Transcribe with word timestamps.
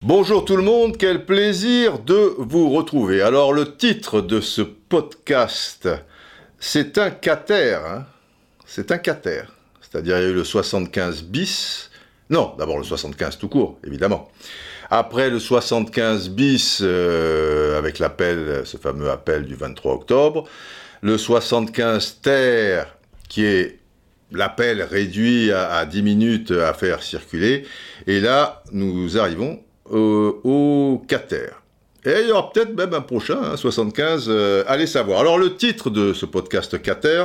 Bonjour 0.00 0.46
tout 0.46 0.56
le 0.56 0.62
monde, 0.62 0.96
quel 0.96 1.26
plaisir 1.26 1.98
de 1.98 2.34
vous 2.38 2.70
retrouver. 2.70 3.20
Alors 3.20 3.52
le 3.52 3.76
titre 3.76 4.22
de 4.22 4.40
ce 4.40 4.62
podcast, 4.62 5.90
c'est 6.58 6.96
un 6.96 7.10
cater, 7.10 7.74
hein 7.74 8.06
c'est 8.64 8.92
un 8.92 8.98
cater. 8.98 9.42
C'est-à-dire 9.82 10.16
il 10.16 10.22
y 10.22 10.26
a 10.26 10.28
eu 10.30 10.32
le 10.32 10.44
75 10.44 11.24
bis, 11.24 11.90
non, 12.30 12.54
d'abord 12.58 12.78
le 12.78 12.84
75 12.84 13.36
tout 13.36 13.48
court, 13.48 13.78
évidemment. 13.86 14.30
Après 14.88 15.28
le 15.28 15.38
75 15.38 16.30
bis, 16.30 16.80
euh, 16.82 17.76
avec 17.76 17.98
l'appel, 17.98 18.62
ce 18.64 18.78
fameux 18.78 19.10
appel 19.10 19.44
du 19.44 19.54
23 19.54 19.92
octobre, 19.92 20.44
le 21.02 21.18
75 21.18 22.20
terre, 22.22 22.95
qui 23.28 23.44
est 23.44 23.78
l'appel 24.32 24.82
réduit 24.82 25.52
à, 25.52 25.72
à 25.74 25.86
10 25.86 26.02
minutes 26.02 26.50
à 26.50 26.74
faire 26.74 27.02
circuler, 27.02 27.64
et 28.06 28.20
là, 28.20 28.62
nous 28.72 29.18
arrivons 29.18 29.60
euh, 29.92 30.32
au 30.42 31.04
Cater. 31.06 31.50
Et 32.04 32.22
il 32.22 32.28
y 32.28 32.32
aura 32.32 32.50
peut-être 32.50 32.74
même 32.74 32.92
un 32.94 33.00
prochain, 33.00 33.38
hein, 33.42 33.56
75, 33.56 34.26
euh, 34.28 34.64
allez 34.66 34.86
savoir. 34.86 35.20
Alors 35.20 35.38
le 35.38 35.56
titre 35.56 35.90
de 35.90 36.12
ce 36.12 36.26
podcast 36.26 36.80
Cater, 36.80 37.24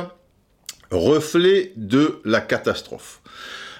Reflet 0.90 1.72
de 1.76 2.20
la 2.24 2.40
catastrophe. 2.40 3.20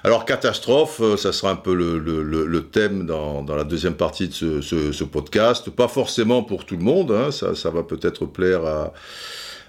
Alors 0.02 0.24
catastrophe, 0.24 1.00
euh, 1.00 1.16
ça 1.16 1.32
sera 1.32 1.52
un 1.52 1.56
peu 1.56 1.74
le, 1.74 2.60
thème 2.72 3.06
dans, 3.06 3.44
la 3.54 3.64
deuxième 3.64 3.94
partie 3.94 4.28
de 4.28 4.60
ce, 4.60 5.04
podcast. 5.04 5.70
Pas 5.70 5.88
forcément 5.88 6.42
pour 6.42 6.64
tout 6.64 6.76
le 6.76 6.82
monde, 6.82 7.12
hein, 7.12 7.30
ça 7.30 7.70
va 7.70 7.82
peut-être 7.82 8.26
plaire 8.26 8.64
à, 8.64 8.92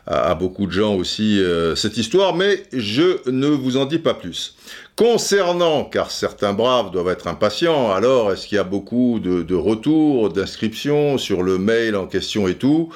à- 0.07 0.35
beaucoup 0.35 0.65
de 0.67 0.71
gens 0.71 0.95
aussi 0.95 1.39
euh, 1.39 1.75
cette 1.75 1.97
histoire, 1.97 2.35
mais 2.35 2.63
je 2.73 3.29
ne 3.29 3.47
vous 3.47 3.77
en 3.77 3.85
dis 3.85 3.99
pas 3.99 4.13
plus. 4.13 4.55
Concernant, 4.95 5.85
car 5.85 6.11
certains 6.11 6.53
braves 6.53 6.91
doivent 6.91 7.09
être 7.09 7.27
impatients, 7.27 7.91
alors 7.91 8.31
est-ce 8.31 8.47
qu'il 8.47 8.57
y 8.57 8.59
a 8.59 8.63
beaucoup 8.63 9.19
de, 9.19 9.55
retours, 9.55 10.29
d'inscriptions 10.29 11.17
sur 11.17 11.41
le 11.43 11.57
mail 11.57 11.95
en 11.95 12.05
question 12.05 12.47
et 12.47 12.55
tout? 12.55 12.89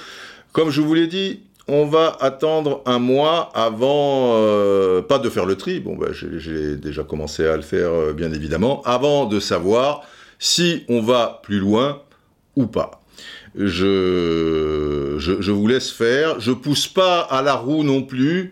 Comme 0.52 0.70
je 0.70 0.82
vous 0.82 0.94
l'ai 0.94 1.08
dit, 1.08 1.42
on 1.68 1.86
va 1.86 2.16
attendre 2.22 2.82
un 2.86 3.00
mois 3.00 3.50
avant, 3.54 4.34
euh, 4.36 5.02
pas 5.02 5.20
de 5.20 5.30
faire 5.30 5.46
le 5.46 5.56
tri, 5.56 5.80
bon 5.80 5.96
ben, 5.98 6.14
j'ai- 6.14 6.40
j'ai 6.40 6.76
déjà 6.78 7.04
commencé 7.04 7.46
à 7.46 7.56
le 7.58 7.62
faire 7.62 7.90
euh, 7.90 8.14
bien 8.14 8.32
évidemment, 8.32 8.82
avant 8.86 9.26
de 9.26 9.40
savoir 9.40 10.02
si 10.40 10.84
on 10.88 11.02
va 11.02 11.42
plus 11.44 11.60
loin 11.60 12.02
ou 12.56 12.68
pas. 12.68 13.02
Je, 13.58 15.16
je, 15.18 15.42
je 15.42 15.52
vous 15.52 15.68
laisse 15.68 15.90
faire, 15.90 16.40
je 16.40 16.52
pousse 16.52 16.88
pas 16.88 17.22
à 17.22 17.42
la 17.42 17.56
roue 17.56 17.84
non 17.84 18.04
plus, 18.04 18.52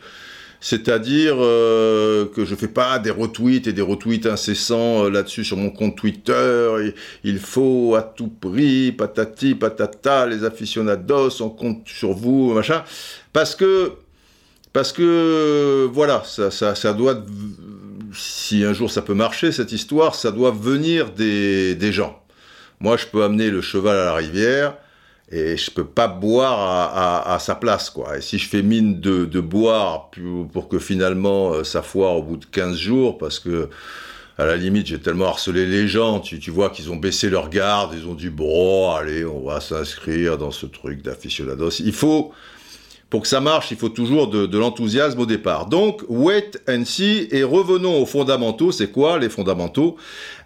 c'est-à-dire 0.60 1.36
euh, 1.38 2.26
que 2.26 2.44
je 2.44 2.56
fais 2.56 2.68
pas 2.68 2.98
des 2.98 3.12
retweets 3.12 3.68
et 3.68 3.74
des 3.74 3.84
retweets 3.84 4.26
incessants 4.26 5.06
euh, 5.06 5.10
là-dessus 5.12 5.44
sur 5.44 5.58
mon 5.58 5.70
compte 5.70 5.96
Twitter. 5.96 6.76
Et 6.84 6.96
il 7.24 7.38
faut 7.38 7.94
à 7.96 8.02
tout 8.02 8.30
prix, 8.30 8.92
patati 8.92 9.54
patata, 9.54 10.26
les 10.26 10.44
aficionados, 10.44 11.40
on 11.40 11.50
compte 11.50 11.88
sur 11.88 12.14
vous, 12.14 12.54
machin. 12.54 12.84
Parce 13.32 13.54
que, 13.54 13.92
parce 14.74 14.92
que, 14.92 15.88
voilà, 15.94 16.24
ça, 16.26 16.50
ça, 16.50 16.74
ça 16.74 16.94
doit, 16.94 17.24
si 18.12 18.64
un 18.64 18.74
jour 18.74 18.90
ça 18.90 19.04
peut 19.04 19.14
marcher 19.14 19.52
cette 19.52 19.72
histoire, 19.72 20.16
ça 20.16 20.32
doit 20.32 20.50
venir 20.50 21.12
des, 21.12 21.76
des 21.76 21.92
gens. 21.92 22.24
Moi, 22.80 22.98
je 22.98 23.06
peux 23.06 23.24
amener 23.24 23.52
le 23.52 23.62
cheval 23.62 23.98
à 23.98 24.06
la 24.06 24.14
rivière 24.16 24.78
et 25.32 25.58
je 25.58 25.72
peux 25.72 25.86
pas 25.86 26.08
boire 26.08 26.60
à, 26.60 27.22
à- 27.32 27.36
à 27.36 27.40
sa 27.40 27.56
place, 27.56 27.90
quoi. 27.90 28.18
Et 28.18 28.22
si 28.22 28.38
je 28.38 28.48
fais 28.48 28.62
mine 28.62 29.00
de, 29.02 29.26
de 29.26 29.40
boire 29.40 30.12
pour, 30.54 30.70
que 30.70 30.80
finalement 30.80 31.54
euh, 31.54 31.64
ça 31.64 31.82
foire 31.82 32.16
au 32.18 32.24
bout 32.24 32.38
de 32.38 32.46
15 32.46 32.78
jours, 32.78 33.18
parce 33.18 33.40
que 33.40 33.70
à 34.38 34.46
la 34.46 34.58
limite 34.58 34.88
j'ai 34.88 35.00
tellement 35.00 35.28
harcelé 35.28 35.66
les 35.66 35.88
gens, 35.88 36.20
tu, 36.20 36.40
tu 36.40 36.52
vois 36.52 36.70
qu'ils 36.70 36.92
ont 36.92 36.98
baissé 36.98 37.30
leur 37.30 37.50
garde, 37.50 37.94
ils 37.98 38.08
ont 38.08 38.16
dit 38.16 38.30
bon, 38.30 38.92
allez, 38.94 39.26
on 39.26 39.44
va 39.46 39.62
s'inscrire 39.62 40.38
dans 40.38 40.52
ce 40.52 40.66
truc 40.66 41.02
d'aficionados. 41.02 41.70
Il 41.80 41.94
faut, 41.94 42.34
pour 43.16 43.22
que 43.22 43.30
ça 43.30 43.40
marche, 43.40 43.72
il 43.72 43.78
faut 43.78 43.88
toujours 43.88 44.28
de, 44.28 44.58
l'enthousiasme 44.58 45.22
au 45.22 45.26
départ. 45.26 45.68
Donc, 45.68 46.02
wait 46.10 46.52
and 46.68 46.84
see, 46.84 47.30
et 47.32 47.46
revenons 47.46 48.02
aux 48.02 48.06
fondamentaux. 48.06 48.74
C'est 48.74 48.92
quoi 48.92 49.20
les 49.20 49.30
fondamentaux? 49.30 49.96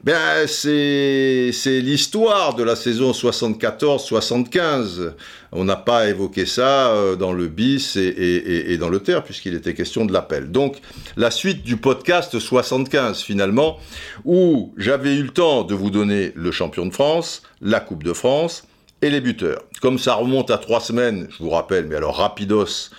Ben, 0.03 0.45
c'est 0.45 1.51
l'histoire 1.81 2.53
de 2.53 2.61
la 2.61 2.75
saison 2.75 3.11
74-75. 3.11 5.13
On 5.51 5.63
n'a 5.65 5.77
pas 5.77 6.09
évoqué 6.09 6.45
ça 6.45 6.91
euh, 6.91 7.15
dans 7.15 7.33
le 7.33 7.47
bis 7.47 7.95
et- 7.95 8.01
et- 8.01 8.71
et 8.73 8.77
dans 8.77 8.89
le 8.89 8.99
terre, 8.99 9.23
puisqu'il 9.23 9.55
était 9.55 9.73
question 9.73 10.05
de 10.05 10.13
l'appel. 10.13 10.51
Donc, 10.51 10.75
la 11.17 11.31
suite 11.31 11.63
du 11.63 11.75
podcast 11.77 12.37
75, 12.37 13.23
finalement, 13.23 13.77
où 14.25 14.73
j'avais 14.77 15.15
eu 15.15 15.23
le 15.23 15.31
temps 15.31 15.63
de 15.63 15.73
vous 15.73 15.89
donner 15.89 16.33
le 16.35 16.51
champion 16.51 16.85
de 16.85 16.93
France, 16.93 17.41
la 17.61 17.79
Coupe 17.79 18.03
de 18.03 18.13
France, 18.13 18.65
et 19.01 19.09
les 19.09 19.21
buteurs. 19.21 19.63
Comme 19.81 19.99
ça 19.99 20.15
remonte 20.15 20.51
à 20.51 20.57
trois 20.57 20.81
semaines, 20.81 21.27
je 21.31 21.43
vous 21.43 21.49
rappelle, 21.49 21.87
mais 21.87 21.95
alors 21.95 22.17
rapidos, 22.17 22.89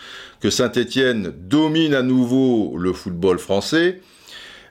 que 0.41 0.51
Saint-Étienne 0.51 1.33
domine 1.37 1.95
à 1.95 2.03
nouveau 2.03 2.77
le 2.79 2.93
football 2.93 3.39
français. 3.39 4.01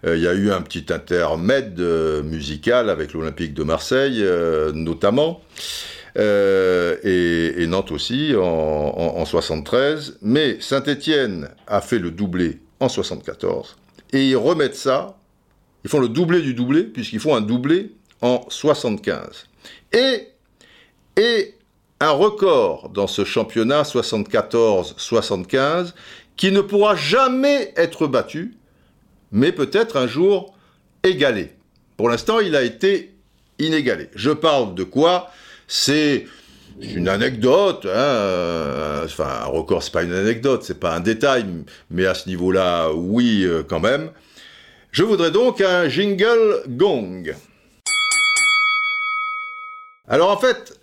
Euh, 0.05 0.17
Il 0.17 0.23
y 0.23 0.27
a 0.27 0.33
eu 0.33 0.51
un 0.51 0.61
petit 0.61 0.91
intermède 0.91 1.79
euh, 1.79 2.23
musical 2.23 2.89
avec 2.89 3.13
l'Olympique 3.13 3.53
de 3.53 3.63
Marseille, 3.63 4.21
euh, 4.21 4.71
notamment, 4.71 5.41
et, 6.15 7.65
Nantes 7.67 7.91
aussi 7.91 8.33
en, 8.35 8.41
en, 8.41 9.17
en 9.17 9.25
73. 9.25 10.17
Mais 10.21 10.57
Saint-Étienne 10.59 11.49
a 11.67 11.81
fait 11.81 11.99
le 11.99 12.11
doublé 12.11 12.59
en 12.79 12.89
74, 12.89 13.77
et 14.13 14.27
ils 14.27 14.35
remettent 14.35 14.75
ça. 14.75 15.17
Ils 15.83 15.89
font 15.89 15.99
le 15.99 16.09
doublé 16.09 16.41
du 16.41 16.53
doublé, 16.53 16.83
puisqu'ils 16.83 17.19
font 17.19 17.35
un 17.35 17.41
doublé 17.41 17.91
en 18.21 18.41
75. 18.49 19.47
Et 19.93 20.27
et 21.17 21.55
un 21.99 22.11
record 22.11 22.89
dans 22.89 23.07
ce 23.07 23.25
championnat 23.25 23.83
74-75 23.83 25.93
qui 26.37 26.51
ne 26.51 26.61
pourra 26.61 26.95
jamais 26.95 27.73
être 27.75 28.07
battu, 28.07 28.55
mais 29.31 29.51
peut-être 29.51 29.97
un 29.97 30.07
jour 30.07 30.55
égalé. 31.03 31.51
Pour 31.97 32.09
l'instant, 32.09 32.39
il 32.39 32.55
a 32.55 32.63
été 32.63 33.13
inégalé. 33.59 34.09
Je 34.15 34.31
parle 34.31 34.73
de 34.75 34.83
quoi? 34.83 35.31
C'est 35.67 36.25
une 36.81 37.09
anecdote, 37.09 37.85
hein, 37.85 37.89
euh, 37.89 39.05
enfin 39.05 39.27
un 39.43 39.47
record, 39.47 39.83
c'est 39.83 39.91
pas 39.91 40.03
une 40.03 40.13
anecdote, 40.13 40.63
c'est 40.63 40.79
pas 40.79 40.95
un 40.95 41.01
détail, 41.01 41.45
mais 41.89 42.05
à 42.05 42.13
ce 42.13 42.29
niveau-là, 42.29 42.93
oui, 42.93 43.43
euh, 43.43 43.63
quand 43.67 43.81
même. 43.81 44.11
Je 44.91 45.03
voudrais 45.03 45.31
donc 45.31 45.61
un 45.61 45.89
jingle 45.89 46.63
gong. 46.69 47.35
Alors 50.07 50.31
en 50.31 50.37
fait, 50.37 50.78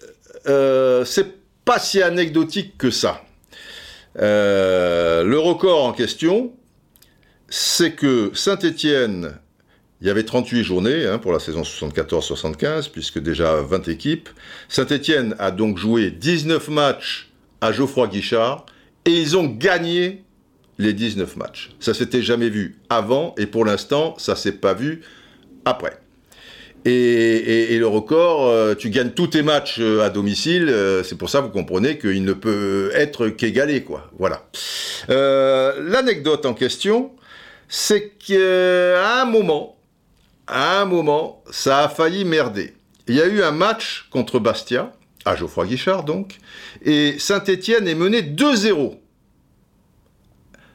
euh, 0.49 1.05
c'est 1.05 1.35
pas 1.65 1.79
si 1.79 2.03
anecdotique 2.03 2.79
que 2.79 2.91
ça. 2.91 3.23
Euh, 4.19 5.25
le 5.25 5.39
record 5.39 5.85
en 5.85 5.93
question, 5.93 6.53
c'est 7.49 7.93
que 7.93 8.31
Saint-Étienne, 8.35 9.39
il 10.01 10.07
y 10.07 10.11
avait 10.11 10.25
38 10.25 10.63
journées 10.63 11.07
hein, 11.07 11.19
pour 11.19 11.33
la 11.33 11.39
saison 11.39 11.63
74-75, 11.63 12.91
puisque 12.91 13.19
déjà 13.19 13.57
20 13.57 13.89
équipes. 13.89 14.29
Saint-Étienne 14.69 15.35
a 15.39 15.51
donc 15.51 15.79
joué 15.79 16.11
19 16.11 16.69
matchs 16.69 17.31
à 17.61 17.73
Geoffroy 17.73 18.09
Guichard, 18.09 18.67
et 19.05 19.13
ils 19.13 19.37
ont 19.37 19.47
gagné 19.47 20.25
les 20.79 20.93
19 20.93 21.37
matchs. 21.37 21.71
Ça 21.81 21.95
s'était 21.95 22.23
jamais 22.23 22.51
vu 22.51 22.79
avant, 22.91 23.35
et 23.39 23.47
pour 23.47 23.65
l'instant, 23.65 24.15
ça 24.19 24.37
s'est 24.37 24.53
pas 24.53 24.75
vu 24.75 25.03
après. 25.65 25.99
Et, 26.89 27.79
le 27.79 27.87
record, 27.89 28.47
euh, 28.47 28.77
tu 28.77 28.91
gagnes 28.91 29.11
tous 29.11 29.27
tes 29.27 29.43
matchs 29.43 29.79
euh, 29.81 30.05
à 30.05 30.11
domicile, 30.11 30.69
euh, 30.69 31.03
c'est 31.03 31.17
pour 31.17 31.31
ça 31.31 31.41
vous 31.41 31.49
comprenez 31.49 31.99
qu'il 31.99 32.23
ne 32.23 32.33
peut 32.33 32.93
être 32.95 33.27
qu'égalé, 33.29 33.83
quoi. 33.83 34.09
Voilà. 34.19 34.47
L'anecdote 35.09 36.47
en 36.47 36.55
question, 36.55 37.11
c'est 37.69 38.11
qu'à 38.11 39.21
un 39.21 39.25
moment, 39.25 39.77
à 40.47 40.81
un 40.81 40.85
moment, 40.85 41.43
ça 41.51 41.85
a 41.85 41.89
failli 41.89 42.25
merder. 42.25 42.75
Il 43.09 43.17
y 43.17 43.21
a 43.21 43.27
eu 43.27 43.43
un 43.43 43.51
match 43.51 44.07
contre 44.11 44.39
Bastia, 44.39 44.93
à 45.25 45.35
Geoffroy 45.35 45.67
Guichard 45.67 46.05
donc, 46.05 46.39
et 46.85 47.17
Saint-Étienne 47.19 47.89
est 47.89 47.97
mené 47.97 48.23
2-0. 48.23 48.97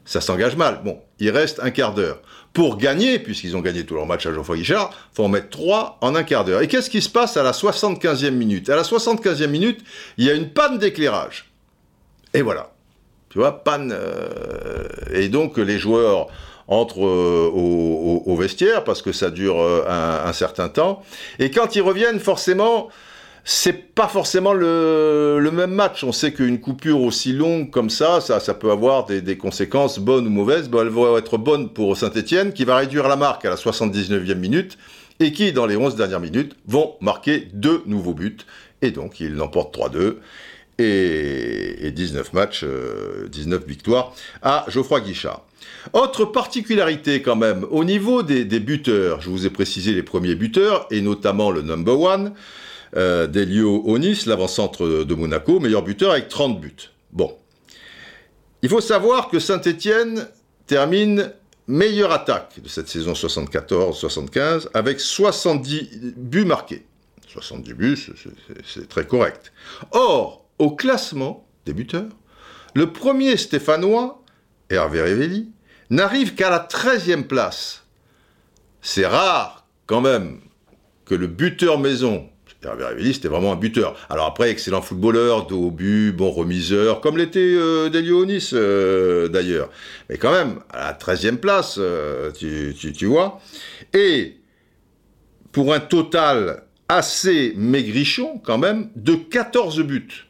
Ça 0.03 0.19
s'engage 0.19 0.57
mal. 0.57 0.81
Bon, 0.83 0.99
il 1.19 1.29
reste 1.29 1.61
un 1.61 1.71
quart 1.71 1.93
d'heure. 1.93 2.21
Pour 2.53 2.77
gagner, 2.77 3.17
puisqu'ils 3.19 3.55
ont 3.55 3.61
gagné 3.61 3.85
tous 3.85 3.95
leurs 3.95 4.05
matchs 4.05 4.25
à 4.25 4.33
Geoffroy 4.33 4.57
Guichard, 4.57 4.91
faut 5.13 5.23
en 5.23 5.29
mettre 5.29 5.49
3 5.49 5.99
en 6.01 6.15
un 6.15 6.23
quart 6.23 6.43
d'heure. 6.43 6.61
Et 6.61 6.67
qu'est-ce 6.67 6.89
qui 6.89 7.01
se 7.01 7.07
passe 7.09 7.37
à 7.37 7.43
la 7.43 7.51
75e 7.51 8.31
minute? 8.31 8.69
À 8.69 8.75
la 8.75 8.83
75e 8.83 9.47
minute, 9.47 9.79
il 10.17 10.25
y 10.25 10.29
a 10.29 10.33
une 10.33 10.49
panne 10.49 10.77
d'éclairage. 10.77 11.49
Et 12.33 12.41
voilà. 12.41 12.71
Tu 13.29 13.37
vois, 13.37 13.63
panne. 13.63 13.93
euh, 13.95 14.87
Et 15.13 15.29
donc, 15.29 15.57
les 15.57 15.79
joueurs 15.79 16.27
entrent 16.67 17.05
euh, 17.05 17.49
au, 17.53 18.35
vestiaire 18.35 18.83
parce 18.83 19.01
que 19.01 19.13
ça 19.13 19.29
dure 19.29 19.59
euh, 19.59 19.85
un 19.87 20.33
certain 20.33 20.67
temps. 20.67 21.03
Et 21.39 21.51
quand 21.51 21.75
ils 21.75 21.81
reviennent, 21.81 22.19
forcément, 22.19 22.89
c'est 23.43 23.95
pas 23.95 24.07
forcément 24.07 24.53
le, 24.53 25.49
même 25.51 25.71
match. 25.71 26.03
On 26.03 26.11
sait 26.11 26.31
qu'une 26.31 26.59
coupure 26.59 27.01
aussi 27.01 27.33
longue 27.33 27.69
comme 27.69 27.89
ça, 27.89 28.21
ça, 28.21 28.39
ça 28.39 28.53
peut 28.53 28.71
avoir 28.71 29.05
des, 29.05 29.37
conséquences 29.37 29.99
bonnes 29.99 30.27
ou 30.27 30.29
mauvaises. 30.29 30.69
Bon, 30.69 30.81
elle 30.81 30.89
va 30.89 31.17
être 31.17 31.37
bonne 31.37 31.69
pour 31.69 31.97
Saint-Etienne, 31.97 32.53
qui 32.53 32.65
va 32.65 32.77
réduire 32.77 33.07
la 33.07 33.15
marque 33.15 33.45
à 33.45 33.49
la 33.49 33.55
79e 33.55 34.35
minute, 34.35 34.77
et 35.19 35.31
qui, 35.31 35.51
dans 35.53 35.65
les 35.65 35.75
11 35.75 35.95
dernières 35.95 36.19
minutes, 36.19 36.55
vont 36.67 36.95
marquer 37.01 37.47
deux 37.53 37.81
nouveaux 37.85 38.13
buts. 38.13 38.37
Et 38.81 38.91
donc, 38.91 39.19
ils 39.19 39.33
l'emportent 39.33 39.75
3-2. 39.75 40.17
Et, 40.79 41.91
19 41.91 42.33
matchs, 42.33 42.63
19 42.63 43.61
euh, 43.61 43.65
victoires 43.67 44.13
à 44.41 44.65
Geoffroy 44.67 45.01
Guichard. 45.01 45.45
Autre 45.93 46.25
particularité 46.25 47.21
quand 47.21 47.35
même, 47.35 47.65
au 47.69 47.83
niveau 47.83 48.23
des, 48.23 48.45
des, 48.45 48.59
buteurs, 48.59 49.21
je 49.21 49.29
vous 49.29 49.45
ai 49.45 49.51
précisé 49.51 49.93
les 49.93 50.01
premiers 50.01 50.33
buteurs, 50.33 50.87
et 50.89 51.01
notamment 51.01 51.51
le 51.51 51.61
number 51.61 51.99
one, 51.99 52.33
euh, 52.95 53.27
Delio 53.27 53.83
Onis, 53.85 54.23
l'avant-centre 54.25 55.03
de 55.03 55.15
Monaco, 55.15 55.59
meilleur 55.59 55.83
buteur 55.83 56.11
avec 56.11 56.27
30 56.27 56.59
buts. 56.59 56.91
Bon. 57.11 57.35
Il 58.61 58.69
faut 58.69 58.81
savoir 58.81 59.29
que 59.29 59.39
Saint-Étienne 59.39 60.27
termine 60.67 61.31
meilleure 61.67 62.11
attaque 62.11 62.61
de 62.61 62.67
cette 62.67 62.89
saison 62.89 63.13
74-75 63.13 64.67
avec 64.73 64.99
70 64.99 66.13
buts 66.15 66.45
marqués. 66.45 66.85
70 67.27 67.73
buts, 67.73 68.13
c'est 68.65 68.89
très 68.89 69.05
correct. 69.05 69.53
Or, 69.91 70.45
au 70.59 70.71
classement 70.71 71.47
des 71.65 71.73
buteurs, 71.73 72.09
le 72.75 72.91
premier 72.91 73.37
stéphanois, 73.37 74.21
Hervé 74.69 75.01
Révelli, 75.01 75.51
n'arrive 75.89 76.35
qu'à 76.35 76.49
la 76.49 76.59
13e 76.59 77.23
place. 77.23 77.83
C'est 78.81 79.05
rare, 79.05 79.65
quand 79.85 80.01
même, 80.01 80.41
que 81.05 81.15
le 81.15 81.27
buteur 81.27 81.79
maison 81.79 82.29
C'était 83.13 83.27
vraiment 83.27 83.53
un 83.53 83.55
buteur. 83.55 83.95
Alors 84.09 84.27
après, 84.27 84.51
excellent 84.51 84.81
footballeur, 84.81 85.47
dos 85.47 85.67
au 85.67 85.71
but, 85.71 86.11
bon 86.11 86.29
remiseur, 86.29 87.01
comme 87.01 87.17
l'était 87.17 87.39
euh, 87.39 87.89
Delio 87.89 88.23
euh, 88.53 89.27
d'ailleurs. 89.27 89.69
Mais 90.09 90.17
quand 90.17 90.31
même, 90.31 90.59
à 90.71 90.91
la 90.91 90.93
13e 90.93 91.37
place, 91.37 91.77
euh, 91.79 92.31
tu, 92.31 92.75
tu, 92.75 93.05
vois. 93.05 93.39
Et 93.93 94.37
pour 95.51 95.73
un 95.73 95.79
total 95.79 96.63
assez 96.87 97.53
maigrichon, 97.57 98.39
quand 98.43 98.59
même, 98.59 98.89
de 98.95 99.15
14 99.15 99.81
buts. 99.81 100.27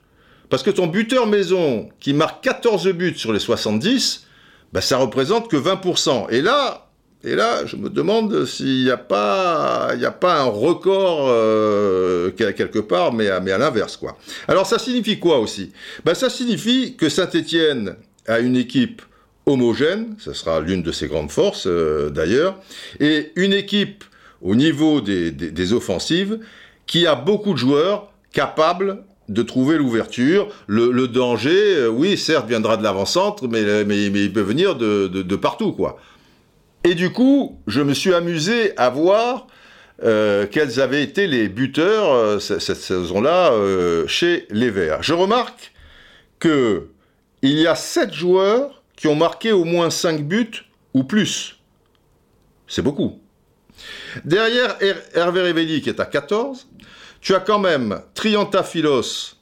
Parce 0.50 0.64
que 0.64 0.70
ton 0.70 0.88
buteur 0.88 1.28
maison, 1.28 1.90
qui 2.00 2.14
marque 2.14 2.44
14 2.44 2.88
buts 2.94 3.18
sur 3.18 3.34
les 3.34 3.40
70, 3.40 4.26
bah, 4.72 4.80
ça 4.80 4.98
représente 4.98 5.50
que 5.50 5.58
20%. 5.58 6.28
Et 6.30 6.42
là, 6.42 6.91
et 7.24 7.36
là, 7.36 7.66
je 7.66 7.76
me 7.76 7.90
demande 7.90 8.46
s'il 8.46 8.84
n'y 8.84 8.90
a 8.90 8.98
pas, 8.98 9.90
a 9.90 10.12
pas 10.12 10.42
un 10.42 10.46
record 10.46 11.28
euh, 11.30 12.32
quelque 12.32 12.80
part, 12.80 13.14
mais 13.14 13.30
à, 13.30 13.40
l'inverse, 13.40 13.96
quoi. 13.96 14.18
Alors, 14.48 14.66
ça 14.66 14.80
signifie 14.80 15.20
quoi 15.20 15.40
aussi? 15.40 15.72
Ben, 16.04 16.16
ça 16.16 16.32
signifie 16.32 16.96
que 16.96 17.10
Saint-Étienne 17.10 17.96
a 18.28 18.40
une 18.40 18.56
équipe 18.56 19.04
homogène, 19.46 20.16
ce 20.18 20.34
sera 20.34 20.62
l'une 20.62 20.82
de 20.82 20.92
ses 20.92 21.08
grandes 21.08 21.32
forces 21.32 21.68
euh, 21.68 22.10
d'ailleurs, 22.10 22.58
et 23.00 23.32
une 23.36 23.54
équipe 23.54 24.04
au 24.42 24.56
niveau 24.56 25.00
des, 25.02 25.74
offensives 25.74 26.40
qui 26.88 27.06
a 27.06 27.14
beaucoup 27.14 27.54
de 27.54 27.60
joueurs 27.60 28.12
capables 28.34 29.04
de 29.30 29.44
trouver 29.44 29.78
l'ouverture. 29.78 30.50
Le, 30.66 31.08
danger, 31.08 31.76
euh, 31.76 31.88
oui, 31.88 32.18
certes, 32.18 32.48
viendra 32.48 32.78
de 32.78 32.84
l'avant-centre, 32.84 33.48
mais, 33.48 33.86
mais, 33.86 34.06
il 34.06 34.34
peut 34.34 34.42
venir 34.42 34.76
de, 34.76 35.08
de 35.08 35.36
partout, 35.36 35.72
quoi. 35.72 36.00
Et 36.84 36.96
du 36.96 37.12
coup, 37.12 37.60
je 37.68 37.82
me 37.82 37.94
suis 37.94 38.14
amusé 38.14 38.76
à 38.78 38.90
voir 38.90 39.48
euh, 40.04 40.48
quels 40.50 40.80
avaient 40.82 41.04
été 41.04 41.28
les 41.28 41.48
buteurs 41.48 42.12
euh, 42.12 42.40
cette 42.40 42.78
saison-là 42.78 43.52
euh, 43.52 44.08
chez 44.08 44.48
les 44.50 44.72
Verts. 44.72 45.04
Je 45.04 45.14
remarque 45.14 45.74
que 46.40 46.90
il 47.44 47.60
y 47.60 47.68
a 47.68 47.76
sept 47.76 48.14
joueurs 48.14 48.82
qui 48.96 49.08
ont 49.08 49.16
marqué 49.16 49.52
au 49.52 49.64
moins 49.64 49.92
5 49.92 50.24
buts 50.24 50.66
ou 50.96 51.04
plus. 51.04 51.60
C'est 52.68 52.82
beaucoup. 52.82 53.20
Derrière 54.26 54.78
Hervé 55.14 55.42
Révelli 55.42 55.82
qui 55.82 55.90
est 55.90 56.00
à 56.00 56.06
14, 56.06 56.68
tu 57.20 57.36
as 57.36 57.40
quand 57.40 57.60
même 57.60 58.02
Triantaphilos, 58.16 59.36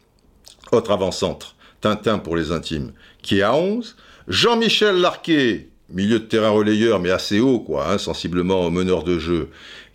autre 0.72 0.92
avant-centre, 0.92 1.56
Tintin 1.80 2.20
pour 2.20 2.36
les 2.36 2.52
intimes, 2.52 2.94
qui 3.22 3.40
est 3.40 3.44
à 3.44 3.54
11, 3.54 3.96
Jean-Michel 4.28 4.96
Larquet, 4.96 5.70
milieu 5.92 6.20
de 6.20 6.26
terrain 6.26 6.50
relayeur, 6.50 7.00
mais 7.00 7.12
assez 7.12 7.40
haut, 7.40 7.60
quoi, 7.60 7.92
hein, 7.92 7.98
sensiblement 7.98 8.66
au 8.66 8.70
meneur 8.70 9.04
de 9.04 9.20
jeu, 9.20 9.50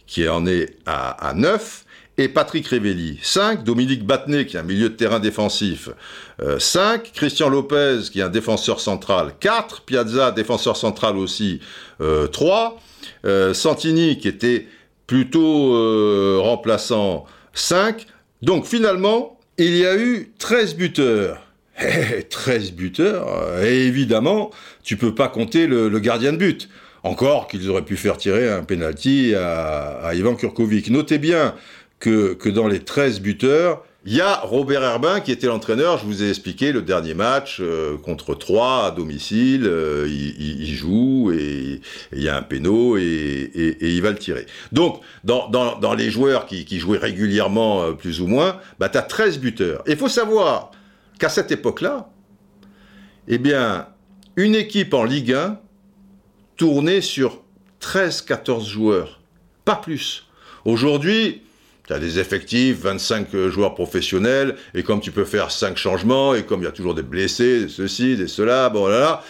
qui 0.06 0.28
en 0.28 0.46
est 0.46 0.76
à, 0.86 1.32
9, 1.34 1.84
et 2.16 2.28
Patrick 2.28 2.68
Révelli, 2.68 3.18
5, 3.22 3.64
Dominique 3.64 4.06
Battenet, 4.06 4.46
qui 4.46 4.56
est 4.56 4.60
un 4.60 4.64
milieu 4.64 4.88
de 4.88 4.94
terrain 4.94 5.18
défensif, 5.18 5.88
5, 6.58 7.06
euh, 7.06 7.10
Christian 7.12 7.48
Lopez, 7.48 8.02
qui 8.12 8.20
est 8.20 8.22
un 8.22 8.28
défenseur 8.28 8.80
central, 8.80 9.32
4, 9.40 9.82
Piazza, 9.82 10.30
défenseur 10.30 10.76
central 10.76 11.16
aussi, 11.16 11.60
3, 11.98 12.80
euh, 13.24 13.50
euh, 13.50 13.54
Santini, 13.54 14.18
qui 14.18 14.28
était 14.28 14.68
plutôt 15.06 15.72
remplaçant, 16.40 17.26
5. 17.52 18.06
Donc 18.42 18.66
finalement, 18.66 19.38
il 19.58 19.76
y 19.76 19.84
a 19.84 19.96
eu 19.96 20.32
13 20.38 20.76
buteurs. 20.76 21.40
13 22.30 22.72
buteurs, 22.72 23.62
et 23.62 23.86
évidemment, 23.86 24.50
tu 24.82 24.96
peux 24.96 25.14
pas 25.14 25.28
compter 25.28 25.66
le, 25.66 25.98
gardien 25.98 26.32
de 26.32 26.38
but. 26.38 26.68
Encore 27.02 27.48
qu'ils 27.48 27.68
auraient 27.68 27.84
pu 27.84 27.96
faire 27.96 28.16
tirer 28.16 28.50
un 28.50 28.62
penalty 28.62 29.34
à, 29.34 30.12
Ivan 30.14 30.36
Kurkovic. 30.36 30.88
Notez 30.90 31.18
bien 31.18 31.54
que, 31.98 32.32
que 32.32 32.48
dans 32.48 32.66
les 32.66 32.80
13 32.80 33.20
buteurs, 33.20 33.82
il 34.06 34.12
y 34.12 34.20
a 34.20 34.40
Robert 34.40 34.82
Herbin 34.82 35.20
qui 35.20 35.32
était 35.32 35.46
l'entraîneur, 35.46 35.96
je 35.96 36.04
vous 36.04 36.22
ai 36.22 36.28
expliqué 36.28 36.72
le 36.72 36.82
dernier 36.82 37.14
match 37.14 37.58
euh, 37.60 37.96
contre 37.96 38.34
3 38.34 38.84
à 38.84 38.90
domicile, 38.90 39.64
euh, 39.66 40.06
il, 40.06 40.74
joue 40.74 41.32
et 41.32 41.80
il 42.12 42.22
y 42.22 42.28
a 42.28 42.36
un 42.36 42.42
péno 42.42 42.98
et, 42.98 43.50
il 43.80 44.02
va 44.02 44.10
le 44.10 44.18
tirer. 44.18 44.44
Donc 44.72 45.00
dans, 45.24 45.48
dans, 45.48 45.94
les 45.94 46.10
joueurs 46.10 46.44
qui, 46.44 46.66
qui, 46.66 46.78
jouaient 46.78 46.98
régulièrement 46.98 47.82
euh, 47.82 47.92
plus 47.92 48.20
ou 48.20 48.26
moins, 48.26 48.58
bah, 48.78 48.90
tu 48.90 48.98
as 48.98 49.02
13 49.02 49.38
buteurs. 49.38 49.82
Il 49.86 49.96
faut 49.96 50.10
savoir 50.10 50.70
qu'à 51.18 51.28
cette 51.28 51.52
époque-là, 51.52 52.10
eh 53.28 53.38
bien, 53.38 53.88
une 54.36 54.54
équipe 54.54 54.94
en 54.94 55.04
Ligue 55.04 55.32
1 55.32 55.58
tournait 56.56 57.00
sur 57.00 57.42
13-14 57.80 58.68
joueurs, 58.68 59.20
pas 59.64 59.76
plus. 59.76 60.26
Aujourd'hui, 60.64 61.42
tu 61.86 61.92
as 61.92 61.98
des 61.98 62.18
effectifs, 62.18 62.80
25 62.80 63.48
joueurs 63.48 63.74
professionnels, 63.74 64.56
et 64.74 64.82
comme 64.82 65.00
tu 65.00 65.10
peux 65.10 65.24
faire 65.24 65.50
5 65.50 65.76
changements, 65.76 66.34
et 66.34 66.44
comme 66.44 66.60
il 66.60 66.64
y 66.64 66.68
a 66.68 66.72
toujours 66.72 66.94
des 66.94 67.02
blessés, 67.02 67.68
ceci, 67.68 68.16
des 68.16 68.26
cela, 68.26 68.70
bon 68.70 68.86
là, 68.86 69.00
là 69.00 69.22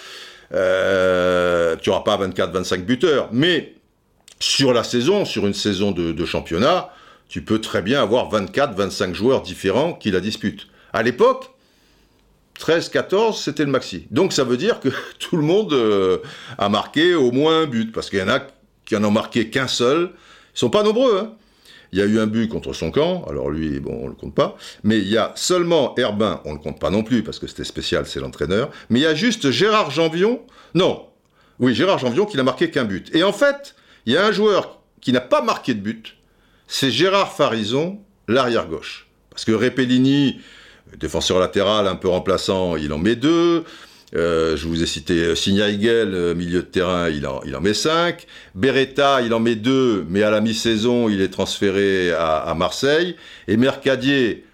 euh, 0.52 1.76
tu 1.76 1.90
n'auras 1.90 2.02
pas 2.02 2.16
24-25 2.16 2.84
buteurs. 2.84 3.28
Mais 3.32 3.74
sur 4.38 4.72
la 4.72 4.84
saison, 4.84 5.24
sur 5.24 5.46
une 5.46 5.54
saison 5.54 5.90
de, 5.90 6.12
de 6.12 6.24
championnat, 6.24 6.90
tu 7.28 7.42
peux 7.42 7.60
très 7.60 7.82
bien 7.82 8.00
avoir 8.00 8.30
24-25 8.30 9.14
joueurs 9.14 9.42
différents 9.42 9.94
qui 9.94 10.10
la 10.10 10.20
disputent. 10.20 10.68
À 10.92 11.02
l'époque, 11.02 11.53
13, 12.58 12.88
14, 12.88 13.42
c'était 13.42 13.64
le 13.64 13.70
maxi. 13.70 14.06
Donc 14.10 14.32
ça 14.32 14.44
veut 14.44 14.56
dire 14.56 14.80
que 14.80 14.88
tout 15.18 15.36
le 15.36 15.42
monde 15.42 15.72
euh, 15.72 16.18
a 16.58 16.68
marqué 16.68 17.14
au 17.14 17.32
moins 17.32 17.62
un 17.62 17.66
but, 17.66 17.92
parce 17.92 18.10
qu'il 18.10 18.18
y 18.18 18.22
en 18.22 18.28
a 18.28 18.40
qui 18.84 18.96
en 18.96 19.04
ont 19.04 19.10
marqué 19.10 19.50
qu'un 19.50 19.68
seul. 19.68 20.10
Ils 20.54 20.58
sont 20.58 20.70
pas 20.70 20.82
nombreux. 20.82 21.18
Hein. 21.18 21.32
Il 21.92 21.98
y 21.98 22.02
a 22.02 22.06
eu 22.06 22.18
un 22.18 22.26
but 22.26 22.48
contre 22.48 22.72
son 22.72 22.90
camp, 22.90 23.24
alors 23.28 23.50
lui, 23.50 23.78
bon, 23.78 24.00
on 24.02 24.08
le 24.08 24.14
compte 24.14 24.34
pas. 24.34 24.56
Mais 24.82 24.98
il 24.98 25.08
y 25.08 25.16
a 25.16 25.32
seulement 25.36 25.94
Herbin, 25.96 26.40
on 26.44 26.52
le 26.52 26.58
compte 26.58 26.80
pas 26.80 26.90
non 26.90 27.04
plus, 27.04 27.22
parce 27.22 27.38
que 27.38 27.46
c'était 27.46 27.64
spécial, 27.64 28.04
c'est 28.06 28.18
l'entraîneur. 28.18 28.70
Mais 28.90 28.98
il 28.98 29.02
y 29.02 29.06
a 29.06 29.14
juste 29.14 29.52
Gérard 29.52 29.92
Janvion, 29.92 30.40
non, 30.74 31.06
oui, 31.60 31.74
Gérard 31.74 31.98
Janvion 31.98 32.26
qui 32.26 32.36
n'a 32.36 32.42
marqué 32.42 32.70
qu'un 32.70 32.84
but. 32.84 33.14
Et 33.14 33.22
en 33.22 33.32
fait, 33.32 33.76
il 34.06 34.12
y 34.12 34.16
a 34.16 34.26
un 34.26 34.32
joueur 34.32 34.80
qui 35.00 35.12
n'a 35.12 35.20
pas 35.20 35.40
marqué 35.40 35.74
de 35.74 35.80
but, 35.80 36.16
c'est 36.66 36.90
Gérard 36.90 37.32
Farison, 37.32 38.00
l'arrière 38.26 38.66
gauche. 38.66 39.06
Parce 39.30 39.44
que 39.44 39.52
Repellini, 39.52 40.40
défenseur 40.98 41.38
latéral 41.38 41.86
un 41.86 41.96
peu 41.96 42.08
remplaçant, 42.08 42.76
il 42.76 42.92
en 42.92 42.98
met 42.98 43.16
deux. 43.16 43.64
Euh, 44.16 44.56
je 44.56 44.68
vous 44.68 44.82
ai 44.82 44.86
cité 44.86 45.14
euh, 45.14 45.34
Signaigel, 45.34 46.14
euh, 46.14 46.34
milieu 46.34 46.60
de 46.60 46.66
terrain, 46.66 47.08
il 47.08 47.26
en, 47.26 47.42
il 47.44 47.56
en 47.56 47.60
met 47.60 47.74
cinq. 47.74 48.26
Beretta, 48.54 49.22
il 49.22 49.34
en 49.34 49.40
met 49.40 49.56
deux, 49.56 50.06
mais 50.08 50.22
à 50.22 50.30
la 50.30 50.40
mi-saison, 50.40 51.08
il 51.08 51.20
est 51.20 51.30
transféré 51.30 52.12
à, 52.12 52.54
Marseille. 52.56 53.16
Et 53.48 53.56
Mercadier, 53.56 54.44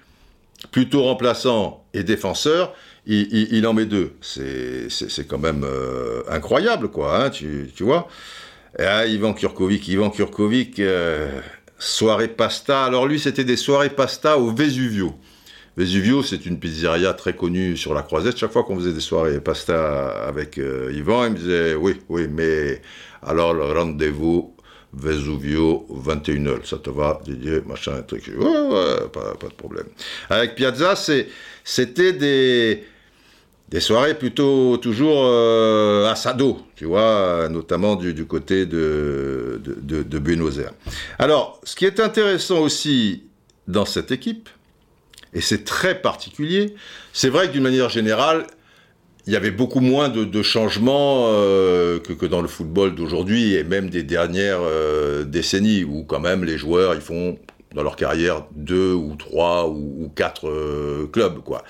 plutôt 0.70 1.02
remplaçant 1.02 1.84
et 1.92 2.04
défenseur, 2.04 2.72
il, 3.06 3.66
en 3.66 3.74
met 3.74 3.86
deux. 3.86 4.12
C'est 4.20 5.26
quand 5.26 5.38
même 5.38 5.66
incroyable, 6.28 6.88
quoi, 6.88 7.24
hein, 7.24 7.30
tu, 7.30 7.70
tu, 7.74 7.82
vois. 7.82 8.08
Et, 8.78 8.84
ah, 8.84 9.06
Ivan 9.06 9.34
Kurkovic, 9.34 9.88
Ivan 9.88 10.10
Kurkovic, 10.10 10.80
soirée 11.78 12.28
pasta. 12.28 12.84
Alors 12.84 13.06
lui, 13.06 13.18
c'était 13.18 13.44
des 13.44 13.56
soirées 13.56 13.90
pasta 13.90 14.38
au 14.38 14.54
Vesuvio. 14.54 15.14
Vesuvio, 15.76 16.22
c'est 16.22 16.46
une 16.46 16.58
pizzeria 16.58 17.14
très 17.14 17.34
connue 17.34 17.76
sur 17.76 17.94
la 17.94 18.02
Croisette. 18.02 18.36
Chaque 18.36 18.52
fois 18.52 18.64
qu'on 18.64 18.76
faisait 18.76 18.92
des 18.92 19.00
soirées 19.00 19.40
pasta 19.40 20.08
avec 20.26 20.58
euh, 20.58 20.92
Yvan, 20.92 21.26
il 21.26 21.32
me 21.32 21.36
disait 21.36 21.74
oui, 21.74 21.96
oui, 22.08 22.28
mais 22.28 22.82
alors 23.22 23.54
le 23.54 23.64
rendez-vous 23.64 24.54
Vesuvio 24.92 25.86
21 25.88 26.64
Ça 26.64 26.78
te 26.78 26.90
va, 26.90 27.20
Didier, 27.24 27.60
machin, 27.66 28.02
truc. 28.02 28.30
Ouais, 28.36 28.44
ouais, 28.44 29.08
pas, 29.12 29.34
pas 29.38 29.48
de 29.48 29.54
problème. 29.54 29.86
Avec 30.28 30.56
Piazza, 30.56 30.94
c'était 31.64 32.12
des 32.12 33.80
soirées 33.80 34.18
plutôt 34.18 34.76
toujours 34.78 35.22
euh, 35.24 36.10
à 36.10 36.16
Sado, 36.16 36.58
tu 36.74 36.86
vois, 36.86 37.48
notamment 37.48 37.94
du, 37.94 38.26
côté 38.26 38.66
de, 38.66 39.60
Buenos 40.18 40.58
Aires. 40.58 40.74
Alors, 41.18 41.60
ce 41.62 41.76
qui 41.76 41.84
est 41.84 42.00
intéressant 42.00 42.58
aussi 42.58 43.24
dans 43.68 43.84
cette 43.84 44.10
équipe, 44.10 44.48
et 45.32 45.40
c'est 45.40 45.64
très 45.64 46.00
particulier, 46.00 46.74
c'est 47.12 47.28
vrai 47.28 47.48
que 47.48 47.52
d'une 47.52 47.62
manière 47.62 47.88
générale, 47.88 48.46
il 49.26 49.32
y 49.32 49.36
avait 49.36 49.50
beaucoup 49.50 49.80
moins 49.80 50.08
de, 50.08 50.42
changements 50.42 51.26
euh, 51.28 52.00
que, 52.00 52.12
que, 52.12 52.26
dans 52.26 52.40
le 52.40 52.48
football 52.48 52.94
d'aujourd'hui 52.94 53.54
et 53.54 53.64
même 53.64 53.90
des 53.90 54.02
dernières 54.02 54.60
euh, 54.60 55.24
décennies 55.24 55.84
où 55.84 56.04
quand 56.04 56.20
même 56.20 56.44
les 56.44 56.58
joueurs 56.58 56.94
ils 56.94 57.00
font 57.00 57.38
dans 57.74 57.82
leur 57.82 57.96
carrière 57.96 58.46
deux 58.52 58.92
ou 58.92 59.14
trois 59.16 59.68
ou, 59.68 60.10
quatre 60.16 60.48
euh, 60.48 61.08
clubs 61.12 61.40
quoi. 61.40 61.62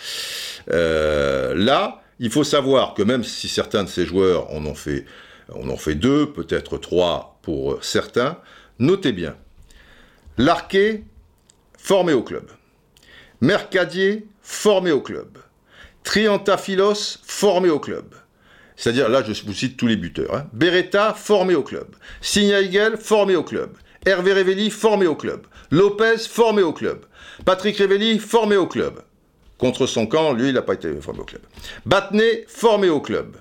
là, 0.69 2.01
il 2.19 2.31
faut 2.31 2.45
savoir 2.45 2.95
que 2.95 3.03
même 3.03 3.25
si 3.25 3.49
certains 3.49 3.85
de 3.85 3.89
ces 3.89 4.07
joueurs 4.07 4.51
en 4.53 4.65
ont 4.65 4.75
fait, 4.75 5.05
en 5.53 5.69
ont 5.69 5.77
fait 5.77 5.95
deux, 5.95 6.33
peut-être 6.33 6.79
trois 6.79 7.39
pour 7.43 7.83
certains, 7.83 8.39
notez 8.79 9.13
bien, 9.13 9.37
Larquet 10.39 11.03
formé 11.77 12.13
au 12.13 12.23
club, 12.23 12.45
Mercadier 13.41 14.27
formé 14.43 14.93
au 14.93 15.01
club. 15.01 15.39
Triantafilos, 16.05 17.19
formé 17.23 17.71
au 17.71 17.79
club. 17.79 18.15
C'est-à-dire, 18.77 19.09
là, 19.09 19.23
je 19.23 19.45
vous 19.45 19.53
cite 19.53 19.77
tous 19.77 19.87
les 19.87 19.97
buteurs. 19.97 20.35
Hein. 20.35 20.47
Beretta, 20.53 21.15
formé 21.15 21.55
au 21.55 21.63
club. 21.63 21.87
Signaigel, 22.21 22.97
formé 22.97 23.37
au 23.37 23.43
club. 23.43 23.77
Hervé 24.07 24.33
Revelli, 24.33 24.71
formé 24.71 25.07
au 25.07 25.15
club. 25.15 25.47
Lopez, 25.71 26.19
formé 26.19 26.63
au 26.63 26.73
club. 26.73 27.05
Patrick 27.45 27.77
Revelli, 27.79 28.19
formé 28.19 28.57
au 28.57 28.67
club. 28.67 29.03
Contre 29.59 29.87
son 29.87 30.07
camp, 30.07 30.33
lui, 30.33 30.49
il 30.49 30.55
n'a 30.55 30.63
pas 30.63 30.75
été 30.75 30.95
formé 31.01 31.21
au 31.21 31.25
club. 31.25 31.43
Batné, 31.85 32.45
formé 32.49 32.89
au 32.89 33.01
club. 33.01 33.37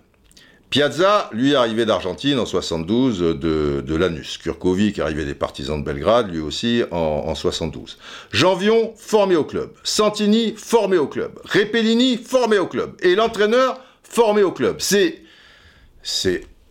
Piazza, 0.70 1.32
lui, 1.34 1.56
arrivé 1.56 1.86
d'Argentine 1.86 2.38
en 2.38 2.46
72 2.46 3.20
de, 3.20 3.82
de 3.82 3.96
Lanus. 3.96 4.38
Kurkovic, 4.38 5.00
arrivé 5.00 5.26
des 5.26 5.34
partisans 5.34 5.80
de 5.80 5.86
Belgrade, 5.86 6.32
lui 6.32 6.42
aussi 6.42 6.84
en, 6.92 6.98
en 6.98 7.34
72. 7.34 7.98
Janvion, 8.32 8.94
formé 8.96 9.36
au 9.36 9.44
club. 9.44 9.72
Santini, 9.84 10.54
formé 10.56 10.98
au 10.98 11.08
club. 11.08 11.40
Repellini, 11.44 12.18
formé 12.18 12.60
au 12.60 12.68
club. 12.68 12.96
Et 13.02 13.16
l'entraîneur, 13.16 13.82
formé 14.04 14.44
au 14.44 14.52
club. 14.52 14.78
C'est, 14.80 15.24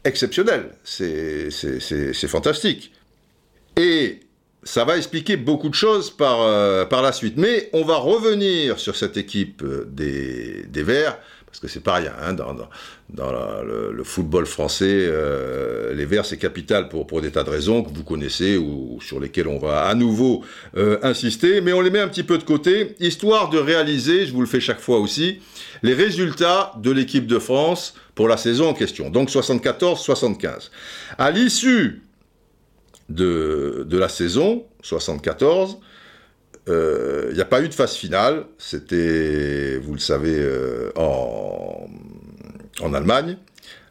exceptionnel. 0.05 0.71
C'est, 0.85 1.50
fantastique. 2.28 2.93
Et 3.76 4.21
ça 4.62 4.85
va 4.85 4.97
expliquer 4.97 5.37
beaucoup 5.37 5.69
de 5.69 5.75
choses 5.75 6.11
par, 6.11 6.43
euh, 6.43 6.85
la 6.88 7.12
suite. 7.12 7.37
Mais 7.37 7.69
on 7.73 7.85
va 7.85 7.97
revenir 7.97 8.78
sur 8.78 8.95
cette 8.95 9.17
équipe 9.17 9.64
des, 9.88 10.67
des 10.69 10.83
Verts 10.85 11.19
parce 11.59 11.73
que 11.73 11.75
c'est 11.75 11.83
pas 11.83 11.95
rien. 11.95 12.12
Hein, 12.23 12.35
dans, 12.35 13.33
le, 13.65 14.05
football 14.05 14.47
français, 14.47 15.07
euh, 15.09 15.93
les 15.93 16.05
Verts, 16.05 16.25
c'est 16.25 16.37
capital 16.37 16.88
pour, 16.88 17.21
des 17.21 17.33
tas 17.33 17.43
de 17.43 17.50
raisons 17.50 17.83
que 17.83 17.93
vous 17.93 18.05
connaissez 18.05 18.57
ou, 18.57 19.00
sur 19.00 19.19
lesquelles 19.19 19.49
on 19.49 19.59
va 19.59 19.87
à 19.87 19.95
nouveau 19.97 20.45
euh, 20.77 20.99
insister, 21.03 21.61
mais 21.61 21.73
on 21.73 21.81
les 21.81 21.91
met 21.91 21.99
un 21.99 22.07
petit 22.07 22.23
peu 22.23 22.38
de 22.38 22.45
côté, 22.45 22.95
histoire 23.00 23.50
de 23.50 23.59
réaliser, 23.59 24.25
je 24.27 24.33
vous 24.33 24.41
le 24.41 24.47
fais 24.47 24.61
chaque 24.61 24.79
fois 24.79 25.00
aussi, 25.00 25.41
les 25.83 25.95
résultats 25.95 26.73
de 26.77 26.93
l'équipe 26.93 27.27
de 27.27 27.41
France 27.41 27.95
pour 28.15 28.29
la 28.29 28.37
saison 28.37 28.69
en 28.69 28.75
question. 28.75 29.11
Donc 29.11 29.29
74-75. 29.29 30.71
À 31.19 31.33
l'issue 31.33 32.03
de 33.09 33.85
la 33.91 34.09
saison 34.09 34.65
74, 34.83 35.79
il 36.68 36.75
euh, 36.75 37.32
n'y 37.32 37.40
a 37.40 37.46
pas 37.46 37.62
eu 37.62 37.68
de 37.68 37.75
phase 37.75 37.94
finale. 37.94 38.44
C'était, 38.58 39.78
vous 39.78 39.94
le 39.94 39.98
savez, 39.98 40.37
euh, 40.37 40.90
en, 40.96 41.88
en, 42.80 42.94
Allemagne. 42.94 43.38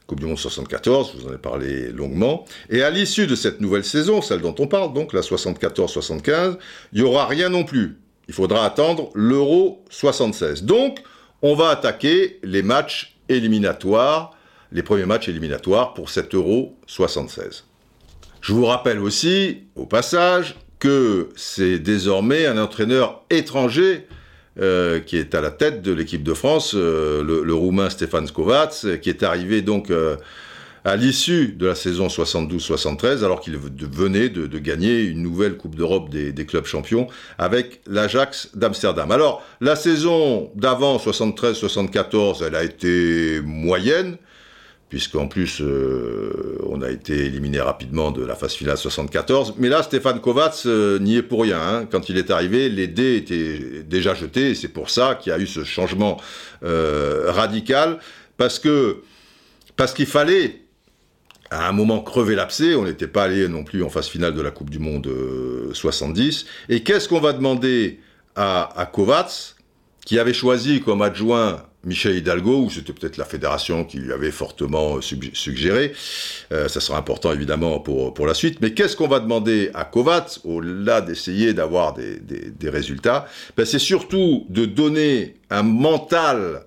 Coupe 0.05 0.19
du 0.19 0.27
Monde 0.27 0.37
74, 0.37 1.13
je 1.13 1.21
vous 1.21 1.29
en 1.29 1.33
ai 1.33 1.39
parlé 1.39 1.91
longuement. 1.91 2.45
Et 2.69 2.83
à 2.83 2.91
l'issue 2.91 3.25
de 3.25 3.35
cette 3.35 3.61
nouvelle 3.61 3.83
saison, 3.83 4.21
celle 4.21 4.41
dont 4.41 4.55
on 4.59 4.67
parle, 4.67 4.93
donc 4.93 5.11
la 5.11 5.21
74-75, 5.21 6.57
il 6.93 7.01
n'y 7.01 7.07
aura 7.07 7.25
rien 7.25 7.49
non 7.49 7.63
plus. 7.63 7.97
Il 8.27 8.33
faudra 8.35 8.63
attendre 8.63 9.09
l'Euro 9.15 9.83
76. 9.89 10.63
Donc, 10.63 10.99
on 11.41 11.55
va 11.55 11.69
attaquer 11.69 12.39
les 12.43 12.61
matchs 12.61 13.17
éliminatoires, 13.27 14.37
les 14.71 14.83
premiers 14.83 15.05
matchs 15.05 15.29
éliminatoires 15.29 15.95
pour 15.95 16.09
cet 16.09 16.35
Euro 16.35 16.77
76. 16.85 17.65
Je 18.41 18.53
vous 18.53 18.65
rappelle 18.65 18.99
aussi, 18.99 19.63
au 19.75 19.87
passage, 19.87 20.55
que 20.79 21.29
c'est 21.35 21.79
désormais 21.79 22.45
un 22.45 22.57
entraîneur 22.57 23.23
étranger 23.29 24.07
euh, 24.59 24.99
qui 24.99 25.17
est 25.17 25.35
à 25.35 25.41
la 25.41 25.51
tête 25.51 25.83
de 25.83 25.93
l'équipe 25.93 26.23
de 26.23 26.33
France, 26.33 26.73
euh, 26.75 27.23
le, 27.23 27.53
roumain 27.53 27.91
Stefan 27.91 28.27
Kovacs, 28.27 28.99
qui 29.01 29.09
est 29.09 29.21
arrivé 29.21 29.61
donc 29.61 29.91
euh, 29.91 30.17
à 30.83 30.95
l'issue 30.95 31.49
de 31.49 31.67
la 31.67 31.75
saison 31.75 32.07
72-73, 32.07 33.23
alors 33.23 33.39
qu'il 33.39 33.55
venait 33.55 34.29
de, 34.29 34.57
gagner 34.57 35.03
une 35.03 35.21
nouvelle 35.21 35.57
Coupe 35.57 35.75
d'Europe 35.75 36.09
des, 36.09 36.31
des, 36.31 36.45
clubs 36.47 36.65
champions 36.65 37.07
avec 37.37 37.81
l'Ajax 37.85 38.49
d'Amsterdam. 38.55 39.11
Alors, 39.11 39.43
la 39.61 39.75
saison 39.75 40.49
d'avant 40.55 40.97
73-74, 40.97 42.43
elle 42.43 42.55
a 42.55 42.63
été 42.63 43.41
moyenne, 43.43 44.17
puisqu'en 44.89 45.27
plus 45.27 45.61
euh, 45.61 46.57
on 46.65 46.81
a 46.81 46.89
été 46.89 47.25
éliminé 47.25 47.59
rapidement 47.59 48.11
de 48.11 48.25
la 48.25 48.35
phase 48.35 48.53
finale 48.53 48.77
74. 48.77 49.55
Mais 49.57 49.67
là, 49.69 49.83
Stéphane 49.83 50.21
Kovacs 50.21 50.65
euh, 50.65 50.97
n'y 50.99 51.17
est 51.17 51.23
pour 51.23 51.41
rien. 51.41 51.59
Hein. 51.61 51.87
Quand 51.91 52.09
il 52.09 52.17
est 52.17 52.31
arrivé, 52.31 52.69
les 52.69 52.87
dés 52.87 53.17
étaient 53.17 53.83
déjà 53.83 54.13
jetés, 54.13 54.51
et 54.51 54.55
c'est 54.55 54.69
pour 54.69 54.89
ça 54.89 55.15
qu'il 55.15 55.31
y 55.31 55.33
a 55.33 55.39
eu 55.39 55.47
ce 55.47 55.63
changement 55.63 56.17
euh, 56.63 57.25
radical, 57.31 57.99
parce 58.37 58.59
que 58.59 59.01
parce 59.75 59.93
qu'il 59.93 60.07
fallait 60.07 60.61
à 61.51 61.67
un 61.67 61.71
moment 61.71 62.01
crever 62.01 62.35
l'abcès, 62.35 62.75
on 62.75 62.85
n'était 62.85 63.07
pas 63.07 63.23
allé 63.23 63.47
non 63.47 63.63
plus 63.63 63.83
en 63.83 63.89
phase 63.89 64.07
finale 64.07 64.33
de 64.33 64.41
la 64.41 64.51
Coupe 64.51 64.69
du 64.69 64.79
Monde 64.79 65.09
70. 65.71 66.45
Et 66.69 66.83
qu'est-ce 66.83 67.07
qu'on 67.07 67.21
va 67.21 67.31
demander 67.31 67.99
à, 68.35 68.79
à 68.79 68.85
Kovacs, 68.85 69.55
qui 70.07 70.19
avait 70.19 70.33
choisi 70.33 70.79
comme 70.79 71.01
adjoint 71.01 71.63
Michel 71.83 72.15
Hidalgo, 72.15 72.61
ou 72.61 72.69
c'était 72.69 72.93
peut-être 72.93 73.17
la 73.17 73.25
fédération 73.25 73.83
qui 73.83 73.97
lui 73.97 74.13
avait 74.13 74.31
fortement 74.31 75.01
suggéré. 75.01 75.91
Euh, 76.53 76.69
ça 76.69 76.79
sera 76.79 76.97
important 76.97 77.33
évidemment 77.33 77.81
pour, 77.81 78.25
la 78.25 78.33
suite. 78.33 78.59
Mais 78.61 78.73
qu'est-ce 78.73 78.95
qu'on 78.95 79.09
va 79.09 79.19
demander 79.19 79.69
à 79.73 79.83
Kovacs, 79.83 80.39
au-delà 80.45 81.01
d'essayer 81.01 81.53
d'avoir 81.53 81.93
des, 81.93 82.21
des, 82.21 82.69
résultats? 82.69 83.27
Ben, 83.57 83.65
C'est 83.65 83.79
surtout 83.79 84.45
de 84.47 84.63
donner 84.63 85.35
un 85.49 85.63
mental 85.63 86.63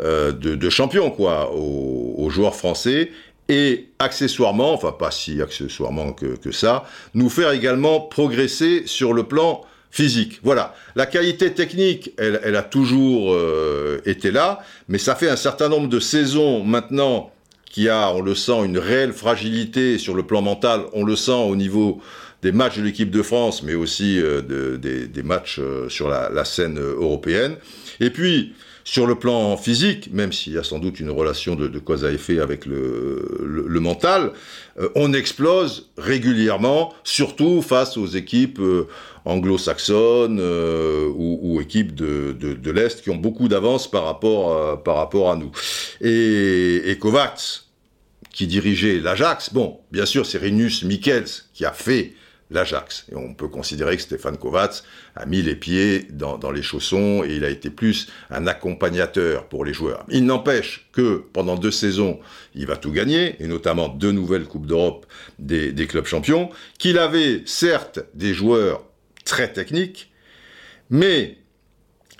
euh, 0.00 0.32
de, 0.32 0.68
champion 0.68 1.12
quoi, 1.12 1.52
aux, 1.54 2.28
joueurs 2.28 2.56
français 2.56 3.12
et 3.48 3.90
accessoirement, 4.00 4.72
enfin 4.72 4.90
pas 4.90 5.12
si 5.12 5.40
accessoirement 5.40 6.12
que 6.12 6.50
ça, 6.50 6.86
nous 7.14 7.30
faire 7.30 7.52
également 7.52 8.00
progresser 8.00 8.82
sur 8.86 9.12
le 9.12 9.22
plan 9.22 9.64
physique. 9.90 10.40
Voilà. 10.42 10.74
La 10.96 11.06
qualité 11.06 11.52
technique, 11.52 12.12
elle, 12.18 12.56
a 12.56 12.62
toujours 12.62 13.32
euh, 13.32 14.00
été 14.04 14.30
là, 14.30 14.60
mais 14.88 14.98
ça 14.98 15.14
fait 15.14 15.28
un 15.28 15.36
certain 15.36 15.68
nombre 15.68 15.88
de 15.88 16.00
saisons 16.00 16.62
maintenant 16.64 17.32
qui 17.70 17.88
a, 17.88 18.12
on 18.12 18.20
le 18.20 18.34
sent, 18.34 18.64
une 18.64 18.78
réelle 18.78 19.12
fragilité 19.12 19.98
sur 19.98 20.14
le 20.14 20.22
plan 20.22 20.42
mental. 20.42 20.82
On 20.92 21.04
le 21.04 21.16
sent 21.16 21.32
au 21.32 21.56
niveau 21.56 22.00
des 22.42 22.52
matchs 22.52 22.78
de 22.78 22.82
l'équipe 22.82 23.10
de 23.10 23.22
France, 23.22 23.62
mais 23.62 23.74
aussi 23.74 24.20
euh, 24.20 24.78
des, 24.78 25.22
matchs 25.22 25.58
euh, 25.58 25.88
sur 25.88 26.08
la, 26.08 26.44
scène 26.44 26.78
européenne. 26.78 27.56
Et 28.00 28.10
puis, 28.10 28.54
sur 28.88 29.06
le 29.06 29.16
plan 29.16 29.58
physique, 29.58 30.08
même 30.14 30.32
s'il 30.32 30.54
y 30.54 30.58
a 30.58 30.62
sans 30.62 30.78
doute 30.78 30.98
une 30.98 31.10
relation 31.10 31.54
de, 31.56 31.78
cause 31.78 32.06
à 32.06 32.10
effet 32.10 32.40
avec 32.40 32.64
le, 32.64 33.78
mental, 33.80 34.32
on 34.94 35.12
explose 35.12 35.90
régulièrement, 35.98 36.94
surtout 37.04 37.60
face 37.60 37.98
aux 37.98 38.06
équipes 38.06 38.62
anglo-saxonnes 39.26 40.40
euh, 40.40 41.06
ou, 41.14 41.60
équipes 41.60 41.94
de, 41.94 42.32
de, 42.32 42.70
l'Est 42.70 43.02
qui 43.02 43.10
ont 43.10 43.16
beaucoup 43.16 43.48
d'avance 43.48 43.90
par, 43.90 44.04
rapport, 44.04 44.52
euh, 44.52 44.76
par 44.76 44.96
rapport 44.96 45.30
à 45.30 45.36
nous. 45.36 45.50
Et, 46.00 46.90
et 46.90 46.98
Kovacs, 46.98 47.64
qui 48.32 48.46
dirigeait 48.46 49.00
l'Ajax, 49.00 49.52
bon, 49.52 49.80
bien 49.92 50.06
sûr, 50.06 50.24
c'est 50.24 50.38
Rinus 50.38 50.82
Michels 50.82 51.28
qui 51.52 51.66
a 51.66 51.72
fait 51.72 52.14
l'Ajax. 52.50 53.06
On 53.14 53.34
peut 53.34 53.48
considérer 53.48 53.96
que 53.96 54.02
Stéphane 54.02 54.36
Kovacs 54.36 54.82
a 55.16 55.26
mis 55.26 55.42
les 55.42 55.54
pieds 55.54 56.06
dans, 56.10 56.38
les 56.50 56.62
chaussons 56.62 57.22
et 57.24 57.34
il 57.34 57.44
a 57.44 57.50
été 57.50 57.70
plus 57.70 58.08
un 58.30 58.46
accompagnateur 58.46 59.48
pour 59.48 59.64
les 59.64 59.72
joueurs. 59.72 60.04
Il 60.08 60.24
n'empêche 60.24 60.88
que 60.92 61.24
pendant 61.32 61.56
deux 61.56 61.70
saisons, 61.70 62.20
il 62.54 62.66
va 62.66 62.76
tout 62.76 62.92
gagner, 62.92 63.36
et 63.42 63.46
notamment 63.46 63.88
deux 63.88 64.12
nouvelles 64.12 64.44
Coupes 64.44 64.66
d'Europe 64.66 65.06
des, 65.38 65.72
clubs 65.86 66.06
champions, 66.06 66.50
qu'il 66.78 66.98
avait 66.98 67.42
certes 67.46 68.00
des 68.14 68.34
joueurs 68.34 68.84
très 69.24 69.52
technique, 69.52 70.10
mais 70.90 71.38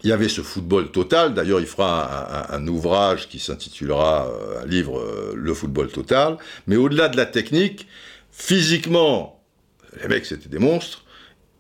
il 0.04 0.10
y 0.10 0.12
avait 0.12 0.28
ce 0.28 0.42
football 0.42 0.92
total. 0.92 1.34
D'ailleurs, 1.34 1.60
il 1.60 1.66
fera 1.66 2.54
un, 2.54 2.66
ouvrage 2.68 3.28
qui 3.28 3.40
s'intitulera, 3.40 4.28
euh, 4.28 4.62
un 4.62 4.66
livre, 4.66 5.00
euh, 5.00 5.32
Le 5.34 5.54
football 5.54 5.88
total. 5.88 6.36
Mais 6.68 6.76
au-delà 6.76 7.08
de 7.08 7.16
la 7.16 7.26
technique, 7.26 7.88
physiquement, 8.30 9.37
Les 10.00 10.08
mecs, 10.08 10.26
c'était 10.26 10.48
des 10.48 10.58
monstres. 10.58 11.04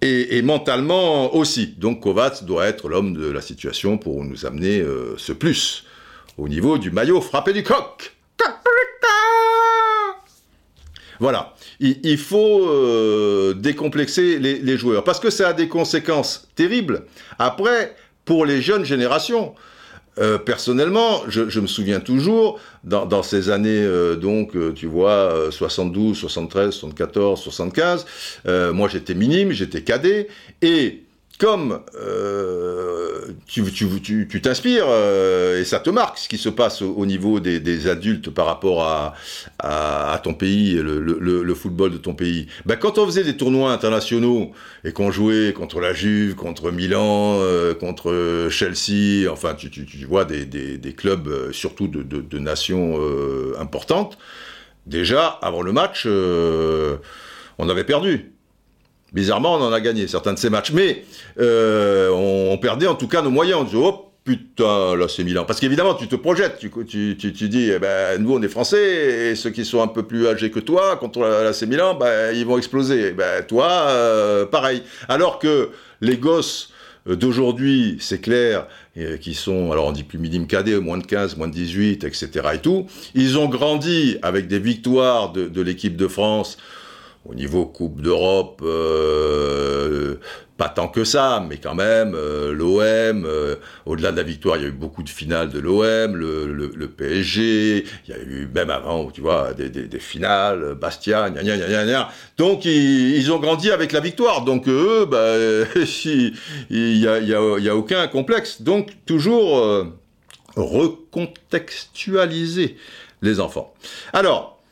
Et, 0.00 0.42
mentalement 0.42 1.34
aussi. 1.34 1.74
Donc 1.76 2.00
Kovacs 2.00 2.44
doit 2.44 2.66
être 2.66 2.88
l'homme 2.88 3.14
de 3.14 3.26
la 3.26 3.40
situation 3.40 3.98
pour 3.98 4.24
nous 4.24 4.46
amener 4.46 4.80
euh, 4.80 5.14
ce 5.16 5.32
plus 5.32 5.84
au 6.36 6.48
niveau 6.48 6.78
du 6.78 6.92
maillot 6.92 7.20
frappé 7.20 7.52
du 7.52 7.64
coq. 7.64 8.14
Voilà, 11.20 11.54
il, 11.80 12.16
faut 12.16 12.68
euh, 12.68 13.52
décomplexer 13.52 14.38
les, 14.38 14.76
joueurs 14.76 15.02
parce 15.02 15.18
que 15.18 15.30
ça 15.30 15.48
a 15.48 15.52
des 15.52 15.66
conséquences 15.66 16.46
terribles. 16.54 17.06
Après, 17.40 17.96
pour 18.24 18.46
les 18.46 18.62
jeunes 18.62 18.84
générations, 18.84 19.54
euh, 20.20 20.38
personnellement, 20.38 21.22
je, 21.28 21.60
me 21.60 21.66
souviens 21.66 22.00
toujours, 22.00 22.60
dans, 22.84 23.22
ces 23.22 23.50
années, 23.50 23.82
euh, 23.82 24.16
donc, 24.16 24.56
euh, 24.56 24.72
tu 24.72 24.86
vois, 24.86 25.50
72, 25.50 26.16
73, 26.16 26.74
74, 26.74 27.40
75, 27.40 28.06
moi 28.72 28.88
j'étais 28.88 29.14
minime, 29.14 29.52
j'étais 29.52 29.82
cadet, 29.82 30.28
et 30.62 31.02
comme 31.38 31.80
euh, 31.94 33.28
tu, 33.46 33.62
tu, 33.72 34.42
t'inspires 34.42 34.86
euh, 34.88 35.60
et 35.60 35.64
ça 35.64 35.78
te 35.78 35.88
marque 35.88 36.18
ce 36.18 36.28
qui 36.28 36.36
se 36.36 36.48
passe 36.48 36.82
au, 36.82 37.06
niveau 37.06 37.38
des, 37.38 37.86
adultes 37.86 38.30
par 38.30 38.46
rapport 38.46 38.82
à, 38.82 39.14
à, 39.60 40.20
ton 40.22 40.34
pays, 40.34 40.74
le, 40.74 40.98
le, 41.00 41.54
football 41.54 41.92
de 41.92 41.96
ton 41.96 42.14
pays. 42.14 42.48
Ben, 42.66 42.74
quand 42.74 42.98
on 42.98 43.06
faisait 43.06 43.22
des 43.22 43.36
tournois 43.36 43.72
internationaux 43.72 44.50
et 44.84 44.90
qu'on 44.92 45.12
jouait 45.12 45.52
contre 45.52 45.80
la 45.80 45.92
Juve, 45.92 46.34
contre 46.34 46.72
Milan, 46.72 47.36
euh, 47.38 47.72
contre 47.72 48.48
Chelsea, 48.50 49.30
enfin 49.30 49.54
tu, 49.54 49.70
vois 50.06 50.24
des, 50.24 50.44
des, 50.44 50.92
clubs 50.92 51.52
surtout 51.52 51.86
de, 51.86 52.02
de 52.02 52.38
nations 52.38 52.98
importantes, 53.60 54.18
déjà 54.86 55.26
avant 55.40 55.62
le 55.62 55.72
match, 55.72 56.06
on 57.58 57.68
avait 57.68 57.84
perdu. 57.84 58.32
Bizarrement, 59.12 59.54
on 59.54 59.62
en 59.62 59.72
a 59.72 59.80
gagné 59.80 60.06
certains 60.06 60.34
de 60.34 60.38
ces 60.38 60.50
matchs, 60.50 60.72
mais 60.72 61.04
euh, 61.40 62.10
on, 62.10 62.58
perdait 62.58 62.86
en 62.86 62.94
tout 62.94 63.08
cas 63.08 63.22
nos 63.22 63.30
moyens. 63.30 63.60
On 63.60 63.64
disait, 63.64 63.78
oh 63.80 64.12
putain, 64.22 64.96
là 64.96 65.06
c'est 65.08 65.24
Milan. 65.24 65.44
Parce 65.46 65.60
qu'évidemment, 65.60 65.94
tu 65.94 66.08
te 66.08 66.16
projettes, 66.16 66.58
tu, 66.58 66.70
tu, 66.86 67.16
tu, 67.16 67.48
dis, 67.48 67.70
eh 67.74 67.78
ben, 67.78 68.22
nous 68.22 68.34
on 68.34 68.42
est 68.42 68.48
français, 68.48 69.30
et 69.30 69.34
ceux 69.34 69.48
qui 69.48 69.64
sont 69.64 69.80
un 69.80 69.88
peu 69.88 70.02
plus 70.02 70.26
âgés 70.26 70.50
que 70.50 70.60
toi, 70.60 70.96
contre 70.96 71.20
la 71.20 71.54
c'est 71.54 71.66
Milan, 71.66 71.94
ben, 71.94 72.34
ils 72.34 72.44
vont 72.44 72.58
exploser. 72.58 73.12
Ben, 73.12 73.42
toi, 73.44 73.68
euh, 73.88 74.44
pareil. 74.44 74.82
Alors 75.08 75.38
que 75.38 75.70
les 76.02 76.18
gosses 76.18 76.70
d'aujourd'hui, 77.06 77.96
c'est 78.00 78.20
clair, 78.20 78.66
qui 79.22 79.32
sont, 79.32 79.72
alors 79.72 79.86
on 79.86 79.92
dit 79.92 80.02
plus 80.02 80.18
minime 80.18 80.46
cadet, 80.46 80.78
moins 80.78 80.98
de 80.98 81.06
15, 81.06 81.38
moins 81.38 81.48
de 81.48 81.54
18, 81.54 82.04
etc. 82.04 82.28
et 82.52 82.58
tout, 82.58 82.86
ils 83.14 83.38
ont 83.38 83.48
grandi 83.48 84.18
avec 84.20 84.48
des 84.48 84.58
victoires 84.58 85.32
de, 85.32 85.48
de 85.48 85.62
l'équipe 85.62 85.96
de 85.96 86.08
France 86.08 86.58
au 87.28 87.34
niveau 87.34 87.66
Coupe 87.66 88.00
d'Europe, 88.00 88.62
euh, 88.64 90.16
pas 90.56 90.70
tant 90.70 90.88
que 90.88 91.04
ça, 91.04 91.44
mais 91.46 91.58
quand 91.58 91.74
même, 91.74 92.14
euh, 92.14 92.54
l'OM, 92.54 93.26
euh, 93.26 93.56
au-delà 93.84 94.12
de 94.12 94.16
la 94.16 94.22
victoire, 94.22 94.56
il 94.56 94.62
y 94.62 94.64
a 94.64 94.68
eu 94.68 94.72
beaucoup 94.72 95.02
de 95.02 95.10
finales 95.10 95.50
de 95.50 95.58
l'OM, 95.58 96.16
le, 96.16 96.88
PSG, 96.88 97.84
il 98.06 98.10
y 98.10 98.14
a 98.14 98.18
eu 98.18 98.48
même 98.52 98.70
avant, 98.70 99.10
tu 99.10 99.20
vois, 99.20 99.52
des, 99.52 100.00
finales, 100.00 100.74
Bastia, 100.80 101.28
gna 101.30 101.42
gna 101.42 101.58
gna 101.58 101.84
gna 101.84 102.08
Donc 102.38 102.64
ils, 102.64 103.30
ont 103.30 103.38
grandi 103.38 103.70
avec 103.70 103.92
la 103.92 104.00
victoire, 104.00 104.42
donc 104.42 104.66
eux, 104.66 105.04
bah, 105.04 105.34
il 105.76 106.32
n'y 106.70 107.06
a, 107.06 107.20
y 107.20 107.68
a, 107.68 107.76
aucun 107.76 108.08
complexe. 108.08 108.62
Donc 108.62 108.92
toujours 109.04 109.84
recontextualiser 110.56 112.78
les 113.20 113.38
enfants. 113.38 113.74
Alors, 114.14 114.62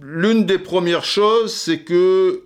l'une 0.00 0.46
des 0.46 0.58
premières 0.58 1.04
choses, 1.04 1.54
c'est 1.54 1.80
que, 1.80 2.42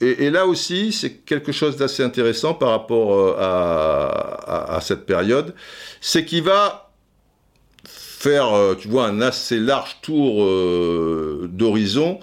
et, 0.00 0.30
là 0.30 0.46
aussi, 0.46 0.92
c'est 0.92 1.12
quelque 1.24 1.52
chose 1.52 1.76
d'assez 1.76 2.02
intéressant 2.02 2.54
par 2.54 2.70
rapport 2.70 3.14
euh, 3.14 3.34
à, 3.38 4.78
cette 4.82 5.06
période, 5.06 5.54
c'est 6.00 6.24
qu'il 6.24 6.42
va 6.42 6.90
faire, 7.84 8.52
euh, 8.52 8.74
tu 8.74 8.88
vois, 8.88 9.06
un 9.06 9.20
assez 9.20 9.58
large 9.60 9.98
tour 10.02 10.42
euh, 10.42 11.48
d'horizon 11.52 12.18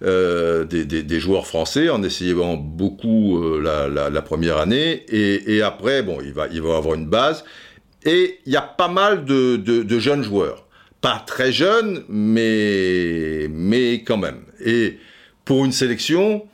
des, 0.00 1.20
joueurs 1.20 1.46
français 1.46 1.88
en 1.90 2.02
essayant 2.02 2.56
beaucoup 2.56 3.40
la, 3.60 4.22
première 4.22 4.56
année. 4.56 5.04
Et, 5.08 5.62
après 5.62 6.02
bon 6.02 6.18
il 6.20 6.32
va 6.32 6.48
il 6.48 6.60
va 6.60 6.76
avoir 6.76 6.96
une 6.96 7.06
base. 7.06 7.44
Et 8.04 8.40
il 8.44 8.52
y 8.52 8.56
a 8.56 8.62
pas 8.62 8.88
mal 8.88 9.24
de 9.24 9.98
jeunes 10.00 10.24
joueurs 10.24 10.61
pas 11.02 11.22
très 11.26 11.52
jeune, 11.52 12.04
mais, 12.08 13.48
mais 13.50 14.02
quand 14.04 14.16
même. 14.16 14.40
Et 14.64 14.98
pour 15.44 15.66
une 15.66 15.72
sélection, 15.72 16.46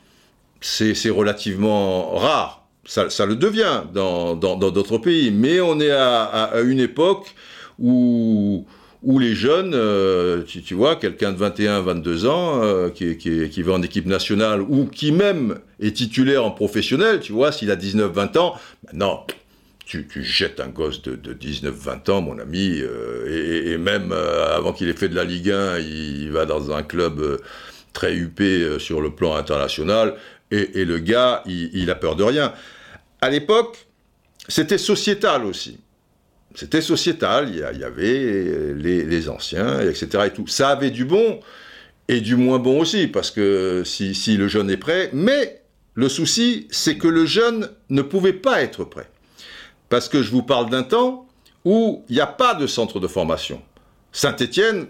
c'est 0.59 1.09
relativement 1.09 2.15
rare. 2.15 2.67
Ça, 2.83 3.09
ça, 3.11 3.25
le 3.27 3.35
devient 3.35 3.83
dans 3.93 4.35
d'autres 4.35 4.97
pays. 4.97 5.31
Mais 5.31 5.61
on 5.61 5.79
est 5.79 5.91
à, 5.91 6.23
à, 6.23 6.61
une 6.61 6.79
époque 6.79 7.35
où, 7.77 8.65
où 9.03 9.19
les 9.19 9.35
jeunes, 9.35 9.73
euh, 9.75 10.41
tu, 10.43 10.73
vois, 10.73 10.95
quelqu'un 10.95 11.31
de 11.31 11.37
21, 11.37 11.81
22 11.81 12.25
ans, 12.25 12.63
euh, 12.63 12.89
qui, 12.89 13.17
qui, 13.17 13.49
qui, 13.49 13.61
va 13.61 13.73
en 13.73 13.83
équipe 13.83 14.07
nationale, 14.07 14.61
ou 14.61 14.85
qui 14.85 15.11
même 15.11 15.59
est 15.79 15.95
titulaire 15.95 16.43
en 16.43 16.51
professionnel, 16.51 17.19
tu 17.19 17.31
vois, 17.31 17.51
s'il 17.51 17.69
a 17.69 17.75
19, 17.75 18.11
20 18.11 18.37
ans, 18.37 18.55
non, 18.93 19.19
tu, 19.89 20.23
jettes 20.23 20.59
un 20.59 20.67
gosse 20.67 21.01
de, 21.01 21.33
19-20 21.33 22.11
ans, 22.11 22.21
mon 22.21 22.37
ami, 22.37 22.79
euh, 22.79 23.73
et, 23.73 23.77
même 23.77 24.11
euh, 24.11 24.55
avant 24.55 24.71
qu'il 24.71 24.87
ait 24.87 24.93
fait 24.93 25.09
de 25.09 25.15
la 25.15 25.23
Ligue 25.23 25.49
1, 25.49 25.79
il, 25.79 26.31
va 26.31 26.45
dans 26.45 26.71
un 26.71 26.83
club 26.83 27.19
euh, 27.19 27.37
très 27.91 28.13
huppé 28.13 28.77
sur 28.79 29.01
le 29.01 29.09
plan 29.09 29.35
international, 29.35 30.15
et, 30.51 30.85
le 30.85 30.97
gars, 30.99 31.43
il, 31.45 31.89
a 31.91 31.95
peur 31.95 32.15
de 32.15 32.23
rien. 32.23 32.53
À 33.21 33.29
l'époque, 33.29 33.87
c'était 34.47 34.79
sociétal 34.79 35.45
aussi. 35.45 35.79
C'était 36.55 36.81
sociétal, 36.81 37.49
il 37.49 37.57
y, 37.57 37.83
avait 37.83 38.73
les, 38.73 39.29
anciens, 39.29 39.79
etc. 39.81 40.23
Et 40.25 40.29
tout. 40.31 40.47
Ça 40.47 40.69
avait 40.69 40.89
du 40.89 41.05
bon 41.05 41.39
et 42.07 42.21
du 42.21 42.35
moins 42.35 42.57
bon 42.57 42.79
aussi, 42.79 43.07
parce 43.07 43.29
que 43.29 43.83
si, 43.85 44.15
si 44.15 44.37
le 44.37 44.47
jeune 44.47 44.71
est 44.71 44.77
prêt, 44.77 45.11
mais 45.13 45.61
le 45.93 46.09
souci, 46.09 46.67
c'est 46.71 46.97
que 46.97 47.07
le 47.07 47.27
jeune 47.27 47.69
ne 47.91 48.01
pouvait 48.01 48.33
pas 48.33 48.63
être 48.63 48.85
prêt. 48.85 49.07
Parce 49.89 50.07
que 50.07 50.21
je 50.21 50.31
vous 50.31 50.43
parle 50.43 50.69
d'un 50.69 50.83
temps 50.83 51.27
où 51.65 52.05
il 52.09 52.15
n'y 52.15 52.21
a 52.21 52.27
pas 52.27 52.53
de 52.53 52.67
centre 52.67 52.99
de 52.99 53.07
formation. 53.07 53.61
Saint-Étienne, 54.11 54.87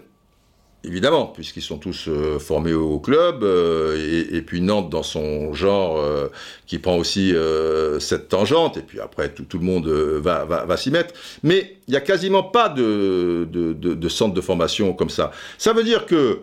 évidemment, 0.84 1.26
puisqu'ils 1.26 1.62
sont 1.62 1.78
tous 1.78 2.06
euh, 2.08 2.38
formés 2.38 2.72
au, 2.72 2.98
club, 3.00 3.42
euh, 3.42 4.28
et, 4.32 4.42
puis 4.42 4.60
Nantes 4.60 4.88
dans 4.88 5.02
son 5.02 5.52
genre 5.52 5.98
euh, 5.98 6.28
qui 6.66 6.78
prend 6.78 6.96
aussi 6.96 7.34
cette 7.98 8.28
tangente, 8.28 8.76
et 8.76 8.82
puis 8.82 9.00
après 9.00 9.30
tout, 9.30 9.46
le 9.58 9.64
monde 9.64 9.88
va, 9.88 10.76
s'y 10.76 10.90
mettre. 10.90 11.14
Mais 11.42 11.76
il 11.88 11.92
n'y 11.92 11.96
a 11.96 12.00
quasiment 12.00 12.42
pas 12.42 12.68
de, 12.68 13.48
de, 13.50 14.08
centre 14.08 14.34
de 14.34 14.40
formation 14.40 14.92
comme 14.92 15.10
ça. 15.10 15.32
Ça 15.58 15.72
veut 15.72 15.84
dire 15.84 16.06
que 16.06 16.40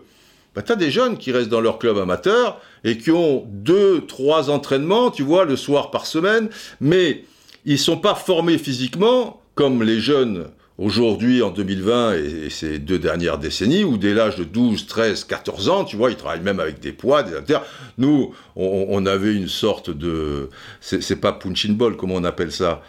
bah, 0.54 0.62
tu 0.62 0.72
as 0.72 0.76
des 0.76 0.90
jeunes 0.90 1.18
qui 1.18 1.32
restent 1.32 1.50
dans 1.50 1.60
leur 1.60 1.78
club 1.78 1.98
amateur 1.98 2.60
et 2.84 2.98
qui 2.98 3.10
ont 3.10 3.44
deux, 3.46 4.02
trois 4.06 4.50
entraînements, 4.50 5.10
tu 5.10 5.22
vois, 5.22 5.44
le 5.44 5.56
soir 5.56 5.90
par 5.90 6.06
semaine, 6.06 6.48
mais 6.80 7.24
ils 7.64 7.72
ne 7.72 7.78
sont 7.78 7.98
pas 7.98 8.14
formés 8.14 8.58
physiquement 8.58 9.42
comme 9.54 9.82
les 9.82 10.00
jeunes 10.00 10.48
aujourd'hui 10.78 11.42
en 11.42 11.50
2020 11.50 12.14
et, 12.14 12.50
ces 12.50 12.78
deux 12.78 12.98
dernières 12.98 13.38
décennies 13.38 13.84
où 13.84 13.98
dès 13.98 14.14
l'âge 14.14 14.36
de 14.36 14.44
12, 14.44 14.86
13, 14.86 15.24
14 15.24 15.68
ans, 15.68 15.84
tu 15.84 15.96
vois, 15.96 16.10
ils 16.10 16.16
travaillent 16.16 16.40
même 16.40 16.60
avec 16.60 16.80
des 16.80 16.92
poids, 16.92 17.22
des 17.22 17.34
haltères. 17.34 17.64
Nous, 17.98 18.32
on, 18.54 19.04
avait 19.04 19.34
une 19.34 19.48
sorte 19.48 19.90
de... 19.90 20.48
C'est 20.80 21.20
pas 21.20 21.32
punching 21.32 21.76
ball, 21.76 21.96
comment 21.96 22.14
on 22.14 22.24
appelle 22.24 22.52
ça 22.52 22.82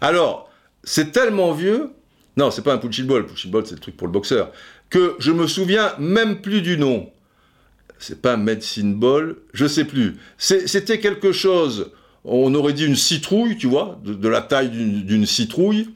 Alors, 0.00 0.50
c'est 0.84 1.12
tellement 1.12 1.52
vieux... 1.52 1.90
Non, 2.36 2.50
c'est 2.50 2.62
pas 2.62 2.72
un 2.72 2.78
punching 2.78 3.06
ball. 3.06 3.26
Punching 3.26 3.50
ball, 3.50 3.66
c'est 3.66 3.74
le 3.74 3.80
truc 3.80 3.96
pour 3.96 4.06
le 4.06 4.12
boxeur. 4.12 4.52
Que 4.88 5.16
je 5.18 5.32
me 5.32 5.46
souviens 5.46 5.92
même 5.98 6.40
plus 6.40 6.62
du 6.62 6.78
nom. 6.78 7.10
C'est 7.98 8.22
pas 8.22 8.36
medicine 8.36 8.94
ball, 8.94 9.36
je 9.52 9.66
sais 9.66 9.84
plus. 9.84 10.16
C'était 10.38 11.00
quelque 11.00 11.32
chose 11.32 11.90
on 12.24 12.54
aurait 12.54 12.72
dit 12.72 12.86
une 12.86 12.96
citrouille, 12.96 13.56
tu 13.56 13.66
vois, 13.66 13.98
de, 14.04 14.28
la 14.28 14.42
taille 14.42 14.70
d'une 14.70 15.26
citrouille. 15.26 15.88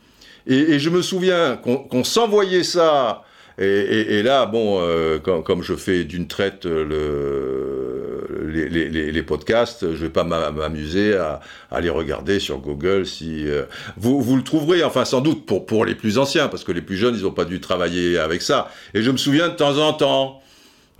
Et, 0.46 0.78
je 0.78 0.90
me 0.90 1.02
souviens 1.02 1.56
qu'on 1.56 2.04
s'envoyait 2.04 2.64
ça. 2.64 3.22
Et, 3.58 4.22
là, 4.22 4.46
bon, 4.46 4.78
euh, 4.80 5.18
comme, 5.18 5.62
je 5.62 5.74
fais 5.74 6.04
d'une 6.04 6.26
traite 6.26 6.64
le, 6.64 8.48
les, 8.48 9.22
podcasts, 9.22 9.94
je 9.94 10.02
vais 10.02 10.10
pas 10.10 10.24
m'amuser 10.24 11.14
à, 11.14 11.40
à, 11.70 11.80
les 11.80 11.90
regarder 11.90 12.40
sur 12.40 12.58
Google. 12.58 13.06
Si 13.06 13.48
euh, 13.48 13.64
vous, 13.96 14.20
vous 14.20 14.36
le 14.36 14.42
trouverez, 14.42 14.82
enfin 14.82 15.04
sans 15.04 15.20
doute 15.20 15.46
pour 15.46 15.66
pour 15.66 15.84
les 15.84 15.94
plus 15.94 16.18
anciens, 16.18 16.48
parce 16.48 16.64
que 16.64 16.72
les 16.72 16.82
plus 16.82 16.96
jeunes, 16.96 17.14
ils 17.16 17.22
n'ont 17.22 17.30
pas 17.30 17.44
dû 17.44 17.60
travailler 17.60 18.18
avec 18.18 18.42
ça. 18.42 18.70
Et 18.92 19.02
je 19.02 19.10
me 19.10 19.16
souviens 19.16 19.48
de 19.48 19.54
temps 19.54 19.78
en 19.78 19.92
temps, 19.92 20.42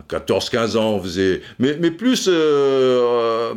14-15 0.08 0.76
ans, 0.76 0.92
on 0.94 1.02
faisait, 1.02 1.42
mais 1.58 1.90
plus. 1.90 2.28
Euh, 2.28 3.52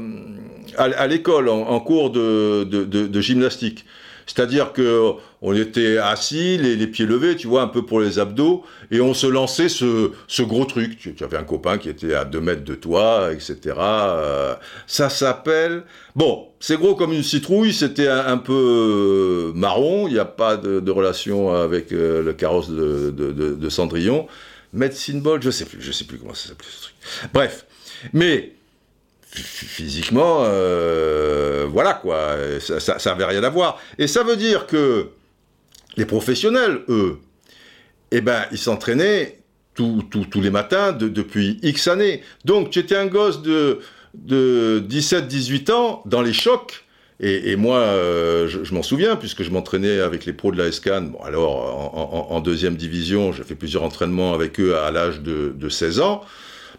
à, 0.78 1.08
l'école, 1.08 1.50
en, 1.50 1.80
cours 1.80 2.10
de, 2.12 3.22
gymnastique. 3.22 3.86
C'est-à-dire 4.26 4.74
que 4.74 5.14
on 5.42 5.54
était 5.56 5.98
assis, 5.98 6.58
les, 6.58 6.88
pieds 6.88 7.06
levés, 7.06 7.36
tu 7.38 7.48
vois, 7.48 7.62
un 7.62 7.68
peu 7.68 7.86
pour 7.86 8.02
les 8.02 8.20
abdos, 8.20 8.64
et 8.92 9.00
on 9.00 9.14
se 9.14 9.26
lançait 9.26 9.70
ce, 9.70 10.42
gros 10.42 10.66
truc. 10.66 10.98
Tu, 11.00 11.24
avais 11.24 11.38
un 11.38 11.44
copain 11.44 11.78
qui 11.78 11.88
était 11.88 12.14
à 12.14 12.26
2 12.26 12.42
mètres 12.42 12.64
de 12.64 12.76
toi, 12.76 13.30
etc. 13.32 13.76
Euh, 13.78 14.56
ça 14.86 15.10
s'appelle... 15.10 15.84
Bon, 16.16 16.50
c'est 16.60 16.78
gros 16.78 16.96
comme 16.96 17.14
une 17.14 17.24
citrouille, 17.24 17.72
c'était 17.72 18.10
un, 18.10 18.38
peu 18.38 19.54
marron, 19.56 20.08
il 20.08 20.14
n'y 20.14 20.20
a 20.20 20.26
pas 20.26 20.58
de, 20.58 20.92
relation 20.92 21.54
avec 21.54 21.92
le 21.92 22.34
carrosse 22.34 22.70
de, 22.70 23.70
Cendrillon. 23.70 24.28
Medicine 24.74 25.22
Ball, 25.22 25.42
je 25.42 25.50
sais 25.50 25.66
plus, 25.66 25.82
je 25.82 25.92
sais 25.92 26.04
plus 26.04 26.18
comment 26.18 26.34
ça 26.34 26.50
s'appelait 26.50 26.68
ce 26.70 26.82
truc. 26.84 26.96
Bref, 27.34 27.66
mais 28.12 28.57
physiquement, 29.32 30.40
euh, 30.44 31.68
voilà 31.70 31.94
quoi, 31.94 32.36
ça 32.60 32.98
n'avait 33.06 33.26
rien 33.26 33.44
à 33.44 33.50
voir. 33.50 33.80
Et 33.98 34.08
ça 34.08 34.24
veut 34.24 34.36
dire 34.36 34.68
que 34.68 35.10
les 35.98 36.06
professionnels, 36.06 36.82
eux, 36.90 37.20
eh 38.12 38.22
ben, 38.22 38.46
ils 38.52 38.58
s'entraînaient 38.58 39.40
tous 39.74 40.42
les 40.42 40.50
matins 40.50 40.92
depuis 40.92 41.60
X 41.62 41.88
années. 41.88 42.24
Donc, 42.46 42.72
tu 42.72 42.80
étais 42.80 42.96
un 42.96 43.06
gosse 43.06 43.44
de, 43.44 43.80
de 44.16 44.84
17-18 44.90 45.72
ans 45.72 46.02
dans 46.06 46.22
les 46.22 46.34
chocs. 46.34 46.84
Et, 47.20 47.56
moi, 47.56 47.78
euh, 47.78 48.48
je, 48.48 48.74
m'en 48.76 48.84
souviens, 48.84 49.16
puisque 49.16 49.42
je 49.42 49.50
m'entraînais 49.50 50.02
avec 50.02 50.26
les 50.26 50.34
pros 50.34 50.52
de 50.52 50.58
la 50.58 50.72
SCAN. 50.72 51.02
Bon, 51.02 51.20
alors, 51.24 52.32
en, 52.32 52.40
deuxième 52.42 52.76
division, 52.76 53.32
j'ai 53.34 53.44
fait 53.44 53.56
plusieurs 53.56 53.82
entraînements 53.82 54.36
avec 54.36 54.60
eux 54.60 54.76
à 54.78 54.92
l'âge 54.92 55.22
de, 55.22 55.52
de 55.56 55.70
16 55.70 56.00
ans. 56.00 56.22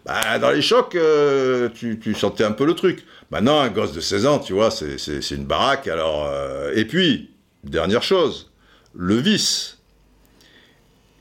Bah, 0.05 0.39
dans 0.39 0.51
les 0.51 0.61
chocs, 0.61 0.95
euh, 0.95 1.69
tu, 1.69 2.13
sentais 2.13 2.43
un 2.43 2.51
peu 2.51 2.65
le 2.65 2.73
truc. 2.73 3.05
Maintenant, 3.31 3.59
un 3.59 3.69
gosse 3.69 3.93
de 3.93 3.99
16 3.99 4.25
ans, 4.25 4.39
tu 4.39 4.53
vois, 4.53 4.71
c'est 4.71 5.31
une 5.31 5.45
baraque. 5.45 5.87
Alors, 5.87 6.27
euh, 6.31 6.71
et 6.75 6.85
puis, 6.85 7.31
dernière 7.63 8.03
chose, 8.03 8.51
le 8.95 9.15
vice. 9.15 9.77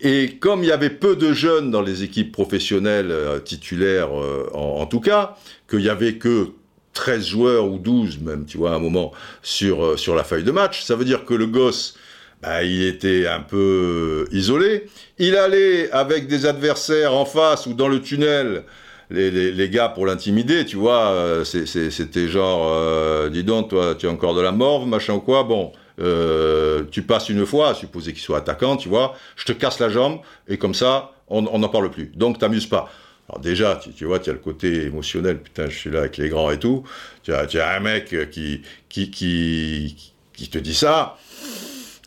Et 0.01 0.37
comme 0.37 0.63
il 0.63 0.69
y 0.69 0.73
avait 0.73 0.91
peu 0.91 1.17
de 1.17 1.33
jeunes 1.33 1.73
dans 1.73 1.83
les 1.83 2.05
équipes 2.05 2.31
professionnelles 2.31 3.11
euh, 3.11 3.41
titulaires, 3.41 4.11
en, 4.55 4.87
tout 4.87 5.01
cas, 5.01 5.37
qu'il 5.69 5.81
y 5.81 5.89
avait 5.89 6.15
que 6.15 6.51
13 6.93 7.27
joueurs 7.27 7.67
ou 7.67 7.79
12 7.79 8.21
même, 8.21 8.47
tu 8.47 8.59
vois, 8.59 8.73
à 8.73 8.75
un 8.77 8.79
moment, 8.79 9.13
sur, 9.43 9.99
sur 9.99 10.15
la 10.15 10.23
feuille 10.23 10.45
de 10.45 10.53
match, 10.53 10.83
ça 10.85 10.95
veut 10.95 11.05
dire 11.05 11.25
que 11.25 11.35
le 11.35 11.47
gosse, 11.47 11.97
bah, 12.43 12.63
il 12.63 12.85
était 12.85 13.27
un 13.27 13.41
peu 13.41 14.27
isolé. 14.31 14.87
Il 15.19 15.37
allait 15.37 15.91
avec 15.91 16.27
des 16.29 16.47
adversaires 16.47 17.15
en 17.15 17.25
face 17.25 17.67
ou 17.67 17.75
dans 17.75 17.89
le 17.89 18.01
tunnel, 18.01 18.65
les, 19.11 19.31
les, 19.53 19.69
gars 19.71 19.89
pour 19.89 20.07
l'intimider, 20.07 20.65
tu 20.67 20.77
vois, 20.77 21.11
euh, 21.11 21.45
c'était 21.45 22.29
genre, 22.29 22.69
euh, 22.71 23.31
dis 23.31 23.43
donc, 23.43 23.71
toi, 23.71 23.95
tu 23.95 24.07
as 24.07 24.11
encore 24.11 24.35
de 24.35 24.43
la 24.43 24.53
morve, 24.53 24.87
machin 24.87 25.15
ou 25.15 25.21
quoi, 25.21 25.45
bon, 25.45 25.73
euh, 25.99 26.85
tu 26.91 27.03
passes 27.03 27.31
une 27.31 27.47
fois, 27.47 27.75
supposer 27.75 28.13
qu'il 28.13 28.21
soit 28.21 28.39
attaquant, 28.39 28.77
tu 28.77 28.89
vois, 28.89 29.15
je 29.37 29.47
te 29.47 29.53
casse 29.53 29.79
la 29.81 29.89
jambe, 29.89 30.21
et 30.47 30.59
comme 30.59 30.75
ça, 30.75 31.13
on 31.29 31.43
n'en 31.43 31.69
parle 31.69 31.91
plus. 31.91 32.13
Donc, 32.15 32.39
t'amuses 32.39 32.67
pas. 32.67 32.91
Alors 33.29 33.41
déjà, 33.41 33.77
tu, 33.77 33.93
tu 33.93 34.05
vois, 34.05 34.19
tu 34.19 34.31
as 34.31 34.35
le 34.35 34.39
côté 34.39 34.85
émotionnel, 34.85 35.39
putain, 35.39 35.69
je 35.69 35.77
suis 35.77 35.91
là 35.91 36.01
avec 36.01 36.17
les 36.19 36.29
grands 36.29 36.51
et 36.51 36.59
tout, 36.59 36.85
tu 37.23 37.33
as, 37.33 37.47
as 37.55 37.77
un 37.77 37.81
mec 37.81 38.15
qui, 38.31 38.63
qui, 38.89 39.11
qui, 39.11 40.13
qui 40.35 40.49
te 40.49 40.59
dit 40.59 40.75
ça, 40.75 41.17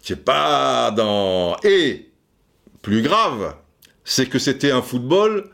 c'est 0.01 0.23
pas 0.23 0.91
dans... 0.91 1.57
Et, 1.63 2.09
plus 2.81 3.01
grave, 3.01 3.55
c'est 4.03 4.27
que 4.27 4.39
c'était 4.39 4.71
un 4.71 4.81
football 4.81 5.49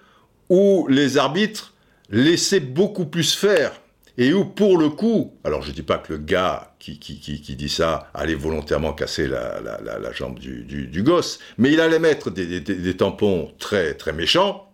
où 0.49 0.87
les 0.89 1.17
arbitres 1.17 1.73
laissaient 2.09 2.61
beaucoup 2.61 3.05
plus 3.05 3.35
faire. 3.35 3.81
Et 4.17 4.33
où, 4.33 4.45
pour 4.45 4.77
le 4.77 4.89
coup, 4.89 5.33
alors 5.43 5.61
je 5.61 5.71
dis 5.71 5.83
pas 5.83 5.99
que 5.99 6.13
le 6.13 6.19
gars 6.19 6.73
qui, 6.79 6.97
qui, 6.97 7.19
qui, 7.19 7.55
dit 7.55 7.69
ça 7.69 8.09
allait 8.15 8.33
volontairement 8.33 8.93
casser 8.93 9.27
la, 9.27 10.11
jambe 10.11 10.39
du, 10.39 10.63
du, 10.63 11.03
gosse, 11.03 11.37
mais 11.59 11.71
il 11.71 11.79
allait 11.79 11.99
mettre 11.99 12.31
des 12.31 12.97
tampons 12.97 13.51
très, 13.59 13.93
très 13.93 14.13
méchants, 14.13 14.71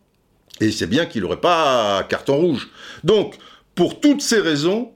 et 0.62 0.72
c'est 0.72 0.88
bien 0.88 1.06
qu'il 1.06 1.24
n'aurait 1.24 1.42
pas 1.42 2.06
carton 2.08 2.38
rouge. 2.38 2.70
Donc, 3.04 3.36
pour 3.76 4.00
toutes 4.00 4.22
ces 4.22 4.40
raisons, 4.40 4.94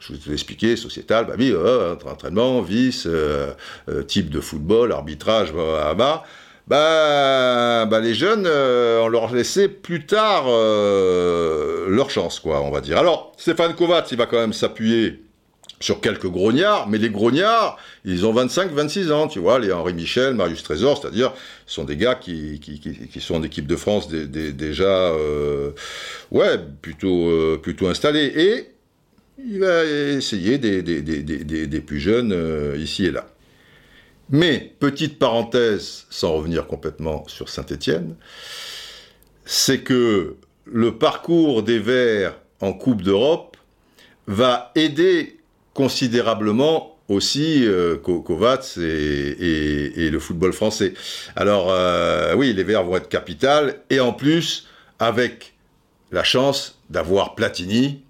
je 0.00 0.14
vous 0.14 0.30
ai 0.30 0.32
expliqué, 0.32 0.76
sociétal, 0.76 1.26
bah 1.26 1.34
oui, 1.38 1.52
euh, 1.52 1.94
entraînement, 2.06 2.62
vice, 2.62 3.04
euh, 3.06 3.52
euh, 3.88 4.02
type 4.02 4.30
de 4.30 4.40
football, 4.40 4.92
arbitrage, 4.92 5.52
bah, 5.52 5.94
bah, 5.96 6.24
bah, 6.66 7.86
bah 7.86 8.00
les 8.00 8.14
jeunes, 8.14 8.46
on 8.46 9.08
leur 9.08 9.32
laissait 9.32 9.68
plus 9.68 10.06
tard 10.06 10.46
leur 10.46 12.10
chance, 12.10 12.40
quoi, 12.40 12.62
on 12.62 12.70
va 12.70 12.80
dire. 12.80 12.98
Alors, 12.98 13.32
Stéphane 13.36 13.74
Kovacs, 13.74 14.10
il 14.12 14.18
va 14.18 14.26
quand 14.26 14.38
même 14.38 14.52
s'appuyer 14.52 15.22
sur 15.80 16.00
quelques 16.00 16.28
grognards, 16.28 16.88
mais 16.88 16.98
les 16.98 17.08
grognards, 17.08 17.78
ils 18.04 18.26
ont 18.26 18.32
25, 18.32 18.70
26 18.70 19.12
ans, 19.12 19.28
tu 19.28 19.38
vois, 19.38 19.58
les 19.58 19.72
Henri 19.72 19.94
Michel, 19.94 20.34
Marius 20.34 20.62
Trésor, 20.62 21.00
c'est-à-dire, 21.00 21.32
ce 21.66 21.74
sont 21.74 21.84
des 21.84 21.96
gars 21.96 22.14
qui, 22.14 22.60
qui, 22.60 22.78
qui, 22.78 23.20
sont 23.20 23.34
en 23.34 23.42
équipe 23.42 23.66
de 23.66 23.76
France 23.76 24.08
déjà, 24.08 25.12
ouais, 26.30 26.58
plutôt, 26.82 27.58
plutôt 27.62 27.88
installés. 27.88 28.32
Et 28.36 28.79
il 29.46 29.60
va 29.60 29.84
essayer 29.84 30.58
des, 30.58 31.80
plus 31.80 32.00
jeunes 32.00 32.32
euh, 32.32 32.76
ici 32.78 33.06
et 33.06 33.10
là. 33.10 33.26
Mais, 34.30 34.72
petite 34.78 35.18
parenthèse, 35.18 36.06
sans 36.08 36.34
revenir 36.34 36.66
complètement 36.66 37.24
sur 37.26 37.48
Saint-Étienne, 37.48 38.14
c'est 39.44 39.80
que 39.80 40.36
le 40.64 40.98
parcours 40.98 41.64
des 41.64 41.80
Verts 41.80 42.38
en 42.60 42.72
Coupe 42.72 43.02
d'Europe 43.02 43.56
va 44.28 44.70
aider 44.76 45.40
considérablement 45.74 46.96
aussi 47.08 47.66
euh, 47.66 47.96
Kovacs 47.96 48.76
et, 48.76 50.10
le 50.10 50.18
football 50.20 50.52
français. 50.52 50.94
Alors 51.34 51.66
euh, 51.70 52.34
oui, 52.36 52.52
les 52.52 52.62
Verts 52.62 52.84
vont 52.84 52.96
être 52.96 53.08
capital 53.08 53.80
et 53.90 53.98
en 53.98 54.12
plus 54.12 54.68
avec 55.00 55.54
la 56.12 56.22
chance 56.22 56.78
d'avoir 56.88 57.34
Platini 57.34 58.02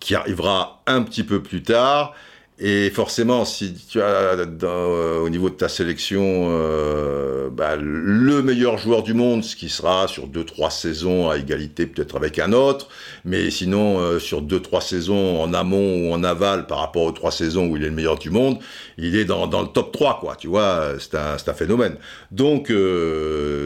qui 0.00 0.14
arrivera 0.14 0.82
un 0.86 1.02
petit 1.02 1.22
peu 1.22 1.42
plus 1.42 1.62
tard. 1.62 2.14
Et 2.62 2.90
forcément, 2.90 3.46
si 3.46 3.72
tu 3.72 4.02
as 4.02 4.36
euh, 4.36 5.18
au 5.20 5.30
niveau 5.30 5.48
de 5.48 5.54
ta 5.54 5.70
sélection 5.70 6.48
euh, 6.50 7.48
bah, 7.48 7.76
le 7.76 8.42
meilleur 8.42 8.76
joueur 8.76 9.02
du 9.02 9.14
monde, 9.14 9.42
ce 9.42 9.56
qui 9.56 9.70
sera 9.70 10.06
sur 10.08 10.28
2-3 10.28 10.70
saisons 10.70 11.30
à 11.30 11.38
égalité 11.38 11.86
peut-être 11.86 12.16
avec 12.16 12.38
un 12.38 12.52
autre, 12.52 12.88
mais 13.24 13.50
sinon 13.50 13.98
euh, 13.98 14.18
sur 14.18 14.42
2-3 14.42 14.82
saisons 14.82 15.40
en 15.40 15.54
amont 15.54 16.10
ou 16.10 16.12
en 16.12 16.22
aval 16.22 16.66
par 16.66 16.80
rapport 16.80 17.04
aux 17.04 17.12
3 17.12 17.30
saisons 17.30 17.66
où 17.66 17.78
il 17.78 17.82
est 17.82 17.88
le 17.88 17.94
meilleur 17.94 18.18
du 18.18 18.28
monde, 18.28 18.58
il 18.98 19.16
est 19.16 19.24
dans, 19.24 19.46
dans 19.46 19.62
le 19.62 19.68
top 19.68 19.90
3, 19.90 20.20
quoi, 20.20 20.36
tu 20.36 20.48
vois, 20.48 20.96
c'est 20.98 21.14
un, 21.14 21.36
un, 21.46 21.54
phénomène. 21.54 21.96
Donc, 22.30 22.70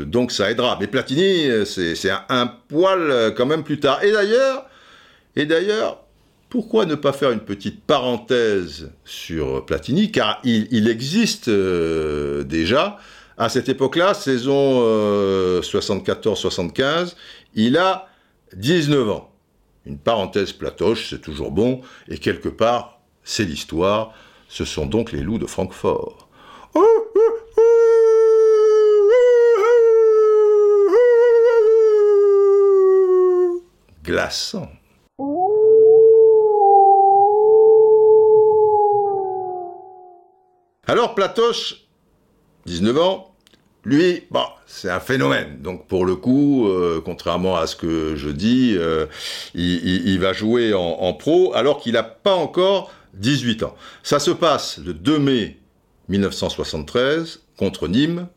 donc 0.07 0.31
ça 0.31 0.53
aidera. 0.53 0.79
Mais 0.81 0.87
Platini, 0.87 1.49
c'est 1.67 2.11
un, 2.11 2.23
un 2.29 2.47
poil 2.47 3.35
quand 3.37 3.47
même 3.47 3.65
plus 3.65 3.81
tard. 3.81 4.05
Et 4.05 4.13
d'ailleurs, 4.13 4.67
et 5.35 5.47
d'ailleurs, 5.47 6.04
pourquoi 6.55 6.87
ne 6.87 6.95
pas 6.95 7.13
faire 7.13 7.33
une 7.33 7.41
petite 7.41 7.83
parenthèse 7.83 8.93
sur 9.05 9.67
Platini 9.67 10.13
Car 10.13 10.41
il, 10.45 10.89
existe 10.89 11.49
euh, 11.49 12.45
déjà. 12.45 12.99
À 13.37 13.49
cette 13.49 13.69
époque-là, 13.69 14.15
saison 14.15 14.81
74-75, 15.61 16.81
euh, 16.81 17.07
il 17.57 17.77
a 17.77 18.07
19 18.55 19.11
ans. 19.11 19.33
Une 19.85 19.99
parenthèse 19.99 20.53
platoche, 20.53 21.11
c'est 21.11 21.21
toujours 21.21 21.51
bon. 21.51 21.81
Et 22.07 22.19
quelque 22.19 22.51
part, 22.51 23.01
c'est 23.25 23.43
l'histoire. 23.43 24.15
Ce 24.49 24.65
sont 24.65 24.87
donc 24.87 25.11
les 25.11 25.23
loups 25.23 25.39
de 25.39 25.47
Francfort. 25.47 26.29
Glaçant. 34.05 34.71
Alors 40.87 41.15
Platoche, 41.15 41.87
19 42.67 42.99
ans, 42.99 43.35
lui, 43.87 44.23
bon, 44.31 44.45
c'est 44.67 44.91
un 44.91 45.01
phénomène. 45.01 45.59
Donc 45.61 45.87
pour 45.87 46.05
le 46.05 46.17
coup, 46.17 46.69
euh, 46.69 47.01
contrairement 47.05 47.57
à 47.57 47.67
ce 47.67 47.77
que 47.77 48.17
je 48.17 48.29
dis, 48.29 48.75
euh, 48.77 49.07
il, 49.55 50.19
va 50.21 50.33
jouer 50.33 50.75
en, 50.75 51.13
pro 51.15 51.55
alors 51.55 51.81
qu'il 51.81 51.93
n'a 51.95 52.03
pas 52.03 52.35
encore 52.35 52.93
18 53.15 53.63
ans. 53.63 53.75
Ça 54.03 54.19
se 54.19 54.31
passe 54.31 54.79
le 54.85 54.95
2 54.95 55.19
mai 55.19 55.59
1973 56.09 57.41
contre 57.57 57.89
Nîmes. 57.89 58.29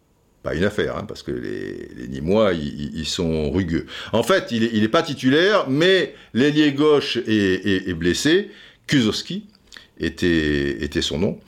Pas 0.44 0.54
une 0.54 0.64
affaire, 0.64 0.96
hein, 0.98 1.04
parce 1.06 1.24
que 1.24 1.32
les, 1.32 2.08
Nîmois, 2.08 2.54
ils, 2.54 3.06
sont 3.06 3.52
rugueux. 3.52 3.88
En 4.14 4.24
fait, 4.24 4.52
il 4.52 4.80
n'est 4.82 4.88
pas 4.88 5.04
titulaire, 5.04 5.70
mais 5.70 6.14
l'ailier 6.34 6.72
gauche 6.72 7.18
est, 7.28 7.94
blessé. 7.94 8.52
Kuzowski 8.86 9.46
était 10.00 11.02
son 11.02 11.20
nom 11.20 11.40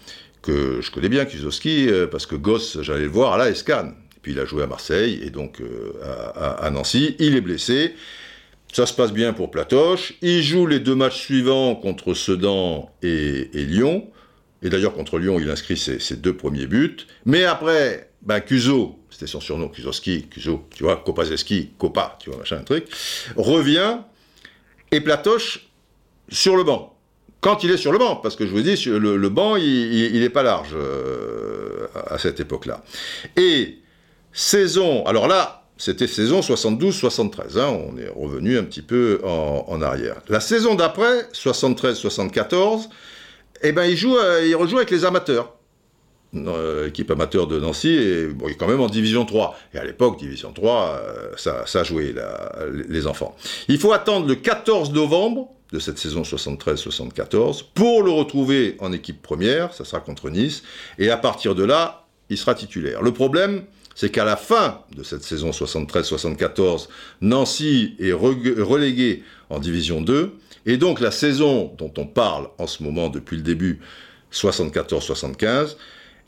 que 0.41 0.81
je 0.81 0.91
connais 0.91 1.09
bien, 1.09 1.25
Kuzowski, 1.25 1.89
euh, 1.89 2.07
parce 2.07 2.25
que 2.25 2.35
gosse, 2.35 2.81
j'allais 2.81 3.03
le 3.03 3.09
voir 3.09 3.33
à 3.33 3.37
la 3.37 3.49
Escan. 3.49 3.93
Puis 4.21 4.33
il 4.33 4.39
a 4.39 4.45
joué 4.45 4.63
à 4.63 4.67
Marseille 4.67 5.21
et 5.23 5.29
donc 5.29 5.61
euh, 5.61 5.93
à, 6.35 6.69
Nancy. 6.71 7.15
Il 7.19 7.35
est 7.35 7.41
blessé. 7.41 7.95
Ça 8.71 8.85
se 8.85 8.93
passe 8.93 9.13
bien 9.13 9.33
pour 9.33 9.49
Platoche. 9.49 10.13
Il 10.21 10.43
joue 10.43 10.67
les 10.67 10.79
deux 10.79 10.95
matchs 10.95 11.19
suivants 11.19 11.75
contre 11.75 12.13
Sedan 12.13 12.91
et, 13.01 13.49
Lyon. 13.53 14.07
Et 14.61 14.69
d'ailleurs, 14.69 14.93
contre 14.93 15.19
Lyon, 15.19 15.39
il 15.39 15.49
inscrit 15.49 15.77
ses, 15.77 16.15
deux 16.17 16.35
premiers 16.35 16.67
buts. 16.67 16.97
Mais 17.25 17.45
après, 17.45 18.11
ben, 18.21 18.41
Cuso, 18.41 18.99
c'était 19.09 19.25
son 19.25 19.39
surnom, 19.39 19.69
Kuzoski, 19.69 20.27
Cuso, 20.27 20.67
tu 20.75 20.83
vois, 20.83 20.97
Kopazeski, 20.97 21.71
Kopa, 21.77 22.17
tu 22.19 22.29
vois, 22.29 22.39
machin, 22.39 22.57
un 22.57 22.63
truc, 22.63 22.87
revient 23.37 23.99
et 24.91 24.99
platoche 24.99 25.69
sur 26.27 26.57
le 26.57 26.63
banc. 26.63 26.98
Quand 27.41 27.63
il 27.63 27.71
est 27.71 27.77
sur 27.77 27.93
le 27.93 27.97
banc, 27.97 28.17
parce 28.17 28.35
que 28.35 28.45
je 28.45 28.51
vous 28.51 28.61
dis, 28.61 28.75
le, 28.85 29.29
banc, 29.29 29.55
il 29.55 30.19
n'est 30.19 30.29
pas 30.29 30.43
large 30.43 30.71
euh, 30.73 31.87
à 32.09 32.17
cette 32.17 32.39
époque-là. 32.41 32.83
Et 33.37 33.77
saison, 34.33 35.05
alors 35.05 35.27
là, 35.27 35.63
c'était 35.77 36.07
saison 36.07 36.41
72-73, 36.41 37.57
hein, 37.57 37.67
on 37.67 37.97
est 37.97 38.09
revenu 38.09 38.57
un 38.57 38.63
petit 38.63 38.81
peu 38.81 39.21
en, 39.23 39.81
arrière. 39.81 40.17
La 40.27 40.41
saison 40.41 40.75
d'après, 40.75 41.27
73-74, 41.33 42.89
eh 43.61 43.71
ben, 43.71 43.85
il, 43.85 43.95
joue, 43.95 44.17
euh, 44.17 44.45
il 44.45 44.55
rejoue 44.55 44.75
avec 44.75 44.91
les 44.91 45.05
amateurs. 45.05 45.53
L'équipe 46.33 47.09
amateur 47.09 47.47
de 47.47 47.57
Nancy 47.59 47.89
est, 47.89 48.27
bon, 48.27 48.49
il 48.49 48.51
est 48.51 48.55
quand 48.55 48.67
même 48.67 48.81
en 48.81 48.87
division 48.87 49.25
3. 49.25 49.57
Et 49.73 49.77
à 49.79 49.85
l'époque, 49.85 50.19
division 50.19 50.51
3, 50.51 50.83
euh, 50.83 51.31
ça, 51.37 51.65
ça 51.65 51.83
jouait 51.83 52.13
les 52.89 53.07
enfants. 53.07 53.35
Il 53.69 53.79
faut 53.79 53.93
attendre 53.93 54.27
le 54.27 54.35
14 54.35 54.91
novembre 54.91 55.49
de 55.71 55.79
cette 55.79 55.97
saison 55.97 56.23
73-74 56.23 57.63
pour 57.73 58.03
le 58.03 58.11
retrouver 58.11 58.75
en 58.79 58.91
équipe 58.91 59.21
première, 59.21 59.73
ça 59.73 59.85
sera 59.85 59.99
contre 60.01 60.29
Nice, 60.29 60.63
et 60.97 61.09
à 61.09 61.17
partir 61.17 61.55
de 61.55 61.63
là, 61.63 62.07
il 62.29 62.37
sera 62.37 62.55
titulaire. 62.55 63.01
Le 63.01 63.11
problème, 63.11 63.63
c'est 63.95 64.09
qu'à 64.09 64.23
la 64.23 64.35
fin 64.35 64.81
de 64.95 65.03
cette 65.03 65.23
saison 65.23 65.51
73-74, 65.51 66.87
Nancy 67.21 67.95
est 67.99 68.13
relégué 68.13 69.23
en 69.49 69.59
Division 69.59 70.01
2, 70.01 70.33
et 70.65 70.77
donc 70.77 70.99
la 70.99 71.11
saison 71.11 71.73
dont 71.77 71.93
on 71.97 72.05
parle 72.05 72.49
en 72.57 72.67
ce 72.67 72.83
moment 72.83 73.09
depuis 73.09 73.37
le 73.37 73.43
début, 73.43 73.79
74-75, 74.31 75.75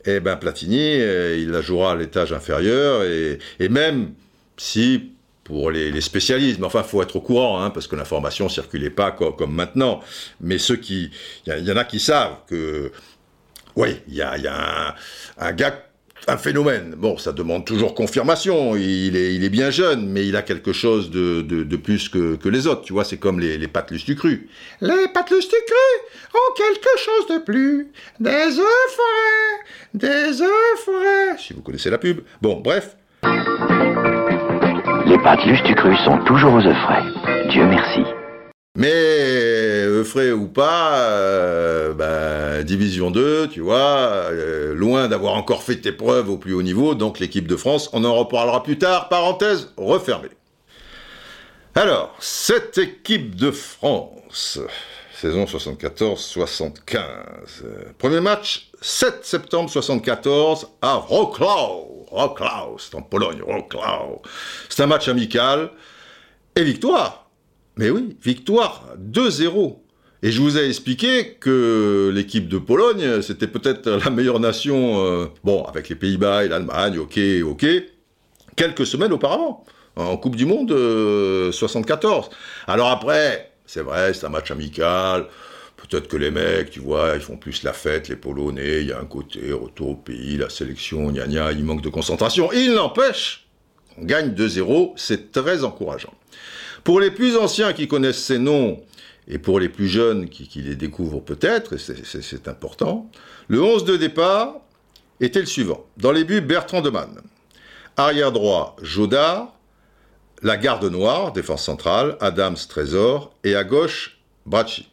eh 0.04 0.20
ben 0.20 0.36
Platini, 0.36 1.00
euh, 1.00 1.38
il 1.38 1.50
la 1.50 1.60
jouera 1.60 1.92
à 1.92 1.96
l'étage 1.96 2.32
inférieur, 2.32 3.04
et, 3.04 3.68
même 3.68 4.12
si 4.56 5.12
pour 5.52 5.70
les, 5.70 6.00
spécialistes, 6.00 6.58
mais 6.58 6.64
enfin, 6.64 6.82
faut 6.82 7.02
être 7.02 7.16
au 7.16 7.20
courant, 7.20 7.62
hein, 7.62 7.68
parce 7.68 7.86
que 7.86 7.94
l'information 7.94 8.48
circulait 8.48 8.88
pas 8.88 9.10
comme, 9.10 9.54
maintenant. 9.54 10.00
Mais 10.40 10.56
ceux 10.56 10.76
qui, 10.76 11.10
il 11.46 11.68
y, 11.68 11.70
en 11.70 11.76
a 11.76 11.84
qui 11.84 12.00
savent 12.00 12.38
que, 12.48 12.90
oui, 13.76 13.98
il 14.08 14.14
y 14.14 14.22
a, 14.22 14.32
un, 14.32 14.94
un 15.36 15.52
gars 15.52 15.74
un 16.26 16.38
phénomène. 16.38 16.94
Bon, 16.96 17.18
ça 17.18 17.32
demande 17.32 17.66
toujours 17.66 17.94
confirmation. 17.94 18.76
Il 18.76 19.14
est, 19.14 19.34
il 19.34 19.44
est 19.44 19.50
bien 19.50 19.70
jeune, 19.70 20.08
mais 20.08 20.26
il 20.26 20.36
a 20.36 20.42
quelque 20.42 20.72
chose 20.72 21.10
de, 21.10 21.42
de, 21.42 21.76
plus 21.76 22.08
que, 22.08 22.36
que, 22.36 22.48
les 22.48 22.66
autres. 22.66 22.82
Tu 22.82 22.94
vois, 22.94 23.04
c'est 23.04 23.18
comme 23.18 23.38
les, 23.38 23.58
les 23.58 23.68
patelus 23.68 24.04
du 24.06 24.16
cru. 24.16 24.48
Les 24.80 25.08
patelus 25.12 25.40
du 25.40 25.48
cru 25.48 26.32
ont 26.32 26.54
quelque 26.56 26.98
chose 26.98 27.36
de 27.36 27.44
plus. 27.44 27.92
Des 28.20 28.58
œufs 28.58 28.90
forêts, 28.96 29.58
des 29.92 30.40
œufs 30.40 30.78
forêts. 30.82 31.36
Si 31.38 31.52
vous 31.52 31.60
connaissez 31.60 31.90
la 31.90 31.98
pub. 31.98 32.20
Bon, 32.40 32.58
bref. 32.60 32.96
Les 35.22 35.28
patelus 35.36 35.62
du 35.62 35.76
cru 35.76 35.96
sont 36.04 36.18
toujours 36.24 36.54
aux 36.54 36.66
œufs 36.66 36.76
frais. 36.78 37.04
Dieu 37.48 37.64
merci. 37.64 38.00
Mais 38.76 40.02
frais 40.02 40.32
ou 40.32 40.48
pas, 40.48 40.96
euh, 40.96 41.94
ben, 41.94 42.64
Division 42.64 43.12
2, 43.12 43.46
tu 43.46 43.60
vois, 43.60 43.76
euh, 43.78 44.74
loin 44.74 45.06
d'avoir 45.06 45.34
encore 45.34 45.62
fait 45.62 45.76
tes 45.76 45.92
preuves 45.92 46.28
au 46.28 46.38
plus 46.38 46.54
haut 46.54 46.62
niveau, 46.62 46.96
donc 46.96 47.20
l'équipe 47.20 47.46
de 47.46 47.54
France, 47.54 47.88
on 47.92 48.04
en 48.04 48.14
reparlera 48.16 48.64
plus 48.64 48.78
tard, 48.78 49.08
parenthèse 49.08 49.72
refermée. 49.76 50.30
Alors, 51.76 52.16
cette 52.18 52.78
équipe 52.78 53.36
de 53.36 53.52
France, 53.52 54.58
saison 55.14 55.44
74-75, 55.44 56.98
premier 57.96 58.20
match, 58.20 58.70
7 58.80 59.24
septembre 59.24 59.70
74 59.70 60.66
à 60.82 60.96
Wrocław, 60.96 61.91
Wrocław, 62.12 62.76
c'est 62.78 62.94
en 62.94 63.02
Pologne, 63.02 63.40
Wrocław. 63.46 64.20
C'est 64.68 64.82
un 64.82 64.86
match 64.86 65.08
amical, 65.08 65.70
et 66.54 66.62
victoire 66.62 67.22
mais 67.76 67.90
oui, 67.90 68.16
victoire 68.22 68.84
2-0. 68.98 69.78
Et 70.22 70.30
je 70.30 70.40
vous 70.40 70.56
ai 70.56 70.68
expliqué 70.68 71.36
que 71.40 72.12
l'équipe 72.14 72.48
de 72.48 72.58
Pologne, 72.58 73.22
c'était 73.22 73.48
peut-être 73.48 73.90
la 74.04 74.10
meilleure 74.10 74.38
nation, 74.38 75.04
euh, 75.04 75.26
bon, 75.42 75.64
avec 75.64 75.88
les 75.88 75.96
Pays-Bas 75.96 76.44
et 76.44 76.48
l'Allemagne, 76.48 76.98
ok, 76.98 77.18
ok, 77.44 77.66
quelques 78.54 78.86
semaines 78.86 79.12
auparavant, 79.12 79.64
en 79.96 80.16
Coupe 80.16 80.36
du 80.36 80.46
Monde 80.46 80.70
74. 81.50 82.26
Euh, 82.26 82.72
Alors 82.72 82.90
après, 82.90 83.52
c'est 83.66 83.82
vrai, 83.82 84.14
c'est 84.14 84.26
un 84.26 84.28
match 84.28 84.50
amical. 84.50 85.26
Peut-être 85.88 86.08
que 86.08 86.16
les 86.16 86.30
mecs, 86.30 86.70
tu 86.70 86.80
vois, 86.80 87.14
ils 87.16 87.20
font 87.20 87.36
plus 87.36 87.64
la 87.64 87.72
fête, 87.72 88.08
les 88.08 88.16
Polonais, 88.16 88.82
il 88.82 88.88
y 88.88 88.92
a 88.92 89.00
un 89.00 89.04
côté 89.04 89.52
retour 89.52 89.90
au 89.90 89.94
pays, 89.96 90.36
la 90.36 90.48
sélection, 90.48 91.10
gna 91.10 91.26
gna, 91.26 91.52
il 91.52 91.64
manque 91.64 91.82
de 91.82 91.88
concentration. 91.88 92.50
Il 92.52 92.74
n'empêche, 92.74 93.46
on 93.98 94.04
gagne 94.04 94.30
2-0, 94.30 94.92
c'est 94.96 95.32
très 95.32 95.64
encourageant. 95.64 96.14
Pour 96.84 97.00
les 97.00 97.10
plus 97.10 97.36
anciens 97.36 97.72
qui 97.72 97.88
connaissent 97.88 98.22
ces 98.22 98.38
noms, 98.38 98.80
et 99.28 99.38
pour 99.38 99.60
les 99.60 99.68
plus 99.68 99.88
jeunes 99.88 100.28
qui, 100.28 100.62
les 100.62 100.76
découvrent 100.76 101.20
peut-être, 101.20 101.74
et 101.74 101.78
c'est 101.78 102.48
important, 102.48 103.10
le 103.48 103.62
11 103.62 103.84
de 103.84 103.96
départ 103.96 104.56
était 105.20 105.40
le 105.40 105.46
suivant. 105.46 105.84
Dans 105.96 106.12
les 106.12 106.24
buts, 106.24 106.40
Bertrand 106.40 106.80
Demann. 106.80 107.20
Arrière 107.96 108.32
droit, 108.32 108.76
Jodard. 108.82 109.52
La 110.42 110.56
garde 110.56 110.84
noire, 110.86 111.32
défense 111.32 111.64
centrale, 111.64 112.16
Adams 112.20 112.56
Trésor. 112.68 113.32
Et 113.44 113.54
à 113.54 113.62
gauche, 113.62 114.18
Bracci. 114.44 114.88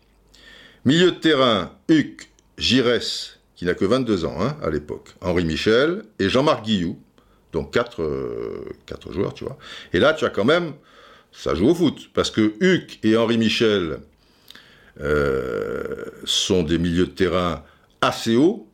Milieu 0.86 1.12
de 1.12 1.18
terrain, 1.18 1.72
Huc, 1.90 2.30
Giresse, 2.58 3.40
qui 3.56 3.66
n'a 3.66 3.74
que 3.74 3.86
22 3.86 4.26
ans 4.26 4.38
hein, 4.40 4.58
à 4.64 4.70
l'époque, 4.70 5.10
Henri 5.22 5.46
Michel 5.46 6.04
et 6.20 6.30
Jean-Marc 6.30 6.64
Guillou. 6.64 6.98
Donc 7.52 7.74
quatre, 7.74 8.04
euh, 8.04 8.64
quatre 8.86 9.12
joueurs, 9.12 9.34
tu 9.34 9.44
vois. 9.44 9.58
Et 9.92 10.00
là, 10.00 10.14
tu 10.14 10.24
as 10.24 10.30
quand 10.30 10.46
même 10.46 10.74
ça 11.32 11.56
joue 11.56 11.70
au 11.70 11.76
foot. 11.76 12.10
Parce 12.14 12.32
que 12.32 12.54
Huck 12.62 13.00
et 13.04 13.18
Henri 13.18 13.38
Michel 13.38 14.00
euh, 15.02 16.06
sont 16.26 16.64
des 16.64 16.78
milieux 16.78 17.06
de 17.06 17.12
terrain 17.12 17.64
assez 18.02 18.36
hauts, 18.36 18.68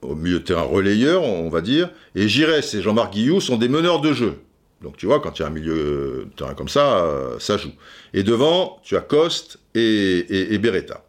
au 0.00 0.14
milieu 0.14 0.40
de 0.40 0.44
terrain 0.44 0.62
relayeurs, 0.62 1.22
on 1.22 1.48
va 1.48 1.60
dire, 1.60 1.90
et 2.14 2.28
Giresse 2.28 2.74
et 2.74 2.82
Jean-Marc 2.82 3.12
Guillou 3.12 3.40
sont 3.40 3.56
des 3.56 3.68
meneurs 3.68 4.00
de 4.00 4.12
jeu. 4.12 4.34
Donc 4.82 4.96
tu 4.96 5.06
vois, 5.06 5.20
quand 5.20 5.38
il 5.38 5.42
y 5.42 5.44
a 5.44 5.48
un 5.48 5.50
milieu 5.50 6.26
de 6.28 6.36
terrain 6.36 6.54
comme 6.54 6.68
ça, 6.68 7.04
euh, 7.04 7.38
ça 7.38 7.56
joue. 7.56 7.72
Et 8.14 8.24
devant, 8.24 8.80
tu 8.82 8.96
as 8.96 9.00
Coste 9.00 9.58
et 9.74 10.58
Beretta. 10.58 11.04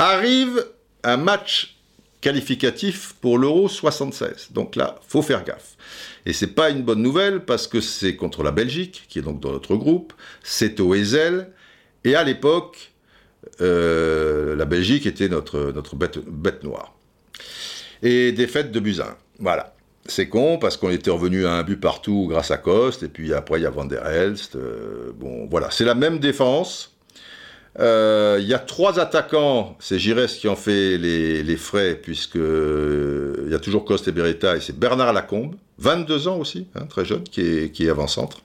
Arrive 0.00 0.64
un 1.04 1.18
match 1.18 1.76
qualificatif 2.22 3.14
pour 3.20 3.36
l'Euro 3.36 3.68
76. 3.68 4.48
Donc 4.52 4.74
là, 4.74 4.98
faut 5.06 5.20
faire 5.20 5.44
gaffe. 5.44 5.76
Et 6.24 6.32
c'est 6.32 6.54
pas 6.54 6.70
une 6.70 6.82
bonne 6.82 7.02
nouvelle 7.02 7.44
parce 7.44 7.66
que 7.66 7.82
c'est 7.82 8.16
contre 8.16 8.42
la 8.42 8.50
Belgique, 8.50 9.04
qui 9.10 9.18
est 9.18 9.22
donc 9.22 9.40
dans 9.40 9.52
notre 9.52 9.76
groupe, 9.76 10.14
c'est 10.42 10.80
au 10.80 10.94
Ezel, 10.94 11.50
et 12.04 12.14
à 12.14 12.24
l'époque, 12.24 12.92
euh, 13.60 14.56
la 14.56 14.64
Belgique 14.64 15.04
était 15.04 15.28
notre, 15.28 15.70
bête, 15.94 16.64
noire. 16.64 16.94
Et 18.02 18.32
défaite 18.32 18.72
de 18.72 18.80
Buzyn. 18.80 19.16
Voilà. 19.38 19.74
C'est 20.06 20.30
con 20.30 20.56
parce 20.56 20.78
qu'on 20.78 20.88
était 20.88 21.10
revenu 21.10 21.44
à 21.44 21.52
un 21.52 21.62
but 21.62 21.78
partout 21.78 22.26
grâce 22.26 22.50
à 22.50 22.56
Coste, 22.56 23.02
et 23.02 23.08
puis 23.08 23.34
après 23.34 23.60
il 23.60 23.64
y 23.64 23.66
a 23.66 23.70
Van 23.70 23.84
der 23.84 24.06
Helst. 24.06 24.56
Euh, 24.56 25.12
bon, 25.14 25.46
voilà. 25.50 25.70
C'est 25.70 25.84
la 25.84 25.94
même 25.94 26.20
défense, 26.20 26.96
euh, 27.78 28.38
il 28.40 28.48
y 28.48 28.54
a 28.54 28.58
trois 28.58 28.98
attaquants, 28.98 29.76
c'est 29.78 29.98
Giresse 29.98 30.36
qui 30.36 30.48
en 30.48 30.56
fait 30.56 30.98
les, 30.98 31.56
frais, 31.56 31.94
puisque 31.94 32.34
il 32.34 33.50
y 33.50 33.54
a 33.54 33.58
toujours 33.58 33.84
Coste 33.84 34.08
et 34.08 34.12
Beretta, 34.12 34.56
et 34.56 34.60
c'est 34.60 34.76
Bernard 34.76 35.12
Lacombe, 35.12 35.54
22 35.78 36.28
ans 36.28 36.36
aussi, 36.38 36.66
hein, 36.74 36.86
très 36.86 37.04
jeune, 37.04 37.22
qui 37.22 37.40
est, 37.40 37.88
avant-centre. 37.88 38.42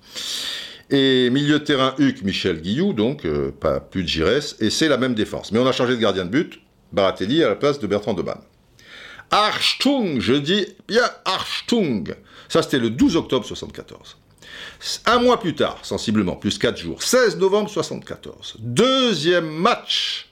Et 0.92 1.32
milieu 1.32 1.60
de 1.60 1.64
terrain, 1.64 1.96
Huc, 1.98 2.22
Michel 2.22 2.62
Guillou, 2.62 2.94
donc 2.94 3.26
euh, 3.26 3.52
pas 3.52 3.80
plus 3.80 4.04
de 4.04 4.08
Giresse, 4.08 4.56
et 4.60 4.70
c'est 4.70 4.88
la 4.88 4.98
même 4.98 5.16
défense. 5.16 5.52
Mais 5.52 5.58
on 5.58 5.66
a 5.66 5.72
changé 5.72 5.96
de 5.96 6.02
gardien 6.02 6.26
de 6.26 6.30
but, 6.30 6.62
Baratelli 6.94 7.44
à 7.44 7.50
la 7.50 7.56
place 7.56 7.80
de 7.80 7.88
Bertrand 7.88 8.14
Demann. 8.14 8.38
Archtung, 9.32 10.20
je 10.20 10.34
dis 10.34 10.68
bien 10.88 11.04
Archtung. 11.26 12.16
Ça, 12.48 12.62
c'était 12.62 12.78
le 12.78 12.92
12 12.92 13.16
octobre 13.16 13.46
74. 13.46 14.18
Un 15.06 15.20
mois 15.20 15.40
plus 15.40 15.56
tard, 15.56 15.80
sensiblement, 15.84 16.36
plus 16.36 16.58
4 16.58 16.78
jours, 16.78 17.02
16 17.02 17.38
novembre 17.38 17.70
74, 17.70 18.58
deuxième 18.60 19.48
match 19.48 20.30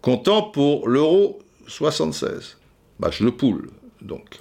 comptant 0.00 0.42
pour 0.42 0.88
l'Euro 0.88 1.40
76. 1.66 2.56
Match 2.98 3.20
de 3.20 3.30
poule, 3.30 3.70
donc. 4.00 4.38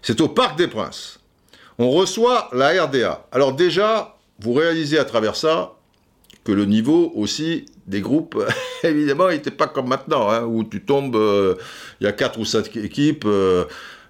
C'est 0.00 0.20
au 0.20 0.28
Parc 0.28 0.56
des 0.56 0.68
Princes. 0.68 1.18
On 1.78 1.90
reçoit 1.90 2.48
la 2.52 2.84
RDA. 2.84 3.26
Alors 3.32 3.52
déjà, 3.52 4.16
vous 4.38 4.52
réalisez 4.52 4.98
à 4.98 5.04
travers 5.04 5.36
ça 5.36 5.74
que 6.44 6.52
le 6.52 6.64
niveau 6.64 7.12
aussi 7.14 7.66
des 7.86 8.00
groupes, 8.00 8.42
évidemment, 8.82 9.28
n'était 9.28 9.50
pas 9.50 9.66
comme 9.66 9.88
maintenant, 9.88 10.30
hein, 10.30 10.44
où 10.44 10.64
tu 10.64 10.84
tombes, 10.84 11.16
euh, 11.16 11.56
il 12.00 12.04
y 12.04 12.06
a 12.06 12.12
4 12.12 12.38
ou 12.38 12.44
5 12.44 12.76
équipes. 12.76 13.24
Euh, 13.26 13.64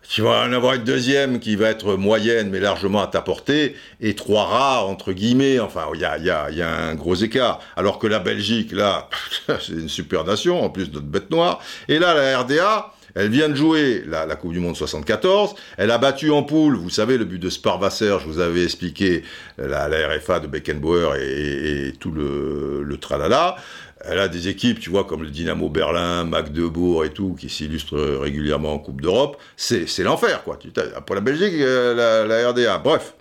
tu 0.08 0.22
vas 0.22 0.42
en 0.42 0.52
avoir 0.52 0.74
une 0.74 0.84
deuxième 0.84 1.38
qui 1.38 1.54
va 1.54 1.68
être 1.68 1.96
moyenne 1.96 2.48
mais 2.48 2.60
largement 2.60 3.02
à 3.02 3.06
ta 3.08 3.20
portée, 3.20 3.76
et 4.00 4.14
trois 4.14 4.44
rares, 4.44 4.88
entre 4.88 5.12
guillemets, 5.12 5.60
enfin, 5.60 5.86
il 5.94 6.00
y 6.00 6.04
a, 6.04 6.16
y, 6.18 6.30
a, 6.30 6.50
y 6.50 6.62
a, 6.62 6.74
un 6.74 6.94
gros 6.94 7.14
écart. 7.14 7.60
Alors 7.76 7.98
que 7.98 8.06
la 8.06 8.18
Belgique, 8.18 8.72
là, 8.72 9.08
c'est 9.46 9.72
une 9.72 9.88
super 9.88 10.24
nation, 10.24 10.64
en 10.64 10.70
plus 10.70 10.90
notre 10.92 11.06
bête 11.06 11.30
noire. 11.30 11.60
Et 11.88 11.98
là, 11.98 12.14
la 12.14 12.38
RDA, 12.40 12.92
Elle 13.14 13.30
vient 13.30 13.48
de 13.48 13.54
jouer 13.54 14.04
la, 14.06 14.26
Coupe 14.36 14.52
du 14.52 14.60
Monde 14.60 14.76
74. 14.76 15.54
Elle 15.76 15.90
a 15.90 15.98
battu 15.98 16.30
en 16.30 16.42
poule, 16.42 16.76
vous 16.76 16.90
savez, 16.90 17.18
le 17.18 17.24
but 17.24 17.38
de 17.38 17.50
Sparvasser, 17.50 18.16
je 18.20 18.26
vous 18.26 18.38
avais 18.38 18.64
expliqué 18.64 19.24
la, 19.58 19.88
RFA 19.88 20.40
de 20.40 20.46
Beckenbauer 20.46 21.16
et, 21.20 21.92
tout 21.98 22.12
le 22.12 22.96
tralala. 22.98 23.56
Elle 24.00 24.20
a 24.20 24.28
des 24.28 24.48
équipes, 24.48 24.78
tu 24.78 24.90
vois, 24.90 25.04
comme 25.04 25.22
le 25.22 25.30
Dynamo 25.30 25.68
Berlin, 25.68 26.24
Magdebourg 26.24 27.04
et 27.04 27.10
tout, 27.10 27.34
qui 27.34 27.48
s'illustrent 27.48 28.20
régulièrement 28.20 28.74
en 28.74 28.78
Coupe 28.78 29.00
d'Europe. 29.00 29.40
C'est 29.56 30.02
l'enfer, 30.04 30.44
quoi. 30.44 30.58
Pour 31.04 31.14
la 31.16 31.20
Belgique, 31.20 31.54
euh, 31.54 32.24
la, 32.26 32.48
RDA. 32.50 32.78
Bref, 32.78 33.14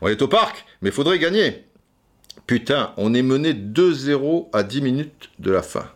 on 0.00 0.08
est 0.08 0.20
au 0.22 0.28
parc, 0.28 0.64
mais 0.82 0.90
faudrait 0.90 1.20
gagner. 1.20 1.64
Putain, 2.46 2.92
on 2.96 3.14
est 3.14 3.22
mené 3.22 3.52
2-0 3.54 4.48
à 4.52 4.64
10 4.64 4.82
minutes 4.82 5.30
de 5.38 5.52
la 5.52 5.62
fin. 5.62 5.86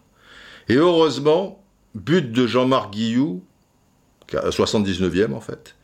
Et 0.68 0.74
heureusement, 0.74 1.62
but 1.94 2.31
de 2.31 2.46
Jean-Marc 2.46 2.92
Guillou, 2.92 3.42
79e 4.31 5.33
en 5.33 5.40
fait, 5.40 5.74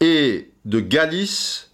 et 0.00 0.50
de 0.64 0.80
Galice 0.80 1.72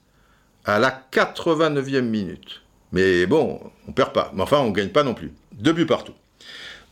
à 0.65 0.79
la 0.79 0.91
89e 1.13 2.03
minute. 2.03 2.63
Mais 2.93 3.27
bon, 3.27 3.61
on 3.89 3.93
perd 3.93 4.13
pas. 4.13 4.31
Mais 4.35 4.43
enfin, 4.43 4.61
on 4.61 4.71
gagne 4.71 4.89
pas 4.89 5.03
non 5.03 5.15
plus. 5.15 5.33
Deux 5.59 5.73
buts 5.73 5.87
partout. 5.87 6.15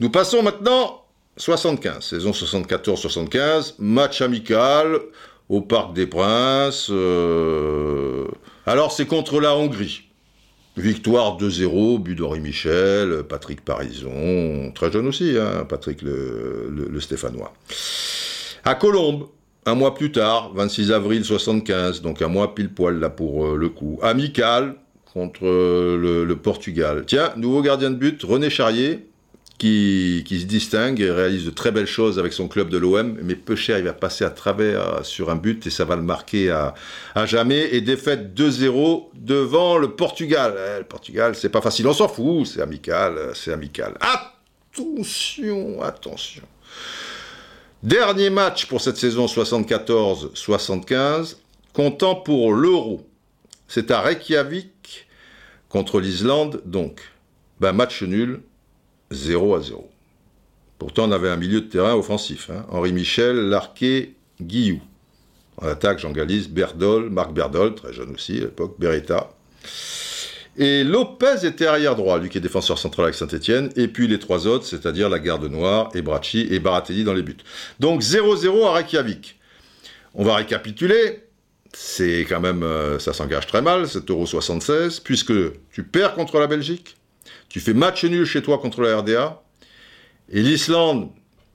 Nous 0.01 0.11
passons 0.11 0.42
maintenant 0.42 1.03
75, 1.37 2.05
saison 2.05 2.31
74-75, 2.31 3.75
match 3.79 4.20
amical 4.20 5.01
au 5.48 5.61
Parc 5.61 5.94
des 5.94 6.07
Princes. 6.07 6.88
Euh, 6.90 8.27
alors 8.66 8.92
c'est 8.92 9.07
contre 9.07 9.40
la 9.40 9.57
Hongrie. 9.57 10.09
Victoire 10.77 11.37
2-0, 11.37 11.98
but 11.98 12.18
Michel, 12.40 13.25
Patrick 13.29 13.62
Parison, 13.62 14.72
très 14.75 14.90
jeune 14.90 15.07
aussi, 15.07 15.37
hein, 15.38 15.66
Patrick 15.68 16.01
le, 16.01 16.98
Stéphanois. 16.98 17.53
À 18.64 18.75
Colombes, 18.75 19.29
un 19.66 19.75
mois 19.75 19.94
plus 19.94 20.12
tard, 20.12 20.53
26 20.55 20.92
avril 20.92 21.27
75, 21.27 22.01
donc 22.01 22.22
un 22.22 22.29
mois 22.29 22.55
pile 22.55 22.72
poil 22.72 22.98
là 22.98 23.11
pour 23.11 23.44
euh, 23.44 23.57
le 23.57 23.68
coup. 23.68 23.98
Amical, 24.03 24.77
contre 25.12 25.46
euh, 25.46 26.25
le, 26.25 26.37
Portugal. 26.37 27.05
Tiens, 27.07 27.33
nouveau 27.37 27.62
gardien 27.62 27.90
de 27.90 27.96
but, 27.96 28.22
René 28.22 28.51
Charrier, 28.51 29.07
qui, 29.59 30.25
se 30.29 30.46
distingue 30.46 31.01
et 31.01 31.11
réalise 31.11 31.44
de 31.44 31.51
très 31.51 31.70
belles 31.70 31.87
choses 31.87 32.18
avec 32.18 32.33
son 32.33 32.48
club 32.48 32.68
de 32.68 32.79
l'OM, 32.79 33.16
mais 33.22 33.37
peu 33.37 33.55
cher, 33.55 33.79
il 33.79 33.85
va 33.85 33.92
passer 33.92 34.25
à 34.25 34.31
travers 34.31 34.81
euh, 34.81 35.03
sur 35.03 35.31
un 35.31 35.37
but 35.37 35.66
et 35.66 35.70
ça 35.70 35.85
va 35.85 35.96
le 35.96 36.03
marquer 36.03 36.51
à, 36.51 36.75
jamais. 37.27 37.75
Et 37.75 37.81
défaite 37.81 38.35
2-0 38.35 39.11
devant 39.14 39.79
le 39.79 39.92
Portugal. 39.92 40.55
Eh, 40.57 40.79
le 40.79 40.85
Portugal, 40.85 41.37
c'est 41.37 41.51
pas 41.51 41.61
facile, 41.61 41.87
on 41.87 41.92
s'en 41.92 42.09
fout, 42.09 42.46
c'est 42.46 42.61
amical, 42.61 43.31
c'est 43.35 43.53
amical. 43.53 43.94
Attention, 44.01 45.83
attention. 45.83 46.42
Dernier 47.83 48.31
match 48.31 48.66
pour 48.66 48.81
cette 48.81 48.96
saison 48.96 49.27
74-75, 49.27 51.37
comptant 51.72 52.14
pour 52.14 52.53
l'Euro. 52.53 53.05
C'est 53.74 53.90
à 53.90 54.02
Reykjavik 54.02 55.06
contre 55.70 55.98
l'Islande, 55.98 56.61
donc. 56.66 57.00
Ben, 57.58 57.72
match 57.72 58.02
nul, 58.02 58.40
0 59.12 59.54
à 59.54 59.62
0. 59.62 59.90
Pourtant, 60.78 61.08
on 61.08 61.11
avait 61.11 61.30
un 61.30 61.38
milieu 61.38 61.62
de 61.62 61.68
terrain 61.68 61.94
offensif. 61.94 62.50
Hein. 62.50 62.66
Henri 62.68 62.92
Michel, 62.92 63.35
Larquet, 63.48 64.12
Guillou. 64.42 64.82
En 65.56 65.68
attaque, 65.68 66.00
Jean 66.00 66.12
Galis, 66.12 66.48
Berdol, 66.50 67.08
Marc 67.08 67.32
Berdol, 67.32 67.74
très 67.74 67.94
jeune 67.94 68.11
aussi 68.11 68.37
à 68.37 68.40
l'époque, 68.40 68.74
Beretta. 68.78 69.30
Et 70.58 70.85
Lopez 70.85 71.46
était 71.46 71.64
arrière 71.64 71.96
droit, 71.96 72.18
lui 72.18 72.28
qui 72.28 72.37
est 72.37 72.42
défenseur 72.42 72.78
central 72.78 73.06
avec 73.06 73.14
Saint-Etienne, 73.14 73.70
et 73.76 73.88
puis 73.88 74.06
les 74.06 74.18
trois 74.18 74.46
autres, 74.46 74.66
c'est-à-dire 74.66 75.08
la 75.08 75.18
garde 75.18 75.46
noire, 75.46 75.88
et 75.94 76.02
Bracci 76.02 76.46
et 76.50 76.58
Baratelli 76.58 77.04
dans 77.04 77.14
les 77.14 77.22
buts. 77.22 77.38
Donc 77.80 78.02
0-0 78.02 78.66
à 78.66 78.72
Reykjavik. 78.72 79.40
On 80.12 80.24
va 80.24 80.35
récapituler 80.35 81.21
c'est 81.72 82.26
quand 82.28 82.40
même, 82.40 82.62
euh, 82.62 82.98
ça 82.98 83.12
s'engage 83.12 83.46
très 83.46 83.62
mal, 83.62 83.88
cet 83.88 84.11
Euro 84.11 84.26
76, 84.26 85.00
puisque 85.00 85.32
tu 85.70 85.85
perds 85.85 86.14
contre 86.14 86.38
la 86.38 86.46
Belgique, 86.46 86.96
tu 87.48 87.61
fais 87.61 87.74
match 87.74 88.04
nul 88.04 88.24
chez 88.24 88.42
toi 88.42 88.58
contre 88.58 88.82
la 88.82 88.98
RDA, 88.98 89.42
et 90.30 90.40
l'Islande, 90.40 91.11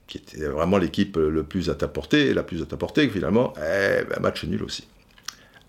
qui 0.06 0.18
était 0.18 0.46
vraiment 0.46 0.78
l'équipe 0.78 1.16
le 1.16 1.42
plus 1.42 1.70
à 1.70 1.74
ta 1.74 1.88
portée, 1.88 2.32
la 2.34 2.42
plus 2.42 2.62
à 2.62 2.66
ta 2.66 2.76
portée, 2.76 3.08
finalement, 3.08 3.52
eh 3.56 4.04
ben, 4.04 4.20
match 4.20 4.44
nul 4.44 4.62
aussi. 4.62 4.86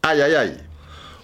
Aïe 0.04 0.22
aïe 0.22 0.36
aïe 0.36 0.58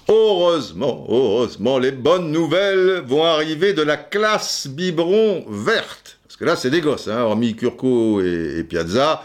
Heureusement, 0.08 1.08
heureusement, 1.10 1.80
les 1.80 1.92
bonnes 1.92 2.32
nouvelles 2.32 3.02
vont 3.08 3.24
arriver 3.24 3.74
de 3.74 3.82
la 3.82 3.98
classe 3.98 4.68
biberon 4.68 5.46
verte. 5.50 6.20
Parce 6.28 6.38
que 6.38 6.46
là, 6.46 6.56
c'est 6.56 6.70
des 6.70 6.82
gosses, 6.82 7.08
hein, 7.08 7.22
hormis 7.22 7.56
Kurko 7.56 8.22
et 8.22 8.64
Piazza 8.70 9.24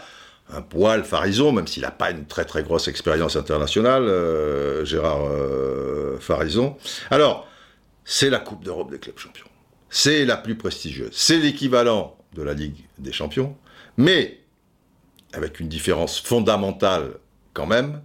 un 0.53 0.61
poil 0.61 1.03
Farison, 1.03 1.51
même 1.51 1.67
s'il 1.67 1.83
n'a 1.83 1.91
pas 1.91 2.11
une 2.11 2.25
très 2.25 2.45
très 2.45 2.63
grosse 2.63 2.87
expérience 2.87 3.35
internationale, 3.35 4.03
euh, 4.03 4.85
Gérard 4.85 5.25
euh. 5.25 6.17
Alors, 7.09 7.47
c'est 8.05 8.29
la 8.29 8.39
Coupe 8.39 8.63
d'Europe 8.63 8.91
des 8.91 8.99
clubs 8.99 9.17
champions. 9.17 9.47
C'est 9.89 10.25
la 10.25 10.37
plus 10.37 10.55
prestigieuse. 10.55 11.11
C'est 11.13 11.37
l'équivalent 11.37 12.17
de 12.33 12.43
la 12.43 12.53
Ligue 12.53 12.77
des 12.99 13.11
champions, 13.11 13.57
mais 13.97 14.39
avec 15.33 15.59
une 15.59 15.67
différence 15.67 16.19
fondamentale 16.19 17.13
quand 17.53 17.65
même, 17.65 18.01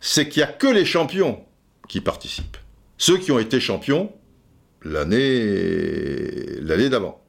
c'est 0.00 0.28
qu'il 0.28 0.42
n'y 0.42 0.48
a 0.48 0.52
que 0.52 0.66
les 0.66 0.84
champions 0.84 1.44
qui 1.88 2.00
participent. 2.00 2.58
Ceux 2.98 3.18
qui 3.18 3.32
ont 3.32 3.38
été 3.38 3.60
champions 3.60 4.12
l'année 4.82 5.28
d'avant. 6.90 7.23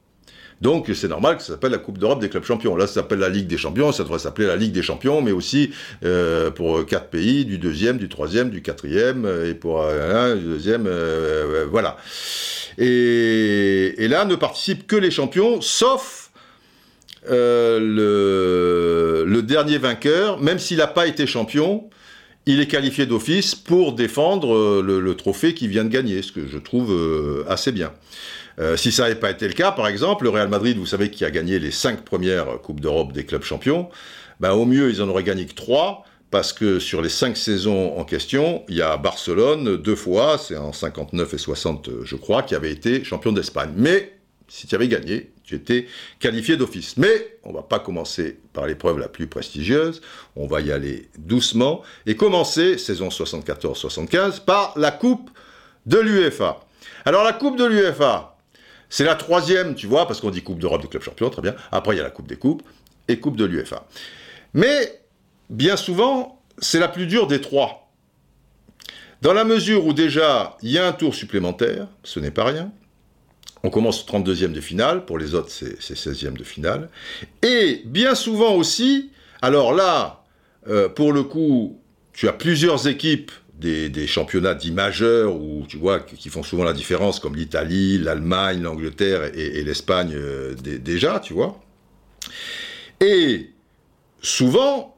Donc 0.60 0.90
c'est 0.94 1.08
normal 1.08 1.36
que 1.36 1.42
ça 1.42 1.52
s'appelle 1.52 1.72
la 1.72 1.78
Coupe 1.78 1.98
d'Europe 1.98 2.20
des 2.20 2.28
clubs 2.30 2.44
champions. 2.44 2.76
Là, 2.76 2.86
ça 2.86 2.94
s'appelle 2.94 3.18
la 3.18 3.28
Ligue 3.28 3.46
des 3.46 3.58
champions, 3.58 3.92
ça 3.92 4.04
devrait 4.04 4.18
s'appeler 4.18 4.46
la 4.46 4.56
Ligue 4.56 4.72
des 4.72 4.82
champions, 4.82 5.20
mais 5.20 5.32
aussi 5.32 5.70
euh, 6.04 6.50
pour 6.50 6.86
quatre 6.86 7.08
pays, 7.08 7.44
du 7.44 7.58
deuxième, 7.58 7.98
du 7.98 8.08
troisième, 8.08 8.48
du 8.50 8.62
quatrième, 8.62 9.26
euh, 9.26 9.50
et 9.50 9.54
pour 9.54 9.84
un, 9.84 10.34
du 10.34 10.44
deuxième, 10.44 10.86
euh, 10.86 11.66
voilà. 11.70 11.98
Et, 12.78 14.08
là, 14.08 14.24
ne 14.24 14.34
participent 14.34 14.86
que 14.86 14.96
les 14.96 15.10
champions, 15.10 15.60
sauf 15.60 16.30
le, 17.28 18.44
dernier 19.42 19.78
vainqueur, 19.78 20.40
même 20.40 20.58
s'il 20.58 20.78
n'a 20.78 20.86
pas 20.86 21.06
été 21.06 21.26
champion, 21.26 21.90
il 22.46 22.60
est 22.60 22.66
qualifié 22.66 23.06
d'office 23.06 23.54
pour 23.54 23.92
défendre 23.92 24.80
le, 24.82 25.14
trophée 25.14 25.54
qu'il 25.54 25.68
vient 25.68 25.84
de 25.84 25.90
gagner, 25.90 26.22
ce 26.22 26.32
que 26.32 26.46
je 26.46 26.58
trouve 26.58 26.94
assez 27.48 27.72
bien. 27.72 27.92
Euh, 28.58 28.76
si 28.76 28.90
ça 28.92 29.02
n'avait 29.02 29.16
pas 29.16 29.30
été 29.30 29.46
le 29.46 29.54
cas, 29.54 29.72
par 29.72 29.86
exemple, 29.86 30.24
le 30.24 30.30
Real 30.30 30.48
Madrid, 30.48 30.76
vous 30.78 30.86
savez, 30.86 31.10
qui 31.10 31.24
a 31.24 31.30
gagné 31.30 31.58
les 31.58 31.70
cinq 31.70 32.02
premières 32.04 32.60
Coupes 32.62 32.80
d'Europe 32.80 33.12
des 33.12 33.24
clubs 33.24 33.42
champions, 33.42 33.88
ben, 34.40 34.52
au 34.52 34.64
mieux, 34.64 34.90
ils 34.90 35.02
en 35.02 35.08
auraient 35.08 35.24
gagné 35.24 35.46
que 35.46 35.54
trois, 35.54 36.04
parce 36.30 36.52
que 36.52 36.78
sur 36.78 37.02
les 37.02 37.08
cinq 37.08 37.36
saisons 37.36 37.98
en 37.98 38.04
question, 38.04 38.64
il 38.68 38.76
y 38.76 38.82
a 38.82 38.96
Barcelone 38.96 39.76
deux 39.76 39.96
fois, 39.96 40.38
c'est 40.38 40.56
en 40.56 40.72
59 40.72 41.34
et 41.34 41.38
60, 41.38 41.90
je 42.02 42.16
crois, 42.16 42.42
qui 42.42 42.54
avait 42.54 42.72
été 42.72 43.04
champion 43.04 43.32
d'Espagne. 43.32 43.72
Mais 43.76 44.16
si 44.48 44.66
tu 44.66 44.74
avais 44.74 44.88
gagné, 44.88 45.32
tu 45.44 45.54
étais 45.54 45.86
qualifié 46.18 46.56
d'office. 46.56 46.96
Mais 46.96 47.38
on 47.44 47.52
va 47.52 47.62
pas 47.62 47.78
commencer 47.78 48.38
par 48.52 48.66
l'épreuve 48.66 48.98
la 48.98 49.08
plus 49.08 49.26
prestigieuse, 49.26 50.00
on 50.34 50.46
va 50.46 50.60
y 50.60 50.72
aller 50.72 51.08
doucement 51.18 51.82
et 52.06 52.16
commencer, 52.16 52.78
saison 52.78 53.08
74-75, 53.08 54.44
par 54.44 54.74
la 54.76 54.90
Coupe 54.90 55.30
de 55.86 55.98
l'UEFA. 55.98 56.60
Alors 57.04 57.24
la 57.24 57.32
Coupe 57.32 57.56
de 57.56 57.64
l'UEFA, 57.64 58.35
c'est 58.88 59.04
la 59.04 59.14
troisième, 59.14 59.74
tu 59.74 59.86
vois, 59.86 60.06
parce 60.06 60.20
qu'on 60.20 60.30
dit 60.30 60.42
Coupe 60.42 60.58
d'Europe 60.58 60.82
des 60.82 60.88
clubs 60.88 61.02
champions, 61.02 61.30
très 61.30 61.42
bien. 61.42 61.54
Après, 61.72 61.94
il 61.94 61.98
y 61.98 62.00
a 62.00 62.04
la 62.04 62.10
Coupe 62.10 62.28
des 62.28 62.36
coupes 62.36 62.62
et 63.08 63.18
Coupe 63.18 63.36
de 63.36 63.44
l'UEFA. 63.44 63.86
Mais, 64.54 65.00
bien 65.50 65.76
souvent, 65.76 66.42
c'est 66.58 66.78
la 66.78 66.88
plus 66.88 67.06
dure 67.06 67.26
des 67.26 67.40
trois. 67.40 67.90
Dans 69.22 69.32
la 69.32 69.44
mesure 69.44 69.86
où 69.86 69.92
déjà, 69.92 70.56
il 70.62 70.70
y 70.70 70.78
a 70.78 70.86
un 70.86 70.92
tour 70.92 71.14
supplémentaire, 71.14 71.88
ce 72.04 72.20
n'est 72.20 72.30
pas 72.30 72.44
rien. 72.44 72.70
On 73.62 73.70
commence 73.70 74.02
au 74.02 74.06
32e 74.06 74.52
de 74.52 74.60
finale, 74.60 75.04
pour 75.04 75.18
les 75.18 75.34
autres, 75.34 75.50
c'est 75.50 75.80
16e 75.80 76.36
de 76.36 76.44
finale. 76.44 76.88
Et 77.42 77.82
bien 77.86 78.14
souvent 78.14 78.54
aussi, 78.54 79.10
alors 79.42 79.72
là, 79.72 80.24
euh, 80.68 80.88
pour 80.88 81.12
le 81.12 81.22
coup, 81.22 81.80
tu 82.12 82.28
as 82.28 82.32
plusieurs 82.32 82.86
équipes 82.86 83.32
des, 83.58 84.06
championnats 84.06 84.54
dits 84.54 84.72
majeurs, 84.72 85.34
où 85.34 85.64
tu 85.68 85.76
vois, 85.76 86.00
qui 86.00 86.28
font 86.28 86.42
souvent 86.42 86.64
la 86.64 86.72
différence, 86.72 87.20
comme 87.20 87.36
l'Italie, 87.36 87.98
l'Allemagne, 87.98 88.62
l'Angleterre 88.62 89.24
et, 89.34 89.62
l'Espagne 89.62 90.12
euh, 90.14 90.54
déjà, 90.54 91.20
tu 91.20 91.32
vois. 91.32 91.60
Et 93.00 93.50
souvent, 94.20 94.96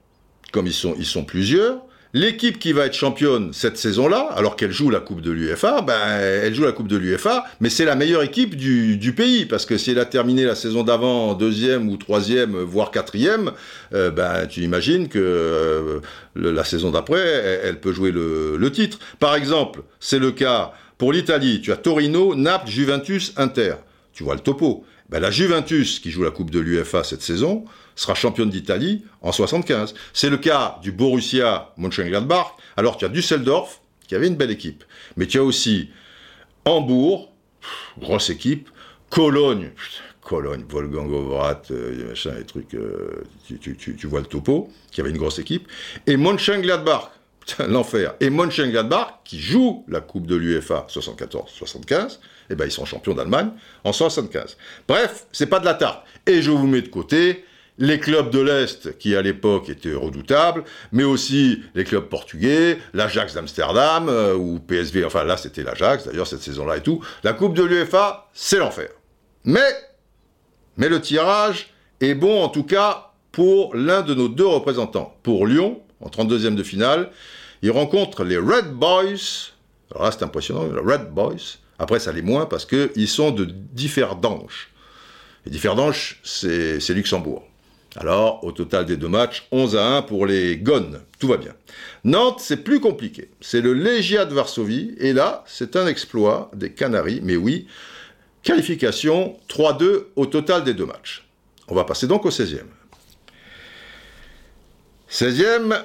comme 0.52 0.66
ils 0.66 0.74
sont, 0.74 0.94
ils 0.98 1.06
sont 1.06 1.24
plusieurs, 1.24 1.82
L'équipe 2.14 2.58
qui 2.58 2.72
va 2.72 2.86
être 2.86 2.94
championne 2.94 3.52
cette 3.52 3.76
saison-là, 3.76 4.30
alors 4.34 4.56
qu'elle 4.56 4.72
joue 4.72 4.88
la 4.88 5.00
Coupe 5.00 5.20
de 5.20 5.30
l'UFA, 5.30 5.82
ben, 5.82 6.18
elle 6.18 6.54
joue 6.54 6.64
la 6.64 6.72
Coupe 6.72 6.88
de 6.88 6.96
l'UFA, 6.96 7.44
mais 7.60 7.68
c'est 7.68 7.84
la 7.84 7.96
meilleure 7.96 8.22
équipe 8.22 8.56
du, 8.56 9.12
pays, 9.14 9.44
parce 9.44 9.66
que 9.66 9.76
si 9.76 9.90
elle 9.90 9.98
a 9.98 10.06
terminé 10.06 10.44
la 10.44 10.54
saison 10.54 10.84
d'avant 10.84 11.34
deuxième 11.34 11.88
ou 11.90 11.98
troisième, 11.98 12.56
voire 12.56 12.90
quatrième, 12.90 13.52
euh, 13.92 14.10
ben, 14.10 14.46
tu 14.46 14.62
imagines 14.62 15.08
que 15.08 15.18
euh, 15.18 16.00
la 16.34 16.64
saison 16.64 16.90
d'après, 16.90 17.60
elle, 17.64 17.78
peut 17.78 17.92
jouer 17.92 18.10
le, 18.10 18.56
le 18.56 18.72
titre. 18.72 18.98
Par 19.18 19.34
exemple, 19.34 19.82
c'est 20.00 20.18
le 20.18 20.30
cas 20.30 20.72
pour 20.96 21.12
l'Italie, 21.12 21.60
tu 21.60 21.72
as 21.72 21.76
Torino, 21.76 22.34
Naples, 22.34 22.70
Juventus, 22.70 23.32
Inter. 23.36 23.74
Tu 24.12 24.24
vois 24.24 24.34
le 24.34 24.40
topo. 24.40 24.84
ben, 25.10 25.20
la 25.20 25.30
Juventus, 25.30 26.00
qui 26.00 26.10
joue 26.10 26.24
la 26.24 26.30
Coupe 26.30 26.50
de 26.50 26.58
l'UFA 26.58 27.04
cette 27.04 27.22
saison, 27.22 27.64
sera 27.98 28.14
championne 28.14 28.48
d'Italie 28.48 29.04
en 29.22 29.32
75. 29.32 29.94
C'est 30.12 30.30
le 30.30 30.38
cas 30.38 30.78
du 30.82 30.92
Borussia 30.92 31.72
Mönchengladbach, 31.76 32.54
alors 32.76 32.96
tu 32.96 33.04
as 33.04 33.08
Düsseldorf, 33.08 33.80
qui 34.06 34.14
avait 34.14 34.28
une 34.28 34.36
belle 34.36 34.52
équipe. 34.52 34.84
Mais 35.16 35.26
tu 35.26 35.38
as 35.38 35.42
aussi 35.42 35.90
Hambourg, 36.64 37.32
grosse 37.98 38.30
équipe, 38.30 38.68
Cologne, 39.10 39.70
Cologne, 40.22 40.64
Wolfgang 40.68 41.10
Ovrat, 41.10 41.62
euh, 41.70 42.10
machin, 42.10 42.34
les 42.38 42.44
trucs, 42.44 42.74
euh, 42.74 43.24
tu, 43.46 44.06
vois 44.06 44.20
le 44.20 44.26
topo, 44.26 44.70
qui 44.92 45.00
avait 45.00 45.10
une 45.10 45.18
grosse 45.18 45.38
équipe, 45.38 45.66
et 46.06 46.16
Mönchengladbach, 46.16 47.10
l'enfer, 47.66 48.14
et 48.20 48.30
Mönchengladbach, 48.30 49.20
qui 49.24 49.40
joue 49.40 49.84
la 49.88 50.00
Coupe 50.00 50.26
de 50.26 50.36
l'UEFA 50.36 50.86
74-75, 50.88 52.20
eh 52.50 52.54
ben 52.54 52.64
ils 52.64 52.70
sont 52.70 52.84
champions 52.84 53.14
d'Allemagne 53.14 53.50
en 53.84 53.92
75. 53.92 54.56
Bref, 54.86 55.26
c'est 55.32 55.46
pas 55.46 55.58
de 55.58 55.64
la 55.64 55.74
tarte. 55.74 56.06
Et 56.26 56.42
je 56.42 56.50
vous 56.50 56.66
mets 56.66 56.82
de 56.82 56.88
côté 56.88 57.44
les 57.78 58.00
clubs 58.00 58.30
de 58.30 58.40
l'Est 58.40 58.98
qui 58.98 59.16
à 59.16 59.22
l'époque 59.22 59.68
étaient 59.68 59.94
redoutables, 59.94 60.64
mais 60.92 61.04
aussi 61.04 61.62
les 61.74 61.84
clubs 61.84 62.04
portugais, 62.04 62.78
l'Ajax 62.92 63.34
d'Amsterdam, 63.34 64.08
euh, 64.08 64.34
ou 64.34 64.58
PSV, 64.58 65.04
enfin 65.04 65.24
là 65.24 65.36
c'était 65.36 65.62
l'Ajax 65.62 66.06
d'ailleurs 66.06 66.26
cette 66.26 66.42
saison-là 66.42 66.78
et 66.78 66.82
tout. 66.82 67.02
La 67.22 67.32
Coupe 67.32 67.54
de 67.54 67.62
l'UEFA, 67.62 68.28
c'est 68.32 68.58
l'enfer. 68.58 68.88
Mais, 69.44 69.70
mais 70.76 70.88
le 70.88 71.00
tirage 71.00 71.68
est 72.00 72.14
bon 72.14 72.42
en 72.42 72.48
tout 72.48 72.64
cas 72.64 73.12
pour 73.32 73.74
l'un 73.74 74.02
de 74.02 74.14
nos 74.14 74.28
deux 74.28 74.46
représentants. 74.46 75.16
Pour 75.22 75.46
Lyon, 75.46 75.80
en 76.00 76.08
32e 76.08 76.56
de 76.56 76.62
finale, 76.62 77.10
il 77.62 77.70
rencontre 77.70 78.24
les 78.24 78.38
Red 78.38 78.72
Boys. 78.72 79.52
Alors 79.92 80.04
là 80.04 80.12
c'est 80.12 80.24
impressionnant, 80.24 80.64
les 80.64 80.80
Red 80.80 81.10
Boys. 81.10 81.58
Après 81.78 82.00
ça 82.00 82.10
l'est 82.12 82.22
moins 82.22 82.46
parce 82.46 82.66
qu'ils 82.66 83.08
sont 83.08 83.30
de 83.30 83.44
Differdange. 83.44 84.70
Et 85.46 85.50
Differdange, 85.50 86.20
c'est 86.24 86.88
Luxembourg. 86.90 87.47
Alors, 87.96 88.44
au 88.44 88.52
total 88.52 88.84
des 88.84 88.96
deux 88.96 89.08
matchs, 89.08 89.48
11 89.50 89.76
à 89.76 89.96
1 89.96 90.02
pour 90.02 90.26
les 90.26 90.56
Gones. 90.56 91.00
Tout 91.18 91.28
va 91.28 91.36
bien. 91.36 91.54
Nantes, 92.04 92.40
c'est 92.40 92.58
plus 92.58 92.80
compliqué. 92.80 93.30
C'est 93.40 93.60
le 93.60 93.72
Legia 93.72 94.24
de 94.24 94.34
Varsovie. 94.34 94.94
Et 94.98 95.12
là, 95.12 95.42
c'est 95.46 95.74
un 95.74 95.86
exploit 95.86 96.50
des 96.54 96.72
Canaries. 96.72 97.20
Mais 97.22 97.36
oui, 97.36 97.66
qualification 98.42 99.36
3-2 99.48 100.04
au 100.16 100.26
total 100.26 100.64
des 100.64 100.74
deux 100.74 100.86
matchs. 100.86 101.26
On 101.68 101.74
va 101.74 101.84
passer 101.84 102.06
donc 102.06 102.24
au 102.24 102.30
16e. 102.30 102.60
16e, 105.10 105.82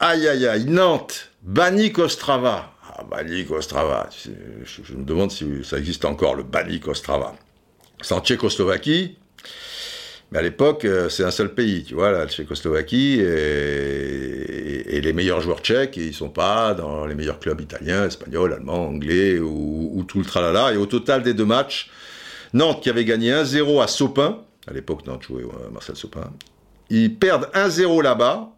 aïe 0.00 0.26
aïe 0.26 0.46
aïe, 0.46 0.64
Nantes, 0.64 1.30
Banik 1.42 1.98
Ostrava. 1.98 2.72
Ah, 2.88 3.04
Banik 3.04 3.50
Ostrava, 3.52 4.08
je, 4.12 4.94
me 4.94 5.04
demande 5.04 5.30
si 5.30 5.46
ça 5.62 5.78
existe 5.78 6.04
encore, 6.04 6.34
le 6.34 6.42
Banik 6.42 6.88
Ostrava. 6.88 7.36
C'est 8.00 8.14
en 8.14 8.20
Tchécoslovaquie, 8.20 9.16
mais 10.30 10.38
à 10.38 10.42
l'époque, 10.42 10.84
euh, 10.84 11.08
c'est 11.08 11.24
un 11.24 11.30
seul 11.30 11.54
pays, 11.54 11.84
tu 11.84 11.94
vois, 11.94 12.10
la 12.10 12.26
Tchécoslovaquie, 12.26 13.20
et, 13.20 15.00
les 15.00 15.12
meilleurs 15.12 15.40
joueurs 15.40 15.60
tchèques, 15.60 15.96
ils 15.96 16.12
sont 16.12 16.28
pas 16.28 16.74
dans 16.74 17.06
les 17.06 17.14
meilleurs 17.14 17.38
clubs 17.38 17.60
italiens, 17.60 18.04
espagnols, 18.04 18.52
allemands, 18.52 18.88
anglais, 18.88 19.38
ou, 19.38 20.04
tout 20.06 20.18
le 20.18 20.24
tralala. 20.24 20.74
Et 20.74 20.76
au 20.76 20.86
total 20.86 21.22
des 21.22 21.34
deux 21.34 21.44
matchs, 21.44 21.90
Nantes 22.52 22.82
qui 22.82 22.90
avait 22.90 23.04
gagné 23.04 23.32
1-0 23.32 23.82
à 23.82 23.86
Sopin, 23.86 24.40
à 24.66 24.72
l'époque 24.72 25.06
Nantes 25.06 25.22
jouait 25.22 25.44
Marcel 25.72 25.96
Sopin, 25.96 26.30
ils 26.90 27.14
perdent 27.14 27.48
1-0 27.54 28.02
là-bas, 28.02 28.50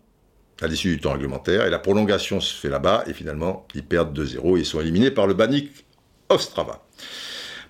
à 0.62 0.66
l'issue 0.66 0.96
du 0.96 1.00
temps 1.00 1.12
réglementaire, 1.12 1.66
et 1.66 1.70
la 1.70 1.78
prolongation 1.78 2.40
se 2.40 2.54
fait 2.54 2.68
là-bas, 2.68 3.04
et 3.06 3.12
finalement, 3.12 3.66
ils 3.74 3.84
perdent 3.84 4.18
2-0, 4.18 4.58
ils 4.58 4.66
sont 4.66 4.80
éliminés 4.80 5.10
par 5.10 5.26
le 5.26 5.34
Banik 5.34 5.70
Ostrava. 6.28 6.82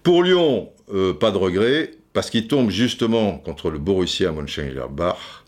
Pour 0.03 0.23
Lyon, 0.23 0.71
euh, 0.93 1.13
pas 1.13 1.31
de 1.31 1.37
regret, 1.37 1.93
parce 2.13 2.31
qu'il 2.31 2.49
tombe 2.49 2.71
justement 2.71 3.39
contre 3.39 3.71
le 3.71 3.79
Borussia 3.79 4.33
Mönchengladbach, 4.33 5.45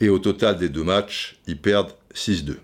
et 0.00 0.08
au 0.08 0.18
total 0.18 0.58
des 0.58 0.68
deux 0.68 0.84
matchs, 0.84 1.38
ils 1.46 1.58
perdent 1.58 1.92
6-2. 2.14 2.56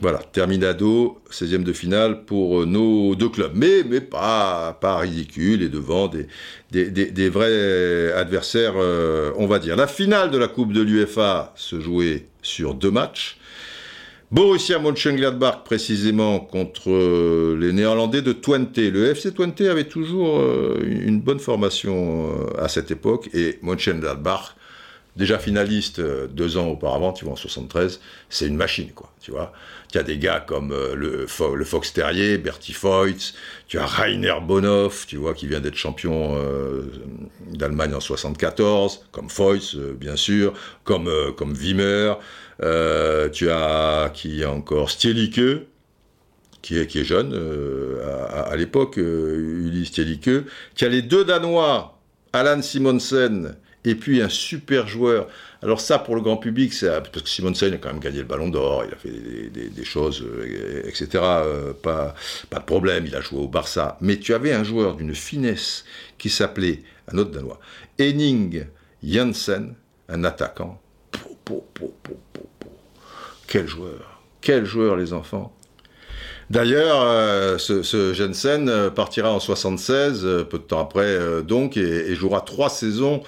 Voilà, 0.00 0.18
terminado, 0.18 1.20
16e 1.30 1.62
de 1.62 1.72
finale 1.72 2.24
pour 2.24 2.62
euh, 2.62 2.66
nos 2.66 3.14
deux 3.14 3.28
clubs. 3.28 3.52
Mais, 3.54 4.00
pas, 4.00 4.76
pas 4.80 4.98
ridicule 4.98 5.62
et 5.62 5.68
devant 5.68 6.08
des, 6.08 6.26
des, 6.72 7.28
vrais 7.28 8.12
adversaires, 8.12 8.74
euh, 8.76 9.30
on 9.36 9.46
va 9.46 9.60
dire. 9.60 9.76
La 9.76 9.86
finale 9.86 10.32
de 10.32 10.38
la 10.38 10.48
Coupe 10.48 10.72
de 10.72 10.82
l'UFA 10.82 11.52
se 11.54 11.78
jouait 11.78 12.26
sur 12.42 12.74
deux 12.74 12.90
matchs. 12.90 13.38
Borussia 14.34 14.80
Mönchengladbach 14.80 15.62
précisément 15.62 16.40
contre 16.40 16.90
euh, 16.90 17.56
les 17.56 17.72
Néerlandais 17.72 18.20
de 18.20 18.32
Twente. 18.32 18.76
Le 18.78 19.10
FC 19.10 19.32
Twente 19.32 19.60
avait 19.60 19.84
toujours 19.84 20.40
euh, 20.40 20.76
une 20.84 21.20
bonne 21.20 21.38
formation 21.38 22.32
euh, 22.32 22.60
à 22.60 22.66
cette 22.66 22.90
époque 22.90 23.30
et 23.32 23.60
Mönchengladbach, 23.62 24.56
déjà 25.14 25.38
finaliste 25.38 26.00
deux 26.00 26.56
ans 26.56 26.66
auparavant, 26.66 27.12
tu 27.12 27.26
vois, 27.26 27.34
en 27.34 27.36
73, 27.36 28.00
c'est 28.28 28.48
une 28.48 28.56
machine, 28.56 28.90
quoi, 28.92 29.12
tu 29.20 29.30
vois. 29.30 29.52
Tu 29.92 29.98
as 29.98 30.02
des 30.02 30.18
gars 30.18 30.40
comme 30.40 30.74
le, 30.96 31.26
Fox 31.28 31.92
Terrier, 31.92 32.36
Bertie 32.36 32.72
Voigt, 32.72 33.34
tu 33.68 33.78
as 33.78 33.86
Rainer 33.86 34.34
Bonhoff, 34.42 35.06
tu 35.06 35.16
vois, 35.16 35.34
qui 35.34 35.46
vient 35.46 35.60
d'être 35.60 35.76
champion 35.76 36.36
d'Allemagne 37.52 37.94
en 37.94 38.00
74, 38.00 39.06
comme 39.12 39.28
Voigt, 39.28 39.76
bien 39.94 40.16
sûr, 40.16 40.54
comme, 40.82 41.08
comme 41.36 41.52
Wimmer, 41.52 42.14
euh, 42.62 43.28
tu 43.28 43.50
as 43.50 44.10
qui 44.14 44.42
est 44.42 44.46
encore 44.46 44.90
Stielike, 44.90 45.40
qui 46.62 46.78
est, 46.78 46.86
qui 46.86 47.00
est 47.00 47.04
jeune 47.04 47.32
euh, 47.34 48.48
à, 48.50 48.56
l'époque, 48.56 48.98
euh, 48.98 49.84
Stielike. 49.84 50.30
Tu 50.74 50.84
as 50.84 50.88
les 50.88 51.02
deux 51.02 51.24
Danois, 51.24 51.98
Alan 52.32 52.62
Simonsen, 52.62 53.56
et 53.84 53.94
puis 53.94 54.22
un 54.22 54.28
super 54.28 54.86
joueur. 54.86 55.28
Alors 55.62 55.80
ça, 55.80 55.98
pour 55.98 56.14
le 56.14 56.20
grand 56.20 56.36
public, 56.36 56.72
c'est 56.72 56.88
parce 56.88 57.22
que 57.22 57.28
Simonsen 57.28 57.72
a 57.74 57.76
quand 57.78 57.88
même 57.88 58.00
gagné 58.00 58.18
le 58.18 58.24
Ballon 58.24 58.48
d'Or, 58.48 58.84
il 58.86 58.92
a 58.92 58.96
fait 58.96 59.10
des, 59.50 59.84
choses, 59.84 60.24
etc. 60.84 61.06
pas, 61.82 62.14
pas 62.50 62.58
de 62.58 62.64
problème, 62.64 63.06
il 63.06 63.14
a 63.14 63.20
joué 63.20 63.40
au 63.40 63.48
Barça. 63.48 63.98
Mais 64.00 64.18
tu 64.18 64.34
avais 64.34 64.52
un 64.52 64.64
joueur 64.64 64.96
d'une 64.96 65.14
finesse 65.14 65.84
qui 66.18 66.30
s'appelait, 66.30 66.82
un 67.12 67.18
autre 67.18 67.30
Danois, 67.30 67.60
Henning 67.98 68.64
Janssen, 69.02 69.74
un 70.08 70.24
attaquant 70.24 70.80
quel 73.46 73.66
joueur 73.66 74.20
Quel 74.40 74.64
joueur, 74.64 74.96
les 74.96 75.12
enfants 75.12 75.54
D'ailleurs, 76.50 77.00
euh, 77.02 77.58
ce, 77.58 78.12
Jensen 78.12 78.68
euh, 78.68 78.90
partira 78.90 79.32
en 79.32 79.40
76, 79.40 80.24
euh, 80.24 80.44
peu 80.44 80.58
de 80.58 80.64
temps 80.64 80.80
après 80.80 81.42
donc, 81.42 81.76
et, 81.76 82.14
jouera 82.14 82.42
trois 82.42 82.68
saisons 82.68 83.22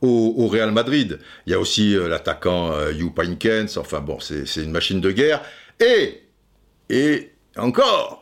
au, 0.00 0.48
Real 0.48 0.72
Madrid. 0.72 1.18
Il 1.46 1.52
y 1.52 1.54
a 1.54 1.60
aussi 1.60 1.94
l'attaquant 1.94 2.72
Hugh 2.90 3.14
Pinkens, 3.14 3.76
enfin 3.76 4.00
bon, 4.00 4.18
c'est 4.20 4.56
une 4.56 4.72
machine 4.72 5.00
de 5.00 5.12
guerre. 5.12 5.42
Et, 5.78 6.22
et 6.90 7.30
encore, 7.56 8.21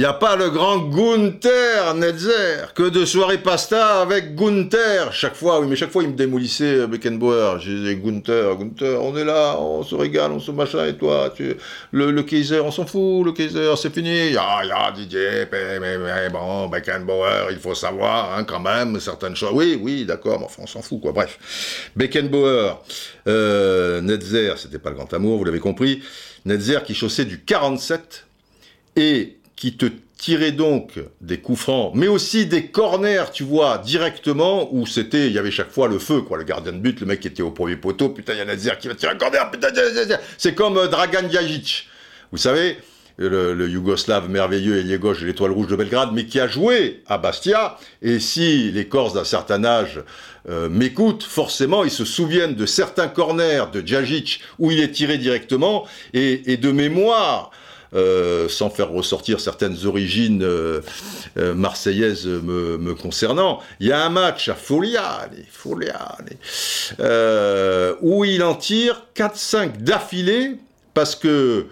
n'y 0.00 0.06
a 0.06 0.12
pas 0.12 0.34
le 0.34 0.50
grand 0.50 0.78
Gunther 0.78 1.94
Netzer. 1.94 2.72
Que 2.74 2.88
de 2.88 3.04
soirée 3.04 3.38
pasta 3.38 4.00
avec 4.00 4.34
Gunther. 4.34 5.12
Chaque 5.12 5.36
fois, 5.36 5.60
oui, 5.60 5.68
mais 5.68 5.76
chaque 5.76 5.90
fois, 5.90 6.02
il 6.02 6.08
me 6.08 6.16
démolissait 6.16 6.80
euh, 6.80 6.86
Beckenbauer. 6.88 7.60
Je 7.60 7.70
disais, 7.70 7.94
Gunther, 7.96 8.56
Gunther, 8.56 9.00
on 9.00 9.16
est 9.16 9.24
là, 9.24 9.56
on 9.60 9.84
se 9.84 9.94
régale, 9.94 10.32
on 10.32 10.40
se 10.40 10.50
machin, 10.50 10.84
et 10.86 10.96
toi, 10.96 11.32
tu... 11.34 11.54
le, 11.92 12.10
le 12.10 12.22
Kaiser, 12.24 12.58
on 12.58 12.72
s'en 12.72 12.86
fout, 12.86 13.24
le 13.24 13.30
Kaiser, 13.30 13.72
c'est 13.76 13.94
fini. 13.94 14.32
Ya, 14.32 14.64
ya, 14.64 14.90
Didier, 14.90 15.46
mais, 15.52 15.78
mais, 15.78 16.28
bon, 16.28 16.66
Beckenbauer, 16.66 17.52
il 17.52 17.58
faut 17.58 17.76
savoir, 17.76 18.36
hein, 18.36 18.42
quand 18.42 18.60
même, 18.60 18.98
certaines 18.98 19.36
choses. 19.36 19.52
Oui, 19.52 19.78
oui, 19.80 20.04
d'accord, 20.04 20.40
mais 20.40 20.46
enfin, 20.46 20.62
on 20.64 20.66
s'en 20.66 20.82
fout, 20.82 21.00
quoi. 21.00 21.12
Bref. 21.12 21.90
Beckenbauer, 21.94 22.80
euh, 23.28 24.00
Netzer, 24.00 24.54
c'était 24.56 24.80
pas 24.80 24.90
le 24.90 24.96
grand 24.96 25.12
amour, 25.14 25.38
vous 25.38 25.44
l'avez 25.44 25.60
compris. 25.60 26.02
Netzer 26.44 26.82
qui 26.84 26.94
chaussait 26.94 27.24
du 27.26 27.44
47 27.44 28.26
et 28.96 29.36
qui 29.56 29.76
te 29.76 29.86
tirait 30.16 30.52
donc 30.52 30.92
des 31.20 31.38
coups 31.38 31.60
francs, 31.60 31.92
mais 31.94 32.08
aussi 32.08 32.46
des 32.46 32.66
corners, 32.66 33.26
tu 33.32 33.42
vois, 33.42 33.78
directement, 33.78 34.68
où 34.72 34.86
c'était, 34.86 35.26
il 35.26 35.32
y 35.32 35.38
avait 35.38 35.50
chaque 35.50 35.70
fois 35.70 35.88
le 35.88 35.98
feu, 35.98 36.22
quoi, 36.22 36.38
le 36.38 36.44
gardien 36.44 36.72
de 36.72 36.78
but, 36.78 37.00
le 37.00 37.06
mec 37.06 37.20
qui 37.20 37.28
était 37.28 37.42
au 37.42 37.50
premier 37.50 37.76
poteau, 37.76 38.08
putain, 38.08 38.32
il 38.32 38.38
y 38.38 38.42
a 38.42 38.44
Nazir 38.44 38.78
qui 38.78 38.88
va 38.88 38.94
tirer 38.94 39.12
un 39.12 39.16
corner, 39.16 39.50
putain, 39.50 39.68
c'est 40.38 40.54
comme 40.54 40.78
euh, 40.78 40.88
Dragan 40.88 41.28
Jajic, 41.30 41.88
vous 42.32 42.38
savez, 42.38 42.78
le, 43.16 43.68
Yougoslave 43.68 44.28
merveilleux 44.28 44.78
ailier 44.78 44.98
gauche 44.98 45.20
de 45.20 45.26
l'étoile 45.26 45.52
rouge 45.52 45.68
de 45.68 45.76
Belgrade, 45.76 46.10
mais 46.12 46.26
qui 46.26 46.40
a 46.40 46.48
joué 46.48 47.02
à 47.06 47.18
Bastia, 47.18 47.76
et 48.02 48.18
si 48.18 48.72
les 48.72 48.88
Corses 48.88 49.14
d'un 49.14 49.24
certain 49.24 49.64
âge 49.64 50.00
euh, 50.48 50.68
m'écoutent, 50.68 51.22
forcément, 51.22 51.84
ils 51.84 51.90
se 51.90 52.04
souviennent 52.04 52.54
de 52.54 52.66
certains 52.66 53.08
corners 53.08 53.64
de 53.72 53.86
Djajic 53.86 54.40
où 54.58 54.70
il 54.70 54.80
est 54.80 54.90
tiré 54.90 55.18
directement, 55.18 55.86
et 56.12 56.56
de 56.56 56.72
mémoire, 56.72 57.50
euh, 57.94 58.48
sans 58.48 58.70
faire 58.70 58.90
ressortir 58.90 59.38
certaines 59.38 59.86
origines 59.86 60.42
euh, 60.42 60.80
euh, 61.38 61.54
marseillaises 61.54 62.26
me, 62.26 62.92
concernant. 62.94 63.60
Il 63.78 63.86
y 63.86 63.92
a 63.92 64.04
un 64.04 64.08
match 64.08 64.48
à 64.48 64.54
Foliane, 64.54 65.30
Foliane 65.50 66.30
où 68.02 68.24
il 68.24 68.42
en 68.42 68.54
tire 68.54 69.02
4-5 69.14 69.78
d'affilée 69.78 70.56
parce 70.92 71.14
que 71.14 71.66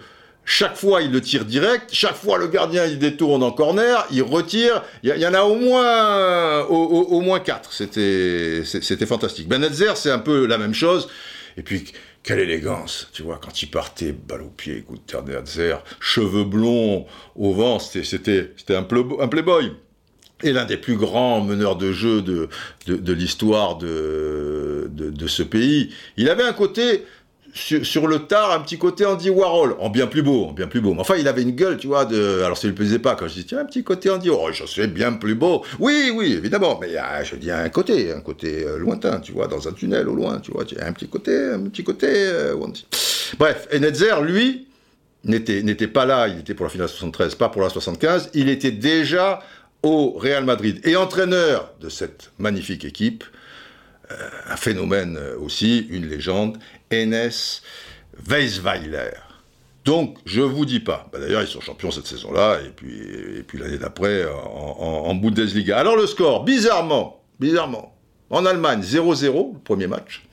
chaque 0.45 0.75
fois, 0.75 1.01
il 1.01 1.11
le 1.11 1.21
tire 1.21 1.45
direct. 1.45 1.89
Chaque 1.93 2.15
fois, 2.15 2.37
le 2.37 2.47
gardien, 2.47 2.85
il 2.85 2.99
détourne 2.99 3.43
en 3.43 3.51
corner. 3.51 4.05
Il 4.11 4.23
retire. 4.23 4.83
Il 5.01 5.09
y, 5.09 5.25
en 5.25 5.33
a 5.33 5.43
au 5.43 5.55
moins, 5.55 6.65
au, 6.65 7.21
moins 7.21 7.39
quatre. 7.39 7.71
C'était, 7.71 8.63
c'était 8.65 9.05
fantastique. 9.05 9.47
Benetzer, 9.47 9.93
c'est 9.95 10.11
un 10.11 10.19
peu 10.19 10.45
la 10.45 10.57
même 10.57 10.73
chose. 10.73 11.07
Et 11.55 11.63
puis, 11.63 11.85
quelle 12.23 12.39
élégance, 12.39 13.09
tu 13.13 13.21
vois, 13.21 13.37
quand 13.37 13.61
il 13.61 13.69
partait, 13.69 14.13
balle 14.13 14.43
au 14.43 14.49
pied, 14.49 14.77
écoute, 14.77 15.13
Benetzer, 15.25 15.75
cheveux 15.99 16.45
blonds 16.45 17.05
au 17.35 17.53
vent, 17.53 17.79
c'était, 17.79 18.49
un, 18.69 18.83
playboy 18.83 19.73
et 20.41 20.53
l'un 20.53 20.65
des 20.65 20.77
plus 20.77 20.95
grands 20.95 21.41
meneurs 21.41 21.75
de 21.75 21.91
jeu 21.91 22.21
de, 22.21 22.47
de, 22.85 22.95
de 22.95 23.13
l'histoire 23.13 23.77
de, 23.77 24.89
de, 24.91 25.09
de, 25.09 25.27
ce 25.27 25.43
pays. 25.43 25.93
Il 26.15 26.29
avait 26.29 26.43
un 26.43 26.53
côté, 26.53 27.03
sur, 27.53 28.07
le 28.07 28.19
tard 28.19 28.51
un 28.51 28.59
petit 28.61 28.77
côté 28.79 29.05
Andy 29.05 29.29
Warhol, 29.29 29.75
en 29.79 29.89
bien 29.89 30.07
plus 30.07 30.23
beau, 30.23 30.45
en 30.45 30.53
bien 30.53 30.67
plus 30.67 30.81
beau. 30.81 30.93
Mais 30.93 31.01
enfin, 31.01 31.15
il 31.17 31.27
avait 31.27 31.43
une 31.43 31.51
gueule, 31.51 31.77
tu 31.77 31.87
vois, 31.87 32.05
de... 32.05 32.41
Alors, 32.41 32.57
ça 32.57 32.67
lui 32.67 32.73
plaisait 32.73 32.99
pas 32.99 33.15
quand 33.15 33.27
je 33.27 33.33
dis, 33.35 33.45
tiens, 33.45 33.59
un 33.59 33.65
petit 33.65 33.83
côté 33.83 34.09
Andy 34.09 34.29
Oh, 34.31 34.49
je 34.51 34.65
sais 34.65 34.87
bien 34.87 35.13
plus 35.13 35.35
beau. 35.35 35.63
Oui, 35.79 36.11
oui, 36.13 36.33
évidemment, 36.33 36.79
mais 36.81 36.89
je 37.23 37.35
dis 37.35 37.51
un 37.51 37.69
côté, 37.69 38.11
un 38.11 38.21
côté 38.21 38.65
euh, 38.65 38.77
lointain, 38.77 39.19
tu 39.19 39.33
vois, 39.33 39.47
dans 39.47 39.67
un 39.67 39.71
tunnel 39.71 40.09
au 40.09 40.15
loin, 40.15 40.39
tu 40.39 40.51
vois, 40.51 40.63
un 40.81 40.93
petit 40.93 41.07
côté, 41.07 41.37
un 41.37 41.61
petit 41.69 41.83
côté 41.83 42.07
euh, 42.09 42.55
Bref, 43.37 43.67
et 43.71 43.79
Netzer, 43.79 44.21
lui, 44.21 44.67
n'était 45.23 45.87
pas 45.87 46.05
là, 46.05 46.27
il 46.27 46.39
était 46.39 46.55
pour 46.55 46.65
la 46.65 46.71
finale 46.71 46.89
73, 46.89 47.35
pas 47.35 47.49
pour 47.49 47.61
la 47.61 47.69
75, 47.69 48.31
il 48.33 48.49
était 48.49 48.71
déjà 48.71 49.41
au 49.83 50.11
Real 50.11 50.43
Madrid 50.43 50.79
et 50.85 50.95
entraîneur 50.95 51.71
de 51.81 51.89
cette 51.89 52.31
magnifique 52.39 52.83
équipe, 52.85 53.23
euh, 54.11 54.29
un 54.49 54.57
phénomène 54.57 55.19
aussi, 55.39 55.85
une 55.89 56.07
légende, 56.07 56.57
Enes 56.91 57.61
Weisweiler. 58.27 59.11
Donc, 59.85 60.17
je 60.25 60.41
vous 60.41 60.65
dis 60.65 60.79
pas. 60.79 61.09
Bah, 61.11 61.19
d'ailleurs, 61.19 61.41
ils 61.41 61.47
sont 61.47 61.59
champions 61.59 61.91
cette 61.91 62.07
saison-là, 62.07 62.59
et 62.65 62.69
puis, 62.69 63.43
puis 63.47 63.57
l'année 63.57 63.77
d'après, 63.77 64.25
en, 64.25 65.13
Bundesliga. 65.15 65.77
Alors, 65.77 65.95
le 65.95 66.07
score, 66.07 66.43
bizarrement, 66.45 67.21
bizarrement, 67.39 67.95
en 68.29 68.45
Allemagne, 68.45 68.81
0-0, 68.81 69.53
le 69.53 69.59
premier 69.59 69.87
match. 69.87 70.23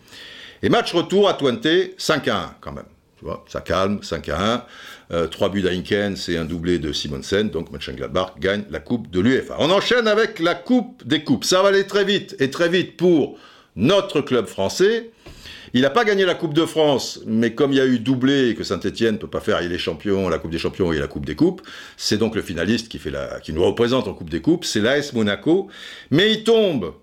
Et 0.62 0.68
match 0.68 0.92
retour 0.92 1.28
à 1.28 1.34
Twente, 1.34 1.64
5-1 1.64 2.51
quand 2.61 2.72
même. 2.72 2.84
Tu 3.18 3.24
vois, 3.24 3.44
ça 3.48 3.61
calme, 3.61 3.98
5-1. 4.03 4.62
Euh, 5.12 5.26
trois 5.26 5.48
buts 5.48 5.62
d'Heinken, 5.62 6.16
c'est 6.16 6.36
un 6.36 6.44
doublé 6.44 6.78
de 6.78 6.92
Simonsen, 6.92 7.51
donc 7.51 7.70
Mönchengladbach 7.72 8.38
gagne 8.38 8.64
la 8.70 8.78
Coupe 8.78 9.11
de 9.11 9.20
l'UEFA. 9.20 9.57
On 9.59 9.70
enchaîne 9.70 10.07
avec 10.07 10.38
la 10.38 10.55
Coupe 10.55 11.07
des 11.07 11.24
Coupes. 11.24 11.44
Ça 11.44 11.62
va 11.62 11.68
aller 11.68 11.86
très 11.86 12.05
vite, 12.05 12.36
et 12.38 12.51
très 12.51 12.68
vite 12.68 12.96
pour 12.96 13.36
notre 13.76 14.20
club 14.20 14.46
français. 14.46 15.11
Il 15.72 15.82
n'a 15.82 15.91
pas 15.91 16.05
gagné 16.05 16.24
la 16.24 16.34
Coupe 16.34 16.55
de 16.55 16.66
France, 16.66 17.20
mais 17.26 17.55
comme 17.55 17.72
il 17.72 17.76
y 17.76 17.80
a 17.80 17.86
eu 17.86 17.99
doublé 17.99 18.51
et 18.51 18.55
que 18.55 18.64
Saint-Etienne 18.64 19.14
ne 19.14 19.18
peut 19.18 19.28
pas 19.28 19.41
faire, 19.41 19.62
il 19.62 19.72
est 19.72 19.78
champion, 19.78 20.28
la 20.28 20.38
Coupe 20.38 20.51
des 20.51 20.59
champions 20.59 20.93
et 20.93 20.99
la 20.99 21.07
Coupe 21.07 21.26
des 21.26 21.36
coupes, 21.36 21.62
c'est 21.97 22.18
donc 22.18 22.34
le 22.34 22.43
finaliste 22.43 22.88
qui, 22.88 23.01
qui 23.43 23.53
nous 23.53 23.64
représente 23.64 24.09
en 24.09 24.14
Coupe 24.14 24.30
des 24.30 24.41
coupes, 24.41 24.64
c'est 24.64 24.80
l'AS 24.80 25.12
Monaco, 25.12 25.68
mais 26.11 26.32
il 26.32 26.45
tombe. 26.45 26.95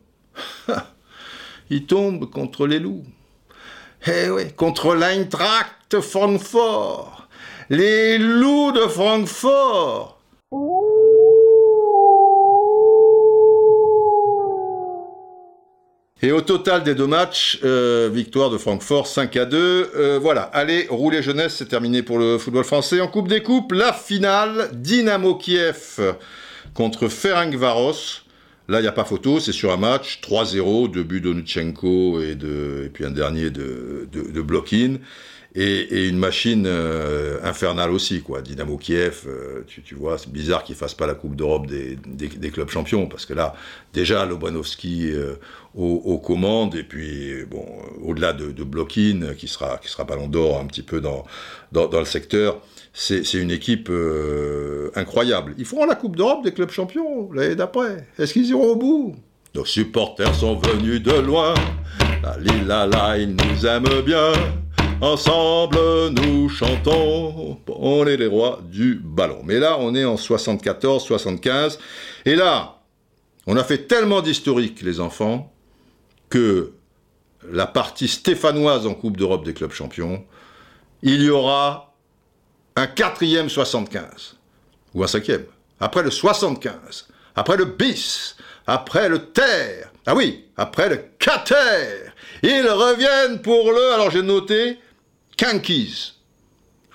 il 1.70 1.86
tombe 1.86 2.30
contre 2.30 2.68
les 2.68 2.80
loups. 2.80 3.06
Eh 4.06 4.30
oui, 4.30 4.54
contre 4.56 4.96
l'Eintracht 4.96 6.00
Francfort. 6.02 7.28
Les 7.70 8.18
loups 8.18 8.72
de 8.72 8.88
Francfort. 8.88 10.17
Et 16.24 16.32
au 16.32 16.42
total 16.42 16.84
des 16.84 16.96
deux 16.96 17.06
matchs, 17.06 17.60
euh, 17.64 18.10
victoire 18.12 18.50
de 18.50 18.58
Francfort 18.58 19.06
5 19.06 19.36
à 19.38 19.46
2. 19.46 19.58
Euh, 19.96 20.20
voilà, 20.20 20.42
allez, 20.42 20.88
rouler 20.90 21.22
jeunesse, 21.22 21.58
c'est 21.58 21.68
terminé 21.68 22.02
pour 22.02 22.18
le 22.18 22.40
football 22.40 22.64
français. 22.64 23.00
En 23.02 23.08
Coupe 23.08 23.28
des 23.28 23.44
Coupes, 23.44 23.72
la 23.72 23.94
finale, 23.94 24.72
Dynamo 24.74 25.36
Kiev 25.36 26.16
contre 26.74 27.08
Ferencvaros. 27.08 28.24
Là, 28.68 28.80
il 28.80 28.82
n'y 28.82 28.88
a 28.88 28.94
pas 28.94 29.06
photo, 29.06 29.40
c'est 29.40 29.52
sur 29.52 29.72
un 29.72 29.78
match, 29.78 30.20
3-0, 30.22 30.92
deux 30.92 31.04
buts 31.04 31.22
d'Onutchenko 31.22 32.20
et, 32.20 32.32
et 32.32 32.90
puis 32.90 33.06
un 33.06 33.12
dernier 33.12 33.52
de, 33.52 34.10
de, 34.12 34.32
de 34.32 34.42
et, 35.56 36.08
une 36.08 36.18
machine 36.18 36.66
euh, 36.68 37.40
infernale 37.44 37.92
aussi, 37.92 38.22
quoi. 38.22 38.42
Dynamo 38.42 38.78
Kiev, 38.78 39.24
euh, 39.28 39.64
tu, 39.68 39.96
vois, 39.96 40.18
c'est 40.18 40.32
bizarre 40.32 40.64
qu'ils 40.64 40.76
fassent 40.76 40.94
pas 40.94 41.08
la 41.08 41.16
Coupe 41.16 41.36
d'Europe 41.36 41.68
des, 41.68 42.52
clubs 42.52 42.70
champions, 42.70 43.08
parce 43.08 43.26
que 43.26 43.34
là, 43.34 43.56
déjà, 43.94 44.26
Lobanowski 44.26 45.12
euh, 45.12 45.36
aux, 45.76 46.20
commandes, 46.20 46.76
et 46.76 46.84
puis, 46.84 47.46
bon, 47.50 47.66
au-delà 48.04 48.34
de, 48.34 48.52
de 48.52 48.84
qui 48.84 49.48
sera, 49.48 49.78
qui 49.78 49.90
sera 49.90 50.04
ballon 50.04 50.28
d'or 50.28 50.60
un 50.60 50.66
petit 50.66 50.84
peu 50.84 51.02
dans, 51.02 51.26
dans, 51.72 52.00
le 52.00 52.06
secteur, 52.06 52.62
c'est 52.94 53.34
une 53.34 53.52
équipe 53.52 53.92
incroyable. 54.96 55.54
Ils 55.58 55.66
feront 55.66 55.86
la 55.86 55.96
Coupe 55.96 56.16
d'Europe 56.16 56.44
des 56.44 56.52
clubs 56.52 56.72
champions 56.72 57.32
l'année 57.32 57.56
d'après. 57.56 58.08
Est-ce 58.18 58.34
qu'ils 58.34 58.48
iront 58.50 58.72
au 58.72 58.76
bout? 58.76 59.16
Nos 59.56 59.66
supporters 59.66 60.36
sont 60.36 60.56
venus 60.56 61.02
de 61.02 61.14
loin. 61.14 61.54
La 62.22 62.38
lila 62.38 62.86
la, 62.88 63.18
ils 63.18 63.36
nous 63.36 63.66
aiment 63.66 64.02
bien. 64.06 64.32
Ensemble, 65.02 66.10
nous 66.10 66.50
chantons, 66.50 67.60
on 67.68 68.08
est 68.08 68.18
les 68.18 68.26
rois 68.26 68.62
du 68.64 68.96
ballon. 68.96 69.42
Mais 69.44 69.60
là, 69.60 69.78
on 69.80 69.94
est 69.94 70.06
en 70.06 70.18
74, 70.18 71.04
75. 71.04 71.78
Et 72.26 72.36
là, 72.36 72.80
on 73.46 73.58
a 73.58 73.64
fait 73.64 73.88
tellement 73.88 74.22
d'historique, 74.22 74.82
les 74.82 75.00
enfants, 75.00 75.54
que 76.32 76.74
la 77.48 77.68
partie 77.68 78.08
stéphanoise 78.08 78.88
en 78.88 78.96
Coupe 78.96 79.18
d'Europe 79.18 79.46
des 79.46 79.54
clubs 79.54 79.72
champions, 79.72 80.26
il 81.04 81.22
y 81.22 81.30
aura 81.30 81.94
un 82.76 82.88
quatrième 82.88 83.50
75, 83.50 84.36
ou 84.96 85.04
un 85.04 85.08
cinquième. 85.08 85.46
Après 85.80 86.02
le 86.02 86.10
75, 86.10 87.08
après 87.36 87.56
le 87.56 87.66
bis, 87.66 88.36
après 88.66 89.10
le 89.10 89.28
terre, 89.28 89.92
ah 90.08 90.16
oui, 90.16 90.46
après 90.58 90.90
le 90.90 91.04
cater, 91.20 92.10
ils 92.42 92.68
reviennent 92.68 93.44
pour 93.44 93.72
le, 93.72 93.94
alors 93.94 94.10
j'ai 94.10 94.24
noté, 94.24 94.80
Kankies. 95.38 96.14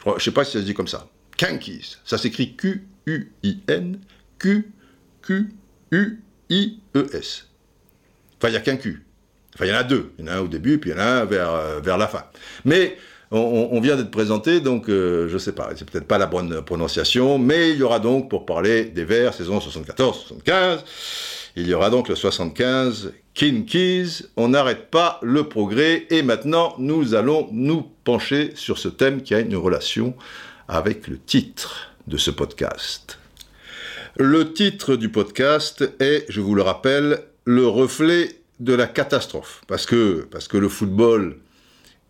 Je 0.05 0.11
ne 0.11 0.19
sais 0.19 0.33
pas 0.33 0.45
si 0.45 0.53
ça 0.53 0.59
se 0.59 0.65
dit 0.65 0.75
comme 0.75 0.89
ça. 0.89 1.09
Kankies. 1.39 1.97
Ça 2.05 2.19
s'écrit 2.19 2.55
Q-U-I-N, 2.57 4.01
Q-Q-U-I-E-S. 4.39 4.69
Enfin, 8.37 8.49
il 8.49 8.51
n'y 8.51 8.57
a 8.57 8.61
qu'un 8.61 8.77
Q. 8.77 9.07
Enfin, 9.55 9.67
il 9.67 9.69
y 9.71 9.73
en 9.73 9.77
a 9.77 9.85
deux. 9.85 10.13
Il 10.19 10.25
y 10.25 10.29
en 10.29 10.33
a 10.33 10.37
un 10.37 10.41
au 10.41 10.49
début, 10.49 10.79
puis 10.79 10.91
il 10.91 10.95
y 10.95 10.97
en 10.97 11.01
a 11.01 11.05
un 11.05 11.25
vers, 11.25 11.51
euh, 11.51 11.81
vers 11.81 11.97
la 11.97 12.09
fin. 12.09 12.25
Mais 12.65 12.97
on, 13.33 13.81
vient 13.81 13.97
d'être 13.97 14.11
présenté, 14.11 14.61
donc 14.61 14.89
euh, 14.89 15.27
je 15.29 15.35
ne 15.35 15.39
sais 15.39 15.53
pas, 15.53 15.71
c'est 15.75 15.89
peut-être 15.89 16.07
pas 16.07 16.19
la 16.19 16.27
bonne 16.27 16.63
prononciation, 16.63 17.39
mais 17.39 17.71
il 17.71 17.79
y 17.79 17.83
aura 17.83 17.99
donc, 17.99 18.29
pour 18.29 18.45
parler 18.45 18.85
des 18.85 19.05
vers, 19.05 19.33
saison 19.33 19.59
74-75, 19.59 20.81
il 21.57 21.69
y 21.69 21.75
aura 21.75 21.91
donc 21.91 22.09
le 22.09 22.15
75 22.15 23.13
King 23.35 23.65
Keys, 23.65 24.25
on 24.37 24.49
n'arrête 24.49 24.91
pas 24.91 25.19
le 25.23 25.49
progrès 25.49 26.07
et 26.11 26.23
maintenant 26.23 26.75
nous 26.79 27.15
allons 27.15 27.49
nous 27.53 27.83
pencher 28.05 28.53
sur 28.55 28.79
ce 28.79 28.89
thème 28.89 29.23
qui 29.23 29.35
a 29.35 29.41
une 29.41 29.57
relation 29.57 30.15
avec 30.69 31.09
le 31.09 31.19
titre 31.19 31.95
de 32.07 32.17
ce 32.17 32.31
podcast. 32.31 33.19
Le 34.17 34.53
titre 34.53 34.97
du 34.97 35.09
podcast 35.09 35.85
est, 35.99 36.27
je 36.29 36.41
vous 36.41 36.55
le 36.55 36.63
rappelle, 36.63 37.23
le 37.45 37.67
reflet 37.67 38.37
de 38.61 38.75
la 38.75 38.87
catastrophe. 38.87 39.63
Parce 39.67 39.87
que, 39.87 40.27
parce 40.31 40.49
que 40.49 40.59
le 40.59 40.69
football 40.69 41.39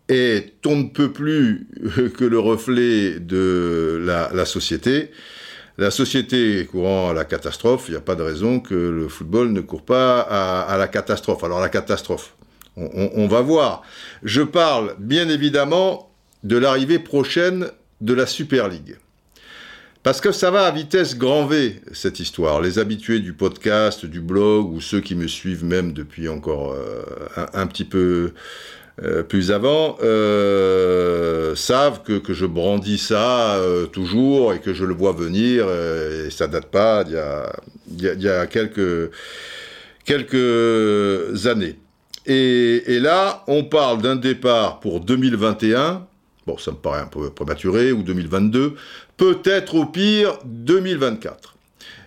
est 0.09 0.53
on 0.65 0.75
ne 0.75 0.89
peut 0.89 1.11
plus 1.11 1.67
que 2.17 2.25
le 2.25 2.39
reflet 2.39 3.19
de 3.19 4.01
la 4.05 4.45
société. 4.45 5.11
La 5.77 5.89
société 5.89 6.67
courant 6.69 7.09
à 7.09 7.13
la 7.13 7.25
catastrophe, 7.25 7.85
il 7.87 7.91
n'y 7.91 7.97
a 7.97 8.01
pas 8.01 8.15
de 8.15 8.21
raison 8.21 8.59
que 8.59 8.75
le 8.75 9.07
football 9.07 9.51
ne 9.51 9.61
court 9.61 9.81
pas 9.81 10.19
à, 10.21 10.77
la 10.77 10.87
catastrophe. 10.87 11.43
Alors 11.43 11.59
la 11.59 11.69
catastrophe, 11.69 12.35
on, 12.77 13.27
va 13.27 13.41
voir. 13.41 13.81
Je 14.21 14.41
parle 14.41 14.95
bien 14.99 15.29
évidemment 15.29 16.11
de 16.43 16.57
l'arrivée 16.57 16.99
prochaine 16.99 17.69
de 18.01 18.13
la 18.13 18.27
Super 18.27 18.67
League. 18.67 18.97
Parce 20.03 20.19
que 20.21 20.31
ça 20.31 20.51
va 20.51 20.65
à 20.65 20.71
vitesse 20.71 21.17
grand 21.17 21.45
V, 21.45 21.81
cette 21.93 22.19
histoire. 22.19 22.61
Les 22.61 22.77
habitués 22.77 23.19
du 23.19 23.33
podcast, 23.33 24.05
du 24.05 24.19
blog, 24.19 24.71
ou 24.73 24.81
ceux 24.81 24.99
qui 24.99 25.15
me 25.15 25.27
suivent 25.27 25.63
même 25.63 25.93
depuis 25.93 26.27
encore 26.27 26.73
euh, 26.73 27.03
un, 27.53 27.65
petit 27.67 27.85
peu 27.85 28.33
euh, 29.01 29.23
plus 29.23 29.51
avant 29.51 29.97
euh, 30.03 31.55
savent 31.55 32.03
que, 32.03 32.19
que, 32.19 32.31
je 32.31 32.45
brandis 32.45 32.99
ça 32.99 33.55
euh, 33.55 33.87
toujours 33.87 34.53
et 34.53 34.59
que 34.59 34.71
je 34.71 34.85
le 34.85 34.93
vois 34.93 35.13
venir 35.13 35.65
et 35.67 36.29
ça 36.29 36.47
date 36.47 36.67
pas 36.67 37.03
d'il 37.03 37.15
y 37.15 37.17
a, 37.17 37.51
il 37.89 38.21
y 38.21 38.29
a, 38.29 38.45
quelques, 38.45 39.09
quelques 40.05 41.47
années. 41.47 41.79
Et, 42.27 42.83
et 42.93 42.99
là, 42.99 43.43
on 43.47 43.63
parle 43.63 43.99
d'un 44.03 44.15
départ 44.15 44.79
pour 44.79 44.99
2021, 44.99 46.05
bon 46.45 46.59
ça 46.59 46.69
me 46.69 46.77
paraît 46.77 47.01
un 47.01 47.07
peu 47.07 47.31
prématuré, 47.31 47.91
ou 47.91 48.03
2022, 48.03 48.75
peut-être 49.17 49.73
au 49.73 49.85
pire 49.87 50.37
2024. 50.45 51.55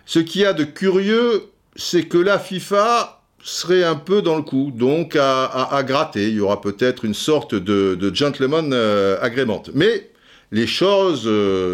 Ce 0.07 0.21
qu'il 0.21 0.43
y 0.43 0.45
a 0.45 0.53
de 0.53 0.63
curieux, 0.63 1.47
c'est 1.75 2.05
que 2.05 2.19
la 2.19 2.39
FIFA 2.39 3.17
serait 3.47 3.85
un 3.85 3.95
peu 3.95 4.23
dans 4.23 4.35
le 4.35 4.43
coup, 4.43 4.73
donc 4.75 5.17
à, 5.17 5.83
gratter. 5.87 6.29
Il 6.29 6.35
y 6.35 6.41
aura 6.41 6.61
peut-être 6.61 7.05
une 7.05 7.15
sorte 7.15 7.55
de, 7.55 8.11
gentleman 8.13 8.73
euh, 8.73 9.17
agrément. 9.23 9.63
Mais 9.73 10.11
les 10.51 10.67
choses 10.67 11.31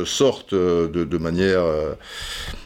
sortent 0.07 0.55
de, 0.55 1.19
manière 1.19 1.65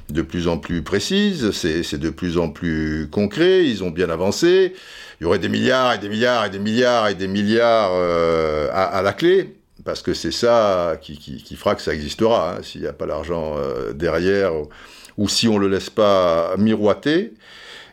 de 0.08 0.22
plus 0.22 0.48
en 0.48 0.58
plus 0.58 0.82
précise, 0.82 1.52
c'est 1.52 1.98
de 1.98 2.10
plus 2.10 2.36
en 2.36 2.48
plus 2.48 3.08
concret, 3.10 3.64
ils 3.64 3.84
ont 3.84 3.90
bien 3.90 4.10
avancé. 4.10 4.74
Il 5.20 5.24
y 5.24 5.26
aurait 5.26 5.38
des 5.38 5.48
milliards 5.48 5.94
et 5.94 5.98
des 5.98 6.08
milliards 6.08 6.44
et 6.46 6.50
des 6.50 6.58
milliards 6.58 7.08
et 7.08 7.14
des 7.14 7.28
milliards 7.28 7.92
à, 8.72 9.02
la 9.02 9.12
clé 9.12 9.54
parce 9.84 10.02
que 10.02 10.14
c'est 10.14 10.32
ça 10.32 10.98
qui, 11.00 11.56
fera 11.56 11.76
que 11.76 11.82
ça 11.82 11.94
existera, 11.94 12.56
hein, 12.56 12.62
s'il 12.62 12.80
n'y 12.80 12.88
a 12.88 12.92
pas 12.92 13.06
l'argent 13.06 13.54
derrière, 13.94 14.52
ou, 15.16 15.28
si 15.28 15.46
on 15.46 15.54
ne 15.54 15.60
le 15.60 15.68
laisse 15.68 15.90
pas 15.90 16.56
miroiter. 16.58 17.32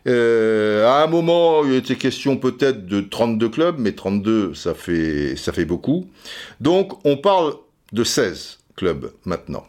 Euh, 0.07 0.85
à 0.87 1.03
un 1.03 1.07
moment, 1.07 1.63
il 1.65 1.75
était 1.75 1.95
question 1.95 2.37
peut-être 2.37 2.85
de 2.85 3.01
32 3.01 3.49
clubs, 3.49 3.75
mais 3.79 3.93
32, 3.93 4.53
ça 4.53 4.73
fait, 4.73 5.35
ça 5.35 5.53
fait 5.53 5.65
beaucoup. 5.65 6.09
Donc, 6.59 7.05
on 7.05 7.17
parle 7.17 7.55
de 7.93 8.03
16 8.03 8.59
clubs 8.75 9.11
maintenant. 9.25 9.65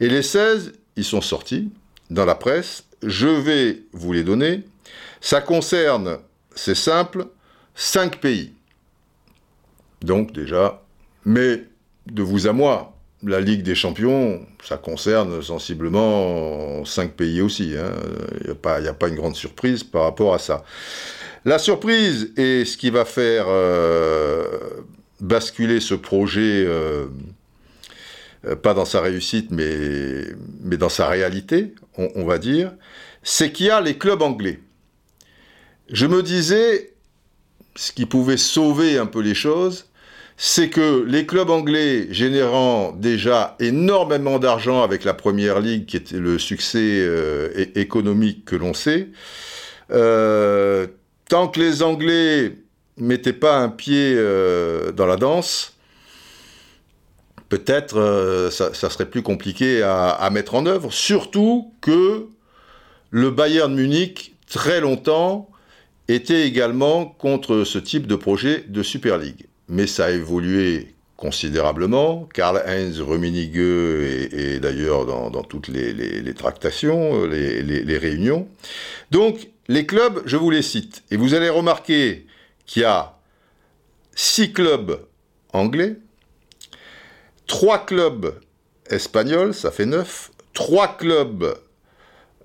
Et 0.00 0.08
les 0.08 0.22
16, 0.22 0.72
ils 0.96 1.04
sont 1.04 1.20
sortis 1.20 1.70
dans 2.10 2.24
la 2.24 2.34
presse. 2.34 2.84
Je 3.02 3.28
vais 3.28 3.82
vous 3.92 4.12
les 4.12 4.24
donner. 4.24 4.64
Ça 5.20 5.40
concerne, 5.40 6.18
c'est 6.54 6.74
simple, 6.74 7.26
5 7.74 8.20
pays. 8.20 8.52
Donc 10.02 10.32
déjà, 10.32 10.82
mais 11.24 11.64
de 12.06 12.22
vous 12.22 12.46
à 12.46 12.52
moi, 12.52 12.97
la 13.24 13.40
Ligue 13.40 13.62
des 13.62 13.74
Champions, 13.74 14.46
ça 14.62 14.76
concerne 14.76 15.42
sensiblement 15.42 16.84
cinq 16.84 17.12
pays 17.12 17.40
aussi. 17.40 17.70
Il 17.70 17.78
hein. 17.78 17.92
n'y 18.80 18.88
a, 18.88 18.94
pas 18.94 19.08
une 19.08 19.16
grande 19.16 19.36
surprise 19.36 19.82
par 19.82 20.02
rapport 20.04 20.34
à 20.34 20.38
ça. 20.38 20.64
La 21.44 21.58
surprise 21.58 22.32
et 22.36 22.64
ce 22.64 22.76
qui 22.76 22.90
va 22.90 23.04
faire 23.04 23.46
euh, 23.48 24.44
basculer 25.20 25.80
ce 25.80 25.94
projet, 25.94 26.64
euh, 26.66 27.06
euh, 28.44 28.56
pas 28.56 28.74
dans 28.74 28.84
sa 28.84 29.00
réussite, 29.00 29.50
mais, 29.50 30.24
mais 30.62 30.76
dans 30.76 30.88
sa 30.88 31.08
réalité, 31.08 31.74
on 31.96 32.24
va 32.24 32.38
dire, 32.38 32.72
c'est 33.22 33.50
qu'il 33.50 33.66
y 33.66 33.70
a 33.70 33.80
les 33.80 33.98
clubs 33.98 34.22
anglais. 34.22 34.60
Je 35.90 36.06
me 36.06 36.22
disais, 36.22 36.92
ce 37.74 37.92
qui 37.92 38.06
pouvait 38.06 38.36
sauver 38.36 38.98
un 38.98 39.06
peu 39.06 39.20
les 39.20 39.34
choses, 39.34 39.86
c'est 40.40 40.70
que 40.70 41.02
les 41.02 41.26
clubs 41.26 41.50
anglais 41.50 42.06
générant 42.12 42.92
déjà 42.92 43.56
énormément 43.58 44.38
d'argent 44.38 44.84
avec 44.84 45.02
la 45.02 45.12
Première 45.12 45.58
Ligue, 45.58 45.84
qui 45.86 45.96
était 45.96 46.20
le 46.20 46.38
succès 46.38 47.00
euh, 47.00 47.66
économique 47.74 48.44
que 48.44 48.54
l'on 48.54 48.72
sait, 48.72 49.08
euh, 49.90 50.86
tant 51.28 51.48
que 51.48 51.58
les 51.58 51.82
Anglais 51.82 52.54
mettaient 52.98 53.32
pas 53.32 53.58
un 53.58 53.68
pied 53.68 54.14
euh, 54.16 54.92
dans 54.92 55.06
la 55.06 55.16
danse, 55.16 55.76
peut-être 57.48 58.48
ça, 58.52 58.72
serait 58.72 59.10
plus 59.10 59.22
compliqué 59.22 59.82
à, 59.82 60.28
mettre 60.30 60.54
en 60.54 60.66
œuvre, 60.66 60.92
surtout 60.92 61.72
que 61.80 62.26
le 63.10 63.30
Bayern 63.30 63.74
Munich, 63.74 64.36
très 64.48 64.80
longtemps, 64.80 65.48
était 66.06 66.46
également 66.46 67.06
contre 67.06 67.64
ce 67.64 67.78
type 67.78 68.06
de 68.06 68.14
projet 68.14 68.64
de 68.68 68.82
Super 68.84 69.18
League 69.18 69.47
mais 69.68 69.86
ça 69.86 70.06
a 70.06 70.10
évolué 70.10 70.94
considérablement. 71.16 72.28
Karl-Heinz 72.32 73.00
Rummenigge 73.00 73.58
est, 73.58 74.60
d'ailleurs 74.60 75.04
dans, 75.06 75.42
toutes 75.42 75.68
les, 75.68 76.34
tractations, 76.34 77.26
les, 77.26 77.62
les, 77.62 77.98
réunions. 77.98 78.48
Donc, 79.10 79.48
les 79.66 79.84
clubs, 79.84 80.22
je 80.26 80.36
vous 80.36 80.50
les 80.50 80.62
cite. 80.62 81.02
Et 81.10 81.16
vous 81.16 81.34
allez 81.34 81.48
remarquer 81.48 82.26
qu'il 82.66 82.82
y 82.82 82.84
a 82.84 83.18
six 84.14 84.52
clubs 84.52 85.00
anglais, 85.52 85.96
trois 87.46 87.84
clubs 87.84 88.38
espagnols, 88.90 89.54
ça 89.54 89.70
fait 89.70 89.86
neuf, 89.86 90.30
trois 90.54 90.96
clubs 90.96 91.56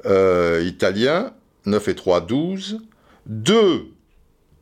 euh, 0.05 0.63
italiens, 0.65 1.33
9 1.65 1.87
et 1.87 1.95
3, 1.95 2.21
12, 2.21 2.79
deux 3.25 3.87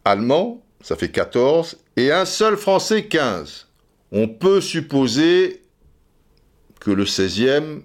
allemands, 0.06 0.62
ça 0.84 0.96
fait 0.96 1.10
14, 1.10 1.78
et 1.98 2.12
un 2.12 2.26
seul 2.26 2.58
Français 2.58 3.06
15. 3.06 3.68
On 4.12 4.28
peut 4.28 4.62
supposer 4.62 5.62
que 6.80 6.92
le 6.92 7.06
16e 7.06 7.82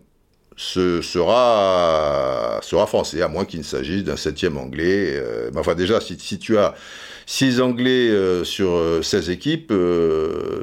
sera, 0.56 1.00
sera 2.62 2.86
français, 2.86 3.22
à 3.22 3.28
moins 3.28 3.44
qu'il 3.44 3.60
ne 3.60 3.64
s'agisse 3.64 4.04
d'un 4.04 4.14
7e 4.14 4.56
anglais. 4.56 5.14
Euh, 5.16 5.50
enfin 5.54 5.74
déjà, 5.74 6.00
si, 6.00 6.16
tu 6.16 6.56
as 6.56 6.74
6 7.26 7.60
anglais 7.60 8.08
euh, 8.08 8.42
sur 8.42 8.80
16 9.02 9.28
euh, 9.28 9.32
équipes, 9.32 9.72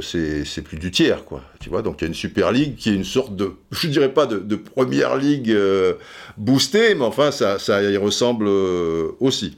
c'est 0.02 0.62
plus 0.64 0.78
du 0.78 0.92
tiers, 0.92 1.24
quoi. 1.26 1.44
Tu 1.60 1.70
vois, 1.70 1.82
donc 1.82 2.02
il 2.02 2.06
y 2.06 2.06
a 2.06 2.08
une 2.08 2.14
Super 2.14 2.52
League 2.52 2.76
qui 2.76 2.90
est 2.90 2.96
une 2.96 3.04
sorte 3.04 3.36
de, 3.36 3.52
je 3.72 3.88
dirais 3.88 4.14
pas 4.14 4.26
de, 4.26 4.56
première 4.56 5.16
ligue 5.16 5.56
boostée, 6.38 6.96
mais 6.96 7.06
enfin 7.06 7.32
ça 7.32 7.84
y 7.84 7.98
ressemble 7.98 8.48
aussi. 9.20 9.58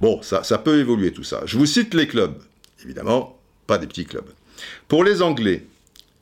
Bon, 0.00 0.20
ça, 0.22 0.58
peut 0.58 0.78
évoluer 0.78 1.12
tout 1.12 1.24
ça. 1.24 1.42
Je 1.46 1.58
vous 1.58 1.66
cite 1.66 1.94
les 1.94 2.06
clubs. 2.06 2.36
Évidemment, 2.84 3.38
pas 3.66 3.78
des 3.78 3.86
petits 3.86 4.04
clubs. 4.04 4.28
Pour 4.86 5.04
les 5.04 5.22
Anglais, 5.22 5.66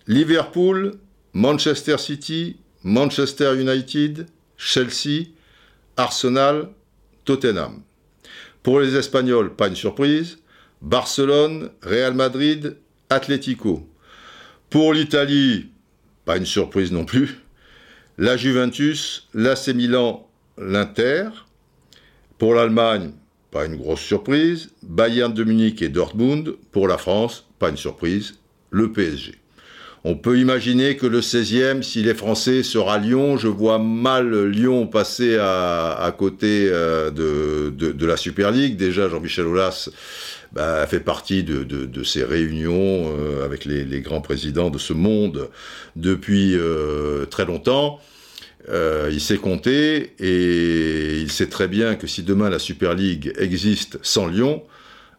Liverpool, 0.07 0.95
Manchester 1.33 1.99
City, 1.99 2.57
Manchester 2.83 3.55
United, 3.61 4.27
Chelsea, 4.57 5.29
Arsenal, 5.97 6.71
Tottenham. 7.25 7.83
Pour 8.63 8.81
les 8.81 8.97
Espagnols, 8.97 9.55
pas 9.55 9.69
une 9.69 9.77
surprise, 9.77 10.39
Barcelone, 10.83 11.71
Real 11.83 12.15
Madrid, 12.15 12.77
Atlético. 13.11 13.89
Pour 14.71 14.93
l'Italie, 14.93 15.71
pas 16.25 16.37
une 16.37 16.47
surprise 16.47 16.93
non 16.93 17.05
plus, 17.05 17.41
la 18.19 18.37
Juventus, 18.37 19.29
l'AC 19.35 19.69
Milan, 19.69 20.29
l'Inter. 20.59 21.29
Pour 22.39 22.55
l'Allemagne, 22.55 23.13
pas 23.51 23.67
une 23.67 23.77
grosse 23.77 24.01
surprise. 24.01 24.71
Bayern 24.83 25.33
de 25.33 25.45
Munich 25.45 25.83
et 25.83 25.89
Dortmund. 25.89 26.55
Pour 26.73 26.89
la 26.89 26.99
France, 26.99 27.47
pas 27.59 27.71
une 27.71 27.77
surprise, 27.77 28.35
le 28.71 28.93
PSG. 28.93 29.37
On 30.09 30.15
peut 30.15 30.39
imaginer 30.39 30.97
que 30.97 31.07
le 31.07 31.21
16e, 31.21 31.83
s'il 31.83 32.07
est 32.07 32.15
français, 32.15 32.63
sera 32.63 32.97
Lyon. 32.99 33.37
Je 33.37 33.49
vois 33.49 33.81
mal 33.81 34.47
Lyon 34.47 34.87
passer 34.87 35.37
à, 35.37 36.15
côté 36.17 36.69
euh, 36.71 37.11
de, 37.11 38.07
la 38.07 38.17
Super 38.17 38.53
League. 38.53 38.77
Déjà, 38.77 39.09
Jean-Michel 39.09 39.47
Aulas 39.47 39.89
bah, 40.53 40.87
fait 40.87 41.01
partie 41.01 41.43
de, 41.43 42.03
ces 42.05 42.23
réunions 42.23 42.71
euh, 43.19 43.45
avec 43.45 43.65
les, 43.65 44.01
grands 44.01 44.21
présidents 44.21 44.71
de 44.71 44.79
ce 44.79 44.93
monde 44.93 45.49
depuis 45.97 46.55
euh, 46.55 47.27
très 47.27 47.45
longtemps. 47.45 47.99
Euh, 48.69 49.11
il 49.13 49.21
sait 49.21 49.37
compter 49.37 50.15
et 50.19 51.21
il 51.21 51.31
sait 51.31 51.49
très 51.49 51.69
bien 51.69 51.95
que 51.95 52.07
si 52.07 52.23
demain 52.23 52.51
la 52.51 52.59
Super 52.59 52.95
League 52.95 53.33
existe 53.39 53.99
sans 54.03 54.27
Lyon, 54.27 54.65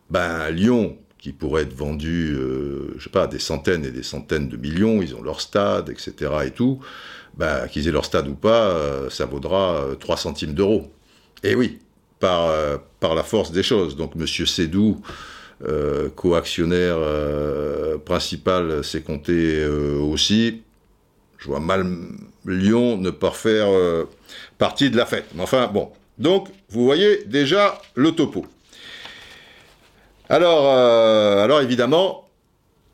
ben 0.10 0.50
Lyon, 0.50 0.98
qui 1.18 1.32
pourrait 1.32 1.64
être 1.64 1.74
vendu, 1.74 2.36
euh, 2.38 2.98
pas, 3.12 3.28
des 3.28 3.40
centaines 3.40 3.86
et 3.86 3.92
des 3.92 4.04
centaines 4.04 4.50
de 4.50 4.58
millions, 4.58 5.02
ils 5.02 5.16
ont 5.16 5.22
leur 5.22 5.40
stade, 5.40 5.90
etc. 5.90 6.32
et 6.46 6.52
tout, 6.52 6.80
ben, 7.36 7.68
qu'ils 7.68 7.88
aient 7.88 7.92
leur 7.92 8.06
stade 8.06 8.28
ou 8.28 8.36
pas, 8.36 8.70
euh, 8.72 9.10
ça 9.10 9.26
vaudra 9.26 9.86
3 10.00 10.18
centimes 10.18 10.54
d'euros. 10.54 10.92
Et 11.44 11.56
oui, 11.56 11.80
par, 12.20 12.52
par 13.00 13.16
la 13.16 13.24
force 13.24 13.52
des 13.52 13.64
choses. 13.64 13.96
Donc 13.96 14.16
Monsieur 14.16 14.46
Sédou, 14.46 15.02
co-actionnaire 16.16 16.98
principal, 18.04 18.84
s'est 18.84 19.02
compté 19.02 19.66
aussi. 19.68 20.64
Je 21.38 21.48
vois 21.48 21.60
mal 21.60 21.86
Lyon 22.46 22.98
ne 22.98 23.10
pas 23.10 23.32
faire 23.32 23.68
euh, 23.70 24.06
partie 24.58 24.90
de 24.90 24.98
la 24.98 25.06
fête. 25.06 25.26
Mais 25.36 25.44
enfin, 25.44 25.70
bon. 25.72 25.90
Donc, 26.18 26.48
vous 26.70 26.84
voyez 26.84 27.24
déjà 27.26 27.80
le 27.94 28.12
topo. 28.12 28.46
Alors, 30.30 30.66
euh, 30.66 31.62
évidemment, 31.62 32.28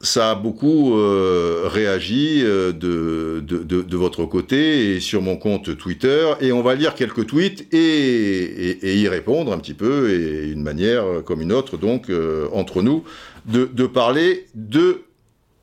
ça 0.01 0.31
a 0.31 0.35
beaucoup 0.35 0.97
euh, 0.97 1.63
réagi 1.65 2.43
de, 2.43 3.95
votre 3.95 4.25
côté 4.25 4.95
et 4.95 4.99
sur 4.99 5.21
mon 5.21 5.37
compte 5.37 5.77
Twitter. 5.77 6.33
Et 6.41 6.51
on 6.51 6.61
va 6.61 6.75
lire 6.75 6.95
quelques 6.95 7.27
tweets 7.27 7.73
et, 7.73 7.77
et, 7.79 8.97
y 8.97 9.07
répondre 9.07 9.53
un 9.53 9.57
petit 9.57 9.73
peu, 9.73 10.09
et 10.11 10.51
une 10.51 10.61
manière 10.61 11.23
comme 11.25 11.39
une 11.41 11.53
autre, 11.53 11.77
donc, 11.77 12.11
entre 12.51 12.81
nous, 12.81 13.05
de, 13.45 13.87
parler 13.87 14.47
de 14.53 15.03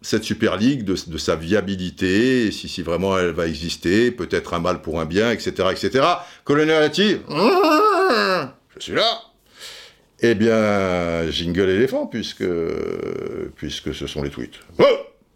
cette 0.02 0.24
Super 0.24 0.56
League, 0.56 0.84
de, 0.84 1.18
sa 1.18 1.36
viabilité, 1.36 2.50
si, 2.50 2.82
vraiment 2.82 3.18
elle 3.18 3.32
va 3.32 3.46
exister, 3.46 4.10
peut-être 4.10 4.54
un 4.54 4.60
mal 4.60 4.80
pour 4.80 5.00
un 5.00 5.04
bien, 5.04 5.30
etc., 5.30 5.68
etc. 5.70 6.04
Colonel 6.44 6.82
Hattie, 6.82 7.18
je 7.28 8.48
suis 8.78 8.94
là. 8.94 9.22
Eh 10.22 10.34
bien, 10.34 11.30
jingle 11.30 11.70
éléphant, 11.70 12.06
puisque, 12.06 12.44
puisque 13.56 13.94
ce 13.94 14.06
sont 14.06 14.22
les 14.22 14.30
tweets. 14.30 14.60
Oh, 14.78 14.84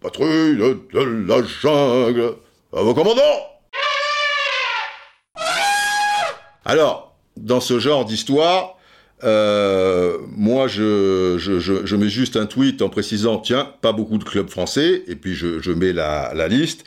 patrouille 0.00 0.56
de 0.56 1.26
la 1.26 1.42
jungle, 1.42 2.36
à 2.72 2.82
vos 2.82 2.94
commandants 2.94 3.20
Alors, 6.66 7.14
dans 7.36 7.60
ce 7.60 7.78
genre 7.78 8.04
d'histoire, 8.04 8.78
euh, 9.22 10.18
moi, 10.36 10.66
je, 10.66 11.94
mets 11.96 12.08
juste 12.08 12.36
un 12.36 12.46
tweet 12.46 12.82
en 12.82 12.88
précisant, 12.88 13.38
tiens, 13.38 13.72
pas 13.80 13.92
beaucoup 13.92 14.18
de 14.18 14.24
clubs 14.24 14.48
français, 14.48 15.04
et 15.06 15.14
puis 15.14 15.34
je, 15.34 15.70
mets 15.70 15.92
la, 15.92 16.48
liste. 16.48 16.84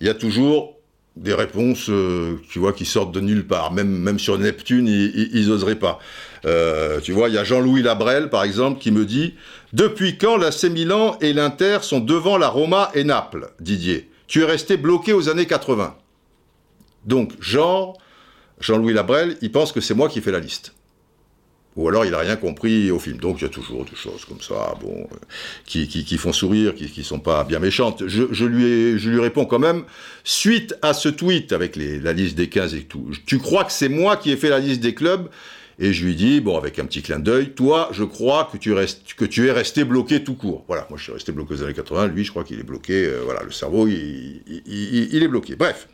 Il 0.00 0.06
y 0.06 0.10
a 0.10 0.14
toujours 0.14 0.78
des 1.16 1.34
réponses, 1.34 1.90
euh, 1.90 2.40
tu 2.50 2.58
vois, 2.58 2.72
qui 2.72 2.84
sortent 2.84 3.12
de 3.12 3.20
nulle 3.20 3.46
part. 3.46 3.72
Même, 3.72 3.88
même 3.88 4.18
sur 4.18 4.38
Neptune, 4.38 4.88
ils 4.88 5.48
n'oseraient 5.48 5.78
pas. 5.78 5.98
Euh, 6.44 7.00
tu 7.00 7.12
vois, 7.12 7.28
il 7.28 7.34
y 7.34 7.38
a 7.38 7.44
Jean-Louis 7.44 7.82
Labrel, 7.82 8.30
par 8.30 8.44
exemple, 8.44 8.80
qui 8.80 8.90
me 8.90 9.04
dit 9.04 9.34
Depuis 9.72 10.18
quand 10.18 10.36
la 10.36 10.50
Milan 10.70 11.16
et 11.20 11.32
l'Inter 11.32 11.78
sont 11.82 12.00
devant 12.00 12.36
la 12.36 12.48
Roma 12.48 12.90
et 12.94 13.04
Naples, 13.04 13.50
Didier? 13.60 14.10
Tu 14.26 14.42
es 14.42 14.44
resté 14.44 14.76
bloqué 14.76 15.12
aux 15.12 15.28
années 15.28 15.46
80. 15.46 15.94
Donc, 17.04 17.32
Jean, 17.40 17.94
Jean-Louis 18.58 18.94
Labrel, 18.94 19.36
il 19.42 19.52
pense 19.52 19.70
que 19.70 19.80
c'est 19.80 19.94
moi 19.94 20.08
qui 20.08 20.20
fais 20.20 20.32
la 20.32 20.40
liste 20.40 20.74
ou 21.76 21.88
alors 21.88 22.04
il 22.04 22.12
n'a 22.12 22.18
rien 22.18 22.36
compris 22.36 22.90
au 22.90 22.98
film. 22.98 23.18
Donc 23.18 23.40
il 23.40 23.42
y 23.42 23.46
a 23.46 23.50
toujours 23.50 23.84
des 23.84 23.96
choses 23.96 24.24
comme 24.24 24.40
ça, 24.40 24.74
bon, 24.80 25.08
euh, 25.12 25.16
qui, 25.66 25.88
qui, 25.88 26.16
font 26.18 26.32
sourire, 26.32 26.74
qui, 26.74 26.88
qui 26.88 27.04
sont 27.04 27.20
pas 27.20 27.44
bien 27.44 27.58
méchantes. 27.58 28.04
Je, 28.06 28.24
je, 28.30 28.44
lui 28.44 28.98
je 28.98 29.10
lui 29.10 29.20
réponds 29.20 29.46
quand 29.46 29.58
même, 29.58 29.84
suite 30.22 30.74
à 30.82 30.94
ce 30.94 31.08
tweet 31.08 31.52
avec 31.52 31.76
les, 31.76 31.98
la 31.98 32.12
liste 32.12 32.36
des 32.36 32.48
15 32.48 32.74
et 32.74 32.82
tout, 32.82 33.10
tu 33.26 33.38
crois 33.38 33.64
que 33.64 33.72
c'est 33.72 33.88
moi 33.88 34.16
qui 34.16 34.30
ai 34.30 34.36
fait 34.36 34.50
la 34.50 34.58
liste 34.58 34.80
des 34.80 34.94
clubs? 34.94 35.28
Et 35.78 35.92
je 35.92 36.04
lui 36.04 36.14
dis, 36.14 36.40
bon, 36.40 36.56
avec 36.56 36.78
un 36.78 36.84
petit 36.84 37.02
clin 37.02 37.18
d'œil, 37.18 37.50
toi, 37.50 37.88
je 37.92 38.04
crois 38.04 38.48
que 38.50 38.56
tu, 38.56 38.72
restes, 38.72 39.14
que 39.14 39.24
tu 39.24 39.48
es 39.48 39.50
resté 39.50 39.84
bloqué 39.84 40.22
tout 40.22 40.34
court. 40.34 40.64
Voilà, 40.68 40.86
moi 40.88 40.98
je 40.98 41.04
suis 41.04 41.12
resté 41.12 41.32
bloqué 41.32 41.54
aux 41.54 41.62
années 41.62 41.74
80, 41.74 42.08
lui, 42.08 42.24
je 42.24 42.30
crois 42.30 42.44
qu'il 42.44 42.60
est 42.60 42.64
bloqué, 42.64 43.06
euh, 43.06 43.22
voilà, 43.24 43.42
le 43.42 43.50
cerveau, 43.50 43.88
il, 43.88 44.42
il, 44.46 45.08
il, 45.12 45.22
est 45.22 45.28
bloqué. 45.28 45.56
Bref. 45.56 45.88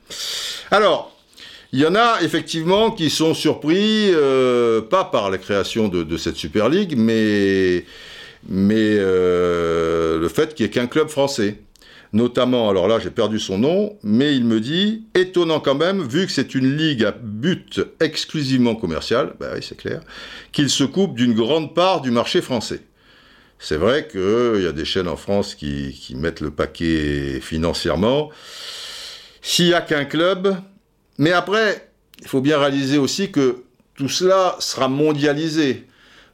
Alors, 0.70 1.16
il 1.72 1.80
y 1.80 1.86
en 1.86 1.94
a 1.94 2.18
effectivement 2.22 2.90
qui 2.90 3.10
sont 3.10 3.32
surpris, 3.32 4.10
euh, 4.12 4.80
pas 4.80 5.04
par 5.04 5.30
la 5.30 5.38
création 5.38 5.88
de, 5.88 6.16
cette 6.16 6.36
Super 6.36 6.68
League, 6.68 6.94
mais, 6.96 7.84
mais 8.48 8.96
euh, 8.98 10.18
le 10.18 10.28
fait 10.28 10.54
qu'il 10.54 10.64
n'y 10.64 10.70
ait 10.70 10.72
qu'un 10.72 10.86
club 10.86 11.08
français. 11.08 11.60
Notamment, 12.12 12.68
alors 12.68 12.88
là 12.88 12.98
j'ai 12.98 13.10
perdu 13.10 13.38
son 13.38 13.56
nom, 13.56 13.96
mais 14.02 14.34
il 14.34 14.44
me 14.44 14.58
dit, 14.58 15.04
étonnant 15.14 15.60
quand 15.60 15.76
même, 15.76 16.02
vu 16.02 16.26
que 16.26 16.32
c'est 16.32 16.56
une 16.56 16.76
ligue 16.76 17.04
à 17.04 17.12
but 17.12 17.80
exclusivement 18.00 18.74
commercial, 18.74 19.34
bah 19.38 19.50
oui 19.54 19.60
c'est 19.62 19.76
clair, 19.76 20.00
qu'il 20.50 20.70
se 20.70 20.82
coupe 20.82 21.14
d'une 21.14 21.34
grande 21.34 21.72
part 21.72 22.00
du 22.00 22.10
marché 22.10 22.40
français. 22.40 22.80
C'est 23.60 23.76
vrai 23.76 24.08
qu'il 24.10 24.60
y 24.60 24.66
a 24.66 24.72
des 24.72 24.84
chaînes 24.84 25.06
en 25.06 25.16
France 25.16 25.54
qui, 25.54 25.92
qui 25.92 26.16
mettent 26.16 26.40
le 26.40 26.50
paquet 26.50 27.38
financièrement. 27.40 28.30
S'il 29.40 29.66
n'y 29.66 29.74
a 29.74 29.80
qu'un 29.80 30.04
club, 30.04 30.56
mais 31.20 31.32
après, 31.32 31.90
il 32.22 32.28
faut 32.28 32.40
bien 32.40 32.58
réaliser 32.58 32.96
aussi 32.96 33.30
que 33.30 33.64
tout 33.94 34.08
cela 34.08 34.56
sera 34.58 34.88
mondialisé. 34.88 35.86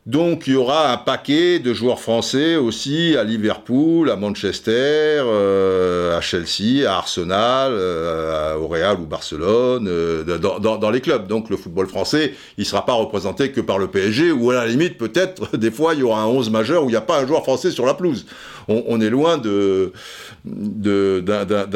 Donc 0.06 0.46
il 0.46 0.52
y 0.52 0.56
aura 0.56 0.92
un 0.92 0.98
paquet 0.98 1.58
de 1.58 1.74
joueurs 1.74 1.98
français 1.98 2.54
aussi 2.54 3.16
à 3.16 3.24
Liverpool, 3.24 4.08
à 4.08 4.14
Manchester, 4.14 4.70
euh, 4.70 6.16
à 6.16 6.20
Chelsea, 6.20 6.88
à 6.88 6.98
Arsenal, 6.98 7.72
euh, 7.72 8.54
au 8.54 8.68
Real 8.68 9.00
ou 9.00 9.06
Barcelone, 9.06 9.88
euh, 9.88 10.22
dans, 10.38 10.90
les 10.90 11.00
clubs. 11.00 11.26
Donc 11.26 11.50
le 11.50 11.56
football 11.56 11.88
français, 11.88 12.34
il 12.56 12.60
ne 12.60 12.66
sera 12.66 12.86
pas 12.86 12.92
représenté 12.92 13.50
que 13.50 13.60
par 13.60 13.78
le 13.78 13.88
PSG, 13.88 14.30
ou 14.30 14.52
à 14.52 14.54
la 14.54 14.68
limite 14.68 14.96
peut-être 14.96 15.56
des 15.56 15.72
fois 15.72 15.94
il 15.94 16.00
y 16.00 16.02
aura 16.04 16.22
un 16.22 16.26
11 16.26 16.50
majeur 16.50 16.84
où 16.84 16.86
il 16.88 16.92
n'y 16.92 16.96
a 16.96 17.00
pas 17.00 17.20
un 17.20 17.26
joueur 17.26 17.42
français 17.42 17.72
sur 17.72 17.84
la 17.84 17.94
pelouse. 17.94 18.26
On, 18.68 19.00
est 19.00 19.10
loin 19.10 19.38
d'un 19.38 19.92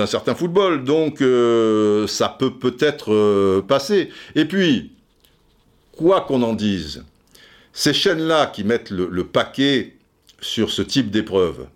certain 0.07 0.35
football, 0.37 0.85
donc 0.85 1.18
ça 2.09 2.28
peut 2.28 2.51
peut-être 2.51 3.61
passer. 3.62 4.11
Et 4.35 4.45
puis, 4.45 4.93
quoi 5.97 6.22
qu'on 6.22 6.43
en 6.43 6.53
dise, 6.53 7.05
ces 7.73 7.93
chaînes-là 7.93 8.47
qui 8.47 8.64
mettent 8.64 8.91
le, 8.91 9.25
paquet 9.25 9.97
sur 10.41 10.71
ce 10.71 10.83
type 10.83 11.11
d'épreuve, 11.11 11.66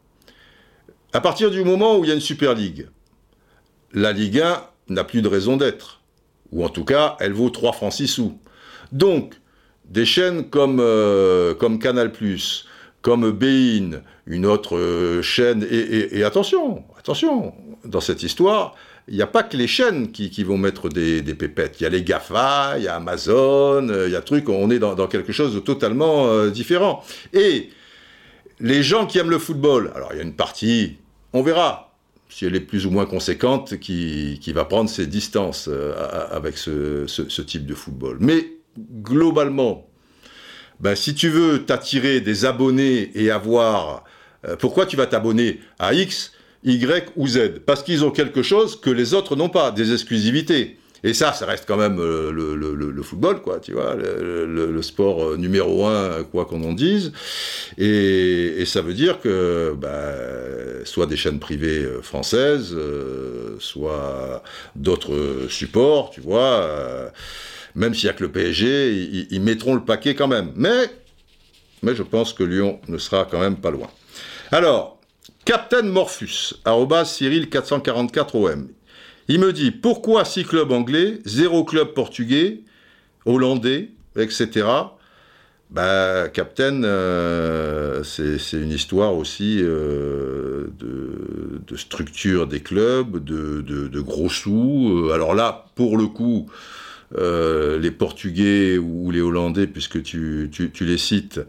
à 1.12 1.20
partir 1.20 1.50
du 1.50 1.62
moment 1.64 1.98
où 1.98 2.04
il 2.04 2.08
y 2.08 2.10
a 2.10 2.14
une 2.14 2.20
Super 2.20 2.54
League, 2.54 2.88
la 3.92 4.12
Ligue 4.12 4.40
1 4.40 4.62
n'a 4.88 5.04
plus 5.04 5.22
de 5.22 5.28
raison 5.28 5.56
d'être. 5.56 6.00
Ou 6.50 6.64
en 6.64 6.68
tout 6.68 6.84
cas, 6.84 7.16
elle 7.20 7.32
vaut 7.32 7.50
3 7.50 7.72
francs 7.72 7.92
6 7.92 8.08
sous. 8.08 8.38
Donc, 8.92 9.34
des 9.84 10.04
chaînes 10.04 10.50
comme, 10.50 10.80
euh, 10.80 11.54
comme 11.54 11.78
Canal+, 11.78 12.12
comme 13.02 13.30
Bein, 13.30 14.02
une 14.26 14.46
autre 14.46 14.76
euh, 14.76 15.22
chaîne, 15.22 15.66
et, 15.70 16.24
attention, 16.24 16.84
attention, 16.98 17.54
dans 17.84 18.00
cette 18.00 18.22
histoire, 18.22 18.74
il 19.08 19.16
n'y 19.16 19.22
a 19.22 19.26
pas 19.26 19.42
que 19.42 19.56
les 19.56 19.66
chaînes 19.66 20.12
qui, 20.12 20.44
vont 20.44 20.56
mettre 20.56 20.88
des, 20.88 21.22
pépettes. 21.34 21.80
Il 21.80 21.82
y 21.82 21.86
a 21.86 21.90
les 21.90 22.02
GAFA, 22.02 22.78
il 22.78 22.84
y 22.84 22.88
a 22.88 22.96
Amazon, 22.96 23.88
euh, 23.88 24.06
il 24.06 24.12
y 24.12 24.16
a 24.16 24.22
trucs, 24.22 24.48
on 24.48 24.70
est 24.70 24.78
dans, 24.78 25.06
quelque 25.08 25.32
chose 25.32 25.54
de 25.54 25.60
totalement 25.60 26.28
euh, 26.28 26.50
différent. 26.50 27.04
Et 27.32 27.68
les 28.60 28.82
gens 28.82 29.06
qui 29.06 29.18
aiment 29.18 29.30
le 29.30 29.38
football, 29.38 29.92
alors 29.94 30.10
il 30.12 30.16
y 30.16 30.20
a 30.20 30.22
une 30.22 30.34
partie, 30.34 30.96
on 31.34 31.42
verra, 31.42 31.94
si 32.30 32.46
elle 32.46 32.56
est 32.56 32.60
plus 32.60 32.86
ou 32.86 32.90
moins 32.90 33.04
conséquente, 33.04 33.78
qui, 33.78 34.40
va 34.54 34.64
prendre 34.64 34.88
ses 34.88 35.06
distances 35.06 35.68
euh, 35.68 35.94
avec 36.30 36.56
ce, 36.56 37.40
type 37.42 37.66
de 37.66 37.74
football. 37.74 38.16
Mais 38.20 38.52
globalement, 39.02 39.86
ben, 40.80 40.94
si 40.94 41.14
tu 41.14 41.28
veux 41.28 41.64
t'attirer 41.64 42.20
des 42.20 42.46
abonnés 42.46 43.10
et 43.14 43.30
avoir... 43.30 44.04
pourquoi 44.58 44.86
tu 44.86 44.96
vas 44.96 45.06
t'abonner 45.06 45.60
à 45.78 45.92
X? 45.92 46.32
Y 46.64 46.86
ou 47.16 47.28
Z, 47.28 47.60
parce 47.66 47.82
qu'ils 47.82 48.04
ont 48.04 48.10
quelque 48.10 48.42
chose 48.42 48.80
que 48.80 48.90
les 48.90 49.14
autres 49.14 49.36
n'ont 49.36 49.48
pas, 49.48 49.70
des 49.70 49.92
exclusivités. 49.92 50.78
Et 51.04 51.12
ça, 51.12 51.34
ça 51.34 51.44
reste 51.44 51.66
quand 51.68 51.76
même 51.76 51.98
euh, 52.00 52.32
le, 52.32 53.02
football, 53.02 53.42
quoi, 53.42 53.60
tu 53.60 53.72
vois, 53.72 53.94
le, 53.94 54.82
sport 54.82 55.22
euh, 55.22 55.36
numéro 55.36 55.84
un, 55.84 56.24
quoi 56.24 56.46
qu'on 56.46 56.64
en 56.64 56.72
dise. 56.72 57.12
Et, 57.76 58.64
ça 58.64 58.80
veut 58.80 58.94
dire 58.94 59.20
que, 59.20 59.74
bah, 59.76 60.14
soit 60.84 61.04
des 61.04 61.18
chaînes 61.18 61.38
privées 61.38 61.84
euh, 61.84 62.00
françaises, 62.00 62.74
soit 63.58 64.42
d'autres 64.74 65.46
supports, 65.50 66.10
tu 66.10 66.22
vois, 66.22 67.12
même 67.74 67.94
s'il 67.94 68.06
n'y 68.06 68.10
a 68.10 68.14
que 68.14 68.24
le 68.24 68.32
PSG, 68.32 68.94
ils, 68.94 69.26
ils, 69.30 69.42
mettront 69.42 69.74
le 69.74 69.84
paquet 69.84 70.14
quand 70.14 70.28
même. 70.28 70.52
Mais, 70.56 70.86
mais 71.82 71.94
je 71.94 72.02
pense 72.02 72.32
que 72.32 72.44
Lyon 72.44 72.80
ne 72.88 72.96
sera 72.96 73.26
quand 73.30 73.40
même 73.40 73.56
pas 73.56 73.70
loin. 73.70 73.90
Alors, 74.50 74.93
Captain 75.44 75.82
Morphus, 75.82 76.54
Cyril 77.04 77.50
444 77.50 78.34
OM. 78.34 78.68
Il 79.28 79.40
me 79.40 79.52
dit 79.52 79.72
pourquoi 79.72 80.24
six 80.24 80.42
clubs 80.44 80.72
anglais, 80.72 81.18
zéro 81.26 81.64
club 81.64 81.88
portugais, 81.88 82.60
hollandais, 83.26 83.90
etc. 84.16 84.66
Bah, 85.68 86.28
Captain, 86.32 86.82
euh, 86.84 88.02
c'est 88.04 88.56
une 88.56 88.70
histoire 88.70 89.14
aussi 89.14 89.58
euh, 89.60 90.68
de, 90.78 91.76
structure 91.76 92.46
des 92.46 92.60
clubs, 92.60 93.22
de, 93.22 94.00
gros 94.00 94.30
sous. 94.30 95.10
Alors 95.12 95.34
là, 95.34 95.66
pour 95.74 95.98
le 95.98 96.06
coup, 96.06 96.48
euh, 97.18 97.78
les 97.78 97.90
Portugais 97.90 98.78
ou 98.78 99.10
les 99.10 99.20
Hollandais, 99.20 99.66
puisque 99.66 100.02
tu 100.02 100.48
les 100.80 100.98
cites, 100.98 101.40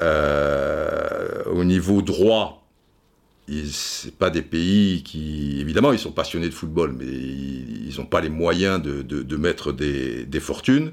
au 0.00 1.64
niveau 1.64 2.02
droit, 2.02 2.59
c'est 3.70 4.14
pas 4.14 4.30
des 4.30 4.42
pays 4.42 5.02
qui, 5.02 5.60
évidemment, 5.60 5.92
ils 5.92 5.98
sont 5.98 6.12
passionnés 6.12 6.48
de 6.48 6.54
football, 6.54 6.94
mais 6.96 7.06
ils 7.06 7.94
n'ont 7.98 8.06
pas 8.06 8.20
les 8.20 8.28
moyens 8.28 8.80
de, 8.80 9.36
mettre 9.36 9.72
des, 9.72 10.40
fortunes. 10.40 10.92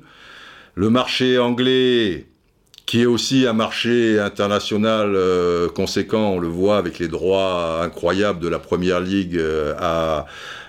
Le 0.76 0.90
marché 0.90 1.38
anglais, 1.38 2.26
qui 2.86 3.02
est 3.02 3.06
aussi 3.06 3.46
un 3.46 3.54
marché 3.54 4.20
international 4.20 5.14
euh, 5.16 5.68
conséquent, 5.70 6.32
on 6.32 6.40
le 6.40 6.48
voit 6.48 6.78
avec 6.78 7.00
les 7.00 7.08
droits 7.08 7.82
incroyables 7.84 8.40
de 8.40 8.48
la 8.48 8.60
première 8.60 9.02
ligue 9.02 9.38
euh, 9.38 9.74
à, 9.78 10.26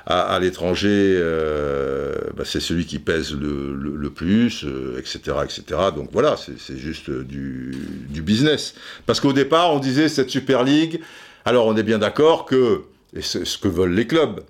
à, 0.06 0.38
l'étranger, 0.40 1.16
euh, 1.18 2.14
bah, 2.36 2.44
c'est 2.44 2.60
celui 2.60 2.86
qui 2.86 2.98
pèse 2.98 3.34
le, 3.34 4.10
plus, 4.10 4.66
etc., 4.98 5.36
etc. 5.44 5.62
Donc 5.94 6.08
voilà, 6.12 6.36
c'est 6.36 6.78
juste 6.78 7.10
du, 7.10 7.72
du 8.08 8.22
business. 8.22 8.74
Parce 9.06 9.20
qu'au 9.20 9.34
départ, 9.34 9.72
on 9.72 9.78
disait 9.78 10.08
cette 10.08 10.30
Super 10.30 10.64
League, 10.64 11.00
alors 11.44 11.66
on 11.66 11.76
est 11.76 11.82
bien 11.82 11.98
d'accord 11.98 12.44
que, 12.44 12.82
et 13.14 13.22
c'est 13.22 13.44
ce 13.44 13.58
que 13.58 13.68
veulent 13.68 13.94
les 13.94 14.06
clubs, 14.06 14.40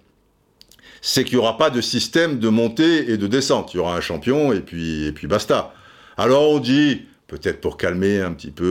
c'est 1.00 1.24
qu'il 1.24 1.34
n'y 1.36 1.40
aura 1.40 1.56
pas 1.56 1.70
de 1.70 1.80
système 1.80 2.38
de 2.38 2.48
montée 2.48 3.10
et 3.10 3.16
de 3.16 3.26
descente. 3.26 3.72
Il 3.72 3.76
y 3.76 3.80
aura 3.80 3.96
un 3.96 4.00
champion 4.00 4.52
et 4.52 4.60
puis, 4.60 5.06
et 5.06 5.12
puis 5.12 5.26
basta. 5.26 5.72
Alors 6.16 6.50
on 6.50 6.58
dit, 6.58 7.02
peut-être 7.28 7.60
pour 7.60 7.76
calmer 7.76 8.20
un 8.20 8.32
petit 8.32 8.50
peu 8.50 8.64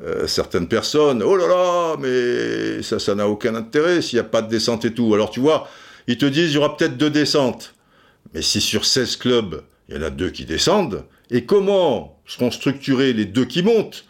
euh, 0.00 0.04
euh, 0.04 0.26
certaines 0.26 0.68
personnes, 0.68 1.22
oh 1.22 1.36
là 1.36 1.48
là, 1.48 1.96
mais 1.98 2.82
ça, 2.82 2.98
ça 2.98 3.14
n'a 3.14 3.28
aucun 3.28 3.54
intérêt 3.54 4.02
s'il 4.02 4.16
n'y 4.18 4.20
a 4.20 4.28
pas 4.28 4.42
de 4.42 4.48
descente 4.48 4.84
et 4.84 4.94
tout. 4.94 5.12
Alors 5.14 5.30
tu 5.30 5.40
vois, 5.40 5.68
ils 6.06 6.18
te 6.18 6.26
disent, 6.26 6.52
il 6.52 6.54
y 6.54 6.58
aura 6.58 6.76
peut-être 6.76 6.96
deux 6.96 7.10
descentes. 7.10 7.74
Mais 8.34 8.42
si 8.42 8.60
sur 8.60 8.84
16 8.84 9.16
clubs, 9.16 9.62
il 9.88 9.96
y 9.96 9.98
en 9.98 10.02
a 10.02 10.10
deux 10.10 10.30
qui 10.30 10.44
descendent, 10.44 11.04
et 11.30 11.44
comment 11.44 12.20
seront 12.26 12.50
structurés 12.50 13.12
les 13.12 13.24
deux 13.24 13.44
qui 13.44 13.62
montent? 13.62 14.04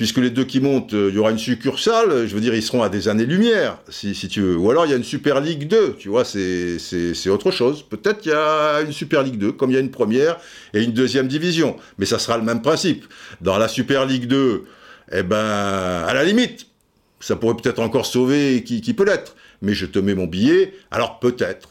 Puisque 0.00 0.16
les 0.16 0.30
deux 0.30 0.44
qui 0.44 0.60
montent, 0.60 0.94
euh, 0.94 1.10
il 1.10 1.14
y 1.14 1.18
aura 1.18 1.30
une 1.30 1.36
succursale, 1.38 2.26
je 2.26 2.34
veux 2.34 2.40
dire, 2.40 2.54
ils 2.54 2.62
seront 2.62 2.82
à 2.82 2.88
des 2.88 3.08
années-lumière, 3.08 3.76
si, 3.90 4.14
tu 4.14 4.40
veux. 4.40 4.56
Ou 4.56 4.70
alors 4.70 4.86
il 4.86 4.88
y 4.92 4.94
a 4.94 4.96
une 4.96 5.04
Super 5.04 5.42
League 5.42 5.68
2, 5.68 5.96
tu 5.98 6.08
vois, 6.08 6.24
c'est 6.24 7.28
autre 7.28 7.50
chose. 7.50 7.82
Peut-être 7.82 8.22
qu'il 8.22 8.32
y 8.32 8.34
a 8.34 8.80
une 8.80 8.92
Super 8.92 9.22
League 9.22 9.36
2, 9.36 9.52
comme 9.52 9.68
il 9.68 9.74
y 9.74 9.76
a 9.76 9.80
une 9.80 9.90
première 9.90 10.38
et 10.72 10.82
une 10.82 10.92
deuxième 10.92 11.28
division. 11.28 11.76
Mais 11.98 12.06
ça 12.06 12.18
sera 12.18 12.38
le 12.38 12.44
même 12.44 12.62
principe. 12.62 13.04
Dans 13.42 13.58
la 13.58 13.68
Super 13.68 14.06
League 14.06 14.24
2, 14.24 14.64
eh 15.12 15.22
ben, 15.22 15.36
à 15.36 16.14
la 16.14 16.24
limite, 16.24 16.66
ça 17.20 17.36
pourrait 17.36 17.56
peut-être 17.56 17.80
encore 17.80 18.06
sauver 18.06 18.64
qui 18.64 18.94
peut 18.94 19.04
l'être. 19.04 19.36
Mais 19.60 19.74
je 19.74 19.84
te 19.84 19.98
mets 19.98 20.14
mon 20.14 20.26
billet, 20.26 20.72
alors 20.90 21.20
peut-être 21.20 21.69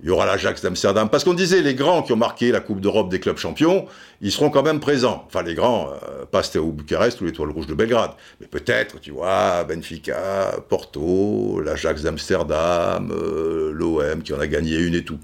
il 0.00 0.06
y 0.06 0.10
aura 0.10 0.26
l'Ajax 0.26 0.62
d'Amsterdam. 0.62 1.08
Parce 1.08 1.24
qu'on 1.24 1.34
disait, 1.34 1.60
les 1.60 1.74
grands 1.74 2.02
qui 2.02 2.12
ont 2.12 2.16
marqué 2.16 2.52
la 2.52 2.60
Coupe 2.60 2.80
d'Europe 2.80 3.08
des 3.08 3.18
clubs 3.18 3.36
champions, 3.36 3.86
ils 4.20 4.30
seront 4.30 4.50
quand 4.50 4.62
même 4.62 4.80
présents. 4.80 5.24
Enfin, 5.26 5.42
les 5.42 5.54
grands, 5.54 5.90
euh, 5.90 6.24
pas 6.24 6.42
au 6.58 6.72
Bucarest 6.72 7.20
ou 7.20 7.24
l'Étoile 7.24 7.50
Rouge 7.50 7.66
de 7.66 7.74
Belgrade. 7.74 8.12
Mais 8.40 8.46
peut-être, 8.46 9.00
tu 9.00 9.10
vois, 9.10 9.64
Benfica, 9.64 10.56
Porto, 10.68 11.60
l'Ajax 11.60 12.02
d'Amsterdam, 12.02 13.10
euh, 13.10 13.72
l'OM 13.72 14.22
qui 14.22 14.32
en 14.32 14.40
a 14.40 14.46
gagné 14.46 14.76
une 14.76 14.94
et 14.94 15.04
tout. 15.04 15.18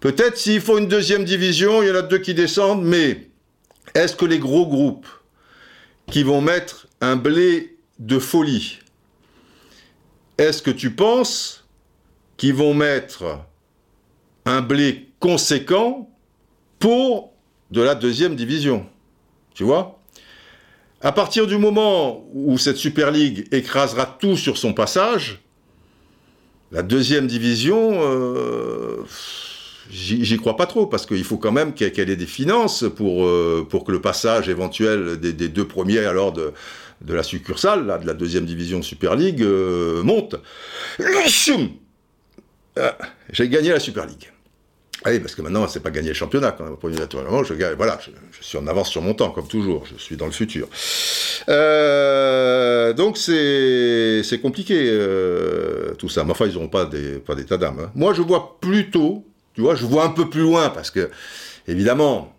Peut-être 0.00 0.36
s'il 0.36 0.60
faut 0.60 0.78
une 0.78 0.88
deuxième 0.88 1.24
division, 1.24 1.82
il 1.82 1.88
y 1.88 1.92
en 1.92 1.96
a 1.96 2.02
deux 2.02 2.18
qui 2.18 2.34
descendent, 2.34 2.84
mais 2.84 3.28
est-ce 3.94 4.16
que 4.16 4.26
les 4.26 4.38
gros 4.38 4.66
groupes 4.66 5.06
qui 6.10 6.22
vont 6.22 6.40
mettre 6.40 6.86
un 7.00 7.16
blé 7.16 7.76
de 7.98 8.18
folie, 8.18 8.80
est-ce 10.38 10.62
que 10.62 10.70
tu 10.70 10.90
penses 10.90 11.66
qu'ils 12.36 12.54
vont 12.54 12.74
mettre 12.74 13.40
un 14.46 14.62
blé 14.62 15.08
conséquent 15.18 16.08
pour 16.78 17.32
de 17.70 17.82
la 17.82 17.94
deuxième 17.94 18.36
division. 18.36 18.86
Tu 19.54 19.64
vois? 19.64 19.98
À 21.02 21.12
partir 21.12 21.46
du 21.46 21.58
moment 21.58 22.26
où 22.32 22.56
cette 22.56 22.76
Super 22.76 23.10
League 23.10 23.48
écrasera 23.52 24.06
tout 24.06 24.36
sur 24.36 24.56
son 24.56 24.72
passage, 24.72 25.42
la 26.72 26.82
deuxième 26.82 27.26
division, 27.26 28.00
euh, 28.02 29.04
j'y 29.90 30.36
crois 30.38 30.56
pas 30.56 30.66
trop, 30.66 30.86
parce 30.86 31.06
qu'il 31.06 31.22
faut 31.24 31.36
quand 31.36 31.52
même 31.52 31.74
qu'elle 31.74 32.10
ait 32.10 32.16
des 32.16 32.26
finances 32.26 32.84
pour, 32.96 33.26
euh, 33.26 33.66
pour 33.68 33.84
que 33.84 33.92
le 33.92 34.00
passage 34.00 34.48
éventuel 34.48 35.18
des, 35.18 35.32
deux 35.32 35.66
premiers 35.66 35.98
alors 35.98 36.32
de, 36.32 36.52
de 37.02 37.14
la 37.14 37.22
succursale, 37.22 37.84
de 38.00 38.06
la 38.06 38.14
deuxième 38.14 38.46
division 38.46 38.82
Super 38.82 39.16
League, 39.16 39.42
euh, 39.42 40.02
monte. 40.02 40.36
J'ai 43.32 43.48
gagné 43.48 43.70
la 43.70 43.80
Super 43.80 44.06
League. 44.06 44.32
Ah 45.04 45.10
oui, 45.10 45.20
parce 45.20 45.34
que 45.34 45.42
maintenant, 45.42 45.68
c'est 45.68 45.80
pas 45.80 45.90
gagner 45.90 46.08
le 46.08 46.14
championnat. 46.14 46.52
Quand 46.52 46.64
même. 46.64 46.76
je, 46.82 47.74
voilà, 47.74 47.98
je, 48.02 48.44
suis 48.44 48.58
en 48.58 48.66
avance 48.66 48.90
sur 48.90 49.02
mon 49.02 49.14
temps, 49.14 49.30
comme 49.30 49.46
toujours. 49.46 49.84
Je 49.86 50.00
suis 50.02 50.16
dans 50.16 50.26
le 50.26 50.32
futur. 50.32 50.68
Euh, 51.48 52.92
donc, 52.92 53.18
c'est 53.18 54.40
compliqué, 54.40 54.88
euh, 54.90 55.94
tout 55.94 56.08
ça. 56.08 56.24
Mais 56.24 56.32
enfin, 56.32 56.46
ils 56.46 56.54
n'auront 56.54 56.68
pas 56.68 56.86
des 56.86 57.18
pas 57.18 57.34
d'état 57.34 57.58
d'âme. 57.58 57.80
Hein. 57.80 57.90
Moi, 57.94 58.14
je 58.14 58.22
vois 58.22 58.58
plutôt, 58.60 59.24
tu 59.54 59.60
vois, 59.60 59.74
je 59.74 59.84
vois 59.84 60.04
un 60.04 60.10
peu 60.10 60.28
plus 60.30 60.40
loin, 60.40 60.70
parce 60.70 60.90
que, 60.90 61.10
évidemment, 61.68 62.34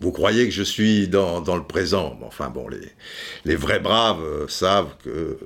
vous 0.00 0.12
croyez 0.12 0.44
que 0.44 0.52
je 0.52 0.62
suis 0.62 1.08
dans, 1.08 1.40
dans 1.40 1.56
le 1.56 1.64
présent. 1.64 2.18
Enfin, 2.22 2.50
bon, 2.50 2.68
les, 2.68 2.88
les 3.46 3.56
vrais 3.56 3.80
braves 3.80 4.22
euh, 4.22 4.46
savent 4.48 4.94
que, 5.02 5.38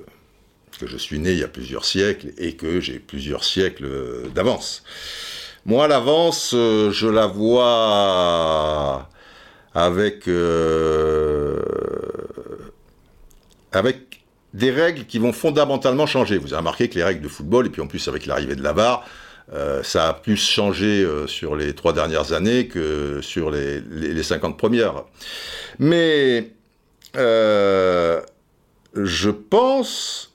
que 0.79 0.85
je 0.85 0.97
suis 0.97 1.17
né 1.17 1.31
il 1.31 1.39
y 1.39 1.43
a 1.43 1.47
plusieurs 1.47 1.85
siècles 1.85 2.33
et 2.37 2.55
que 2.55 2.81
j'ai 2.81 2.99
plusieurs 2.99 3.45
siècles 3.45 3.87
d'avance. 4.35 4.83
Moi, 5.65 5.87
l'avance, 5.87 6.53
euh, 6.55 6.91
je 6.91 7.07
la 7.07 7.27
vois 7.27 9.07
avec, 9.75 10.27
euh, 10.27 11.61
avec 13.71 14.23
des 14.55 14.71
règles 14.71 15.05
qui 15.05 15.19
vont 15.19 15.33
fondamentalement 15.33 16.07
changer. 16.07 16.39
Vous 16.39 16.53
avez 16.53 16.61
remarqué 16.61 16.89
que 16.89 16.95
les 16.95 17.03
règles 17.03 17.21
de 17.21 17.27
football, 17.27 17.67
et 17.67 17.69
puis 17.69 17.81
en 17.81 17.87
plus 17.87 18.07
avec 18.07 18.25
l'arrivée 18.25 18.55
de 18.55 18.63
la 18.63 18.73
VAR, 18.73 19.05
euh, 19.53 19.83
ça 19.83 20.09
a 20.09 20.13
plus 20.13 20.37
changé 20.37 21.07
sur 21.27 21.55
les 21.55 21.75
trois 21.75 21.93
dernières 21.93 22.33
années 22.33 22.67
que 22.67 23.19
sur 23.21 23.51
les, 23.51 23.81
les, 23.81 24.15
les 24.15 24.23
50 24.23 24.57
premières. 24.57 25.03
Mais 25.77 26.53
je 27.13 28.19
pense 29.29 30.33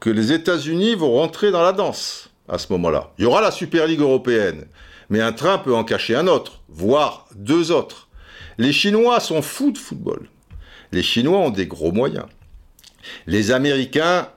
que 0.00 0.10
les 0.10 0.32
États-Unis 0.32 0.96
vont 0.96 1.12
rentrer 1.12 1.52
dans 1.52 1.62
la 1.62 1.72
danse 1.72 2.29
à 2.50 2.58
ce 2.58 2.72
moment-là. 2.72 3.12
Il 3.18 3.22
y 3.22 3.26
aura 3.26 3.40
la 3.40 3.50
Super 3.50 3.86
Ligue 3.86 4.00
européenne, 4.00 4.66
mais 5.08 5.20
un 5.20 5.32
train 5.32 5.58
peut 5.58 5.74
en 5.74 5.84
cacher 5.84 6.16
un 6.16 6.26
autre, 6.26 6.60
voire 6.68 7.26
deux 7.34 7.70
autres. 7.70 8.08
Les 8.58 8.72
Chinois 8.72 9.20
sont 9.20 9.40
fous 9.40 9.72
de 9.72 9.78
football. 9.78 10.28
Les 10.92 11.02
Chinois 11.02 11.38
ont 11.38 11.50
des 11.50 11.66
gros 11.66 11.92
moyens. 11.92 12.26
Les 13.26 13.50
Américains 13.52 14.28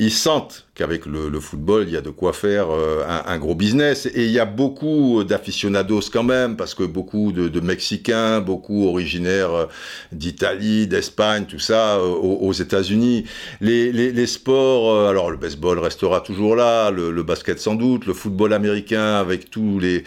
ils 0.00 0.10
sentent 0.10 0.66
qu'avec 0.80 1.04
le, 1.04 1.40
football, 1.40 1.84
il 1.86 1.92
y 1.92 1.96
a 1.98 2.00
de 2.00 2.08
quoi 2.08 2.32
faire 2.32 2.68
euh, 2.70 3.04
un, 3.06 3.38
gros 3.38 3.54
business. 3.54 4.06
Et 4.06 4.24
il 4.24 4.30
y 4.30 4.38
a 4.38 4.46
beaucoup 4.46 5.24
d'aficionados 5.24 6.08
quand 6.10 6.22
même, 6.22 6.56
parce 6.56 6.74
que 6.74 6.84
beaucoup 6.84 7.32
de, 7.32 7.60
Mexicains, 7.60 8.40
beaucoup 8.40 8.86
originaires 8.86 9.52
euh, 9.52 9.66
d'Italie, 10.10 10.86
d'Espagne, 10.86 11.44
tout 11.44 11.58
ça, 11.58 11.96
euh, 11.96 12.06
aux, 12.08 12.52
États-Unis. 12.52 13.24
Les, 13.60 14.26
sports, 14.26 15.06
alors 15.06 15.30
le 15.30 15.36
baseball 15.36 15.78
restera 15.78 16.22
toujours 16.22 16.56
là, 16.56 16.90
le, 16.90 17.22
basket 17.22 17.58
sans 17.58 17.74
doute, 17.74 18.06
le 18.06 18.14
football 18.14 18.54
américain 18.54 19.16
avec 19.16 19.50
tous 19.50 19.80
les, 19.80 20.04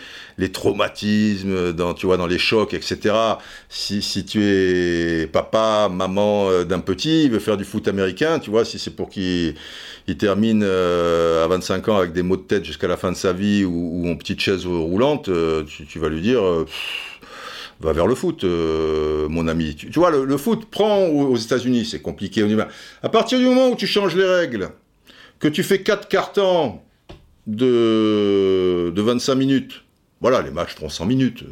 traumatismes, 0.51 1.71
dans, 1.73 1.93
tu 1.93 2.07
vois, 2.07 2.17
dans 2.17 2.25
les 2.25 2.39
chocs, 2.39 2.73
etc. 2.73 3.15
Si, 3.69 4.25
tu 4.25 4.43
es 4.43 5.27
papa, 5.27 5.87
maman 5.91 6.63
d'un 6.63 6.79
petit, 6.79 7.25
il 7.25 7.31
veut 7.31 7.39
faire 7.39 7.57
du 7.57 7.63
foot 7.63 7.87
américain, 7.87 8.39
tu 8.39 8.49
vois, 8.49 8.65
si 8.65 8.79
c'est 8.79 8.95
pour 8.95 9.09
qu'il 9.09 9.53
il 10.07 10.17
euh, 10.63 11.43
à 11.43 11.47
25 11.47 11.89
ans 11.89 11.97
avec 11.97 12.13
des 12.13 12.23
maux 12.23 12.37
de 12.37 12.41
tête 12.41 12.65
jusqu'à 12.65 12.87
la 12.87 12.97
fin 12.97 13.11
de 13.11 13.17
sa 13.17 13.33
vie 13.33 13.65
ou, 13.65 14.07
en 14.07 14.15
petite 14.15 14.39
chaise 14.39 14.65
roulante, 14.65 15.29
euh, 15.29 15.63
tu, 15.63 15.99
vas 15.99 16.09
lui 16.09 16.21
dire 16.21 16.41
euh, 16.43 16.65
va 17.79 17.93
vers 17.93 18.07
le 18.07 18.15
foot, 18.15 18.43
mon 18.43 19.47
ami. 19.47 19.75
Tu, 19.75 19.87
vois, 19.93 20.11
le, 20.11 20.37
foot 20.37 20.65
prend 20.65 21.05
aux, 21.05 21.35
États-Unis, 21.35 21.85
c'est 21.85 22.01
compliqué. 22.01 22.45
À 23.01 23.09
partir 23.09 23.39
du 23.39 23.45
moment 23.45 23.69
où 23.69 23.75
tu 23.75 23.87
changes 23.87 24.15
les 24.15 24.25
règles, 24.25 24.69
que 25.39 25.47
tu 25.47 25.63
fais 25.63 25.81
4 25.81 26.07
cartons 26.07 26.79
de 27.45 28.93
25 28.95 29.35
minutes, 29.35 29.82
voilà, 30.23 30.41
les 30.41 30.51
matchs 30.51 30.75
feront 30.75 30.87
100 30.87 31.05
minutes, 31.05 31.43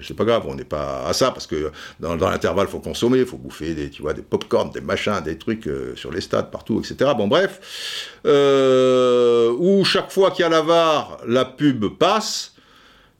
c'est 0.00 0.14
pas 0.14 0.24
grave, 0.24 0.44
on 0.46 0.54
n'est 0.54 0.62
pas 0.62 1.04
à 1.08 1.12
ça, 1.12 1.32
parce 1.32 1.48
que 1.48 1.72
dans, 1.98 2.14
l'intervalle, 2.14 2.68
il 2.68 2.70
faut 2.70 2.78
consommer, 2.78 3.18
il 3.18 3.26
faut 3.26 3.36
bouffer 3.36 3.74
des, 3.74 3.90
tu 3.90 4.00
vois, 4.00 4.14
des 4.14 4.22
pop-corn, 4.22 4.70
des 4.70 4.80
machins, 4.80 5.20
des 5.24 5.36
trucs 5.36 5.66
euh, 5.66 5.96
sur 5.96 6.12
les 6.12 6.20
stades, 6.20 6.52
partout, 6.52 6.78
etc. 6.78 7.10
Bon, 7.16 7.26
bref, 7.26 8.20
euh, 8.24 9.52
où 9.58 9.84
chaque 9.84 10.12
fois 10.12 10.30
qu'il 10.30 10.44
y 10.44 10.46
a 10.46 10.48
la 10.48 10.62
VAR, 10.62 11.18
la 11.26 11.44
pub 11.44 11.84
passe, 11.98 12.54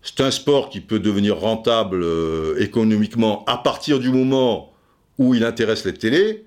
c'est 0.02 0.20
un 0.20 0.30
sport 0.30 0.70
qui 0.70 0.80
peut 0.80 1.00
devenir 1.00 1.36
rentable 1.36 2.04
euh, 2.04 2.54
économiquement 2.60 3.44
à 3.48 3.56
partir 3.56 3.98
du 3.98 4.10
moment 4.10 4.72
où 5.18 5.34
il 5.34 5.42
intéresse 5.42 5.84
les 5.84 5.94
télés, 5.94 6.44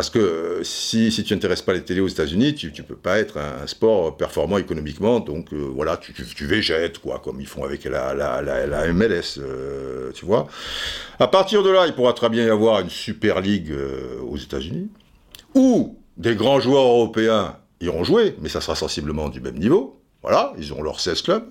parce 0.00 0.08
que 0.08 0.18
euh, 0.18 0.64
si, 0.64 1.10
tu 1.10 1.34
n'intéresses 1.34 1.60
pas 1.60 1.74
les 1.74 1.82
télés 1.82 2.00
aux 2.00 2.08
États-Unis, 2.08 2.54
tu 2.54 2.72
ne 2.74 2.82
peux 2.82 2.96
pas 2.96 3.18
être 3.18 3.36
un, 3.36 3.66
sport 3.66 4.16
performant 4.16 4.56
économiquement. 4.56 5.20
Donc 5.20 5.52
euh, 5.52 5.58
voilà, 5.74 5.98
tu, 5.98 6.14
tu, 6.14 6.46
végètes, 6.46 7.00
quoi, 7.00 7.20
comme 7.22 7.38
ils 7.38 7.46
font 7.46 7.64
avec 7.64 7.84
la, 7.84 8.92
MLS, 8.94 9.36
euh, 9.36 10.10
tu 10.12 10.24
vois. 10.24 10.48
À 11.18 11.28
partir 11.28 11.62
de 11.62 11.68
là, 11.68 11.86
il 11.86 11.92
pourra 11.92 12.14
très 12.14 12.30
bien 12.30 12.46
y 12.46 12.48
avoir 12.48 12.80
une 12.80 12.88
Super 12.88 13.42
League 13.42 13.74
aux 14.26 14.38
États-Unis, 14.38 14.88
où 15.54 15.98
des 16.16 16.34
grands 16.34 16.60
joueurs 16.60 16.86
européens 16.86 17.58
iront 17.82 18.02
jouer, 18.02 18.36
mais 18.40 18.48
ça 18.48 18.62
sera 18.62 18.76
sensiblement 18.76 19.28
du 19.28 19.42
même 19.42 19.58
niveau. 19.58 20.00
Voilà, 20.22 20.54
ils 20.56 20.72
auront 20.72 20.82
leurs 20.82 21.00
16 21.00 21.20
clubs. 21.20 21.44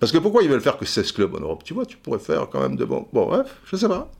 Parce 0.00 0.12
que 0.12 0.16
pourquoi 0.18 0.42
ils 0.42 0.48
veulent 0.48 0.62
faire 0.62 0.78
que 0.78 0.86
16 0.86 1.12
clubs 1.12 1.34
en 1.34 1.40
Europe? 1.40 1.62
Tu 1.62 1.74
vois, 1.74 1.84
tu 1.84 1.98
pourrais 1.98 2.20
faire 2.20 2.48
quand 2.50 2.62
même 2.62 2.76
de 2.76 2.86
bon. 2.86 3.06
Bon, 3.12 3.26
bref, 3.26 3.54
je 3.66 3.76
sais 3.76 3.88
pas. 3.88 4.10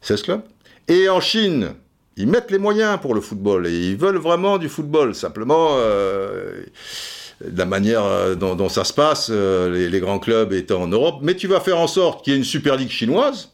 16 0.00 0.22
clubs. 0.22 0.42
Et 0.88 1.10
en 1.10 1.20
Chine, 1.20 1.74
ils 2.16 2.28
mettent 2.28 2.50
les 2.50 2.58
moyens 2.58 2.98
pour 3.00 3.14
le 3.14 3.20
football 3.20 3.66
et 3.66 3.88
ils 3.88 3.96
veulent 3.96 4.18
vraiment 4.18 4.58
du 4.58 4.68
football. 4.68 5.14
Simplement, 5.14 5.70
euh, 5.78 6.62
la 7.40 7.66
manière 7.66 8.04
euh, 8.04 8.34
dont, 8.34 8.68
ça 8.68 8.84
se 8.84 8.92
passe, 8.92 9.28
euh, 9.30 9.88
les, 9.90 10.00
grands 10.00 10.18
clubs 10.18 10.52
étant 10.52 10.82
en 10.82 10.88
Europe, 10.88 11.18
mais 11.22 11.34
tu 11.34 11.48
vas 11.48 11.60
faire 11.60 11.78
en 11.78 11.88
sorte 11.88 12.24
qu'il 12.24 12.32
y 12.32 12.36
ait 12.36 12.38
une 12.38 12.44
Super 12.44 12.76
League 12.76 12.90
chinoise 12.90 13.50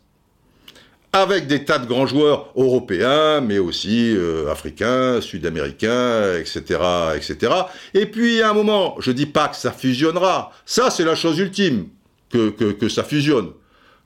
avec 1.12 1.48
des 1.48 1.64
tas 1.64 1.78
de 1.78 1.86
grands 1.86 2.06
joueurs 2.06 2.52
européens, 2.54 3.40
mais 3.40 3.58
aussi 3.58 4.16
africains, 4.48 5.20
sud-américains, 5.20 6.36
etc., 6.36 6.78
etc. 7.16 7.52
Et 7.94 8.06
puis, 8.06 8.42
à 8.42 8.50
un 8.50 8.52
moment, 8.52 8.94
je 9.00 9.10
dis 9.10 9.26
pas 9.26 9.48
que 9.48 9.56
ça 9.56 9.72
fusionnera. 9.72 10.52
Ça, 10.64 10.88
c'est 10.88 11.04
la 11.04 11.16
chose 11.16 11.40
ultime, 11.40 11.88
que, 12.30 12.50
que, 12.50 12.70
que 12.70 12.88
ça 12.88 13.02
fusionne. 13.02 13.48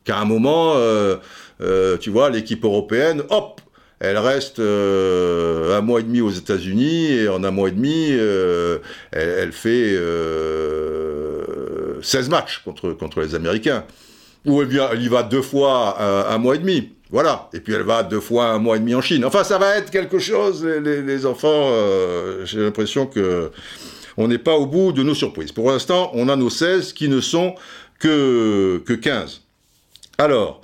Qu'à 0.05 0.17
un 0.17 0.25
moment, 0.25 0.77
tu 2.01 2.09
vois, 2.09 2.31
l'équipe 2.31 2.65
européenne, 2.65 3.23
hop, 3.29 3.61
elle 4.05 4.19
reste 4.19 4.59
euh, 4.59 5.77
un 5.77 5.81
mois 5.81 6.01
et 6.01 6.03
demi 6.03 6.21
aux 6.21 6.31
États-Unis 6.31 7.13
et 7.13 7.29
en 7.29 7.45
un 7.45 7.51
mois 7.51 7.69
et 7.69 7.73
demi, 7.73 8.09
euh, 8.11 8.79
elle, 9.13 9.53
fait 9.53 9.91
16 9.93 9.97
euh, 9.97 12.31
matchs 12.31 12.63
contre, 12.65 12.93
contre 12.93 13.21
les 13.21 13.35
Américains. 13.35 13.85
Ou 14.47 14.63
elle, 14.63 14.81
elle 14.93 15.03
y 15.03 15.09
va 15.09 15.23
deux 15.23 15.43
fois 15.43 15.97
un, 16.31 16.39
mois 16.39 16.57
et 16.57 16.59
demi. 16.59 16.91
Voilà. 17.11 17.49
Et 17.53 17.61
puis 17.61 17.73
elle 17.73 17.83
va 17.83 18.03
deux 18.03 18.21
fois 18.21 18.47
un 18.47 18.59
mois 18.59 18.77
et 18.77 18.81
demi 18.81 18.95
en 18.95 19.01
Chine. 19.01 19.25
Enfin, 19.25 19.45
ça 19.45 19.57
va 19.57 19.77
être 19.77 19.91
quelque 19.91 20.19
chose, 20.19 20.65
les, 20.65 21.27
enfants, 21.27 21.69
euh, 21.71 22.45
j'ai 22.45 22.61
l'impression 22.61 23.07
que 23.07 23.51
on 24.17 24.29
n'est 24.29 24.39
pas 24.39 24.55
au 24.55 24.67
bout 24.67 24.93
de 24.93 25.03
nos 25.03 25.15
surprises. 25.15 25.53
Pour 25.53 25.71
l'instant, 25.71 26.11
on 26.15 26.29
a 26.29 26.37
nos 26.37 26.51
16 26.51 26.93
qui 26.93 27.09
ne 27.09 27.21
sont 27.21 27.55
que, 27.99 28.83
que 28.85 28.93
15. 28.93 29.43
Alors, 30.19 30.61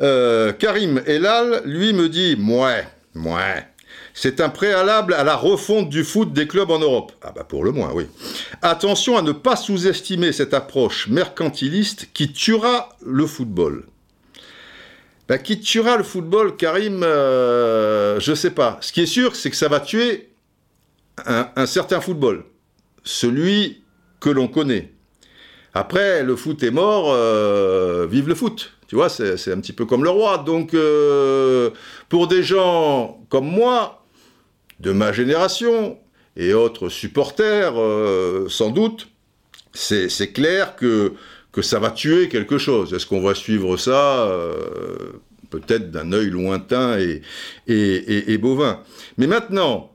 euh, 0.00 0.52
Karim 0.52 1.02
Elal, 1.06 1.62
lui, 1.64 1.92
me 1.92 2.08
dit, 2.08 2.36
mouais, 2.38 2.86
mouais, 3.14 3.66
c'est 4.14 4.40
un 4.40 4.48
préalable 4.48 5.14
à 5.14 5.24
la 5.24 5.36
refonte 5.36 5.88
du 5.88 6.04
foot 6.04 6.32
des 6.32 6.48
clubs 6.48 6.70
en 6.70 6.78
Europe. 6.78 7.12
Ah 7.22 7.32
bah 7.34 7.44
pour 7.44 7.64
le 7.64 7.70
moins, 7.70 7.92
oui. 7.92 8.06
Attention 8.62 9.16
à 9.16 9.22
ne 9.22 9.32
pas 9.32 9.54
sous-estimer 9.54 10.32
cette 10.32 10.54
approche 10.54 11.08
mercantiliste 11.08 12.08
qui 12.12 12.32
tuera 12.32 12.88
le 13.04 13.26
football. 13.26 13.84
Bah, 15.28 15.38
qui 15.38 15.60
tuera 15.60 15.96
le 15.98 16.04
football, 16.04 16.56
Karim, 16.56 17.02
euh, 17.02 18.18
je 18.18 18.34
sais 18.34 18.50
pas. 18.50 18.78
Ce 18.80 18.92
qui 18.92 19.02
est 19.02 19.06
sûr, 19.06 19.36
c'est 19.36 19.50
que 19.50 19.56
ça 19.56 19.68
va 19.68 19.78
tuer 19.78 20.30
un, 21.26 21.66
certain 21.66 22.00
football, 22.00 22.44
celui 23.04 23.82
que 24.20 24.30
l'on 24.30 24.48
connaît. 24.48 24.92
Après, 25.74 26.22
le 26.22 26.34
foot 26.34 26.62
est 26.62 26.70
mort, 26.70 27.12
euh, 27.12 28.06
vive 28.10 28.28
le 28.28 28.34
foot. 28.34 28.72
Tu 28.88 28.94
vois, 28.96 29.10
c'est 29.10 29.52
un 29.52 29.60
petit 29.60 29.74
peu 29.74 29.84
comme 29.84 30.02
le 30.02 30.08
roi. 30.08 30.38
Donc, 30.38 30.72
euh, 30.72 31.70
pour 32.08 32.26
des 32.26 32.42
gens 32.42 33.22
comme 33.28 33.46
moi, 33.46 34.02
de 34.80 34.92
ma 34.92 35.12
génération 35.12 35.98
et 36.36 36.54
autres 36.54 36.88
supporters, 36.88 37.74
euh, 37.76 38.48
sans 38.48 38.70
doute, 38.70 39.08
c'est 39.74 40.32
clair 40.32 40.74
que, 40.74 41.12
que 41.52 41.60
ça 41.60 41.78
va 41.78 41.90
tuer 41.90 42.30
quelque 42.30 42.56
chose. 42.56 42.94
Est-ce 42.94 43.04
qu'on 43.04 43.20
va 43.20 43.34
suivre 43.34 43.76
ça 43.76 44.26
euh, 44.26 45.12
peut-être 45.50 45.90
d'un 45.90 46.12
œil 46.12 46.30
lointain 46.30 46.98
et, 47.66 48.38
bovin 48.38 48.82
Mais 49.18 49.26
maintenant, 49.26 49.92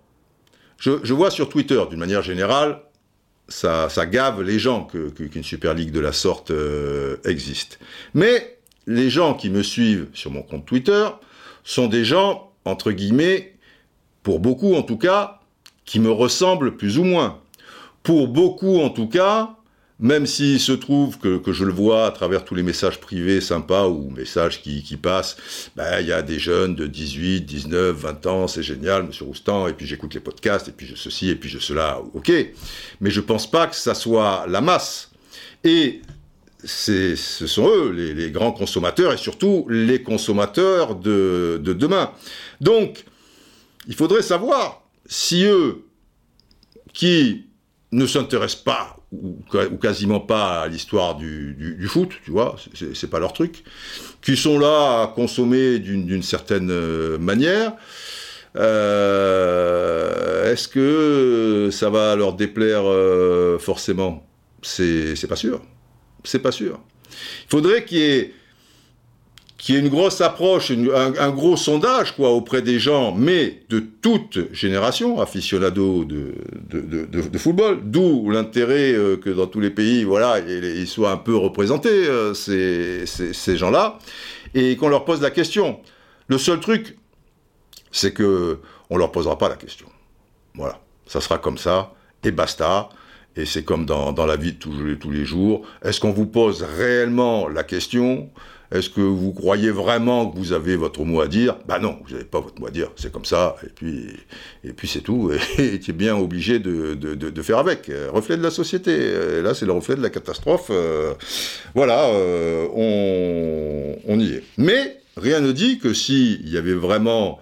je, 0.78 1.14
vois 1.14 1.32
sur 1.32 1.50
Twitter, 1.50 1.82
d'une 1.90 2.00
manière 2.00 2.22
générale, 2.22 2.80
ça, 3.48 3.88
gave 4.06 4.44
les 4.44 4.60
gens 4.60 4.86
qu'une 4.86 5.44
Super 5.44 5.74
League 5.74 5.92
de 5.92 6.00
la 6.00 6.12
sorte 6.12 6.52
existe. 7.26 7.80
Mais 8.14 8.53
les 8.88 9.10
gens 9.10 9.34
qui 9.34 9.50
me 9.50 9.64
suivent 9.64 10.08
sur 10.14 10.32
mon 10.32 10.42
compte 10.42 10.66
Twitter 10.66 11.08
sont 11.64 11.88
des 11.88 12.06
gens, 12.06 12.52
entre 12.66 12.92
guillemets, 12.92 13.56
pour 14.24 14.40
beaucoup 14.40 14.76
en 14.76 14.84
tout 14.84 14.98
cas, 14.98 15.40
qui 15.86 16.00
me 16.00 16.12
ressemble 16.12 16.78
plus 16.78 16.98
ou 16.98 17.04
moins. 17.04 17.40
Pour 18.04 18.28
beaucoup 18.28 18.80
en 18.80 18.90
tout 18.90 19.08
cas, 19.08 19.56
même 20.00 20.26
s'il 20.26 20.60
se 20.60 20.74
trouve 20.74 21.18
que, 21.18 21.40
je 21.54 21.64
le 21.64 21.72
vois 21.72 22.08
à 22.08 22.12
travers 22.12 22.44
tous 22.44 22.56
les 22.56 22.64
messages 22.64 23.00
privés 23.00 23.40
sympas 23.40 23.88
ou 23.88 24.10
messages 24.10 24.62
qui, 24.62 24.98
passent, 24.98 25.38
ben, 25.76 26.02
il 26.02 26.08
y 26.08 26.12
a 26.12 26.22
des 26.22 26.40
jeunes 26.40 26.76
de 26.76 26.88
18, 26.88 27.42
19, 27.42 27.96
20 27.96 28.26
ans, 28.26 28.48
c'est 28.48 28.64
génial, 28.64 29.04
monsieur 29.04 29.26
Roustan, 29.26 29.68
et 29.68 29.74
puis 29.74 29.86
j'écoute 29.86 30.14
les 30.14 30.20
podcasts, 30.20 30.68
et 30.68 30.72
puis 30.72 30.88
je 30.88 30.96
ceci, 30.96 31.30
et 31.30 31.36
puis 31.36 31.50
je 31.50 31.60
cela, 31.60 32.02
ok. 32.14 32.32
Mais 33.00 33.12
je 33.12 33.22
pense 33.22 33.50
pas 33.50 33.68
que 33.68 33.76
ça 33.76 33.94
soit 33.94 34.46
la 34.48 34.62
masse. 34.62 35.12
Et 35.64 36.02
ce 36.64 37.16
sont 37.16 37.68
eux, 37.68 37.92
les, 37.92 38.32
grands 38.32 38.52
consommateurs, 38.52 39.14
et 39.14 39.18
surtout 39.18 39.66
les 39.70 40.02
consommateurs 40.02 40.96
de, 40.96 41.60
de 41.64 41.74
demain. 41.74 42.12
Donc, 42.62 43.06
il 43.88 43.96
faudrait 43.96 44.22
savoir 44.22 44.84
si 45.06 45.46
eux, 45.46 45.84
qui 46.94 47.48
ne 47.92 48.06
s'intéressent 48.08 48.64
pas 48.64 48.98
ou, 49.12 49.38
quasiment 49.82 50.20
pas 50.20 50.62
à 50.62 50.68
l'histoire 50.68 51.16
du, 51.16 51.88
foot, 51.88 52.10
tu 52.26 52.32
vois, 52.32 52.56
c'est 52.94 53.10
pas 53.10 53.20
leur 53.20 53.34
truc, 53.34 53.64
qui 54.22 54.36
sont 54.36 54.58
là 54.58 55.04
à 55.04 55.08
consommer 55.08 55.80
d'une 55.80 56.24
certaine 56.24 56.72
euh, 56.72 57.18
manière, 57.20 57.74
euh, 58.56 60.52
est-ce 60.52 60.68
que 60.68 61.70
ça 61.72 61.90
va 61.90 62.16
leur 62.16 62.34
déplaire 62.34 62.84
euh, 62.86 63.58
forcément? 63.60 64.26
C'est 64.62 65.28
pas 65.28 65.36
sûr. 65.36 65.62
C'est 66.24 66.40
pas 66.40 66.52
sûr. 66.52 66.80
Il 67.12 67.50
faudrait 67.50 67.86
qu'il 67.86 68.00
y 68.00 68.02
ait 68.02 69.80
une 69.80 69.90
grosse 69.90 70.22
approche, 70.22 70.72
un, 70.72 71.32
gros 71.32 71.58
sondage 71.58 72.16
quoi 72.16 72.32
auprès 72.32 72.62
des 72.62 72.80
gens, 72.80 73.14
mais 73.14 73.64
de 73.70 73.80
toute 73.80 74.54
génération, 74.54 75.22
aficionados 75.22 76.06
de, 76.06 77.38
football, 77.38 77.80
d'où 77.84 78.30
l'intérêt 78.30 78.94
euh, 78.94 79.18
que 79.18 79.30
dans 79.30 79.48
tous 79.48 79.60
les 79.60 79.70
pays, 79.70 80.04
voilà, 80.04 80.40
ils 80.40 80.88
soient 80.88 81.12
un 81.12 81.18
peu 81.18 81.36
représentés, 81.36 81.90
euh, 81.90 82.34
ces, 82.34 83.06
ces, 83.06 83.58
gens-là, 83.58 84.00
et 84.54 84.76
qu'on 84.76 84.90
leur 84.90 85.06
pose 85.06 85.22
la 85.22 85.32
question. 85.32 85.80
Le 86.28 86.38
seul 86.38 86.60
truc, 86.60 86.98
c'est 87.92 88.14
que 88.14 88.60
on 88.90 88.98
leur 88.98 89.12
posera 89.12 89.38
pas 89.38 89.50
la 89.50 89.56
question. 89.56 89.88
Voilà, 90.56 90.80
ça 91.06 91.22
sera 91.22 91.38
comme 91.38 91.58
ça, 91.58 91.94
et 92.24 92.32
basta. 92.32 92.90
Et 93.36 93.46
c'est 93.46 93.64
comme 93.64 93.86
dans, 93.86 94.12
dans, 94.12 94.26
la 94.26 94.36
vie 94.36 94.54
de 94.54 94.58
tous, 94.58 94.96
tous 95.00 95.12
les 95.12 95.26
jours. 95.26 95.66
Est-ce 95.84 96.00
qu'on 96.00 96.12
vous 96.12 96.28
pose 96.28 96.64
réellement 96.64 97.48
la 97.48 97.64
question? 97.64 98.30
Est-ce 98.74 98.90
que 98.90 99.02
vous 99.02 99.34
croyez 99.34 99.70
vraiment 99.70 100.32
que 100.32 100.36
vous 100.36 100.52
avez 100.52 100.76
votre 100.76 101.04
mot 101.04 101.22
à 101.22 101.28
dire? 101.28 101.58
Ben 101.68 101.78
non, 101.78 102.00
vous 102.04 102.14
n'avez 102.14 102.26
pas 102.26 102.40
votre 102.40 102.60
mot 102.60 102.68
à 102.68 102.72
dire, 102.72 102.90
c'est 102.96 103.12
comme 103.12 103.24
ça, 103.24 103.56
et 103.64 103.70
puis, 103.70 104.08
et 104.64 104.74
puis 104.74 104.88
c'est 104.88 105.02
tout, 105.02 105.32
et 105.60 105.80
tu 105.80 105.92
es 105.92 105.94
bien 105.94 106.16
obligé 106.16 106.58
de, 106.58 106.96
de, 106.96 107.42
faire 107.44 107.60
avec. 107.60 107.92
Reflet 108.12 108.36
de 108.36 108.42
la 108.42 108.50
société, 108.50 108.92
et 108.92 109.42
là 109.44 109.54
c'est 109.54 109.68
le 109.68 109.74
reflet 109.74 109.96
de 109.96 110.02
la 110.02 110.10
catastrophe. 110.10 110.72
Euh, 110.72 111.14
voilà, 111.76 112.06
euh, 112.06 112.68
on, 112.74 113.96
on, 114.08 114.20
y 114.20 114.34
est. 114.34 114.44
Mais 114.58 114.98
rien 115.18 115.40
ne 115.40 115.52
dit 115.52 115.78
que 115.78 115.94
s'il 115.94 116.50
y 116.50 116.58
avait 116.58 116.74
vraiment 116.74 117.40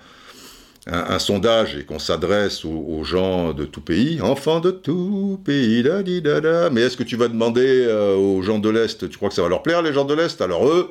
un, 0.88 1.20
sondage 1.20 1.76
et 1.76 1.84
qu'on 1.84 2.00
s'adresse 2.00 2.66
aux, 2.66 3.04
gens 3.04 3.54
de 3.54 3.66
tout 3.66 3.82
pays, 3.82 4.20
enfants 4.22 4.60
de 4.60 4.72
tout 4.72 5.40
pays, 5.46 5.84
da, 5.84 6.02
da, 6.02 6.42
da, 6.42 6.70
mais 6.72 6.82
est-ce 6.82 6.98
que 6.98 7.04
tu 7.04 7.16
vas 7.16 7.28
demander 7.28 7.86
euh, 7.88 8.16
aux 8.16 8.42
gens 8.42 8.58
de 8.58 8.70
l'Est, 8.70 9.08
tu 9.10 9.18
crois 9.18 9.30
que 9.30 9.36
ça 9.36 9.44
va 9.44 9.50
leur 9.50 9.62
plaire 9.62 9.82
les 9.82 9.94
gens 9.94 10.06
de 10.06 10.14
l'Est? 10.16 10.42
Alors 10.42 10.68
eux, 10.68 10.90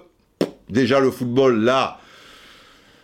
déjà 0.68 1.00
le 1.00 1.10
football 1.10 1.64
là, 1.64 1.98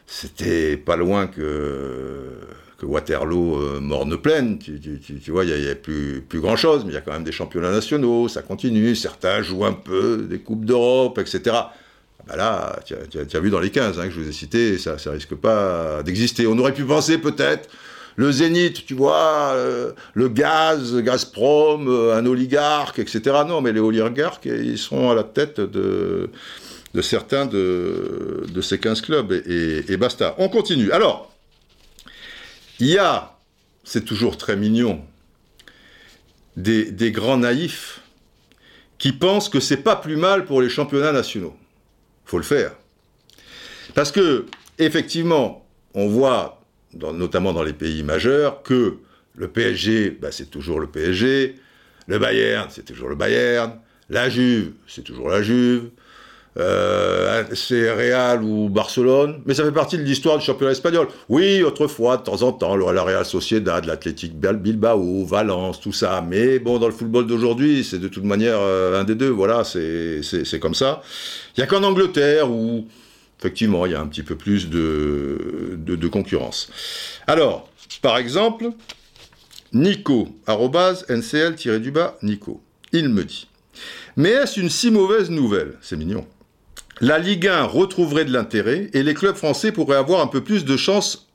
c'était 0.07 0.77
pas 0.77 0.97
loin 0.97 1.27
que, 1.27 2.39
Waterloo 2.83 3.57
euh, 3.57 3.81
morne 3.81 4.17
pleine. 4.17 4.59
Tu, 4.59 5.31
vois, 5.31 5.45
il 5.45 5.61
n'y 5.61 5.69
a, 5.69 5.75
plus, 5.75 6.21
plus 6.21 6.41
grand 6.41 6.57
chose, 6.57 6.85
mais 6.85 6.93
il 6.93 6.95
y 6.95 6.99
a 6.99 7.01
quand 7.01 7.13
même 7.13 7.25
des 7.25 7.33
championnats 7.33 7.73
nationaux, 7.73 8.29
ça 8.29 8.43
continue, 8.43 8.95
certains 8.95 9.43
jouent 9.43 9.65
un 9.65 9.73
peu, 9.73 10.27
des 10.29 10.39
Coupes 10.39 10.65
d'Europe, 10.65 11.19
etc. 11.19 11.57
Ah 12.29 12.33
bah 12.33 12.37
là, 12.37 12.81
tu 12.85 12.95
as, 13.37 13.41
vu 13.41 13.51
dans 13.51 13.61
les 13.61 13.71
15 13.71 13.99
hein, 13.99 14.05
que 14.05 14.11
je 14.11 14.21
vous 14.21 14.29
ai 14.29 14.33
cités, 14.33 14.79
ça 14.79 14.97
ne 15.07 15.11
risque 15.11 15.35
pas 15.35 16.03
d'exister. 16.03 16.47
On 16.47 16.59
aurait 16.59 16.75
pu 16.75 16.85
penser 16.85 17.19
peut-être 17.19 17.69
le 18.17 18.33
Zénith, 18.33 18.87
tu 18.87 18.95
vois, 18.95 19.53
euh, 19.55 19.93
le 20.15 20.29
gaz, 20.29 20.97
Gazprom, 20.97 21.87
euh, 21.89 22.17
un 22.17 22.25
oligarque, 22.27 22.99
etc. 22.99 23.21
Non, 23.47 23.61
mais 23.61 23.73
les 23.73 23.81
oligarques, 23.81 24.47
ils 24.47 24.79
seront 24.79 25.11
à 25.11 25.15
la 25.15 25.23
tête 25.23 25.61
de, 25.61 26.31
certains 27.03 27.45
de, 27.47 28.61
ces 28.63 28.79
15 28.79 29.03
clubs 29.03 29.33
et, 29.33 29.97
basta. 29.99 30.35
On 30.39 30.49
continue. 30.49 30.91
Alors, 30.93 31.31
il 32.81 32.89
y 32.89 32.99
a, 32.99 33.37
c'est 33.85 34.05
toujours 34.05 34.39
très 34.39 34.57
mignon, 34.57 35.03
des, 36.57 37.13
grands 37.13 37.37
naïfs 37.37 38.01
qui 38.99 39.13
pensent 39.13 39.51
que 39.51 39.61
c'est 39.61 39.77
pas 39.77 39.97
plus 39.97 40.17
mal 40.17 40.47
pour 40.47 40.63
les 40.63 40.71
championnats 40.71 41.13
nationaux. 41.13 41.55
Faut 42.27 42.39
le 42.39 42.45
faire. 42.45 42.73
Parce 43.95 44.13
que, 44.13 44.47
effectivement, 44.79 45.67
on 45.95 46.09
voit, 46.09 46.61
notamment 46.93 47.53
dans 47.53 47.63
les 47.63 47.73
pays 47.73 48.03
majeurs, 48.03 48.63
que 48.63 48.99
le 49.37 49.49
PSG, 49.49 50.11
bah, 50.11 50.33
c'est 50.33 50.51
toujours 50.51 50.81
le 50.81 50.87
PSG, 50.87 51.57
le 52.07 52.19
Bayern, 52.19 52.69
c'est 52.71 52.85
toujours 52.85 53.09
le 53.09 53.17
Bayern, 53.17 53.79
la 54.11 54.29
Juve, 54.29 54.73
c'est 54.87 55.03
toujours 55.03 55.29
la 55.29 55.43
Juve, 55.43 55.91
euh, 56.59 57.45
c'est 57.53 57.93
Real 57.93 58.43
ou 58.43 58.71
Barcelone, 58.71 59.43
mais 59.45 59.53
ça 59.53 59.63
fait 59.63 59.73
partie 59.73 59.99
de 59.99 60.03
l'histoire 60.03 60.39
du 60.39 60.45
championnat 60.45 60.73
espagnol. 60.73 61.09
Oui, 61.29 61.63
autrefois, 61.63 62.17
de 62.17 62.23
temps 62.23 62.43
en 62.43 62.53
temps, 62.53 62.77
la 62.77 63.03
Real 63.03 63.27
Sociedad, 63.27 63.85
l'Athletic 63.85 64.35
Bilbao, 64.39 65.25
Valence, 65.27 65.81
tout 65.81 65.93
ça. 65.93 66.25
Mais 66.27 66.59
bon, 66.59 66.79
dans 66.79 66.87
le 66.87 66.95
football 66.95 67.27
d'aujourd'hui, 67.27 67.85
c'est 67.85 67.99
de 67.99 68.09
toute 68.09 68.25
manière 68.25 68.59
euh, 68.59 69.01
un 69.01 69.05
des 69.05 69.15
deux. 69.15 69.29
Voilà, 69.29 69.65
c'est 69.65 70.59
comme 70.61 70.75
ça. 70.75 71.03
Il 71.57 71.61
n'y 71.61 71.65
a 71.65 71.67
qu'en 71.67 71.83
Angleterre 71.83 72.51
où, 72.51 72.87
effectivement, 73.39 73.85
il 73.85 73.93
y 73.93 73.95
a 73.95 74.01
un 74.01 74.07
petit 74.07 74.23
peu 74.23 74.37
plus 74.37 74.71
de, 74.71 75.77
de, 75.77 76.09
concurrence. 76.09 76.71
Alors, 77.27 77.69
par 78.01 78.17
exemple, 78.17 78.71
Nico, 79.75 80.29
ncl-du-bas, 80.49 82.17
Nico, 82.23 82.63
il 82.93 83.11
me 83.11 83.25
dit. 83.25 83.47
Mais 84.17 84.31
est-ce 84.31 84.59
une 84.59 84.71
si 84.71 84.91
mauvaise 84.91 85.29
nouvelle? 85.29 85.75
C'est 85.83 85.97
mignon 85.97 86.27
la 87.01 87.19
Ligue 87.19 87.47
1 87.47 87.65
retrouverait 87.65 88.25
de 88.25 88.33
l'intérêt 88.33 88.91
et 88.93 89.03
les 89.03 89.15
clubs 89.15 89.37
français 89.37 89.73
pourraient 89.73 89.97
avoir 89.97 90.21
un 90.21 90.27
peu 90.27 90.43
plus 90.43 90.65
de 90.65 90.77
chance 90.77 91.29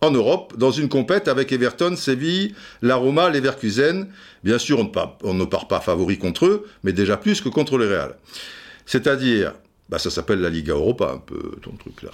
en 0.00 0.10
Europe 0.10 0.54
dans 0.56 0.70
une 0.70 0.88
compète 0.88 1.26
avec 1.26 1.52
Everton, 1.52 1.96
Séville, 1.96 2.54
la 2.82 2.96
Roma, 2.96 3.30
Leverkusen. 3.30 4.08
Bien 4.44 4.58
sûr, 4.58 4.78
on 4.78 5.34
ne, 5.34 5.44
part, 5.44 5.68
pas 5.68 5.80
favori 5.80 6.18
contre 6.18 6.46
eux, 6.46 6.66
mais 6.84 6.92
déjà 6.92 7.16
plus 7.16 7.40
que 7.40 7.48
contre 7.48 7.78
le 7.78 7.88
Real. 7.88 8.16
C'est-à-dire, 8.84 9.54
bah, 9.88 9.98
ça 9.98 10.10
s'appelle 10.10 10.40
la 10.40 10.50
Liga 10.50 10.74
Europa, 10.74 11.10
un 11.14 11.18
peu 11.18 11.56
ton 11.62 11.72
truc 11.72 12.02
là. 12.02 12.10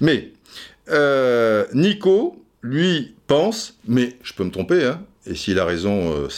Mais 0.00 0.32
euh, 0.90 1.66
Nico, 1.74 2.42
lui, 2.62 3.14
pense, 3.26 3.78
mais 3.86 4.16
je 4.22 4.32
peux 4.32 4.44
me 4.44 4.50
tromper, 4.50 4.84
hein, 4.84 5.02
et 5.26 5.34
s'il 5.34 5.58
a 5.58 5.64
raison, 5.64 6.12
euh, 6.12 6.28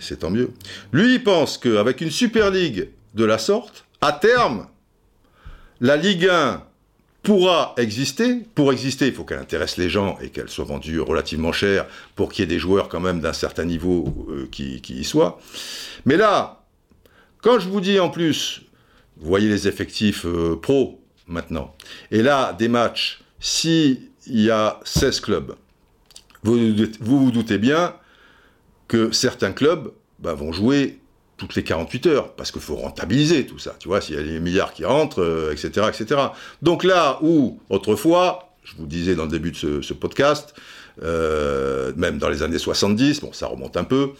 c'est 0.00 0.18
tant 0.18 0.30
mieux. 0.30 0.50
Lui, 0.92 1.14
il 1.14 1.22
pense 1.22 1.56
qu'avec 1.56 2.00
une 2.00 2.10
Super 2.10 2.50
League 2.50 2.88
de 3.14 3.24
la 3.24 3.38
sorte, 3.38 3.86
à 4.00 4.12
terme, 4.12 4.66
la 5.80 5.96
Ligue 5.96 6.28
1 6.28 6.62
pourra 7.22 7.74
exister. 7.76 8.42
Pour 8.54 8.72
exister, 8.72 9.08
il 9.08 9.12
faut 9.12 9.24
qu'elle 9.24 9.38
intéresse 9.38 9.76
les 9.76 9.90
gens 9.90 10.18
et 10.20 10.30
qu'elle 10.30 10.48
soit 10.48 10.64
vendue 10.64 11.00
relativement 11.00 11.52
cher 11.52 11.86
pour 12.16 12.32
qu'il 12.32 12.42
y 12.42 12.44
ait 12.44 12.54
des 12.54 12.58
joueurs 12.58 12.88
quand 12.88 13.00
même 13.00 13.20
d'un 13.20 13.32
certain 13.32 13.64
niveau 13.64 14.26
euh, 14.30 14.48
qui, 14.50 14.80
y 14.88 15.04
soient. 15.04 15.38
Mais 16.06 16.16
là, 16.16 16.64
quand 17.42 17.58
je 17.58 17.68
vous 17.68 17.80
dis 17.80 18.00
en 18.00 18.10
plus, 18.10 18.62
vous 19.18 19.26
voyez 19.28 19.48
les 19.48 19.68
effectifs 19.68 20.24
euh, 20.24 20.58
pro 20.60 21.00
maintenant, 21.26 21.74
et 22.10 22.22
là, 22.22 22.54
des 22.54 22.68
matchs, 22.68 23.22
s'il 23.38 24.08
y 24.26 24.50
a 24.50 24.80
16 24.84 25.20
clubs, 25.20 25.54
vous 26.42 26.56
vous, 27.00 27.30
doutez 27.30 27.58
bien 27.58 27.94
que 28.88 29.12
certains 29.12 29.52
clubs 29.52 29.92
bah, 30.18 30.34
vont 30.34 30.52
jouer 30.52 30.98
toutes 31.40 31.54
les 31.54 31.64
48 31.64 32.06
heures, 32.06 32.34
parce 32.34 32.52
qu'il 32.52 32.60
faut 32.60 32.76
rentabiliser 32.76 33.46
tout 33.46 33.58
ça, 33.58 33.74
tu 33.78 33.88
vois, 33.88 34.02
s'il 34.02 34.14
y 34.14 34.18
a 34.18 34.22
des 34.22 34.40
milliards 34.40 34.74
qui 34.74 34.84
rentrent, 34.84 35.50
etc., 35.50 35.70
euh, 35.78 35.88
etc. 35.88 36.20
Donc 36.60 36.84
là 36.84 37.18
où, 37.22 37.58
autrefois, 37.70 38.52
je 38.62 38.76
vous 38.76 38.86
disais 38.86 39.14
dans 39.14 39.24
le 39.24 39.30
début 39.30 39.50
de 39.50 39.80
ce, 39.80 39.92
podcast, 39.94 40.54
euh, 41.02 41.92
même 41.96 42.18
dans 42.18 42.28
les 42.28 42.42
années 42.42 42.58
70, 42.58 43.22
bon, 43.22 43.32
ça 43.32 43.46
remonte 43.46 43.78
un 43.78 43.84
peu, 43.84 44.10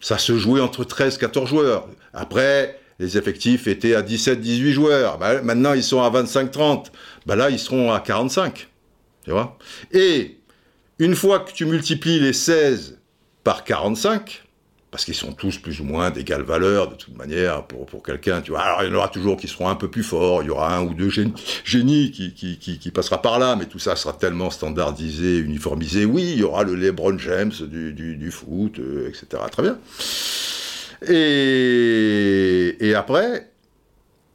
ça 0.00 0.16
se 0.16 0.38
jouait 0.38 0.62
entre 0.62 0.84
13 0.84 1.18
14 1.18 1.46
joueurs. 1.46 1.88
Après, 2.14 2.80
les 3.00 3.18
effectifs 3.18 3.66
étaient 3.66 3.94
à 3.94 4.00
17 4.00 4.40
18 4.40 4.72
joueurs. 4.72 5.18
Bah, 5.18 5.42
maintenant, 5.42 5.74
ils 5.74 5.82
sont 5.82 6.00
à 6.00 6.08
25 6.08 6.50
30. 6.50 6.90
Bah, 7.26 7.36
là, 7.36 7.50
ils 7.50 7.58
seront 7.58 7.92
à 7.92 8.00
45. 8.00 8.66
Tu 9.24 9.30
vois 9.30 9.58
Et 9.92 10.38
une 10.98 11.14
fois 11.14 11.40
que 11.40 11.52
tu 11.52 11.66
multiplies 11.66 12.18
les 12.18 12.32
16 12.32 12.98
par 13.44 13.62
45, 13.64 14.45
parce 14.96 15.04
qu'ils 15.04 15.14
sont 15.14 15.32
tous 15.32 15.58
plus 15.58 15.80
ou 15.80 15.84
moins 15.84 16.10
d'égale 16.10 16.40
valeur 16.40 16.88
de 16.88 16.94
toute 16.94 17.14
manière 17.18 17.66
pour, 17.66 17.84
pour 17.84 18.02
quelqu'un, 18.02 18.40
tu 18.40 18.52
vois. 18.52 18.60
Alors 18.62 18.82
il 18.82 18.88
y 18.88 18.90
en 18.90 18.94
aura 18.94 19.08
toujours 19.08 19.36
qui 19.36 19.46
seront 19.46 19.68
un 19.68 19.74
peu 19.74 19.90
plus 19.90 20.02
forts, 20.02 20.42
il 20.42 20.46
y 20.46 20.48
aura 20.48 20.74
un 20.74 20.84
ou 20.84 20.94
deux 20.94 21.10
génies, 21.10 22.10
qui, 22.12 22.32
qui, 22.32 22.56
qui, 22.78 22.90
passera 22.90 23.20
par 23.20 23.38
là, 23.38 23.56
mais 23.56 23.66
tout 23.66 23.78
ça 23.78 23.94
sera 23.94 24.14
tellement 24.14 24.48
standardisé, 24.48 25.36
uniformisé. 25.36 26.06
Oui, 26.06 26.32
il 26.32 26.38
y 26.38 26.44
aura 26.44 26.62
le 26.62 26.74
LeBron 26.76 27.18
James 27.18 27.52
du, 27.60 27.92
du, 27.92 28.30
foot, 28.30 28.78
euh, 28.78 29.10
etc. 29.10 29.42
Très 29.52 29.62
bien. 29.64 29.78
Et, 31.06 32.74
et 32.80 32.94
après, 32.94 33.50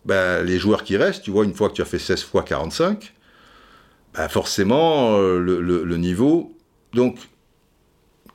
ben, 0.05 0.43
les 0.43 0.59
joueurs 0.59 0.83
qui 0.83 0.95
restent, 0.95 1.23
tu 1.23 1.31
vois, 1.31 1.43
une 1.43 1.55
fois 1.55 1.69
que 1.69 1.73
tu 1.73 1.81
as 1.81 1.85
fait 1.85 1.97
16 1.97 2.21
fois 2.21 2.43
45, 2.43 3.13
ben, 4.13 4.27
forcément, 4.27 5.17
euh, 5.17 5.39
le, 5.39 5.59
le, 5.59 5.83
le 5.83 5.97
niveau. 5.97 6.55
Donc, 6.93 7.17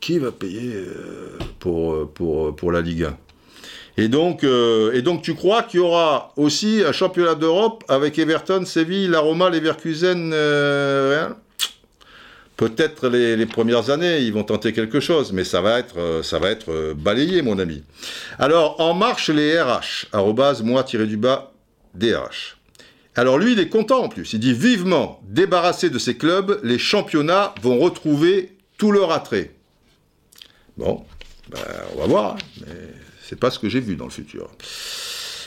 qui 0.00 0.18
va 0.18 0.32
payer 0.32 0.74
euh, 0.74 1.38
pour, 1.58 1.94
euh, 1.94 2.54
pour, 2.56 2.72
la 2.72 2.80
Ligue 2.80 3.04
1 3.04 3.16
et 3.98 4.08
donc, 4.08 4.44
euh, 4.44 4.92
et 4.92 5.00
donc, 5.00 5.22
tu 5.22 5.34
crois 5.34 5.62
qu'il 5.62 5.80
y 5.80 5.82
aura 5.82 6.32
aussi 6.36 6.82
un 6.86 6.92
championnat 6.92 7.34
d'Europe 7.34 7.82
avec 7.88 8.18
Everton, 8.18 8.66
Séville, 8.66 9.08
la 9.08 9.20
Roma, 9.20 9.48
Leverkusen, 9.48 10.32
euh, 10.34 11.30
Peut-être 12.58 13.08
les, 13.08 13.36
les, 13.36 13.46
premières 13.46 13.90
années, 13.90 14.20
ils 14.20 14.32
vont 14.32 14.42
tenter 14.42 14.72
quelque 14.72 14.98
chose, 14.98 15.32
mais 15.32 15.44
ça 15.44 15.60
va 15.60 15.78
être, 15.78 16.94
balayé, 16.94 17.42
mon 17.42 17.58
ami. 17.58 17.82
Alors, 18.38 18.80
en 18.80 18.94
marche 18.94 19.28
les 19.28 19.60
RH, 19.60 20.06
arrobase 20.12 20.62
moi-du-bas 20.62 21.52
DRH. 21.94 22.56
Alors 23.14 23.38
lui, 23.38 23.52
il 23.52 23.60
est 23.60 23.68
content 23.68 24.04
en 24.04 24.08
plus. 24.08 24.34
Il 24.34 24.40
dit 24.40 24.52
vivement, 24.52 25.20
débarrassé 25.26 25.88
de 25.88 25.98
ces 25.98 26.16
clubs, 26.16 26.60
les 26.62 26.78
championnats 26.78 27.54
vont 27.62 27.78
retrouver 27.78 28.56
tout 28.76 28.92
leur 28.92 29.10
attrait. 29.10 29.55
Bon, 30.76 31.04
ben, 31.48 31.58
on 31.94 32.00
va 32.00 32.06
voir, 32.06 32.36
mais 32.60 32.74
c'est 33.22 33.38
pas 33.38 33.50
ce 33.50 33.58
que 33.58 33.68
j'ai 33.68 33.80
vu 33.80 33.96
dans 33.96 34.04
le 34.04 34.10
futur. 34.10 34.50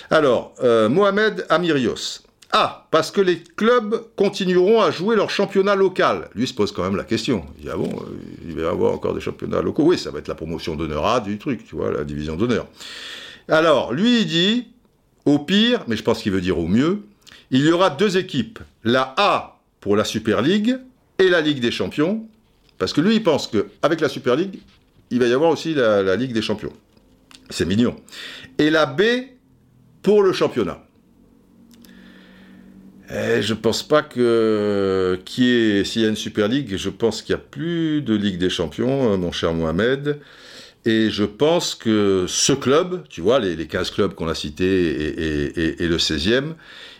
Alors, 0.09 0.53
euh, 0.63 0.89
Mohamed 0.89 1.45
Amirios. 1.49 2.21
Ah, 2.51 2.87
parce 2.89 3.11
que 3.11 3.21
les 3.21 3.43
clubs 3.43 4.07
continueront 4.15 4.81
à 4.81 4.89
jouer 4.89 5.15
leur 5.15 5.29
championnat 5.29 5.75
local. 5.75 6.29
Lui 6.33 6.47
se 6.47 6.53
pose 6.53 6.71
quand 6.71 6.83
même 6.83 6.95
la 6.95 7.03
question. 7.03 7.45
Il 7.57 7.65
dit, 7.65 7.69
ah 7.71 7.77
bon, 7.77 7.89
euh, 7.89 8.17
il 8.47 8.55
va 8.55 8.61
y 8.63 8.65
avoir 8.65 8.91
encore 8.91 9.13
des 9.13 9.21
championnats 9.21 9.61
locaux. 9.61 9.83
Oui, 9.83 9.99
ça 9.99 10.09
va 10.09 10.17
être 10.17 10.27
la 10.27 10.35
promotion 10.35 10.75
d'honneur 10.75 11.05
A 11.05 11.19
du 11.19 11.37
truc, 11.37 11.63
tu 11.63 11.75
vois, 11.75 11.91
la 11.91 12.03
division 12.03 12.35
d'honneur. 12.35 12.65
Alors, 13.47 13.93
lui, 13.93 14.21
il 14.21 14.25
dit, 14.25 14.67
au 15.25 15.37
pire, 15.37 15.83
mais 15.87 15.95
je 15.95 16.01
pense 16.01 16.23
qu'il 16.23 16.31
veut 16.31 16.41
dire 16.41 16.57
au 16.57 16.67
mieux, 16.67 17.03
il 17.51 17.63
y 17.63 17.71
aura 17.71 17.91
deux 17.91 18.17
équipes. 18.17 18.59
La 18.83 19.13
A 19.17 19.59
pour 19.79 19.95
la 19.95 20.03
Super 20.03 20.41
League 20.41 20.75
et 21.19 21.29
la 21.29 21.41
Ligue 21.41 21.59
des 21.59 21.71
Champions. 21.71 22.25
Parce 22.79 22.93
que 22.93 23.01
lui, 23.01 23.15
il 23.15 23.23
pense 23.23 23.45
qu'avec 23.45 24.01
la 24.01 24.09
Super 24.09 24.35
League, 24.35 24.59
il 25.11 25.19
va 25.19 25.27
y 25.27 25.33
avoir 25.33 25.51
aussi 25.51 25.73
la, 25.73 26.15
Ligue 26.15 26.33
des 26.33 26.41
Champions. 26.41 26.73
C'est 27.49 27.65
mignon. 27.65 27.95
Et 28.57 28.69
la 28.69 28.85
B 28.85 29.01
pour 30.01 30.23
le 30.23 30.33
championnat. 30.33 30.83
Je 33.09 33.41
je 33.41 33.53
pense 33.55 33.81
pas 33.81 34.03
que 34.03 35.19
s'il 35.25 36.01
y 36.01 36.05
a 36.05 36.09
une 36.09 36.15
Super 36.15 36.47
League, 36.47 36.75
je 36.77 36.89
pense 36.89 37.23
qu'il 37.23 37.35
n'y 37.35 37.41
a 37.41 37.43
plus 37.43 38.01
de 38.01 38.13
Ligue 38.13 38.37
des 38.37 38.51
Champions, 38.51 39.13
euh, 39.13 39.17
mon 39.17 39.31
cher 39.31 39.53
Mohamed. 39.53 40.19
Et 40.85 41.09
je 41.09 41.23
pense 41.23 41.75
que 41.75 42.25
ce 42.27 42.53
club, 42.53 43.03
tu 43.09 43.21
vois, 43.21 43.39
les, 43.39 43.67
15 43.67 43.91
clubs 43.91 44.13
qu'on 44.13 44.27
a 44.27 44.35
cités 44.35 44.61
et, 45.81 45.87
le 45.87 45.97
16e, 45.97 46.53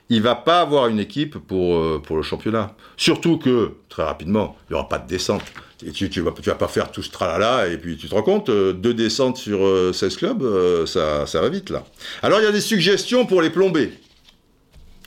il 0.09 0.21
va 0.21 0.35
pas 0.35 0.61
avoir 0.61 0.87
une 0.87 0.99
équipe 0.99 1.37
pour, 1.37 1.77
euh, 1.77 2.01
pour 2.03 2.17
le 2.17 2.23
championnat. 2.23 2.75
Surtout 2.97 3.37
que, 3.37 3.73
très 3.87 4.03
rapidement, 4.03 4.57
il 4.69 4.73
n'y 4.73 4.79
aura 4.79 4.89
pas 4.89 4.99
de 4.99 5.07
descente. 5.07 5.43
Et 5.85 5.91
tu, 5.91 6.09
tu, 6.09 6.21
vas, 6.21 6.31
pas 6.31 6.67
faire 6.67 6.91
tout 6.91 7.01
ce 7.01 7.09
tralala, 7.09 7.67
et 7.67 7.77
puis 7.77 7.95
tu 7.95 8.09
te 8.09 8.13
rends 8.13 8.21
compte, 8.21 8.49
euh, 8.49 8.73
deux 8.73 8.93
descentes 8.93 9.37
sur 9.37 9.59
16 9.93 10.13
euh, 10.13 10.17
clubs, 10.17 10.43
euh, 10.43 10.85
ça, 10.85 11.25
ça 11.25 11.39
va 11.39 11.47
vite 11.47 11.69
là. 11.69 11.85
Alors 12.21 12.39
il 12.41 12.43
y 12.43 12.47
a 12.47 12.51
des 12.51 12.59
suggestions 12.59 13.25
pour 13.25 13.41
les 13.41 13.49
plomber. 13.49 13.91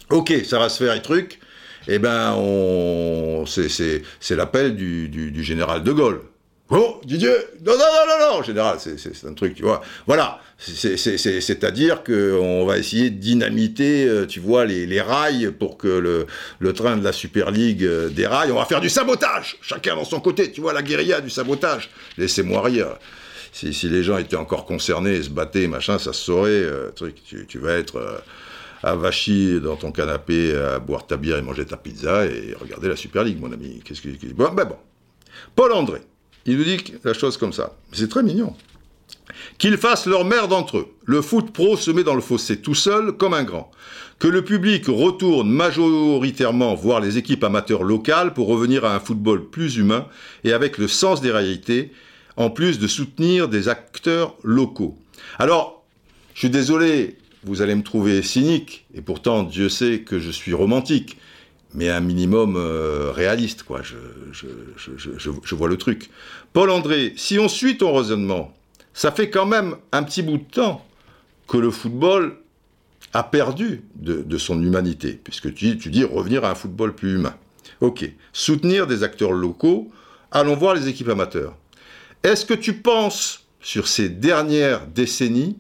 Ok, 0.08 0.32
ça 0.44 0.58
va 0.58 0.68
se 0.68 0.82
faire 0.82 0.94
et 0.94 1.02
truc. 1.02 1.40
Eh 1.88 1.98
ben, 1.98 2.34
on... 2.36 3.44
c'est 3.46 4.02
l'appel 4.30 4.76
du 4.76 5.42
général 5.42 5.82
de 5.82 5.92
Gaulle. 5.92 6.22
Oh, 6.74 6.98
Didier 7.04 7.28
Non, 7.66 7.72
non, 7.72 7.78
non, 7.78 8.18
non, 8.18 8.36
non, 8.36 8.42
général, 8.42 8.78
c'est 8.80 9.26
un 9.26 9.34
truc, 9.34 9.54
tu 9.54 9.62
vois. 9.62 9.82
Voilà, 10.06 10.40
c'est-à-dire 10.56 12.02
qu'on 12.02 12.64
va 12.64 12.78
essayer 12.78 13.10
de 13.10 13.18
dynamiter, 13.18 14.06
euh, 14.06 14.26
tu 14.26 14.40
vois, 14.40 14.64
les, 14.64 15.00
rails 15.02 15.52
pour 15.52 15.76
que 15.76 15.88
le, 15.88 16.26
le, 16.60 16.72
train 16.72 16.96
de 16.96 17.04
la 17.04 17.12
Super 17.12 17.50
League 17.50 17.84
euh, 17.84 18.08
déraille. 18.08 18.50
On 18.52 18.56
va 18.56 18.64
faire 18.64 18.80
du 18.80 18.88
sabotage, 18.88 19.58
chacun 19.60 19.96
dans 19.96 20.06
son 20.06 20.20
côté, 20.20 20.50
tu 20.50 20.62
vois, 20.62 20.72
la 20.72 20.80
guérilla 20.80 21.20
du 21.20 21.28
sabotage. 21.28 21.90
Laissez-moi 22.16 22.62
rire. 22.62 22.96
Si, 23.52 23.74
si, 23.74 23.90
les 23.90 24.02
gens 24.02 24.16
étaient 24.16 24.36
encore 24.36 24.64
concernés, 24.64 25.22
se 25.22 25.28
battaient, 25.28 25.66
machin, 25.66 25.98
ça 25.98 26.14
se 26.14 26.24
saurait. 26.24 26.52
Euh, 26.52 26.90
truc, 26.90 27.16
tu, 27.22 27.44
tu, 27.46 27.58
vas 27.58 27.74
être 27.74 28.22
avachi 28.82 29.60
dans 29.60 29.76
ton 29.76 29.92
canapé 29.92 30.56
à 30.56 30.78
boire 30.78 31.06
ta 31.06 31.18
bière 31.18 31.36
et 31.36 31.42
manger 31.42 31.66
ta 31.66 31.76
pizza 31.76 32.24
et 32.24 32.54
regarder 32.58 32.88
la 32.88 32.96
Super 32.96 33.24
League, 33.24 33.38
mon 33.38 33.52
ami. 33.52 33.82
Qu'est-ce 33.84 34.00
que... 34.00 34.08
Bon, 34.32 34.50
ben 34.54 34.64
bon. 34.64 34.78
Paul 35.54 35.72
André. 35.72 36.00
Il 36.46 36.58
nous 36.58 36.64
dit 36.64 36.82
la 37.04 37.14
chose 37.14 37.36
comme 37.36 37.52
ça. 37.52 37.76
C'est 37.92 38.08
très 38.08 38.22
mignon. 38.22 38.54
Qu'ils 39.58 39.76
fassent 39.76 40.06
leur 40.06 40.24
merde 40.24 40.52
entre 40.52 40.78
eux. 40.78 40.88
Le 41.04 41.22
foot 41.22 41.52
pro 41.52 41.76
se 41.76 41.90
met 41.90 42.04
dans 42.04 42.14
le 42.14 42.20
fossé 42.20 42.60
tout 42.60 42.74
seul, 42.74 43.12
comme 43.12 43.34
un 43.34 43.44
grand. 43.44 43.70
Que 44.18 44.28
le 44.28 44.42
public 44.42 44.84
retourne 44.88 45.50
majoritairement 45.50 46.74
voir 46.74 47.00
les 47.00 47.18
équipes 47.18 47.44
amateurs 47.44 47.82
locales 47.82 48.34
pour 48.34 48.48
revenir 48.48 48.84
à 48.84 48.94
un 48.94 49.00
football 49.00 49.48
plus 49.50 49.76
humain 49.76 50.06
et 50.44 50.52
avec 50.52 50.78
le 50.78 50.88
sens 50.88 51.20
des 51.20 51.30
réalités, 51.30 51.92
en 52.36 52.50
plus 52.50 52.78
de 52.78 52.86
soutenir 52.86 53.48
des 53.48 53.68
acteurs 53.68 54.36
locaux. 54.42 54.96
Alors, 55.38 55.84
je 56.34 56.40
suis 56.40 56.50
désolé, 56.50 57.18
vous 57.44 57.62
allez 57.62 57.74
me 57.74 57.82
trouver 57.82 58.22
cynique, 58.22 58.86
et 58.94 59.02
pourtant 59.02 59.42
Dieu 59.42 59.68
sait 59.68 60.00
que 60.00 60.18
je 60.18 60.30
suis 60.30 60.54
romantique 60.54 61.16
mais 61.74 61.88
un 61.88 62.00
minimum 62.00 62.56
euh, 62.56 63.12
réaliste, 63.12 63.62
quoi. 63.62 63.80
Je, 63.82 65.54
vois 65.54 65.68
le 65.68 65.76
truc. 65.76 66.10
Paul 66.52 66.70
André, 66.70 67.14
si 67.16 67.38
on 67.38 67.48
suit 67.48 67.78
ton 67.78 67.94
raisonnement, 67.94 68.54
ça 68.92 69.10
fait 69.10 69.30
quand 69.30 69.46
même 69.46 69.76
un 69.90 70.02
petit 70.02 70.22
bout 70.22 70.36
de 70.36 70.44
temps 70.44 70.84
que 71.48 71.56
le 71.56 71.70
football 71.70 72.36
a 73.14 73.22
perdu 73.22 73.82
de, 73.94 74.38
son 74.38 74.62
humanité, 74.62 75.18
puisque 75.22 75.54
tu 75.54 75.76
dis 75.76 76.04
revenir 76.04 76.44
à 76.44 76.50
un 76.50 76.54
football 76.54 76.94
plus 76.94 77.14
humain. 77.14 77.34
Ok, 77.80 78.10
soutenir 78.32 78.86
des 78.86 79.02
acteurs 79.02 79.32
locaux, 79.32 79.90
allons 80.30 80.56
voir 80.56 80.74
les 80.74 80.88
équipes 80.88 81.08
amateurs. 81.08 81.56
Est-ce 82.22 82.46
que 82.46 82.54
tu 82.54 82.74
penses, 82.74 83.44
sur 83.60 83.88
ces 83.88 84.08
dernières 84.08 84.86
décennies, 84.86 85.56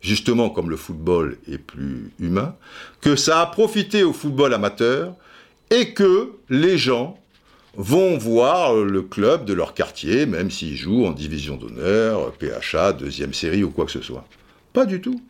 justement 0.00 0.50
comme 0.50 0.70
le 0.70 0.76
football 0.76 1.38
est 1.50 1.58
plus 1.58 2.10
humain, 2.18 2.54
que 3.00 3.16
ça 3.16 3.40
a 3.40 3.46
profité 3.46 4.02
au 4.02 4.12
football 4.12 4.54
amateur 4.54 5.14
et 5.70 5.92
que 5.94 6.32
les 6.48 6.78
gens 6.78 7.18
vont 7.78 8.18
voir 8.18 8.74
le 8.74 9.02
club 9.02 9.44
de 9.44 9.52
leur 9.52 9.72
quartier, 9.72 10.26
même 10.26 10.50
s'ils 10.50 10.76
jouent 10.76 11.06
en 11.06 11.12
division 11.12 11.56
d'honneur, 11.56 12.32
PHA, 12.32 12.92
deuxième 12.92 13.32
série 13.32 13.62
ou 13.62 13.70
quoi 13.70 13.86
que 13.86 13.92
ce 13.92 14.02
soit. 14.02 14.26
Pas 14.72 14.84
du 14.84 15.00
tout. 15.00 15.20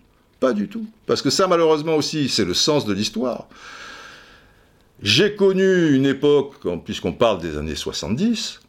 Pas 0.41 0.55
du 0.55 0.67
tout. 0.67 0.87
Parce 1.07 1.21
que 1.21 1.31
ça, 1.31 1.47
malheureusement 1.47 1.97
aussi, 1.97 2.29
c'est 2.29 2.47
le 2.47 2.55
sens 2.55 2.87
de 2.87 2.95
l'histoire. 2.95 3.49
J'ai 5.03 5.37
connu 5.37 5.95
une 5.95 6.07
époque, 6.07 6.55
puisqu'on 6.85 7.13
parle 7.13 7.41
des 7.41 7.59
années 7.59 7.75
70, 7.75 8.61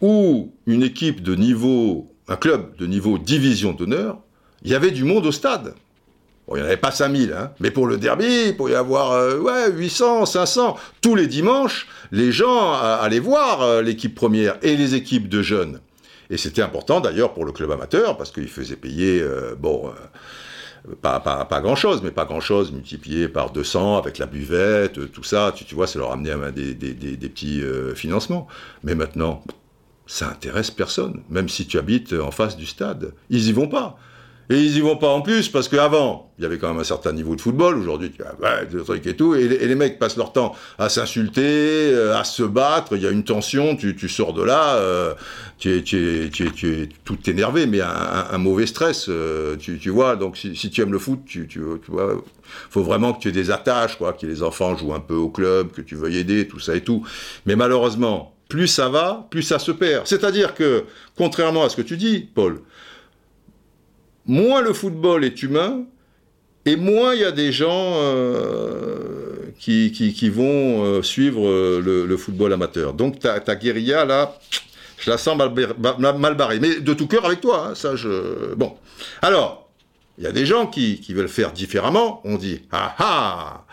où 0.00 0.52
une 0.66 0.84
équipe 0.84 1.20
de 1.20 1.34
niveau, 1.34 2.14
un 2.28 2.36
club 2.36 2.76
de 2.76 2.86
niveau 2.86 3.18
division 3.18 3.72
d'honneur, 3.72 4.20
il 4.62 4.70
y 4.70 4.74
avait 4.74 4.92
du 4.92 5.04
monde 5.04 5.26
au 5.26 5.32
stade. 5.32 5.74
Bon, 6.46 6.54
il 6.54 6.58
n'y 6.58 6.62
en 6.62 6.66
avait 6.66 6.76
pas 6.76 6.92
5000, 6.92 7.32
hein, 7.32 7.50
mais 7.58 7.72
pour 7.72 7.86
le 7.86 7.96
derby, 7.96 8.48
il 8.48 8.56
pourrait 8.56 8.72
y 8.72 8.76
avoir 8.76 9.12
euh, 9.12 9.38
ouais, 9.38 9.72
800, 9.72 10.26
500. 10.26 10.76
Tous 11.00 11.16
les 11.16 11.26
dimanches, 11.26 11.88
les 12.12 12.30
gens 12.30 12.72
allaient 12.72 13.18
voir 13.18 13.62
euh, 13.62 13.82
l'équipe 13.82 14.14
première 14.14 14.56
et 14.62 14.76
les 14.76 14.94
équipes 14.94 15.28
de 15.28 15.42
jeunes. 15.42 15.80
Et 16.30 16.36
c'était 16.36 16.62
important 16.62 17.00
d'ailleurs 17.00 17.34
pour 17.34 17.44
le 17.44 17.52
club 17.52 17.72
amateur, 17.72 18.16
parce 18.16 18.30
qu'il 18.30 18.48
faisait 18.48 18.76
payer, 18.76 19.20
euh, 19.20 19.56
bon, 19.58 19.92
pas, 21.02 21.18
pas, 21.18 21.60
grand-chose, 21.60 22.00
mais 22.04 22.12
pas 22.12 22.24
grand-chose, 22.24 22.70
multiplié 22.70 23.28
par 23.28 23.50
200 23.50 23.98
avec 23.98 24.18
la 24.18 24.26
buvette, 24.26 25.10
tout 25.10 25.24
ça, 25.24 25.52
tu, 25.54 25.64
tu 25.64 25.74
vois, 25.74 25.88
ça 25.88 25.98
leur 25.98 26.12
amenait 26.12 26.52
des, 26.52 26.74
des, 26.74 26.94
des, 26.94 27.16
des 27.16 27.28
petits 27.28 27.62
financements. 27.96 28.46
Mais 28.84 28.94
maintenant, 28.94 29.42
ça 30.06 30.28
intéresse 30.28 30.70
personne, 30.70 31.22
même 31.28 31.48
si 31.48 31.66
tu 31.66 31.78
habites 31.78 32.12
en 32.12 32.30
face 32.30 32.56
du 32.56 32.66
stade. 32.66 33.12
Ils 33.30 33.48
y 33.48 33.52
vont 33.52 33.68
pas. 33.68 33.98
Et 34.48 34.60
ils 34.60 34.76
y 34.76 34.80
vont 34.80 34.96
pas 34.96 35.08
en 35.08 35.22
plus 35.22 35.48
parce 35.48 35.68
qu'avant, 35.68 36.30
il 36.38 36.42
y 36.42 36.46
avait 36.46 36.58
quand 36.58 36.68
même 36.68 36.78
un 36.78 36.84
certain 36.84 37.12
niveau 37.12 37.34
de 37.34 37.40
football. 37.40 37.78
Aujourd'hui, 37.78 38.12
tu 38.12 38.22
as 38.22 38.34
ouais, 38.40 38.66
des 38.66 38.82
trucs 38.84 39.06
et 39.06 39.16
tout. 39.16 39.34
Et 39.34 39.48
les, 39.48 39.74
mecs 39.74 39.98
passent 39.98 40.16
leur 40.16 40.32
temps 40.32 40.54
à 40.78 40.88
s'insulter, 40.88 41.42
euh, 41.92 42.16
à 42.16 42.24
se 42.24 42.42
battre. 42.42 42.96
Il 42.96 43.02
y 43.02 43.06
a 43.06 43.10
une 43.10 43.24
tension. 43.24 43.74
Tu, 43.74 43.96
tu 43.96 44.08
sors 44.08 44.32
de 44.32 44.42
là, 44.42 44.76
euh, 44.76 45.14
tu, 45.58 45.76
es, 45.76 45.82
tu, 45.82 46.26
es, 46.26 46.28
tu, 46.28 46.46
es, 46.46 46.50
tu 46.50 46.82
es 46.82 46.88
tout 47.04 47.18
énervé, 47.28 47.66
mais 47.66 47.80
un, 47.80 48.26
un 48.30 48.38
mauvais 48.38 48.66
stress. 48.66 49.06
Euh, 49.08 49.56
tu, 49.56 49.78
tu 49.78 49.90
vois. 49.90 50.16
Donc, 50.16 50.36
si, 50.36 50.52
tu 50.70 50.80
aimes 50.80 50.92
le 50.92 50.98
foot, 50.98 51.20
tu, 51.26 51.48
tu, 51.48 51.60
tu 51.84 51.90
vois, 51.90 52.22
faut 52.70 52.82
vraiment 52.82 53.12
que 53.12 53.20
tu 53.20 53.28
aies 53.28 53.32
des 53.32 53.50
attaches, 53.50 53.96
quoi, 53.96 54.12
que 54.12 54.26
les 54.26 54.42
enfants 54.42 54.76
jouent 54.76 54.94
un 54.94 55.00
peu 55.00 55.14
au 55.14 55.28
club, 55.28 55.72
que 55.72 55.80
tu 55.80 55.96
veuilles 55.96 56.18
aider, 56.18 56.46
tout 56.46 56.60
ça 56.60 56.76
et 56.76 56.82
tout. 56.82 57.04
Mais 57.46 57.56
malheureusement, 57.56 58.34
plus 58.48 58.68
ça 58.68 58.88
va, 58.88 59.26
plus 59.30 59.42
ça 59.42 59.58
se 59.58 59.72
perd. 59.72 60.06
C'est-à-dire 60.06 60.54
que, 60.54 60.84
contrairement 61.16 61.64
à 61.64 61.68
ce 61.68 61.76
que 61.76 61.82
tu 61.82 61.96
dis, 61.96 62.28
Paul, 62.34 62.60
moins 64.26 64.60
le 64.60 64.72
football 64.72 65.24
est 65.24 65.42
humain, 65.42 65.84
et 66.66 66.76
moins 66.76 67.14
il 67.14 67.20
y 67.20 67.24
a 67.24 67.32
des 67.32 67.52
gens 67.52 67.94
euh, 67.96 69.52
qui, 69.58 69.92
qui, 69.92 70.28
vont 70.28 70.84
euh, 70.84 71.02
suivre 71.02 71.46
euh, 71.48 71.80
le, 71.80 72.16
football 72.16 72.52
amateur. 72.52 72.92
Donc 72.92 73.20
ta, 73.20 73.54
guérilla, 73.54 74.04
là, 74.04 74.36
je 74.98 75.10
la 75.10 75.16
sens 75.16 75.36
mal, 75.36 76.34
barrée. 76.34 76.58
Mais 76.58 76.80
de 76.80 76.92
tout 76.92 77.06
cœur 77.06 77.24
avec 77.24 77.40
toi, 77.40 77.68
hein, 77.68 77.74
ça 77.76 77.94
je... 77.94 78.54
Bon. 78.54 78.76
Alors, 79.22 79.70
il 80.18 80.24
y 80.24 80.26
a 80.26 80.32
des 80.32 80.44
gens 80.44 80.66
qui, 80.66 81.00
qui 81.00 81.14
veulent 81.14 81.28
faire 81.28 81.52
différemment. 81.52 82.20
On 82.24 82.36
dit, 82.36 82.62
ah 82.72 82.94
ah 82.98 83.64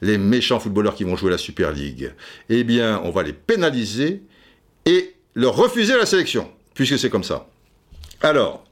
les 0.00 0.18
méchants 0.18 0.60
footballeurs 0.60 0.94
qui 0.94 1.04
vont 1.04 1.16
jouer 1.16 1.30
la 1.30 1.38
Super 1.38 1.72
League, 1.72 2.12
eh 2.48 2.64
bien, 2.64 3.00
on 3.04 3.10
va 3.10 3.22
les 3.22 3.32
pénaliser 3.32 4.22
et 4.86 5.14
leur 5.34 5.56
refuser 5.56 5.96
la 5.96 6.06
sélection, 6.06 6.48
puisque 6.74 6.98
c'est 6.98 7.10
comme 7.10 7.24
ça. 7.24 7.48
Alors, 8.22 8.64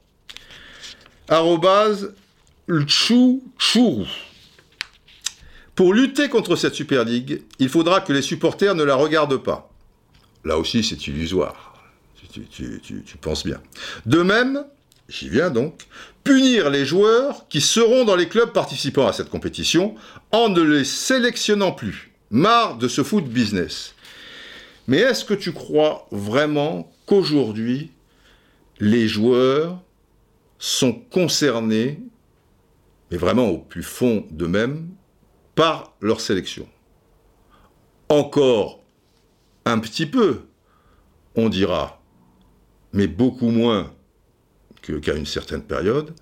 Pour 5.75 5.93
lutter 5.93 6.29
contre 6.29 6.55
cette 6.55 6.73
Super 6.73 7.03
League, 7.03 7.43
il 7.59 7.69
faudra 7.69 8.01
que 8.01 8.13
les 8.13 8.21
supporters 8.21 8.75
ne 8.75 8.83
la 8.83 8.95
regardent 8.95 9.37
pas. 9.37 9.69
Là 10.43 10.57
aussi, 10.57 10.83
c'est 10.83 11.07
illusoire. 11.07 11.73
Tu, 12.31 12.81
tu, 12.81 13.17
penses 13.17 13.45
bien. 13.45 13.59
De 14.05 14.21
même, 14.21 14.63
j'y 15.09 15.29
viens 15.29 15.49
donc, 15.49 15.83
punir 16.23 16.69
les 16.69 16.85
joueurs 16.85 17.47
qui 17.47 17.61
seront 17.61 18.05
dans 18.05 18.15
les 18.15 18.27
clubs 18.27 18.51
participant 18.51 19.07
à 19.07 19.13
cette 19.13 19.29
compétition 19.29 19.95
en 20.31 20.49
ne 20.49 20.61
les 20.61 20.83
sélectionnant 20.83 21.71
plus. 21.71 22.11
Marre 22.29 22.77
de 22.77 22.87
ce 22.87 23.03
foot 23.03 23.25
business. 23.25 23.95
Mais 24.87 24.97
est-ce 24.97 25.25
que 25.25 25.33
tu 25.33 25.51
crois 25.51 26.07
vraiment 26.11 26.91
qu'aujourd'hui, 27.05 27.91
les 28.79 29.07
joueurs 29.07 29.79
sont 30.59 30.93
concernés, 30.93 32.01
mais 33.11 33.17
vraiment 33.17 33.47
au 33.49 33.57
plus 33.59 33.83
fond 33.83 34.25
d'eux-mêmes, 34.31 34.89
par 35.55 35.95
leur 36.01 36.21
sélection 36.21 36.67
Encore 38.09 38.83
un 39.65 39.79
petit 39.79 40.05
peu, 40.05 40.43
on 41.35 41.49
dira, 41.49 42.01
mais 42.93 43.07
beaucoup 43.07 43.49
moins 43.49 43.93
qu'à 44.81 45.13
une 45.13 45.25
certaine 45.25 45.63
période. 45.63 46.13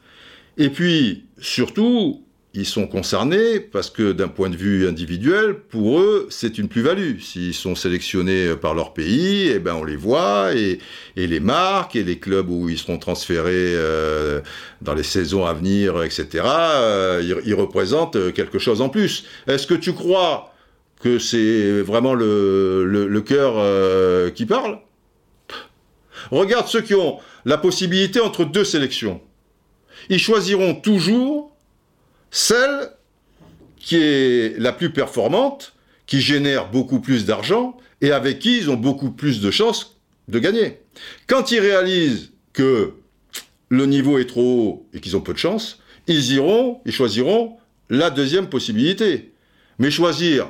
Et 0.57 0.69
puis, 0.69 1.27
surtout, 1.37 2.24
ils 2.55 2.65
sont 2.65 2.87
concernés 2.87 3.59
parce 3.59 3.89
que 3.89 4.13
d'un 4.13 4.29
point 4.29 4.49
de 4.49 4.55
vue 4.55 4.87
individuel, 4.87 5.55
pour 5.55 5.99
eux, 5.99 6.27
c'est 6.29 6.57
une 6.57 6.69
plus-value. 6.69 7.19
S'ils 7.19 7.53
sont 7.53 7.75
sélectionnés 7.75 8.55
par 8.55 8.73
leur 8.73 8.93
pays, 8.93 9.49
eh 9.53 9.59
ben 9.59 9.73
on 9.75 9.83
les 9.83 9.97
voit 9.97 10.53
et, 10.55 10.79
les 11.17 11.39
marques 11.41 11.97
et 11.97 12.03
les 12.03 12.17
clubs 12.17 12.49
où 12.49 12.69
ils 12.69 12.77
seront 12.77 12.97
transférés 12.97 13.75
euh, 13.75 14.39
dans 14.81 14.93
les 14.93 15.03
saisons 15.03 15.45
à 15.45 15.53
venir, 15.53 16.01
etc. 16.01 16.45
Euh, 16.45 17.41
ils, 17.45 17.53
représentent 17.53 18.33
quelque 18.33 18.57
chose 18.57 18.81
en 18.81 18.89
plus. 18.89 19.25
Est-ce 19.47 19.67
que 19.67 19.73
tu 19.73 19.93
crois 19.93 20.53
que 21.01 21.19
c'est 21.19 21.81
vraiment 21.81 22.13
le, 22.13 23.21
cœur 23.25 23.55
euh, 23.57 24.29
qui 24.29 24.45
parle? 24.45 24.79
Regarde 26.31 26.67
ceux 26.67 26.81
qui 26.81 26.95
ont 26.95 27.19
la 27.43 27.57
possibilité 27.57 28.21
entre 28.21 28.45
deux 28.45 28.63
sélections. 28.63 29.21
Ils 30.09 30.19
choisiront 30.19 30.75
toujours 30.75 31.54
celle 32.35 32.89
qui 33.77 33.95
est 33.95 34.59
la 34.59 34.73
plus 34.73 34.91
performante, 34.91 35.73
qui 36.05 36.19
génère 36.19 36.69
beaucoup 36.69 36.99
plus 36.99 37.25
d'argent 37.25 37.77
et 38.01 38.11
avec 38.11 38.39
qui 38.39 38.57
ils 38.57 38.69
ont 38.69 38.75
beaucoup 38.75 39.11
plus 39.11 39.39
de 39.39 39.51
chances 39.51 39.97
de 40.27 40.39
gagner. 40.39 40.81
Quand 41.27 41.51
ils 41.51 41.61
réalisent 41.61 42.33
que 42.51 42.91
le 43.69 43.85
niveau 43.85 44.19
est 44.19 44.25
trop 44.25 44.41
haut 44.41 44.85
et 44.93 44.99
qu'ils 44.99 45.15
ont 45.15 45.21
peu 45.21 45.31
de 45.31 45.37
chance, 45.37 45.79
ils 46.07 46.33
iront, 46.33 46.81
ils 46.85 46.91
choisiront 46.91 47.55
la 47.89 48.09
deuxième 48.09 48.49
possibilité. 48.49 49.31
Mais 49.79 49.89
choisir 49.89 50.49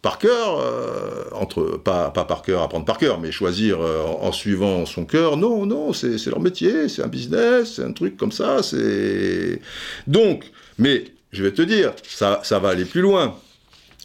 par 0.00 0.18
cœur, 0.18 0.60
euh, 0.60 1.24
entre 1.32 1.76
pas, 1.76 2.08
pas 2.08 2.24
par 2.24 2.40
cœur, 2.40 2.62
apprendre 2.62 2.86
par 2.86 2.96
cœur, 2.96 3.20
mais 3.20 3.32
choisir 3.32 3.82
euh, 3.82 4.02
en, 4.02 4.32
suivant 4.32 4.86
son 4.86 5.04
cœur, 5.04 5.36
non, 5.36 5.66
non, 5.66 5.92
c'est 5.92 6.24
leur 6.26 6.40
métier, 6.40 6.88
c'est 6.88 7.02
un 7.02 7.08
business, 7.08 7.74
c'est 7.74 7.84
un 7.84 7.92
truc 7.92 8.16
comme 8.16 8.32
ça, 8.32 8.62
c'est... 8.62 9.60
Donc, 10.06 10.50
mais 10.78 11.04
je 11.32 11.42
vais 11.42 11.52
te 11.52 11.62
dire, 11.62 11.92
ça, 12.06 12.40
va 12.58 12.68
aller 12.68 12.84
plus 12.84 13.00
loin. 13.00 13.36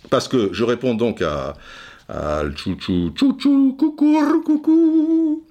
Parce 0.09 0.27
que 0.27 0.49
je 0.51 0.63
réponds 0.63 0.95
donc 0.95 1.21
à, 1.21 1.55
chouchou, 2.55 3.13
chouchou, 3.17 3.75
coucou, 3.77 4.43
coucou. 4.45 5.45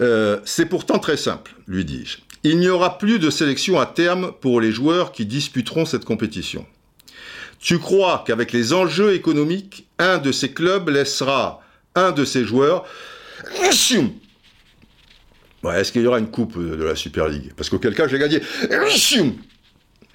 Euh, 0.00 0.40
c'est 0.44 0.66
pourtant 0.66 0.98
très 0.98 1.16
simple, 1.16 1.54
lui 1.66 1.84
dis-je. 1.84 2.18
Il 2.44 2.58
n'y 2.58 2.68
aura 2.68 2.98
plus 2.98 3.18
de 3.18 3.30
sélection 3.30 3.80
à 3.80 3.86
terme 3.86 4.32
pour 4.40 4.60
les 4.60 4.70
joueurs 4.70 5.12
qui 5.12 5.24
disputeront 5.26 5.86
cette 5.86 6.04
compétition. 6.04 6.66
Tu 7.58 7.78
crois 7.78 8.22
qu'avec 8.26 8.52
les 8.52 8.74
enjeux 8.74 9.14
économiques, 9.14 9.86
un 9.98 10.18
de 10.18 10.30
ces 10.30 10.52
clubs 10.52 10.88
laissera 10.90 11.62
un 11.94 12.12
de 12.12 12.24
ses 12.24 12.44
joueurs. 12.44 12.84
Est-ce 15.72 15.92
qu'il 15.92 16.02
y 16.02 16.06
aura 16.06 16.18
une 16.18 16.30
coupe 16.30 16.58
de 16.58 16.84
la 16.84 16.94
Super 16.94 17.28
League? 17.28 17.52
Parce 17.56 17.70
qu'auquel 17.70 17.94
cas, 17.94 18.06
j'ai 18.06 18.18
gagné. 18.18 18.42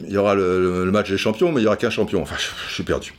Il 0.01 0.11
y 0.11 0.17
aura 0.17 0.35
le, 0.35 0.89
match 0.91 1.09
des 1.09 1.17
champions, 1.17 1.51
mais 1.51 1.59
il 1.59 1.63
n'y 1.63 1.67
aura 1.67 1.77
qu'un 1.77 1.89
champion. 1.89 2.21
Enfin, 2.21 2.35
je, 2.37 2.73
suis 2.73 2.83
perdu. 2.83 3.13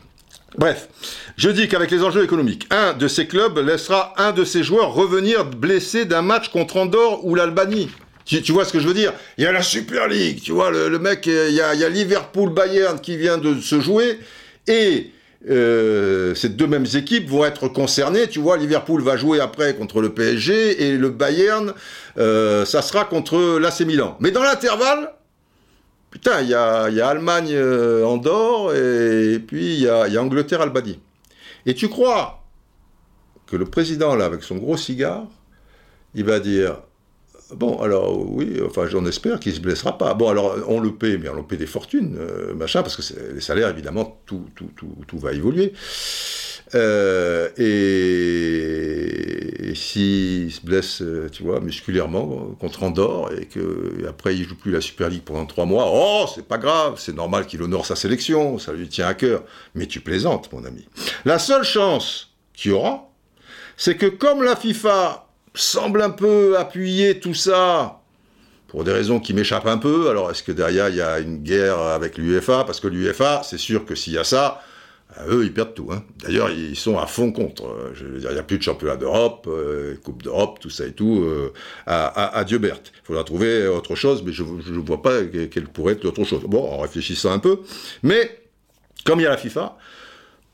Bref, 0.59 0.89
je 1.37 1.51
dis 1.51 1.69
qu'avec 1.69 1.91
les 1.91 2.03
enjeux 2.03 2.25
économiques, 2.25 2.67
un 2.71 2.95
de 2.95 3.07
ces 3.07 3.27
clubs 3.27 3.59
laissera 3.59 4.15
un 4.17 4.33
de 4.33 4.45
ses 4.45 4.63
joueurs 4.63 4.93
revenir 4.93 5.45
blessé 5.45 6.05
d'un 6.05 6.23
match 6.23 6.49
contre 6.49 6.77
Andorre 6.77 7.25
ou 7.25 7.35
l'Albanie. 7.35 7.91
Tu, 8.25 8.53
vois 8.53 8.65
ce 8.65 8.73
que 8.73 8.79
je 8.79 8.87
veux 8.87 8.95
dire? 8.95 9.13
Il 9.39 9.45
y 9.45 9.47
a 9.47 9.53
la 9.53 9.63
Super 9.63 10.07
League, 10.07 10.41
tu 10.43 10.53
vois, 10.53 10.71
le, 10.71 10.99
mec, 10.99 11.27
il 11.27 11.53
y 11.53 11.61
a, 11.61 11.89
Liverpool-Bayern 11.89 13.01
qui 13.01 13.17
vient 13.17 13.39
de 13.39 13.61
se 13.61 13.81
jouer, 13.81 14.21
et 14.69 15.11
euh, 15.49 16.35
ces 16.37 16.51
deux 16.51 16.69
mêmes 16.69 16.87
équipes 16.95 17.29
vont 17.29 17.45
être 17.45 17.67
concernées. 17.67 18.29
Tu 18.29 18.39
vois, 18.39 18.57
Liverpool 18.57 19.03
va 19.03 19.17
jouer 19.17 19.41
après 19.41 19.75
contre 19.75 20.01
le 20.01 20.11
PSG, 20.11 20.85
et 20.85 20.97
le 20.97 21.11
Bayern, 21.11 21.73
euh, 22.19 22.65
ça 22.65 22.83
sera 22.83 23.05
contre 23.05 23.59
l'AC 23.59 23.81
Milan. 23.81 24.17
Mais 24.21 24.31
dans 24.31 24.43
l'intervalle, 24.43 25.13
putain, 26.11 26.43
il 26.43 26.49
y 26.49 26.55
a, 26.55 26.85
Allemagne-Andorre, 27.07 28.71
euh, 28.75 29.35
et, 29.35 29.39
puis 29.39 29.75
il 29.75 29.81
y 29.81 29.89
a, 29.89 30.09
y 30.09 30.17
a 30.17 30.23
Angleterre-Albanie. 30.23 31.01
Et 31.67 31.75
tu 31.75 31.89
crois 31.89 32.43
que 33.47 33.57
le 33.57 33.65
président, 33.65 34.15
là, 34.15 34.25
avec 34.25 34.43
son 34.43 34.57
gros 34.57 34.77
cigare, 34.77 35.27
il 36.15 36.25
va 36.25 36.41
dire 36.41 36.81
Bon, 37.55 37.81
alors 37.81 38.17
oui, 38.31 38.61
enfin 38.65 38.87
j'en 38.87 39.05
espère 39.07 39.41
qu'il 39.41 39.53
ne 39.53 39.57
se 39.57 39.63
blessera 39.63 39.99
pas. 39.99 40.15
Bon, 40.15 40.29
alors 40.29 40.57
on 40.69 40.81
le 40.81 40.95
paie, 40.95 41.19
mais 41.19 41.29
on 41.29 41.35
le 41.35 41.43
paie 41.43 41.57
des 41.57 41.67
fortunes, 41.67 42.17
euh, 42.19 42.55
machin, 42.55 42.83
parce 42.83 42.97
que 42.97 43.33
les 43.35 43.41
salaires, 43.41 43.69
évidemment, 43.69 44.21
tout, 44.25 44.47
tout, 44.55 44.71
tout, 44.77 44.95
tout 45.07 45.19
va 45.19 45.33
évoluer. 45.33 45.73
Euh, 46.75 47.49
et, 47.57 48.91
et 49.71 49.75
s'il 49.75 50.53
se 50.53 50.61
blesse, 50.61 51.03
euh, 51.03 51.29
tu 51.31 51.43
vois, 51.43 51.59
musculairement 51.61 52.57
contre 52.61 52.85
Andorre 52.85 53.33
et 53.33 53.47
que 53.47 54.07
après 54.09 54.37
il 54.37 54.45
joue 54.45 54.55
plus 54.55 54.71
la 54.71 54.81
Super 54.81 55.09
League 55.09 55.23
pendant 55.25 55.47
trois 55.47 55.65
mois, 55.65 55.87
oh, 55.89 56.27
c'est 56.33 56.47
pas 56.47 56.59
grave, 56.59 56.95
c'est 56.99 57.15
normal 57.15 57.47
qu'il 57.47 57.61
honore 57.63 57.87
sa 57.87 57.97
sélection, 57.97 58.59
ça 58.59 58.73
lui 58.73 58.89
tient 58.89 59.09
à 59.09 59.15
cœur. 59.15 59.43
Mais 59.75 59.87
tu 59.87 60.01
plaisantes, 60.01 60.53
mon 60.53 60.65
ami. 60.65 60.87
La 61.25 61.41
seule 61.41 61.65
chance 61.65 62.35
qu'il 62.55 62.71
y 62.71 62.75
aura, 62.75 63.11
c'est 63.77 63.97
que 63.97 64.07
comme 64.07 64.43
la 64.43 64.55
FIFA 64.55 65.27
semble 65.55 66.03
un 66.03 66.11
peu 66.11 66.57
appuyer 66.57 67.19
tout 67.19 67.35
ça 67.35 68.01
pour 68.69 68.85
des 68.85 68.93
raisons 68.93 69.19
qui 69.19 69.35
m'échappent 69.35 69.67
un 69.67 69.79
peu, 69.79 70.09
alors 70.09 70.31
est-ce 70.31 70.45
que 70.45 70.53
derrière 70.53 70.89
il 70.89 70.97
y 70.97 71.01
a 71.01 71.19
une 71.19 71.39
guerre 71.39 71.81
avec 71.81 72.17
l'UFA 72.17 72.63
Parce 72.63 72.79
que 72.79 72.87
l'UFA, 72.87 73.43
c'est 73.43 73.59
sûr 73.59 73.85
que 73.85 73.97
s'il 73.97 74.13
y 74.13 74.19
a 74.19 74.23
ça, 74.23 74.63
eux, 75.29 75.45
ils 75.45 75.53
perdent 75.53 75.75
tout. 75.75 75.89
Hein. 75.93 76.05
D'ailleurs, 76.23 76.51
ils 76.51 76.77
sont 76.77 76.99
à 76.99 77.07
fond 77.07 77.33
contre. 77.33 77.67
Euh, 77.67 78.21
il 78.23 78.33
n'y 78.33 78.39
a 78.39 78.43
plus 78.43 78.59
de 78.59 78.63
championnat 78.63 78.97
d'Europe, 78.97 79.47
euh, 79.49 79.97
Coupe 80.03 80.23
d'Europe, 80.23 80.59
tout 80.61 80.71
ça 80.71 80.87
et 80.87 80.93
tout, 80.93 81.25
à, 81.87 82.39
à, 82.39 82.45
Dieu. 82.45 82.61
Il 82.63 82.73
faudra 83.05 83.25
trouver 83.25 83.67
autre 83.67 83.95
chose, 83.95 84.23
mais 84.25 84.33
je 84.33 84.43
ne 84.43 84.79
vois 84.79 85.03
pas 85.03 85.25
quelle 85.25 85.65
pourrait 85.65 85.95
être 85.95 86.05
autre 86.05 86.25
chose. 86.25 86.43
Bon, 86.45 86.65
en 86.65 86.79
réfléchissant 86.79 87.33
un 87.33 87.39
peu. 87.39 87.61
Mais, 88.03 88.43
comme 89.05 89.21
il 89.21 89.25
y 89.25 89.27
a 89.27 89.31
la 89.31 89.37
FIFA, 89.37 89.77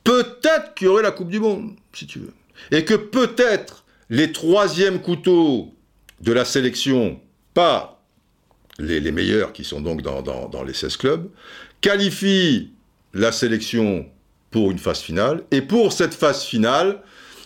peut-être 0.05 0.75
qu'il 0.75 0.87
y 0.87 0.89
aurait 0.89 1.03
la 1.03 1.11
Coupe 1.11 1.31
du 1.31 1.41
Monde, 1.41 1.73
si 1.93 2.07
tu 2.07 2.21
veux. 2.21 2.33
Et 2.71 2.85
que 2.85 2.95
peut-être 2.95 3.85
les 4.09 4.33
troisièmes 4.33 5.01
couteaux 5.01 5.75
de 6.21 6.33
la 6.33 6.45
sélection, 6.45 7.21
pas 7.55 8.03
les, 8.79 9.13
meilleurs 9.13 9.53
qui 9.53 9.65
sont 9.65 9.81
donc 9.81 10.03
dans, 10.03 10.23
dans, 10.23 10.65
les 10.65 10.73
16 10.73 10.97
clubs, 10.97 11.31
qualifient 11.81 12.73
la 13.15 13.33
sélection 13.33 14.07
pour 14.57 14.71
une 14.71 14.79
phase 14.79 15.01
finale. 15.01 15.43
Et 15.51 15.61
pour 15.61 15.93
cette 15.93 16.15
phase 16.15 16.43
finale, 16.43 17.03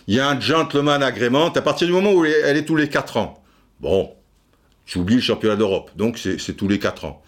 il 0.07 0.15
y 0.15 0.21
a 0.21 0.29
un 0.29 0.39
gentleman 0.39 1.03
agreement 1.03 1.51
à 1.51 1.61
partir 1.61 1.85
du 1.85 1.91
moment 1.91 2.13
où 2.13 2.23
elle 2.23 2.55
est 2.55 2.63
tous 2.63 2.77
les 2.77 2.87
4 2.87 3.17
ans. 3.17 3.43
Bon, 3.81 4.11
j'oublie 4.85 5.15
le 5.15 5.21
championnat 5.21 5.57
d'Europe, 5.57 5.91
donc 5.97 6.17
c'est 6.17 6.53
tous 6.53 6.69
les 6.69 6.79
4 6.79 7.03
ans. 7.03 7.21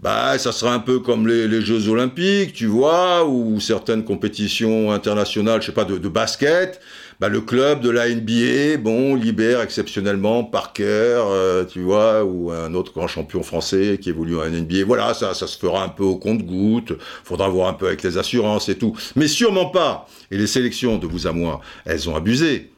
Bah, 0.00 0.36
ça 0.36 0.52
sera 0.52 0.74
un 0.74 0.78
peu 0.78 0.98
comme 0.98 1.26
les, 1.26 1.62
Jeux 1.62 1.88
Olympiques, 1.88 2.52
tu 2.52 2.66
vois, 2.66 3.26
ou 3.26 3.60
certaines 3.60 4.04
compétitions 4.04 4.92
internationales, 4.92 5.62
je 5.62 5.66
sais 5.68 5.72
pas, 5.72 5.86
de 5.86 6.08
basket. 6.08 6.82
Bah, 7.20 7.28
le 7.28 7.40
club 7.40 7.80
de 7.80 7.90
la 7.90 8.08
NBA, 8.08 8.78
bon, 8.78 9.14
libère 9.14 9.60
exceptionnellement 9.60 10.42
Parker, 10.42 10.82
euh, 10.84 11.64
tu 11.64 11.80
vois, 11.80 12.24
ou 12.24 12.50
un 12.50 12.74
autre 12.74 12.92
grand 12.92 13.06
champion 13.06 13.42
français 13.42 13.98
qui 14.00 14.08
évolue 14.08 14.36
en 14.36 14.48
NBA. 14.48 14.84
Voilà, 14.84 15.14
ça, 15.14 15.32
ça 15.34 15.46
se 15.46 15.56
fera 15.56 15.84
un 15.84 15.88
peu 15.88 16.02
au 16.02 16.16
compte-goutte. 16.16 16.92
Faudra 17.22 17.48
voir 17.48 17.68
un 17.68 17.74
peu 17.74 17.86
avec 17.86 18.02
les 18.02 18.18
assurances 18.18 18.68
et 18.68 18.76
tout. 18.76 18.96
Mais 19.14 19.28
sûrement 19.28 19.66
pas. 19.66 20.08
Et 20.30 20.36
les 20.36 20.48
sélections, 20.48 20.98
de 20.98 21.06
vous 21.06 21.26
à 21.26 21.32
moi, 21.32 21.60
elles 21.84 22.08
ont 22.08 22.16
abusé. 22.16 22.72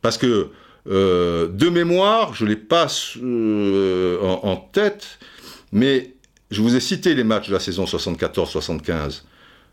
Parce 0.00 0.16
que, 0.16 0.48
euh, 0.88 1.48
de 1.48 1.68
mémoire, 1.68 2.34
je 2.34 2.46
l'ai 2.46 2.56
pas 2.56 2.86
euh, 3.22 4.20
en, 4.20 4.48
en 4.48 4.56
tête, 4.56 5.18
mais 5.70 6.14
je 6.50 6.60
vous 6.60 6.74
ai 6.74 6.80
cité 6.80 7.14
les 7.14 7.24
matchs 7.24 7.48
de 7.48 7.52
la 7.52 7.60
saison 7.60 7.84
74-75. 7.84 9.22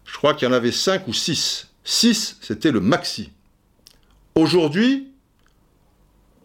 Je 0.05 0.17
crois 0.17 0.33
qu'il 0.33 0.47
y 0.47 0.51
en 0.51 0.53
avait 0.53 0.71
5 0.71 1.07
ou 1.07 1.13
6. 1.13 1.67
6, 1.83 2.37
c'était 2.41 2.71
le 2.71 2.79
maxi. 2.79 3.31
Aujourd'hui, 4.40 5.11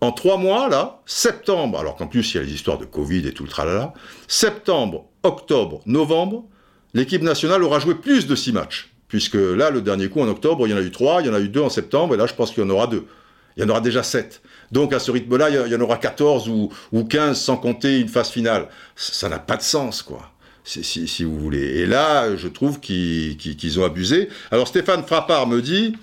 en 0.01 0.11
trois 0.11 0.37
mois, 0.37 0.69
là, 0.69 1.01
septembre, 1.07 1.79
alors 1.79 1.95
qu'en 1.95 2.09
plus 2.09 2.35
il 2.35 2.39
y 2.39 2.41
a 2.41 2.43
les 2.43 2.53
histoires 2.53 2.77
de 2.77 2.85
Covid 2.85 3.29
et 3.29 3.33
tout 3.33 3.45
le 3.45 3.49
tralala, 3.49 3.95
septembre, 4.27 5.05
octobre, 5.23 5.81
novembre, 5.87 6.45
l'équipe 6.93 7.23
nationale 7.23 7.63
aura 7.63 7.79
joué 7.79 7.95
plus 7.95 8.27
de 8.27 8.35
six 8.35 8.53
matchs. 8.53 8.91
Puisque 9.07 9.37
là, 9.37 9.71
le 9.71 9.81
dernier 9.81 10.09
coup, 10.09 10.21
en 10.21 10.27
octobre, 10.27 10.67
il 10.67 10.73
y 10.73 10.75
en 10.75 10.77
a 10.77 10.83
eu 10.83 10.91
trois, 10.91 11.21
il 11.21 11.29
y 11.29 11.31
en 11.31 11.35
a 11.35 11.41
eu 11.41 11.49
deux 11.49 11.61
en 11.61 11.69
septembre, 11.69 12.15
et 12.15 12.17
là, 12.17 12.27
je 12.27 12.35
pense 12.35 12.51
qu'il 12.51 12.65
y 12.65 12.67
en 12.67 12.71
aura 12.71 12.89
deux. 12.89 13.07
Il 13.57 13.63
y 13.63 13.67
en 13.67 13.69
aura 13.69 13.81
déjà 13.81 14.03
sept. 14.03 14.43
Donc, 14.73 14.93
à 14.93 14.99
ce 14.99 15.13
rythme-là, 15.13 15.51
il 15.51 15.73
y 15.73 15.77
en 15.77 15.81
aura 15.81 15.97
14 15.97 16.49
ou, 16.49 16.71
ou 16.91 17.05
15 17.05 17.41
sans 17.41 17.57
compter 17.57 18.01
une 18.01 18.09
phase 18.09 18.29
finale. 18.29 18.69
Ça 18.97 19.29
n'a 19.29 19.39
pas 19.39 19.57
de 19.57 19.63
sens, 19.63 20.03
quoi. 20.03 20.33
Si, 20.65 21.23
vous 21.23 21.39
voulez. 21.39 21.79
Et 21.79 21.87
là, 21.87 22.35
je 22.37 22.49
trouve 22.49 22.81
qu'ils 22.81 23.79
ont 23.79 23.85
abusé. 23.85 24.31
Alors, 24.51 24.67
Stéphane 24.67 25.05
Frappard 25.05 25.47
me 25.47 25.63
dit, 25.63 25.95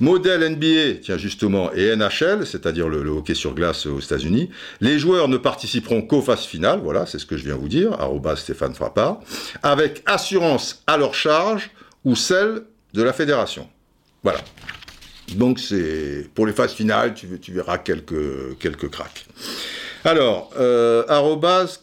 Modèle 0.00 0.48
NBA, 0.56 1.00
tiens 1.02 1.18
justement, 1.18 1.72
et 1.72 1.94
NHL, 1.94 2.46
c'est-à-dire 2.46 2.88
le, 2.88 3.08
hockey 3.08 3.34
sur 3.34 3.54
glace 3.54 3.86
aux 3.86 4.00
États-Unis, 4.00 4.50
les 4.80 4.98
joueurs 4.98 5.28
ne 5.28 5.36
participeront 5.36 6.02
qu'aux 6.02 6.22
phases 6.22 6.44
finales, 6.44 6.80
voilà, 6.82 7.06
c'est 7.06 7.18
ce 7.18 7.26
que 7.26 7.36
je 7.36 7.44
viens 7.44 7.56
vous 7.56 7.68
dire, 7.68 7.92
arrobas 8.00 8.36
Stéphane 8.36 8.74
Frappard, 8.74 9.20
avec 9.62 10.02
assurance 10.06 10.82
à 10.86 10.96
leur 10.96 11.14
charge 11.14 11.70
ou 12.04 12.16
celle 12.16 12.62
de 12.92 13.02
la 13.02 13.12
fédération. 13.12 13.68
Voilà. 14.22 14.40
Donc 15.36 15.58
c'est 15.58 16.28
pour 16.34 16.46
les 16.46 16.52
phases 16.52 16.72
finales, 16.72 17.14
tu, 17.14 17.26
verras 17.52 17.78
quelques, 17.78 18.58
quelques 18.58 18.90
cracks. 18.90 19.26
Alors, 20.04 20.50
euh, 20.58 21.02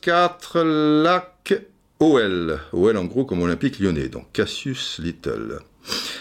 4 0.02 0.60
lac 1.04 1.54
OL. 2.00 2.60
OL 2.74 2.98
en 2.98 3.06
gros 3.06 3.26
comme 3.26 3.42
Olympique 3.42 3.80
lyonnais, 3.80 4.10
donc 4.10 4.32
Cassius 4.32 5.00
Little. 5.00 5.60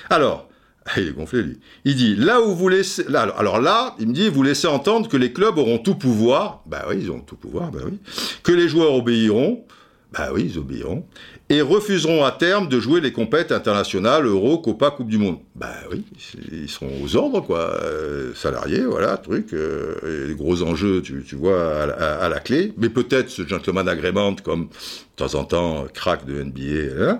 Alors, 0.08 0.49
il 0.96 1.08
est 1.08 1.12
gonflé, 1.12 1.42
lui. 1.42 1.58
Il 1.84 1.96
dit, 1.96 2.16
là 2.16 2.40
où 2.40 2.54
vous 2.54 2.68
laissez... 2.68 3.04
Alors 3.14 3.60
là, 3.60 3.94
il 3.98 4.08
me 4.08 4.12
dit, 4.12 4.28
vous 4.28 4.42
laissez 4.42 4.66
entendre 4.66 5.08
que 5.08 5.16
les 5.16 5.32
clubs 5.32 5.58
auront 5.58 5.78
tout 5.78 5.94
pouvoir. 5.94 6.62
Bah 6.66 6.84
oui, 6.88 6.96
ils 7.00 7.10
ont 7.10 7.20
tout 7.20 7.36
pouvoir, 7.36 7.70
bah 7.70 7.80
oui. 7.84 7.98
Que 8.42 8.52
les 8.52 8.68
joueurs 8.68 8.94
obéiront. 8.94 9.64
Bah 10.12 10.30
oui, 10.32 10.50
ils 10.50 10.58
obéiront. 10.58 11.06
Et 11.50 11.62
refuseront 11.62 12.24
à 12.24 12.32
terme 12.32 12.68
de 12.68 12.78
jouer 12.80 13.00
les 13.00 13.12
compètes 13.12 13.52
internationales, 13.52 14.24
Euro, 14.24 14.58
Copa, 14.58 14.90
Coupe 14.90 15.08
du 15.08 15.18
Monde. 15.18 15.38
Bah 15.54 15.74
oui, 15.90 16.04
ils 16.50 16.68
seront 16.68 16.90
aux 17.02 17.16
ordres, 17.16 17.40
quoi. 17.40 17.76
Euh, 17.82 18.32
salariés, 18.34 18.82
voilà, 18.82 19.16
truc. 19.16 19.52
Euh, 19.52 20.28
les 20.28 20.34
gros 20.34 20.62
enjeux, 20.62 21.02
tu, 21.02 21.22
vois, 21.34 21.82
à, 21.82 22.28
la 22.28 22.40
clé. 22.40 22.72
Mais 22.76 22.88
peut-être 22.88 23.30
ce 23.30 23.46
gentleman 23.46 23.88
agreement, 23.88 24.34
comme 24.36 24.68
de 24.68 25.16
temps 25.16 25.34
en 25.34 25.44
temps, 25.44 25.86
crack 25.92 26.24
de 26.24 26.42
NBA. 26.42 27.10
Hein. 27.10 27.18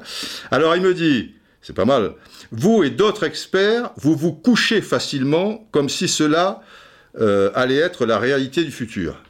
Alors 0.51 0.75
il 0.77 0.83
me 0.83 0.95
dit, 0.95 1.33
c'est 1.62 1.74
pas 1.74 1.85
mal. 1.85 2.15
Vous 2.53 2.82
et 2.82 2.91
d'autres 2.91 3.24
experts, 3.24 3.93
vous 3.97 4.15
vous 4.16 4.32
couchez 4.32 4.81
facilement 4.81 5.69
comme 5.73 5.89
si 5.89 6.09
cela 6.09 6.62
euh, 7.19 7.51
allait 7.55 7.77
être 7.77 8.07
la 8.07 8.19
réalité 8.19 8.65
du 8.65 8.70
futur. 8.70 9.23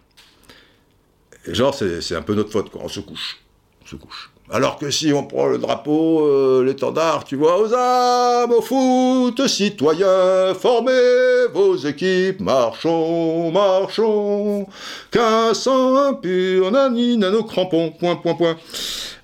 genre, 1.46 1.74
c'est 1.74 2.14
un 2.14 2.22
peu 2.22 2.34
notre 2.34 2.50
faute, 2.50 2.70
quand 2.70 2.80
on 2.82 2.88
se 2.88 3.00
couche. 3.00 3.38
On 3.82 3.86
se 3.86 3.96
couche. 3.96 4.30
Alors 4.52 4.78
que 4.78 4.90
si 4.90 5.12
on 5.12 5.22
prend 5.22 5.46
le 5.46 5.58
drapeau, 5.58 6.26
euh, 6.26 6.64
l'étendard, 6.64 7.22
tu 7.22 7.36
vois, 7.36 7.60
aux 7.60 7.72
âmes, 7.72 8.50
au 8.50 8.60
foot, 8.60 9.46
citoyens, 9.46 10.54
formez 10.54 11.46
vos 11.52 11.76
équipes, 11.76 12.40
marchons, 12.40 13.52
marchons, 13.52 14.66
sang 15.52 15.96
impur, 15.96 16.72
nani, 16.72 17.16
nano, 17.16 17.44
crampons, 17.44 17.92
point, 17.92 18.16
point, 18.16 18.34
point. 18.34 18.56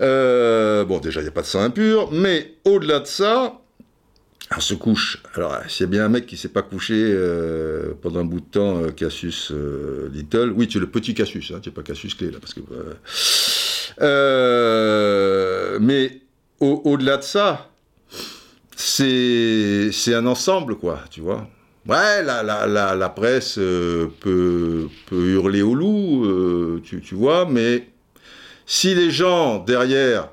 Euh, 0.01 0.85
bon, 0.85 0.99
déjà, 1.01 1.19
il 1.19 1.25
n'y 1.25 1.29
a 1.29 1.33
pas 1.33 1.43
de 1.43 1.47
sang 1.47 1.61
impur, 1.61 2.09
mais 2.13 2.55
au-delà 2.65 3.01
de 3.01 3.07
ça, 3.07 3.59
on 4.57 4.61
se 4.61 4.75
couche. 4.75 5.21
Alors, 5.35 5.57
s'il 5.67 5.87
y 5.87 5.89
a 5.89 5.91
bien 5.91 6.05
un 6.05 6.09
mec 6.09 6.27
qui 6.27 6.37
s'est 6.37 6.51
pas 6.51 6.63
couché 6.63 6.95
euh, 6.95 7.95
pendant 8.01 8.21
un 8.21 8.25
bout 8.25 8.39
de 8.39 8.47
temps, 8.47 8.81
Cassius 8.97 9.51
Little, 10.13 10.53
oui, 10.55 10.69
tu 10.69 10.79
es 10.79 10.81
le 10.81 10.87
petit 10.87 11.15
Cassius, 11.15 11.51
hein, 11.51 11.59
tu 11.61 11.71
n'es 11.71 11.75
pas 11.75 11.83
Cassius 11.83 12.15
Clé, 12.15 12.31
là, 12.31 12.39
parce 12.41 12.55
que... 12.55 12.61
mais 15.81 16.21
au-delà 16.61 17.17
de 17.19 17.23
ça, 17.23 17.71
c'est 18.77 20.15
un 20.15 20.27
ensemble, 20.27 20.77
quoi, 20.77 21.01
tu 21.11 21.21
vois. 21.21 21.49
Ouais, 21.87 22.23
la, 22.23 22.43
la, 22.43 22.67
la, 22.67 22.97
la 22.97 23.09
presse 23.09 23.55
peut, 23.55 24.11
peut, 24.21 24.89
hurler 25.11 25.63
au 25.63 25.75
loup, 25.75 26.81
tu, 26.83 27.01
tu 27.01 27.15
vois, 27.15 27.47
mais 27.47 27.89
si 28.67 28.95
les 28.95 29.11
gens 29.13 29.59
derrière, 29.59 30.29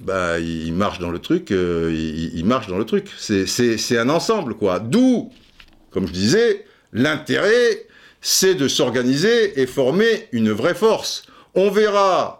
bah, 0.00 0.38
ils 0.38 0.72
marchent 0.72 0.98
dans 0.98 1.10
le 1.10 1.18
truc, 1.18 1.50
euh, 1.50 1.92
ils, 2.34 2.44
marchent 2.44 2.68
dans 2.68 2.78
le 2.78 2.84
truc. 2.84 3.08
C'est 3.18 3.98
un 3.98 4.08
ensemble, 4.08 4.54
quoi. 4.54 4.80
D'où, 4.80 5.32
comme 5.90 6.06
je 6.06 6.12
disais, 6.12 6.64
l'intérêt, 6.92 7.86
c'est 8.20 8.54
de 8.54 8.68
s'organiser 8.68 9.60
et 9.60 9.66
former 9.66 10.28
une 10.32 10.50
vraie 10.50 10.74
force. 10.74 11.24
On 11.54 11.70
verra 11.70 12.37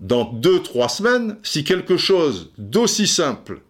dans 0.00 0.24
deux, 0.24 0.62
trois 0.62 0.88
semaines 0.88 1.36
si 1.42 1.64
quelque 1.64 1.96
chose 1.96 2.52
d'aussi 2.58 3.06
simple 3.06 3.60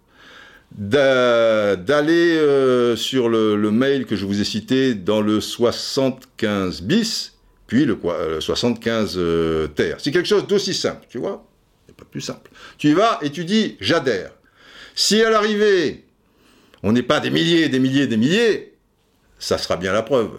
d'aller 0.76 2.36
euh, 2.36 2.96
sur 2.96 3.28
le, 3.28 3.56
le, 3.56 3.70
mail 3.70 4.04
que 4.04 4.16
je 4.16 4.26
vous 4.26 4.40
ai 4.40 4.44
cité 4.44 4.94
dans 4.94 5.20
le 5.20 5.40
75 5.40 6.82
bis, 6.82 7.34
puis 7.66 7.84
le, 7.84 7.98
75 8.40 9.16
euh, 9.16 9.20
euh, 9.20 9.66
terres. 9.68 9.96
C'est 9.98 10.10
quelque 10.10 10.28
chose 10.28 10.46
d'aussi 10.46 10.74
simple, 10.74 11.06
tu 11.08 11.18
vois 11.18 11.46
C'est 11.86 11.96
pas 11.96 12.04
plus 12.04 12.20
simple. 12.20 12.50
Tu 12.78 12.90
y 12.90 12.92
vas 12.92 13.18
et 13.22 13.30
tu 13.30 13.44
dis 13.44 13.76
j'adhère. 13.80 14.32
Si 14.94 15.22
à 15.22 15.30
l'arrivée, 15.30 16.04
on 16.82 16.92
n'est 16.92 17.02
pas 17.02 17.20
des 17.20 17.30
milliers, 17.30 17.68
des 17.68 17.78
milliers, 17.78 18.06
des 18.06 18.16
milliers, 18.16 18.74
ça 19.38 19.58
sera 19.58 19.76
bien 19.76 19.92
la 19.92 20.02
preuve. 20.02 20.38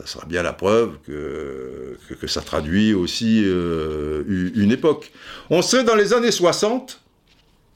Ça 0.00 0.06
sera 0.06 0.26
bien 0.26 0.42
la 0.42 0.54
preuve 0.54 0.98
que, 1.06 2.26
ça 2.26 2.40
traduit 2.40 2.94
aussi 2.94 3.42
euh, 3.44 4.24
une 4.54 4.72
époque. 4.72 5.12
On 5.50 5.60
serait 5.60 5.84
dans 5.84 5.94
les 5.94 6.14
années 6.14 6.30
60, 6.30 7.02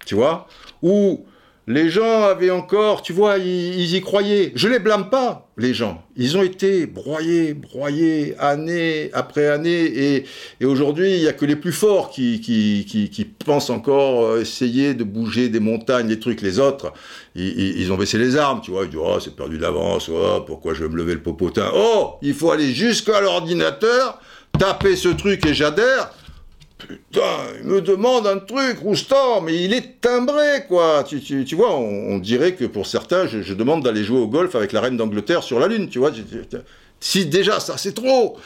tu 0.07 0.15
vois, 0.15 0.49
où 0.83 1.27
les 1.67 1.89
gens 1.89 2.25
avaient 2.25 2.51
encore, 2.51 3.01
tu 3.01 3.15
vois, 3.15 3.39
ils, 3.39 3.95
y 3.95 4.01
croyaient. 4.03 4.53
Je 4.55 4.69
les 4.69 4.79
blâme 4.79 5.09
pas, 5.09 5.49
les 5.57 5.73
gens. 5.73 6.05
Ils 6.15 6.37
ont 6.37 6.43
été 6.43 6.85
broyés, 6.85 7.55
broyés, 7.55 8.35
année 8.39 9.09
après 9.15 9.49
année, 9.49 9.85
et, 10.61 10.65
aujourd'hui, 10.65 11.15
il 11.15 11.21
n'y 11.21 11.27
a 11.27 11.33
que 11.33 11.47
les 11.47 11.57
plus 11.57 11.73
forts 11.73 12.11
qui, 12.11 12.41
qui, 12.41 13.25
pensent 13.45 13.71
encore 13.71 14.25
euh, 14.25 14.41
essayer 14.41 14.95
de 14.95 15.05
bouger 15.05 15.49
des 15.49 15.61
montagnes, 15.61 16.09
des 16.09 16.21
trucs. 16.21 16.43
Les 16.43 16.59
autres, 16.59 16.93
ils, 17.35 17.91
ont 17.91 17.97
baissé 17.97 18.19
les 18.19 18.37
armes, 18.37 18.61
tu 18.63 18.71
vois. 18.71 18.85
Ils 18.85 18.91
disent, 18.91 19.01
oh, 19.03 19.19
c'est 19.19 19.35
perdu 19.35 19.57
d'avance, 19.57 20.11
oh, 20.11 20.43
pourquoi 20.47 20.75
je 20.75 20.85
vais 20.85 20.91
me 20.91 20.97
lever 20.97 21.15
le 21.15 21.23
popotin? 21.23 21.71
Oh, 21.75 22.17
il 22.21 22.35
faut 22.35 22.51
aller 22.51 22.75
jusqu'à 22.75 23.23
l'ordinateur, 23.23 24.21
taper 24.59 24.97
ce 24.97 25.09
truc 25.09 25.47
et 25.47 25.55
j'adhère. 25.55 26.11
Putain, 26.87 27.21
il 27.61 27.67
me 27.67 27.81
demande 27.81 28.27
un 28.27 28.39
truc, 28.39 28.79
Roustan, 28.81 29.41
mais 29.41 29.63
il 29.63 29.73
est 29.73 30.01
timbré, 30.01 30.65
quoi. 30.69 31.05
Tu, 31.05 31.55
vois, 31.55 31.77
on, 31.77 32.19
dirait 32.19 32.55
que 32.55 32.65
pour 32.65 32.87
certains, 32.87 33.27
je, 33.27 33.55
demande 33.55 33.83
d'aller 33.83 34.05
jouer 34.05 34.19
au 34.19 34.29
golf 34.29 34.55
avec 34.55 34.73
la 34.73 34.81
reine 34.81 34.97
d'Angleterre 34.97 35.43
sur 35.43 35.59
la 35.59 35.69
Lune, 35.69 35.89
tu 35.89 35.99
vois. 35.99 36.13
Si 37.01 37.27
déjà, 37.27 37.61
ça, 37.61 37.77
c'est 37.77 37.95
trop 37.95 38.39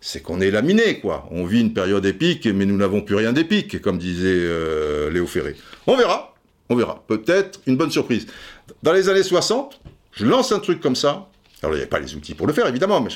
c'est 0.00 0.22
qu'on 0.22 0.40
est 0.40 0.52
laminé, 0.52 1.00
quoi. 1.00 1.26
On 1.32 1.44
vit 1.46 1.60
une 1.60 1.72
période 1.72 2.06
épique, 2.06 2.46
mais 2.46 2.64
nous 2.64 2.76
n'avons 2.76 3.00
plus 3.00 3.16
rien 3.16 3.32
d'épique, 3.32 3.80
comme 3.80 3.98
disait 3.98 4.28
euh, 4.28 5.10
Léo 5.10 5.26
Ferré. 5.26 5.56
On 5.88 5.96
verra, 5.96 6.34
on 6.68 6.76
verra. 6.76 7.02
Peut-être 7.08 7.60
une 7.66 7.76
bonne 7.76 7.90
surprise. 7.90 8.26
Dans 8.84 8.92
les 8.92 9.08
années 9.08 9.24
60, 9.24 9.80
je 10.12 10.24
lance 10.24 10.52
un 10.52 10.60
truc 10.60 10.80
comme 10.80 10.94
ça. 10.94 11.28
Alors, 11.60 11.74
il 11.74 11.78
n'y 11.78 11.82
avait 11.82 11.86
pas 11.86 11.98
les 11.98 12.14
outils 12.14 12.34
pour 12.34 12.46
le 12.46 12.52
faire, 12.52 12.68
évidemment, 12.68 13.00
mais 13.00 13.10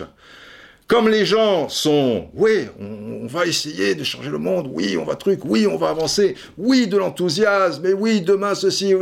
comme 0.91 1.09
les 1.09 1.25
gens 1.25 1.69
sont, 1.69 2.27
oui, 2.35 2.67
on, 2.81 3.29
va 3.29 3.47
essayer 3.47 3.95
de 3.95 4.03
changer 4.03 4.29
le 4.29 4.39
monde, 4.39 4.69
oui, 4.73 4.97
on 5.01 5.05
va 5.05 5.15
truc, 5.15 5.39
oui, 5.45 5.65
on 5.69 5.77
va 5.77 5.91
avancer, 5.91 6.35
oui, 6.59 6.89
de 6.89 6.97
l'enthousiasme, 6.97 7.81
mais 7.85 7.93
oui, 7.93 8.23
demain 8.23 8.57
ceci, 8.57 8.93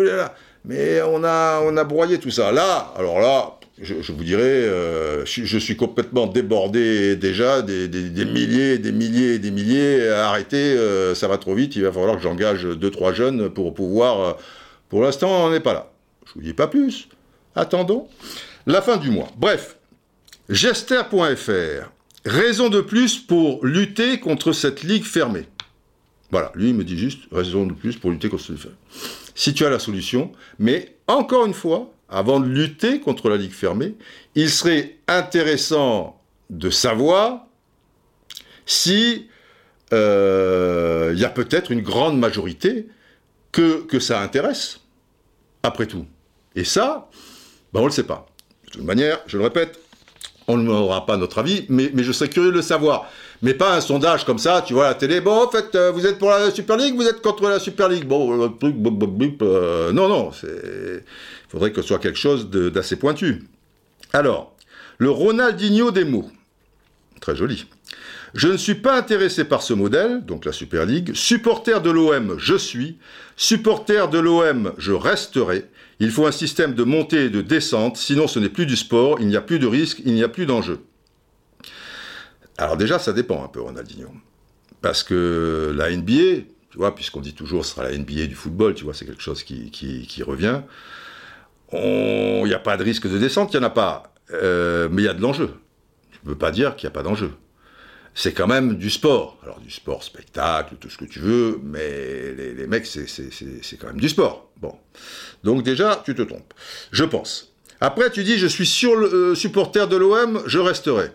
mais 0.66 1.00
on 1.00 1.24
a, 1.24 1.62
on 1.64 1.74
a 1.78 1.84
broyé 1.84 2.18
tout 2.18 2.30
ça. 2.30 2.52
Là, 2.52 2.92
alors 2.94 3.20
là, 3.20 3.54
je, 3.80 4.12
vous 4.12 4.22
dirais, 4.22 4.42
euh, 4.42 5.24
je, 5.24 5.56
suis 5.56 5.76
complètement 5.76 6.26
débordé 6.26 7.16
déjà, 7.16 7.62
des, 7.62 7.88
milliers, 7.88 8.76
des 8.76 8.92
milliers, 8.92 9.38
des 9.38 9.50
milliers. 9.50 10.08
Arrêtez, 10.08 10.56
euh, 10.56 11.14
ça 11.14 11.26
va 11.26 11.38
trop 11.38 11.54
vite. 11.54 11.74
Il 11.76 11.84
va 11.84 11.92
falloir 11.92 12.16
que 12.16 12.22
j'engage 12.22 12.64
deux, 12.64 12.90
trois 12.90 13.14
jeunes 13.14 13.48
pour 13.48 13.72
pouvoir. 13.72 14.20
Euh, 14.20 14.32
pour 14.90 15.02
l'instant, 15.02 15.46
on 15.46 15.50
n'est 15.50 15.60
pas 15.60 15.72
là. 15.72 15.90
Je 16.26 16.32
vous 16.34 16.42
dis 16.42 16.52
pas 16.52 16.66
plus. 16.66 17.08
Attendons 17.54 18.08
la 18.66 18.82
fin 18.82 18.98
du 18.98 19.10
mois. 19.10 19.28
Bref, 19.38 19.77
Gester.fr. 20.48 21.90
Raison 22.24 22.68
de 22.68 22.80
plus 22.80 23.18
pour 23.18 23.64
lutter 23.64 24.18
contre 24.18 24.52
cette 24.52 24.82
ligue 24.82 25.04
fermée. 25.04 25.46
Voilà, 26.30 26.52
lui 26.54 26.70
il 26.70 26.74
me 26.74 26.84
dit 26.84 26.98
juste 26.98 27.22
raison 27.32 27.66
de 27.66 27.72
plus 27.72 27.96
pour 27.96 28.10
lutter 28.10 28.28
contre 28.28 28.42
cette 28.42 28.52
ligue 28.52 28.62
fermée. 28.62 28.76
Si 29.34 29.54
tu 29.54 29.64
as 29.64 29.70
la 29.70 29.78
solution, 29.78 30.32
mais 30.58 30.96
encore 31.06 31.46
une 31.46 31.54
fois, 31.54 31.92
avant 32.08 32.40
de 32.40 32.46
lutter 32.46 33.00
contre 33.00 33.28
la 33.28 33.36
ligue 33.36 33.52
fermée, 33.52 33.94
il 34.34 34.50
serait 34.50 34.96
intéressant 35.06 36.20
de 36.50 36.70
savoir 36.70 37.46
si 38.64 39.28
euh, 39.92 41.12
il 41.14 41.20
y 41.20 41.24
a 41.24 41.30
peut-être 41.30 41.70
une 41.70 41.82
grande 41.82 42.18
majorité 42.18 42.88
que, 43.52 43.98
ça 43.98 44.20
intéresse, 44.20 44.80
après 45.62 45.86
tout. 45.86 46.06
Et 46.54 46.64
ça, 46.64 47.10
ben 47.72 47.80
on 47.80 47.84
ne 47.84 47.88
le 47.88 47.92
sait 47.92 48.04
pas. 48.04 48.26
De 48.66 48.70
toute 48.70 48.84
manière, 48.84 49.20
je 49.26 49.36
le 49.36 49.44
répète, 49.44 49.80
on 50.48 50.56
n'aura 50.56 51.04
pas 51.06 51.16
notre 51.18 51.38
avis, 51.38 51.66
mais, 51.68 51.90
je 51.94 52.10
serais 52.10 52.28
curieux 52.28 52.50
de 52.50 52.56
le 52.56 52.62
savoir. 52.62 53.10
Mais 53.42 53.54
pas 53.54 53.76
un 53.76 53.80
sondage 53.80 54.24
comme 54.24 54.38
ça, 54.38 54.64
tu 54.66 54.72
vois, 54.72 54.88
la 54.88 54.94
télé, 54.94 55.20
bon, 55.20 55.44
en 55.44 55.50
fait, 55.50 55.74
euh, 55.74 55.92
vous 55.92 56.06
êtes 56.06 56.18
pour 56.18 56.30
la 56.30 56.50
Super 56.50 56.76
League, 56.76 56.96
vous 56.96 57.06
êtes 57.06 57.20
contre 57.20 57.48
la 57.48 57.60
Super 57.60 57.88
League. 57.88 58.06
Bon, 58.06 58.34
le 58.34 58.48
truc, 58.58 58.74
euh, 59.42 59.92
non, 59.92 60.08
non, 60.08 60.30
il 60.42 61.02
faudrait 61.48 61.70
que 61.70 61.82
ce 61.82 61.88
soit 61.88 61.98
quelque 61.98 62.18
chose 62.18 62.48
d'assez 62.50 62.96
pointu. 62.96 63.44
Alors, 64.12 64.56
le 64.96 65.10
Ronaldinho 65.10 65.90
des 65.90 66.04
mots. 66.04 66.30
Très 67.20 67.36
joli. 67.36 67.66
Je 68.34 68.48
ne 68.48 68.56
suis 68.56 68.74
pas 68.74 68.96
intéressé 68.96 69.44
par 69.44 69.62
ce 69.62 69.74
modèle, 69.74 70.24
donc 70.24 70.44
la 70.44 70.52
Super 70.52 70.86
League. 70.86 71.14
Supporter 71.14 71.80
de 71.80 71.90
l'OM, 71.90 72.36
je 72.38 72.56
suis. 72.56 72.98
Supporter 73.36 74.08
de 74.08 74.18
l'OM, 74.18 74.72
je 74.78 74.92
resterai. 74.92 75.64
Il 76.00 76.10
faut 76.10 76.26
un 76.26 76.32
système 76.32 76.74
de 76.74 76.84
montée 76.84 77.24
et 77.24 77.30
de 77.30 77.40
descente, 77.40 77.96
sinon 77.96 78.28
ce 78.28 78.38
n'est 78.38 78.48
plus 78.48 78.66
du 78.66 78.76
sport, 78.76 79.18
il 79.20 79.26
n'y 79.26 79.36
a 79.36 79.40
plus 79.40 79.58
de 79.58 79.66
risque, 79.66 80.00
il 80.04 80.14
n'y 80.14 80.22
a 80.22 80.28
plus 80.28 80.46
d'enjeu. 80.46 80.80
Alors 82.56 82.76
déjà, 82.76 82.98
ça 82.98 83.12
dépend 83.12 83.44
un 83.44 83.48
peu, 83.48 83.60
Ronaldinho. 83.60 84.08
Parce 84.80 85.02
que 85.02 85.72
la 85.76 85.90
NBA, 85.90 86.44
tu 86.70 86.78
vois, 86.78 86.94
puisqu'on 86.94 87.20
dit 87.20 87.34
toujours 87.34 87.64
ce 87.64 87.72
sera 87.72 87.82
la 87.82 87.96
NBA 87.96 88.26
du 88.26 88.36
football, 88.36 88.74
tu 88.74 88.84
vois, 88.84 88.94
c'est 88.94 89.06
quelque 89.06 89.22
chose 89.22 89.42
qui, 89.42 90.22
revient. 90.22 90.62
Il 91.72 92.44
n'y 92.44 92.54
a 92.54 92.60
pas 92.60 92.76
de 92.76 92.84
risque 92.84 93.08
de 93.08 93.18
descente, 93.18 93.52
il 93.52 93.58
n'y 93.58 93.64
en 93.64 93.68
a 93.68 93.70
pas. 93.70 94.14
Euh, 94.32 94.88
mais 94.90 95.02
il 95.02 95.04
y 95.04 95.08
a 95.08 95.14
de 95.14 95.22
l'enjeu. 95.22 95.50
Je 96.12 96.18
ne 96.24 96.30
veux 96.30 96.38
pas 96.38 96.50
dire 96.50 96.76
qu'il 96.76 96.86
n'y 96.86 96.92
a 96.92 96.94
pas 96.94 97.02
d'enjeu 97.02 97.32
c'est 98.18 98.32
quand 98.32 98.48
même 98.48 98.74
du 98.74 98.90
sport. 98.90 99.38
Alors 99.44 99.60
du 99.60 99.70
sport, 99.70 100.02
spectacle, 100.02 100.74
tout 100.80 100.90
ce 100.90 100.98
que 100.98 101.04
tu 101.04 101.20
veux, 101.20 101.60
mais 101.62 102.34
les, 102.36 102.66
mecs, 102.66 102.84
c'est 102.84 103.78
quand 103.80 103.86
même 103.86 104.00
du 104.00 104.08
sport. 104.08 104.50
Bon. 104.60 104.74
Donc 105.44 105.62
déjà, 105.62 106.02
tu 106.04 106.16
te 106.16 106.22
trompes. 106.22 106.52
Je 106.90 107.04
pense. 107.04 107.52
Après, 107.80 108.10
tu 108.10 108.24
dis, 108.24 108.36
je 108.36 108.48
suis 108.48 108.66
sur 108.66 108.96
le, 108.96 109.06
euh, 109.06 109.34
supporter 109.36 109.86
de 109.86 109.96
l'OM, 109.96 110.42
je 110.46 110.58
resterai. 110.58 111.12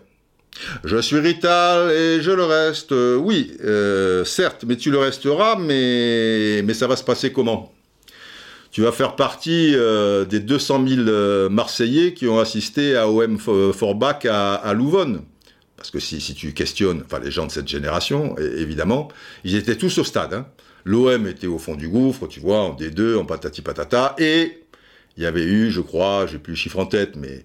Je 0.85 0.95
suis 1.01 1.19
Rital 1.19 1.91
et 1.91 2.21
je 2.21 2.31
le 2.31 2.45
reste. 2.45 2.93
Euh, 2.93 3.17
oui, 3.17 3.51
euh, 3.65 4.23
certes, 4.23 4.63
mais 4.65 4.77
tu 4.77 4.89
le 4.89 4.99
resteras, 4.99 5.57
mais, 5.57 6.63
ça 6.73 6.87
va 6.87 6.95
se 6.95 7.03
passer 7.03 7.33
comment? 7.33 7.73
Tu 8.71 8.81
vas 8.81 8.93
faire 8.93 9.17
partie 9.17 9.75
des 10.29 10.39
200 10.39 10.87
000 10.87 11.49
Marseillais 11.49 12.13
qui 12.13 12.27
ont 12.27 12.39
assisté 12.39 12.95
à 12.95 13.07
OM 13.07 13.37
Forbach 13.37 14.25
à, 14.25 14.55
à 14.55 14.73
Louvonne. 14.73 15.21
Parce 15.77 15.91
que 15.91 15.99
si, 15.99 16.19
tu 16.35 16.53
questionnes, 16.53 17.03
les 17.23 17.31
gens 17.31 17.47
de 17.47 17.51
cette 17.51 17.67
génération, 17.67 18.37
évidemment, 18.37 19.09
ils 19.43 19.55
étaient 19.55 19.75
tous 19.75 19.97
au 19.97 20.03
stade. 20.03 20.33
Hein. 20.33 20.45
L'OM 20.85 21.27
était 21.27 21.47
au 21.47 21.57
fond 21.57 21.75
du 21.75 21.87
gouffre, 21.87 22.27
tu 22.27 22.39
vois, 22.39 22.59
en 22.59 22.75
D2, 22.75 23.17
en 23.17 23.25
patati 23.25 23.61
patata, 23.61 24.15
et 24.17 24.63
il 25.17 25.23
y 25.23 25.25
avait 25.25 25.43
eu, 25.43 25.71
je 25.71 25.81
crois, 25.81 26.25
j'ai 26.27 26.39
plus 26.39 26.51
le 26.51 26.57
chiffre 26.57 26.79
en 26.79 26.85
tête, 26.85 27.15
mais, 27.15 27.43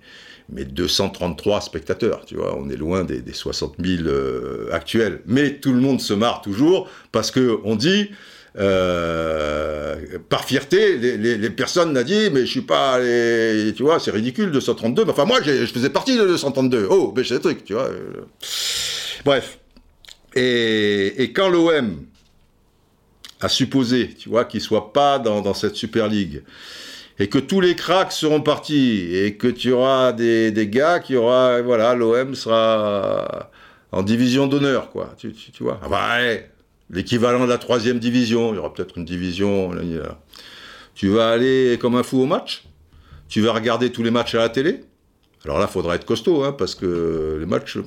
mais 0.51 0.65
233 0.65 1.61
spectateurs, 1.61 2.25
tu 2.25 2.37
vois, 2.37 2.57
on 2.57 2.69
est 2.69 2.77
loin 2.77 3.05
des, 3.05 3.23
60 3.33 3.77
000 3.83 4.09
euh, 4.09 4.69
actuels. 4.73 5.21
Mais 5.27 5.55
tout 5.55 5.73
le 5.73 5.81
monde 5.81 6.01
se 6.01 6.15
marre 6.15 6.41
toujours, 6.43 6.89
parce 7.13 7.31
que 7.31 7.61
on 7.65 7.77
dit, 7.77 8.11
euh, 8.59 10.19
par 10.29 10.45
fierté, 10.45 10.97
les, 10.97 11.51
personnes 11.51 11.93
n'ont 11.93 12.03
dit, 12.03 12.31
mais 12.33 12.41
je 12.41 12.51
suis 12.51 12.63
pas, 12.63 12.99
tu 13.77 13.83
vois, 13.83 14.01
c'est 14.01 14.11
ridicule 14.11 14.51
232. 14.51 15.05
Mais 15.05 15.11
enfin, 15.13 15.25
moi, 15.25 15.41
je 15.43 15.67
faisais 15.67 15.91
partie 15.91 16.17
de 16.17 16.27
232. 16.27 16.89
Oh, 16.91 17.13
mais 17.17 17.25
c'est 17.25 17.35
le 17.35 17.41
truc, 17.41 17.65
tu 17.65 17.75
vois. 17.75 17.91
Bref. 19.25 19.59
Et, 20.35 21.33
quand 21.35 21.49
l'OM 21.49 22.05
a 23.41 23.49
supposé, 23.49 24.15
tu 24.15 24.29
vois, 24.29 24.45
qu'il 24.45 24.61
soit 24.61 24.93
pas 24.93 25.19
dans, 25.19 25.55
cette 25.55 25.77
Super 25.77 26.09
League, 26.09 26.43
et 27.21 27.29
que 27.29 27.39
tous 27.39 27.61
les 27.61 27.77
cracks 27.77 28.13
seront 28.13 28.41
partis, 28.41 29.09
et 29.15 29.37
que 29.37 29.49
tu 29.49 29.73
auras 29.73 30.13
des, 30.13 30.69
gars 30.69 30.99
qui 30.99 31.17
aura, 31.17 31.63
voilà, 31.63 31.95
l'OM 31.95 32.35
sera 32.35 33.51
en 33.93 34.03
division 34.03 34.49
d'honneur, 34.49 34.91
quoi. 34.91 35.15
Tu, 35.17 35.33
vois. 35.61 35.81
Ah 35.83 35.89
bah, 35.89 36.19
l'équivalent 36.91 37.45
de 37.45 37.51
la 37.51 37.59
troisième 37.59 37.99
division. 37.99 38.53
Il 38.53 38.57
y 38.57 38.59
aura 38.59 38.73
peut-être 38.73 38.99
une 38.99 39.05
division. 39.05 39.73
Tu 40.95 41.09
vas 41.09 41.31
aller 41.31 41.79
comme 41.81 41.95
un 41.95 42.03
fou 42.03 42.21
au 42.21 42.27
match? 42.27 42.65
Tu 43.29 43.41
vas 43.41 43.53
regarder 43.53 43.93
tous 43.93 44.03
les 44.03 44.11
matchs 44.11 44.35
à 44.35 44.39
la 44.39 44.49
télé? 44.49 44.81
Alors 45.45 45.59
là, 45.59 45.67
il 45.69 45.73
faudra 45.73 45.95
être 45.95 46.05
costaud, 46.05 46.45
hein, 46.45 46.53
parce 46.53 46.75
que 46.75 47.37
les 47.39 47.47
matchs, 47.47 47.79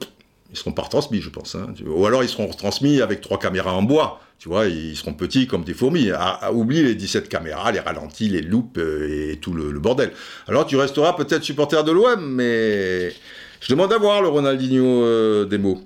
ils 0.52 0.58
seront 0.58 0.72
pas 0.72 0.84
retransmis, 0.84 1.22
je 1.22 1.30
pense. 1.30 1.56
Hein. 1.56 1.74
Ou 1.86 2.06
alors 2.06 2.24
ils 2.24 2.30
seront 2.30 2.48
retransmis 2.48 3.02
avec 3.02 3.22
trois 3.22 3.40
caméras 3.40 3.74
en 3.74 3.84
bois. 3.84 4.20
Tu 4.40 4.50
vois, 4.50 4.66
ils 4.66 4.96
seront 4.96 5.14
petits 5.14 5.46
comme 5.46 5.64
des 5.64 5.74
fourmis. 5.74 6.10
À, 6.12 6.52
oublier 6.52 6.84
les 6.84 6.96
17 6.96 7.30
caméras, 7.30 7.72
les 7.72 7.80
ralentis, 7.80 8.28
les 8.28 8.42
loupes 8.42 8.78
euh, 8.80 9.32
et 9.32 9.38
tout 9.38 9.54
le, 9.54 9.72
bordel. 9.80 10.12
Alors 10.48 10.66
tu 10.66 10.76
resteras 10.78 11.14
peut-être 11.14 11.44
supporter 11.44 11.84
de 11.84 11.92
l'OM, 11.92 12.20
mais 12.20 13.14
je 13.60 13.70
demande 13.70 13.94
à 13.94 13.98
voir 13.98 14.22
le 14.22 14.30
Ronaldinho 14.30 15.04
euh, 15.04 15.46
des 15.46 15.58
mots. 15.58 15.82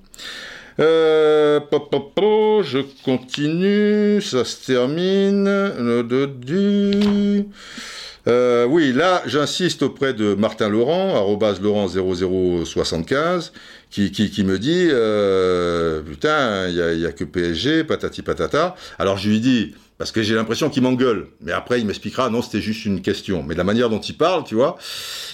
Euh, 0.79 1.59
je 2.63 2.79
continue, 3.03 4.21
ça 4.21 4.43
se 4.43 4.65
termine. 4.65 5.47
Euh, 8.27 8.65
oui, 8.65 8.91
là, 8.91 9.21
j'insiste 9.27 9.83
auprès 9.83 10.13
de 10.13 10.33
Martin 10.33 10.67
Laurent, 10.69 11.15
arrobas 11.15 11.59
Laurent0075, 11.61 13.51
qui, 13.91 14.11
qui, 14.11 14.43
me 14.43 14.57
dit, 14.57 14.87
euh, 14.89 16.01
putain, 16.01 16.67
il 16.67 16.97
n'y 16.97 17.05
a, 17.05 17.11
que 17.11 17.23
PSG, 17.23 17.83
patati 17.83 18.23
patata. 18.23 18.75
Alors 18.97 19.17
je 19.17 19.29
lui 19.29 19.39
dis, 19.39 19.75
parce 19.97 20.11
que 20.11 20.21
j'ai 20.21 20.35
l'impression 20.35 20.69
qu'il 20.69 20.83
m'engueule. 20.83 21.27
Mais 21.41 21.53
après, 21.53 21.79
il 21.79 21.85
m'expliquera, 21.85 22.29
non, 22.29 22.41
c'était 22.41 22.61
juste 22.61 22.85
une 22.85 23.01
question. 23.01 23.43
Mais 23.43 23.55
la 23.55 23.63
manière 23.63 23.89
dont 23.89 23.99
il 23.99 24.17
parle, 24.17 24.43
tu 24.43 24.55
vois. 24.55 24.77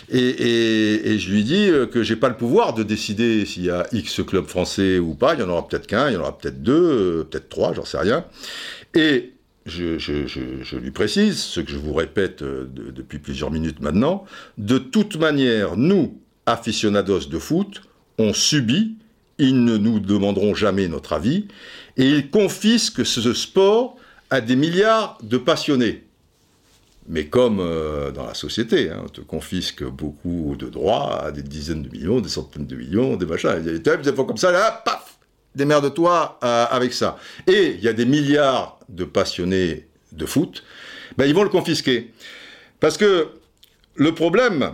Et, 0.10 1.18
je 1.18 1.32
lui 1.32 1.44
dis 1.44 1.68
euh, 1.70 1.88
que 1.88 2.04
j'ai 2.04 2.16
pas 2.16 2.30
le 2.30 2.38
pouvoir 2.38 2.74
de 2.74 2.84
décider 2.84 3.46
s'il 3.46 3.66
y 3.66 3.70
a 3.72 3.88
X 3.92 4.22
club 4.26 4.46
français 4.46 5.00
ou 5.00 5.16
pas. 5.16 5.34
Il 5.34 5.40
y 5.40 5.44
en 5.44 5.50
aura 5.50 5.68
peut-être 5.68 5.88
qu'un, 5.88 6.10
il 6.10 6.14
y 6.14 6.18
en 6.18 6.22
aura 6.22 6.38
peut-être 6.38 6.62
deux, 6.62 6.74
euh, 6.74 7.24
peut-être 7.24 7.50
trois, 7.50 7.74
j'en 7.74 7.86
sais 7.86 7.98
rien. 7.98 8.26
Et 8.94 9.34
je, 9.66 10.76
lui 10.78 10.92
précise, 10.92 11.40
ce 11.40 11.60
que 11.60 11.72
je 11.72 11.78
vous 11.78 11.94
répète 11.94 12.42
euh, 12.44 12.68
depuis 12.72 13.20
plusieurs 13.20 13.52
minutes 13.52 13.80
maintenant, 13.80 14.26
de 14.58 14.78
toute 14.78 15.16
manière, 15.18 15.76
nous, 15.76 16.20
aficionados 16.46 17.28
de 17.28 17.40
foot, 17.40 17.82
on 18.20 18.34
subit, 18.34 18.96
ils 19.38 19.64
ne 19.64 19.78
nous 19.78 20.00
demanderont 20.00 20.54
jamais 20.54 20.88
notre 20.88 21.14
avis, 21.14 21.48
et 21.98 22.08
ils 22.08 22.30
confisquent 22.30 23.06
ce 23.06 23.34
sport 23.34 23.98
à 24.32 24.42
des 24.42 24.56
milliards 24.56 25.18
de 25.22 25.38
passionnés. 25.38 26.04
Mais 27.08 27.26
comme 27.26 27.60
euh, 27.60 28.12
dans 28.12 28.26
la 28.26 28.34
société, 28.34 28.90
hein, 28.90 29.02
on 29.06 29.10
te 29.10 29.22
confisque 29.22 29.84
beaucoup 29.84 30.56
de 30.58 30.70
droits 30.70 31.26
à 31.26 31.32
des 31.32 31.44
dizaines 31.44 31.84
de 31.84 31.90
millions, 31.90 32.22
des 32.22 32.30
centaines 32.30 32.66
de 32.66 32.76
millions, 32.76 33.18
des 33.18 33.26
machins. 33.26 33.52
Il 33.60 33.66
y 33.66 33.90
a 33.90 33.98
des 33.98 34.16
comme 34.16 34.38
ça, 34.38 34.52
là, 34.52 34.82
paf 34.84 35.18
Démerde-toi 35.54 36.40
euh, 36.44 36.66
avec 36.70 36.94
ça. 36.94 37.18
Et 37.46 37.76
il 37.78 37.84
y 37.84 37.90
a 37.90 37.94
des 37.94 38.06
milliards 38.06 38.80
de 38.88 39.04
passionnés 39.04 39.86
de 40.14 40.26
foot, 40.26 40.64
ben, 41.18 41.26
ils 41.26 41.36
vont 41.36 41.44
le 41.44 41.50
confisquer. 41.50 42.14
Parce 42.80 42.98
que 42.98 43.28
le 43.96 44.16
problème 44.16 44.72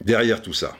derrière 0.00 0.42
tout 0.42 0.52
ça, 0.52 0.76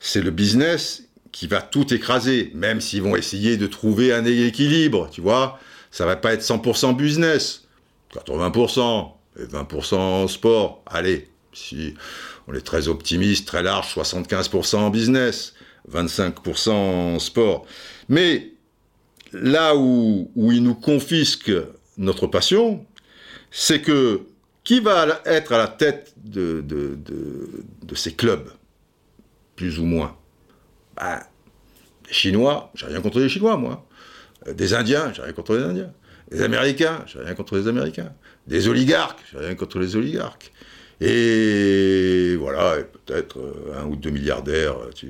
c'est 0.00 0.22
le 0.22 0.30
business 0.30 1.04
qui 1.32 1.46
va 1.46 1.60
tout 1.60 1.92
écraser, 1.92 2.50
même 2.54 2.80
s'ils 2.80 3.02
vont 3.02 3.14
essayer 3.14 3.58
de 3.58 3.66
trouver 3.66 4.12
un 4.14 4.24
équilibre, 4.24 5.10
tu 5.10 5.20
vois. 5.20 5.58
Ça 5.92 6.04
va 6.06 6.16
pas 6.16 6.32
être 6.32 6.42
100% 6.42 6.96
business, 6.96 7.68
80%, 8.12 9.12
et 9.38 9.44
20% 9.44 10.26
sport. 10.26 10.82
Allez, 10.86 11.28
si 11.52 11.94
on 12.48 12.54
est 12.54 12.62
très 12.62 12.88
optimiste, 12.88 13.46
très 13.46 13.62
large, 13.62 13.94
75% 13.94 14.76
en 14.76 14.90
business, 14.90 15.54
25% 15.90 16.70
en 16.70 17.18
sport. 17.18 17.66
Mais 18.08 18.52
là 19.32 19.76
où, 19.76 20.30
où 20.34 20.50
ils 20.52 20.62
nous 20.62 20.74
confisquent 20.74 21.52
notre 21.98 22.26
passion, 22.26 22.84
c'est 23.50 23.80
que 23.80 24.22
qui 24.64 24.80
va 24.80 25.20
être 25.24 25.52
à 25.52 25.58
la 25.58 25.68
tête 25.68 26.14
de, 26.16 26.60
de, 26.62 27.94
ces 27.94 28.14
clubs? 28.14 28.50
Plus 29.56 29.78
ou 29.78 29.84
moins. 29.84 30.16
Ben, 30.96 31.20
Chinois, 32.10 32.70
j'ai 32.74 32.86
rien 32.86 33.00
contre 33.00 33.20
les 33.20 33.28
Chinois, 33.28 33.56
moi. 33.56 33.86
Euh, 34.46 34.54
des 34.54 34.74
Indiens, 34.74 35.12
j'ai 35.14 35.22
rien 35.22 35.32
contre 35.32 35.56
les 35.56 35.62
Indiens. 35.62 35.92
Des 36.30 36.42
Américains, 36.42 37.04
j'ai 37.06 37.18
rien 37.18 37.34
contre 37.34 37.56
les 37.56 37.68
Américains. 37.68 38.12
Des 38.46 38.68
oligarques, 38.68 39.20
j'ai 39.32 39.38
rien 39.38 39.54
contre 39.54 39.78
les 39.78 39.96
oligarques. 39.96 40.52
Et 41.00 42.36
voilà, 42.36 42.76
peut-être 43.04 43.38
euh, 43.38 43.80
un 43.80 43.86
ou 43.86 43.96
deux 43.96 44.10
milliardaires, 44.10 44.76
tu, 44.94 45.08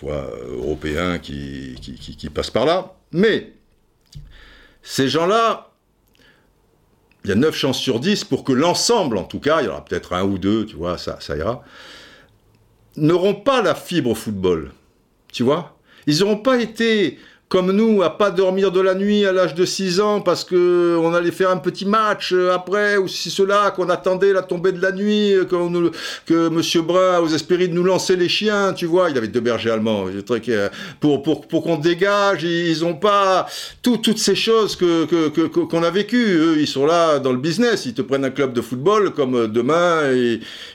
vois, 0.00 0.30
européens 0.48 1.18
qui, 1.18 1.74
passent 2.32 2.50
par 2.50 2.64
là. 2.64 2.94
Mais 3.12 3.52
ces 4.82 5.08
gens-là, 5.08 5.72
il 7.24 7.30
y 7.30 7.32
a 7.32 7.36
9 7.36 7.54
chances 7.54 7.80
sur 7.80 7.98
10 7.98 8.24
pour 8.24 8.44
que 8.44 8.52
l'ensemble, 8.52 9.18
en 9.18 9.24
tout 9.24 9.40
cas, 9.40 9.60
il 9.60 9.64
y 9.64 9.68
aura 9.68 9.84
peut-être 9.84 10.12
un 10.12 10.22
ou 10.22 10.38
deux, 10.38 10.64
tu 10.64 10.76
vois, 10.76 10.96
ça, 10.96 11.18
ça 11.20 11.36
ira, 11.36 11.64
n'auront 12.96 13.34
pas 13.34 13.62
la 13.62 13.74
fibre 13.74 14.14
football. 14.14 14.70
Tu 15.32 15.42
vois? 15.42 15.76
Ils 16.06 16.20
n'auront 16.20 16.38
pas 16.38 16.60
été 16.60 17.18
comme 17.48 17.70
nous, 17.70 18.02
à 18.02 18.18
pas 18.18 18.32
dormir 18.32 18.72
de 18.72 18.80
la 18.80 18.94
nuit 18.94 19.24
à 19.24 19.30
l'âge 19.30 19.54
de 19.54 19.64
6 19.64 20.00
ans 20.00 20.20
parce 20.20 20.42
que 20.42 20.96
on 21.00 21.14
allait 21.14 21.30
faire 21.30 21.50
un 21.50 21.58
petit 21.58 21.86
match 21.86 22.32
euh, 22.32 22.52
après, 22.52 22.96
ou 22.96 23.06
si 23.06 23.30
cela, 23.30 23.70
qu'on 23.70 23.88
attendait 23.88 24.32
la 24.32 24.42
tombée 24.42 24.72
de 24.72 24.82
la 24.82 24.90
nuit, 24.90 25.32
euh, 25.32 25.44
que, 26.26 26.48
Monsieur 26.48 26.82
Brun, 26.82 27.20
aux 27.20 27.28
Espérides, 27.28 27.72
nous 27.72 27.84
lançait 27.84 28.16
les 28.16 28.28
chiens, 28.28 28.72
tu 28.72 28.86
vois, 28.86 29.10
il 29.10 29.16
avait 29.16 29.28
deux 29.28 29.40
bergers 29.40 29.70
allemands, 29.70 30.06
pour, 30.98 31.22
pour, 31.22 31.46
pour 31.46 31.62
qu'on 31.62 31.76
dégage, 31.76 32.42
ils 32.42 32.84
ont 32.84 32.94
pas 32.94 33.46
toutes 33.80 34.18
ces 34.18 34.34
choses 34.34 34.74
que, 34.74 35.04
que, 35.04 35.46
qu'on 35.46 35.82
a 35.84 35.90
vécues. 35.90 36.36
Eux, 36.36 36.56
ils 36.58 36.66
sont 36.66 36.84
là 36.84 37.20
dans 37.20 37.32
le 37.32 37.38
business, 37.38 37.86
ils 37.86 37.94
te 37.94 38.02
prennent 38.02 38.24
un 38.24 38.30
club 38.30 38.54
de 38.54 38.60
football 38.60 39.12
comme 39.12 39.36
euh, 39.36 39.46
demain, 39.46 40.02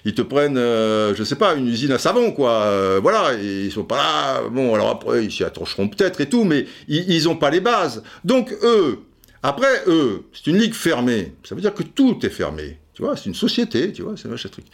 ils 0.06 0.14
te 0.14 0.22
prennent, 0.22 0.58
je 0.58 1.24
sais 1.26 1.36
pas, 1.36 1.56
une 1.56 1.68
usine 1.68 1.92
à 1.92 1.98
savon, 1.98 2.32
quoi. 2.32 3.00
voilà, 3.02 3.34
ils 3.34 3.72
sont 3.72 3.84
pas 3.84 3.98
là, 3.98 4.42
bon, 4.50 4.74
alors 4.74 4.90
après, 4.90 5.26
ils 5.26 5.32
s'y 5.32 5.44
attencheront 5.44 5.90
peut-être 5.90 6.22
et 6.22 6.30
tout, 6.30 6.46
mais 6.46 6.61
ils 6.88 7.24
n'ont 7.26 7.36
pas 7.36 7.50
les 7.50 7.60
bases. 7.62 8.04
Donc 8.24 8.52
eux, 8.64 9.00
après 9.44 9.84
eux, 9.88 10.24
c'est 10.34 10.48
une 10.48 10.58
ligue 10.58 10.74
fermée. 10.74 11.34
Ça 11.44 11.56
veut 11.56 11.62
dire 11.62 11.74
que 11.74 11.84
tout 11.84 12.20
est 12.26 12.30
fermé. 12.30 12.78
Tu 12.94 13.02
vois, 13.02 13.16
c'est 13.18 13.26
une 13.26 13.36
société, 13.36 13.92
tu 13.92 14.04
vois, 14.04 14.16
c'est 14.18 14.50
truc. 14.50 14.66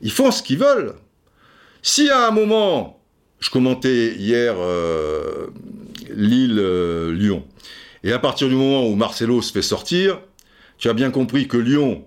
Ils 0.00 0.10
font 0.10 0.30
ce 0.30 0.42
qu'ils 0.42 0.58
veulent. 0.58 0.94
Si 1.82 2.10
à 2.10 2.26
un 2.26 2.30
moment, 2.30 3.00
je 3.40 3.50
commentais 3.50 4.14
hier 4.16 4.54
euh, 4.58 5.48
Lille-Lyon, 6.10 7.44
euh, 7.46 8.08
et 8.08 8.12
à 8.12 8.18
partir 8.18 8.48
du 8.48 8.54
moment 8.54 8.86
où 8.86 8.94
Marcelo 8.94 9.42
se 9.42 9.52
fait 9.52 9.62
sortir, 9.62 10.20
tu 10.78 10.88
as 10.88 10.94
bien 10.94 11.10
compris 11.10 11.46
que 11.46 11.56
Lyon 11.56 12.04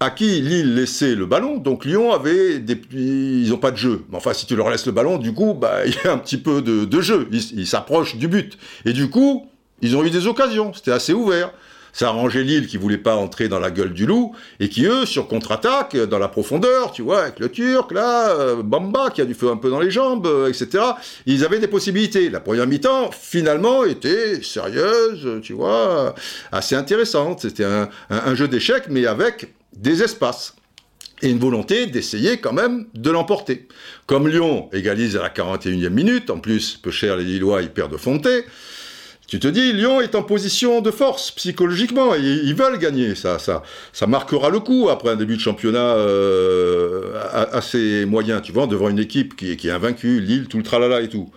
à 0.00 0.08
qui 0.08 0.40
Lille 0.40 0.74
laissait 0.74 1.14
le 1.14 1.26
ballon. 1.26 1.58
Donc 1.58 1.84
Lyon 1.84 2.12
avait 2.12 2.58
des, 2.58 2.80
ils 2.92 3.50
n'ont 3.50 3.58
pas 3.58 3.70
de 3.70 3.76
jeu. 3.76 4.04
Mais 4.08 4.16
enfin, 4.16 4.32
si 4.32 4.46
tu 4.46 4.56
leur 4.56 4.70
laisses 4.70 4.86
le 4.86 4.92
ballon, 4.92 5.18
du 5.18 5.34
coup, 5.34 5.54
bah, 5.54 5.80
il 5.86 5.94
y 5.94 6.08
a 6.08 6.12
un 6.12 6.18
petit 6.18 6.38
peu 6.38 6.62
de, 6.62 7.00
jeu. 7.00 7.28
Ils 7.30 7.66
s'approchent 7.66 8.16
du 8.16 8.26
but. 8.26 8.58
Et 8.86 8.92
du 8.94 9.10
coup, 9.10 9.46
ils 9.82 9.96
ont 9.96 10.04
eu 10.04 10.10
des 10.10 10.26
occasions. 10.26 10.72
C'était 10.72 10.92
assez 10.92 11.12
ouvert. 11.12 11.52
Ça 11.92 12.06
arrangeait 12.06 12.44
Lille 12.44 12.68
qui 12.68 12.76
voulait 12.76 12.98
pas 12.98 13.16
entrer 13.16 13.48
dans 13.48 13.58
la 13.58 13.72
gueule 13.72 13.92
du 13.92 14.06
loup 14.06 14.32
et 14.60 14.68
qui 14.68 14.84
eux 14.84 15.04
sur 15.06 15.26
contre-attaque 15.26 15.96
dans 15.96 16.20
la 16.20 16.28
profondeur, 16.28 16.92
tu 16.92 17.02
vois, 17.02 17.22
avec 17.22 17.40
le 17.40 17.48
Turc 17.48 17.90
là, 17.90 18.30
euh, 18.30 18.62
Bamba 18.62 19.10
qui 19.10 19.20
a 19.20 19.24
du 19.24 19.34
feu 19.34 19.50
un 19.50 19.56
peu 19.56 19.70
dans 19.70 19.80
les 19.80 19.90
jambes, 19.90 20.24
euh, 20.24 20.48
etc. 20.48 20.84
Ils 21.26 21.44
avaient 21.44 21.58
des 21.58 21.66
possibilités. 21.66 22.30
La 22.30 22.38
première 22.38 22.68
mi-temps 22.68 23.10
finalement 23.10 23.82
était 23.82 24.40
sérieuse, 24.40 25.40
tu 25.42 25.52
vois, 25.52 26.14
assez 26.52 26.76
intéressante. 26.76 27.40
C'était 27.40 27.64
un, 27.64 27.88
un 28.08 28.34
jeu 28.36 28.46
d'échecs 28.46 28.84
mais 28.88 29.06
avec 29.06 29.48
des 29.76 30.02
espaces 30.02 30.54
et 31.22 31.28
une 31.30 31.38
volonté 31.38 31.86
d'essayer 31.86 32.38
quand 32.38 32.52
même 32.52 32.86
de 32.94 33.10
l'emporter. 33.10 33.68
Comme 34.06 34.28
Lyon 34.28 34.68
égalise 34.72 35.16
à 35.16 35.22
la 35.22 35.28
41e 35.28 35.90
minute, 35.90 36.30
en 36.30 36.38
plus, 36.38 36.76
peu 36.76 36.90
cher 36.90 37.16
les 37.16 37.24
Lillois, 37.24 37.62
ils 37.62 37.70
perdent 37.70 37.96
Fonté, 37.96 38.44
tu 39.30 39.38
te 39.38 39.46
dis, 39.46 39.72
Lyon 39.72 40.00
est 40.00 40.16
en 40.16 40.24
position 40.24 40.80
de 40.80 40.90
force 40.90 41.30
psychologiquement, 41.30 42.16
et 42.16 42.18
ils 42.20 42.54
veulent 42.54 42.78
gagner, 42.78 43.14
ça, 43.14 43.38
ça, 43.38 43.62
ça 43.92 44.08
marquera 44.08 44.50
le 44.50 44.58
coup 44.58 44.88
après 44.90 45.10
un 45.10 45.16
début 45.16 45.36
de 45.36 45.40
championnat 45.40 45.94
euh, 45.94 47.12
assez 47.52 48.06
moyen, 48.06 48.40
tu 48.40 48.50
vois, 48.50 48.66
devant 48.66 48.88
une 48.88 48.98
équipe 48.98 49.36
qui, 49.36 49.56
qui 49.56 49.68
est 49.68 49.72
invaincue, 49.72 50.20
Lille, 50.20 50.48
tout 50.48 50.56
le 50.56 50.64
tralala 50.64 51.00
et 51.02 51.08
tout. 51.08 51.30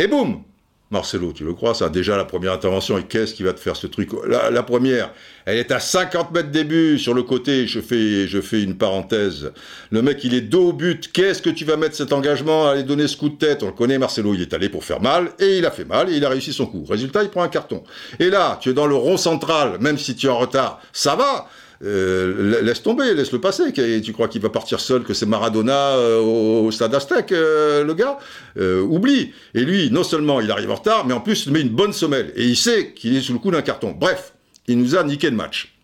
Et 0.00 0.08
boum, 0.08 0.42
Marcelo, 0.90 1.32
tu 1.34 1.44
le 1.44 1.52
crois 1.52 1.74
ça? 1.74 1.90
Déjà 1.90 2.16
la 2.16 2.24
première 2.24 2.52
intervention, 2.54 2.96
et 2.96 3.02
qu'est-ce 3.02 3.34
qui 3.34 3.42
va 3.42 3.52
te 3.52 3.60
faire 3.60 3.76
ce 3.76 3.86
truc? 3.86 4.08
La, 4.26 4.62
première, 4.62 5.12
elle 5.44 5.58
est 5.58 5.70
à 5.70 5.80
50 5.80 6.30
mètres 6.32 6.50
début 6.50 6.98
sur 6.98 7.12
le 7.12 7.22
côté, 7.22 7.66
je 7.66 7.80
fais, 7.80 8.26
je 8.26 8.40
fais 8.40 8.62
une 8.62 8.74
parenthèse. 8.74 9.52
Le 9.90 10.00
mec, 10.00 10.24
il 10.24 10.32
est 10.32 10.40
dos 10.40 10.68
au 10.68 10.72
but, 10.72 11.12
qu'est-ce 11.12 11.42
que 11.42 11.50
tu 11.50 11.66
vas 11.66 11.76
mettre 11.76 11.94
cet 11.94 12.14
engagement 12.14 12.68
à 12.68 12.72
aller 12.72 12.84
donner 12.84 13.06
ce 13.06 13.18
coup 13.18 13.28
de 13.28 13.36
tête? 13.36 13.62
On 13.62 13.66
le 13.66 13.72
connaît, 13.72 13.98
Marcelo, 13.98 14.32
il 14.32 14.40
est 14.40 14.54
allé 14.54 14.70
pour 14.70 14.82
faire 14.82 15.02
mal, 15.02 15.30
et 15.38 15.58
il 15.58 15.66
a 15.66 15.70
fait 15.70 15.84
mal, 15.84 16.10
et 16.10 16.16
il 16.16 16.24
a 16.24 16.30
réussi 16.30 16.54
son 16.54 16.64
coup. 16.64 16.86
Résultat, 16.88 17.22
il 17.22 17.28
prend 17.28 17.42
un 17.42 17.48
carton. 17.48 17.84
Et 18.18 18.30
là, 18.30 18.58
tu 18.58 18.70
es 18.70 18.72
dans 18.72 18.86
le 18.86 18.94
rond 18.94 19.18
central, 19.18 19.76
même 19.80 19.98
si 19.98 20.16
tu 20.16 20.26
es 20.26 20.30
en 20.30 20.38
retard, 20.38 20.80
ça 20.94 21.16
va 21.16 21.48
euh, 21.84 22.60
laisse 22.62 22.82
tomber, 22.82 23.14
laisse 23.14 23.32
le 23.32 23.40
passer. 23.40 23.72
Tu 23.72 24.12
crois 24.12 24.28
qu'il 24.28 24.42
va 24.42 24.50
partir 24.50 24.80
seul, 24.80 25.04
que 25.04 25.14
c'est 25.14 25.26
Maradona 25.26 25.96
euh, 25.96 26.20
au, 26.20 26.70
stade 26.70 26.94
Aztec, 26.94 27.30
euh, 27.32 27.84
le 27.84 27.94
gars? 27.94 28.18
Oublie. 28.56 29.32
Et 29.54 29.60
lui, 29.60 29.90
non 29.90 30.02
seulement 30.02 30.40
il 30.40 30.50
arrive 30.50 30.70
en 30.70 30.76
retard, 30.76 31.06
mais 31.06 31.14
en 31.14 31.20
plus 31.20 31.46
il 31.46 31.52
met 31.52 31.60
une 31.60 31.68
bonne 31.68 31.92
semelle. 31.92 32.32
Et 32.36 32.44
il 32.44 32.56
sait 32.56 32.92
qu'il 32.92 33.16
est 33.16 33.20
sous 33.20 33.32
le 33.32 33.38
coup 33.38 33.50
d'un 33.50 33.62
carton. 33.62 33.92
Bref, 33.92 34.34
il 34.66 34.78
nous 34.78 34.96
a 34.96 35.04
niqué 35.04 35.30
le 35.30 35.36
match. 35.36 35.74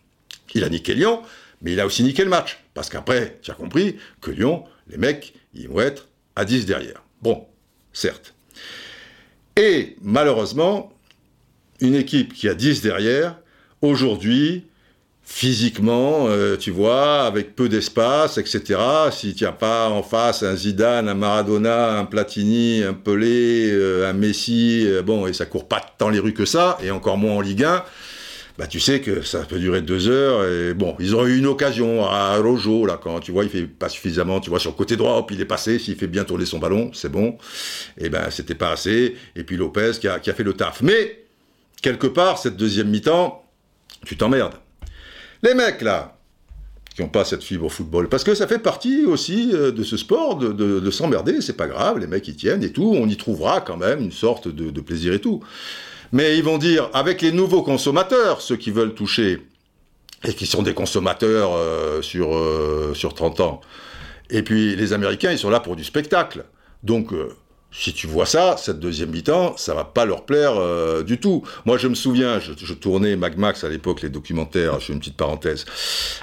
Il 0.54 0.64
a 0.64 0.68
niqué 0.68 0.94
Lyon, 0.94 1.22
mais 1.62 1.72
il 1.72 1.80
a 1.80 1.86
aussi 1.86 2.02
niqué 2.02 2.24
le 2.24 2.30
match. 2.30 2.60
Parce 2.74 2.88
qu'après, 2.88 3.38
tu 3.42 3.50
as 3.50 3.54
compris 3.54 3.96
que 4.20 4.30
Lyon, 4.30 4.64
les 4.88 4.98
mecs, 4.98 5.34
ils 5.54 5.68
vont 5.68 5.80
être 5.80 6.08
à 6.36 6.44
10 6.44 6.66
derrière. 6.66 7.02
Bon, 7.22 7.46
certes. 7.92 8.34
Et 9.56 9.96
malheureusement, 10.02 10.92
une 11.80 11.94
équipe 11.94 12.34
qui 12.34 12.48
a 12.48 12.54
10 12.54 12.82
derrière, 12.82 13.36
aujourd'hui, 13.82 14.64
physiquement, 15.24 16.26
euh, 16.28 16.56
tu 16.56 16.70
vois, 16.70 17.22
avec 17.22 17.56
peu 17.56 17.68
d'espace, 17.68 18.36
etc. 18.38 18.78
Si 19.10 19.34
tu 19.34 19.44
n'as 19.44 19.52
pas 19.52 19.88
en 19.88 20.02
face 20.02 20.42
un 20.42 20.54
Zidane, 20.54 21.08
un 21.08 21.14
Maradona, 21.14 21.98
un 21.98 22.04
Platini, 22.04 22.82
un 22.82 22.92
Pelé, 22.92 23.70
euh, 23.72 24.08
un 24.08 24.12
Messi, 24.12 24.84
euh, 24.86 25.02
bon, 25.02 25.26
et 25.26 25.32
ça 25.32 25.46
court 25.46 25.66
pas 25.66 25.80
tant 25.98 26.10
les 26.10 26.18
rues 26.18 26.34
que 26.34 26.44
ça, 26.44 26.78
et 26.82 26.90
encore 26.90 27.16
moins 27.16 27.36
en 27.36 27.40
Ligue 27.40 27.64
1, 27.64 27.84
bah 28.58 28.66
tu 28.66 28.78
sais 28.78 29.00
que 29.00 29.22
ça 29.22 29.40
peut 29.40 29.58
durer 29.58 29.80
deux 29.80 30.08
heures, 30.08 30.44
et 30.46 30.74
bon, 30.74 30.94
ils 31.00 31.16
ont 31.16 31.26
eu 31.26 31.38
une 31.38 31.46
occasion 31.46 32.04
à 32.04 32.36
Rojo, 32.36 32.86
là, 32.86 33.00
quand 33.02 33.18
tu 33.20 33.32
vois, 33.32 33.44
il 33.44 33.50
fait 33.50 33.62
pas 33.62 33.88
suffisamment, 33.88 34.40
tu 34.40 34.50
vois, 34.50 34.60
sur 34.60 34.70
le 34.70 34.76
côté 34.76 34.96
droit, 34.96 35.16
hop, 35.16 35.30
il 35.32 35.40
est 35.40 35.46
passé, 35.46 35.78
s'il 35.78 35.96
fait 35.96 36.06
bien 36.06 36.24
tourner 36.24 36.46
son 36.46 36.58
ballon, 36.58 36.90
c'est 36.92 37.10
bon, 37.10 37.38
et 37.98 38.10
ben 38.10 38.30
c'était 38.30 38.54
pas 38.54 38.70
assez, 38.70 39.16
et 39.34 39.42
puis 39.42 39.56
Lopez 39.56 39.92
qui 40.00 40.06
a, 40.06 40.20
qui 40.20 40.30
a 40.30 40.34
fait 40.34 40.44
le 40.44 40.52
taf. 40.52 40.82
Mais, 40.82 41.24
quelque 41.82 42.06
part, 42.06 42.38
cette 42.38 42.56
deuxième 42.56 42.90
mi-temps, 42.90 43.44
tu 44.06 44.16
t'emmerdes 44.16 44.54
les 45.44 45.54
mecs, 45.54 45.82
là, 45.82 46.16
qui 46.94 47.02
n'ont 47.02 47.08
pas 47.08 47.24
cette 47.24 47.42
fibre 47.42 47.66
au 47.66 47.68
football, 47.68 48.08
parce 48.08 48.24
que 48.24 48.34
ça 48.34 48.46
fait 48.46 48.58
partie 48.58 49.04
aussi 49.04 49.50
euh, 49.52 49.70
de 49.70 49.82
ce 49.82 49.96
sport, 49.96 50.36
de, 50.36 50.90
s'emmerder, 50.90 51.40
c'est 51.40 51.56
pas 51.56 51.66
grave, 51.66 51.98
les 51.98 52.06
mecs 52.06 52.26
y 52.28 52.34
tiennent 52.34 52.62
et 52.62 52.72
tout, 52.72 52.94
on 52.96 53.08
y 53.08 53.16
trouvera 53.16 53.60
quand 53.60 53.76
même 53.76 54.00
une 54.00 54.12
sorte 54.12 54.48
de, 54.48 54.80
plaisir 54.80 55.12
et 55.12 55.20
tout. 55.20 55.42
Mais 56.12 56.38
ils 56.38 56.44
vont 56.44 56.58
dire, 56.58 56.90
avec 56.92 57.22
les 57.22 57.32
nouveaux 57.32 57.62
consommateurs, 57.62 58.40
ceux 58.40 58.56
qui 58.56 58.70
veulent 58.70 58.94
toucher 58.94 59.40
et 60.26 60.32
qui 60.32 60.46
sont 60.46 60.62
des 60.62 60.74
consommateurs 60.74 61.52
euh, 61.54 62.00
sur, 62.02 62.34
euh, 62.34 62.92
sur 62.94 63.14
30 63.14 63.40
ans. 63.40 63.60
Et 64.30 64.42
puis 64.42 64.76
les 64.76 64.92
Américains, 64.92 65.32
ils 65.32 65.38
sont 65.38 65.50
là 65.50 65.60
pour 65.60 65.76
du 65.76 65.84
spectacle. 65.84 66.44
Donc, 66.82 67.12
euh, 67.12 67.28
si 67.76 67.92
tu 67.92 68.06
vois 68.06 68.24
ça, 68.24 68.56
cette 68.56 68.78
deuxième 68.78 69.10
mi-temps, 69.10 69.56
ça 69.56 69.74
va 69.74 69.84
pas 69.84 70.04
leur 70.04 70.24
plaire 70.24 70.52
euh, 70.56 71.02
du 71.02 71.18
tout. 71.18 71.42
Moi, 71.64 71.76
je 71.76 71.88
me 71.88 71.96
souviens, 71.96 72.38
je, 72.38 72.72
tournais 72.72 73.16
Mag 73.16 73.36
Max 73.36 73.64
à 73.64 73.68
l'époque, 73.68 74.00
les 74.02 74.10
documentaires, 74.10 74.78
je 74.78 74.86
fais 74.86 74.92
une 74.92 75.00
petite 75.00 75.16
parenthèse, 75.16 75.64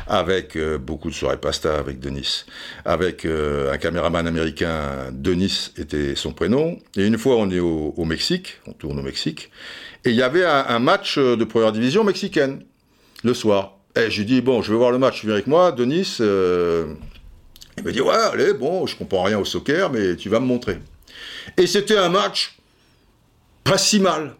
avec 0.08 0.56
euh, 0.56 0.78
beaucoup 0.78 1.10
de 1.10 1.14
soirées 1.14 1.38
pasta 1.38 1.78
avec 1.78 2.00
Denis, 2.00 2.46
avec 2.86 3.26
euh, 3.26 3.74
un 3.74 3.78
caméraman 3.78 4.26
américain, 4.28 5.10
Denis 5.12 5.72
était 5.78 6.16
son 6.16 6.32
prénom. 6.32 6.80
Et 6.96 7.06
une 7.06 7.18
fois, 7.18 7.36
on 7.36 7.52
est 7.52 7.60
au, 7.60 8.06
Mexique, 8.06 8.60
on 8.66 8.72
tourne 8.72 8.98
au 9.00 9.04
Mexique, 9.04 9.52
et 10.06 10.12
il 10.12 10.16
y 10.16 10.24
avait 10.24 10.46
un, 10.46 10.80
match 10.80 11.20
de 11.20 11.44
première 11.44 11.74
division 11.74 12.04
mexicaine, 12.06 12.64
le 13.24 13.34
soir. 13.34 13.78
Et 13.96 14.10
je 14.10 14.20
lui 14.20 14.26
dis, 14.26 14.42
bon, 14.42 14.62
je 14.62 14.72
vais 14.72 14.78
voir 14.78 14.92
le 14.92 14.98
match, 14.98 15.20
tu 15.20 15.26
viens 15.26 15.36
avec 15.36 15.48
moi, 15.48 15.74
Denis 15.74 16.16
Il 16.20 16.24
me 17.84 17.92
dit, 17.92 18.02
ouais, 18.02 18.16
allez, 18.16 18.54
bon, 18.54 18.88
je 18.88 18.96
comprends 18.96 19.24
rien 19.24 19.38
au 19.38 19.46
soccer, 19.46 19.92
mais 19.92 20.16
tu 20.16 20.30
vas 20.30 20.40
me 20.40 20.46
montrer. 20.46 20.78
Et 21.58 21.68
c'était 21.68 21.98
un 21.98 22.10
match 22.10 22.58
pas 23.64 23.78
si 23.78 24.00
mal. 24.00 24.36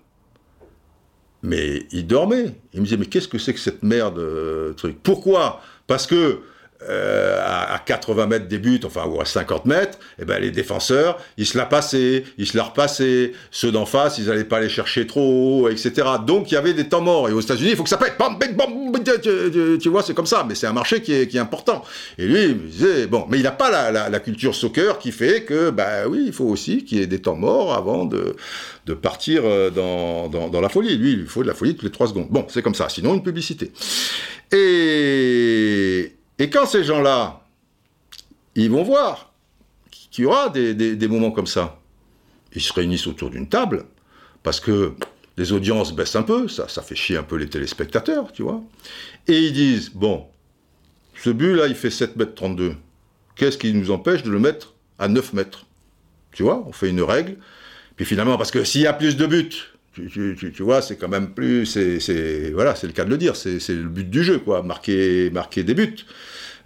Mais 1.44 1.86
il 1.92 2.06
dormait. 2.08 2.56
Il 2.74 2.82
me 2.82 2.86
disait, 2.86 2.98
mais 2.98 3.06
qu'est-ce 3.06 3.28
que 3.28 3.38
c'est 3.38 3.54
que 3.54 3.60
cette 3.60 3.84
merde, 3.84 4.20
euh, 4.20 4.74
truc? 4.74 4.98
Pourquoi? 5.02 5.62
Parce 5.88 6.06
que 6.08 6.42
euh, 6.90 7.40
à, 7.44 7.76
à 7.76 7.80
80 7.80 8.26
mètres 8.28 8.48
des 8.48 8.58
buts, 8.58 8.80
enfin, 8.86 9.06
ou 9.06 9.22
à 9.22 9.26
50 9.26 9.66
mètres, 9.66 9.98
eh 10.20 10.26
ben, 10.26 10.40
les 10.42 10.52
défenseurs, 10.52 11.18
ils 11.38 11.46
se 11.46 11.58
la 11.58 11.66
passaient, 11.66 12.24
ils 12.38 12.48
se 12.48 12.58
la 12.58 12.64
repassaient. 12.64 13.34
Ceux 13.52 13.72
d'en 13.72 13.86
face, 13.86 14.18
ils 14.18 14.26
n'allaient 14.28 14.44
pas 14.44 14.60
les 14.60 14.70
chercher 14.70 15.06
trop 15.08 15.64
haut, 15.66 15.70
etc. 15.70 15.92
Donc, 16.26 16.52
il 16.52 16.56
y 16.56 16.58
avait 16.58 16.74
des 16.74 16.88
temps 16.90 17.02
morts. 17.02 17.30
Et 17.30 17.34
aux 17.34 17.42
États-Unis, 17.42 17.72
il 17.72 17.76
faut 17.76 17.84
que 17.84 17.90
ça 17.90 17.98
pète. 17.98 18.16
Bam, 18.18 18.38
bam, 18.40 18.54
bam, 18.56 18.92
bam, 18.92 19.04
tu, 19.04 19.78
tu- 19.80 19.90
vois, 19.90 20.04
c'est 20.04 20.14
comme 20.14 20.26
ça. 20.26 20.46
Mais 20.48 20.56
c'est 20.56 20.68
un 20.68 20.74
marché 20.74 21.02
qui 21.02 21.14
est, 21.14 21.28
qui 21.28 21.38
est 21.38 21.42
important. 21.42 21.84
Et 22.18 22.26
lui, 22.26 22.44
il 22.46 22.58
disait, 22.68 23.08
bon, 23.08 23.26
mais 23.30 23.38
il 23.38 23.44
n'a 23.44 23.52
pas 23.52 23.70
la, 23.70 23.92
la- 23.92 24.10
la 24.10 24.20
culture 24.20 24.56
soccer 24.56 24.98
qui 25.00 25.12
fait 25.12 25.44
que, 25.44 25.70
bah 25.70 26.08
oui, 26.08 26.24
il 26.28 26.34
faut 26.34 26.46
aussi 26.46 26.84
qu'il 26.84 27.00
y 27.00 27.02
ait 27.02 27.08
des 27.08 27.22
temps 27.22 27.36
morts 27.36 27.74
avant 27.74 28.06
de, 28.06 28.36
de 28.86 28.94
partir 28.94 29.44
euh, 29.46 29.70
dans, 29.70 30.28
dans, 30.30 30.50
dans 30.50 30.62
la 30.62 30.70
folie. 30.70 30.98
Lui, 30.98 31.14
il 31.14 31.26
faut 31.28 31.44
de 31.44 31.48
la 31.48 31.54
folie 31.54 31.74
toutes 31.76 31.84
les 31.84 31.92
3 31.92 32.08
secondes. 32.08 32.28
Bon, 32.30 32.46
c'est 32.50 32.62
comme 32.62 32.76
ça. 32.76 32.90
Sinon, 32.90 33.14
une 33.14 33.24
publicité. 33.24 33.72
Et, 34.52 36.14
et 36.42 36.50
quand 36.50 36.66
ces 36.66 36.84
gens-là, 36.84 37.46
ils 38.56 38.72
vont 38.72 38.82
voir 38.82 39.32
qu'il 39.92 40.24
y 40.24 40.26
aura 40.26 40.50
des, 40.50 41.08
moments 41.08 41.30
comme 41.30 41.46
ça, 41.46 41.80
ils 42.56 42.64
se 42.64 42.74
réunissent 42.74 43.06
autour 43.06 43.30
d'une 43.30 43.48
table, 43.48 43.86
parce 44.42 44.60
que 44.60 44.94
les 45.38 45.52
audiences 45.52 45.96
baissent 45.96 46.16
un 46.16 46.24
peu, 46.24 46.48
ça, 46.48 46.68
ça 46.68 46.82
fait 46.82 46.96
chier 46.96 47.16
un 47.16 47.22
peu 47.22 47.36
les 47.36 47.48
téléspectateurs, 47.48 48.32
tu 48.32 48.42
vois. 48.42 48.60
Et 49.28 49.38
ils 49.38 49.54
disent, 49.54 49.92
bon, 49.92 50.26
ce 51.16 51.30
but-là, 51.30 51.68
il 51.68 51.76
fait 51.76 51.92
7 51.92 52.16
mètres 52.16 52.34
32. 52.34 52.76
Qu'est-ce 53.36 53.60
qui 53.60 53.72
nous 53.72 53.92
empêche 53.92 54.24
de 54.24 54.32
le 54.32 54.40
mettre 54.40 54.74
à 54.98 55.08
9 55.08 55.34
mètres? 55.34 55.68
Tu 56.32 56.42
vois, 56.42 56.66
on 56.68 56.72
fait 56.72 56.90
une 56.90 57.04
règle. 57.04 57.38
Puis 57.98 58.06
finalement, 58.06 58.40
parce 58.40 58.50
que 58.50 58.64
s'il 58.64 58.82
y 58.82 58.88
a 58.88 58.94
plus 58.94 59.16
de 59.16 59.28
buts, 59.28 59.72
tu, 59.94 60.10
tu- 60.10 60.64
vois, 60.64 60.82
c'est 60.82 60.96
quand 60.96 61.10
même 61.10 61.34
plus, 61.34 61.66
c'est, 61.66 62.52
voilà, 62.52 62.76
c'est 62.76 62.88
le 62.88 62.94
cas 62.94 63.04
de 63.04 63.10
le 63.10 63.18
dire, 63.18 63.36
c'est, 63.36 63.60
c'est 63.60 63.74
le 63.74 63.90
but 63.90 64.10
du 64.10 64.24
jeu, 64.24 64.40
quoi, 64.40 64.64
marquer, 64.64 65.30
marquer 65.32 65.64
des 65.64 65.74
buts. 65.74 66.06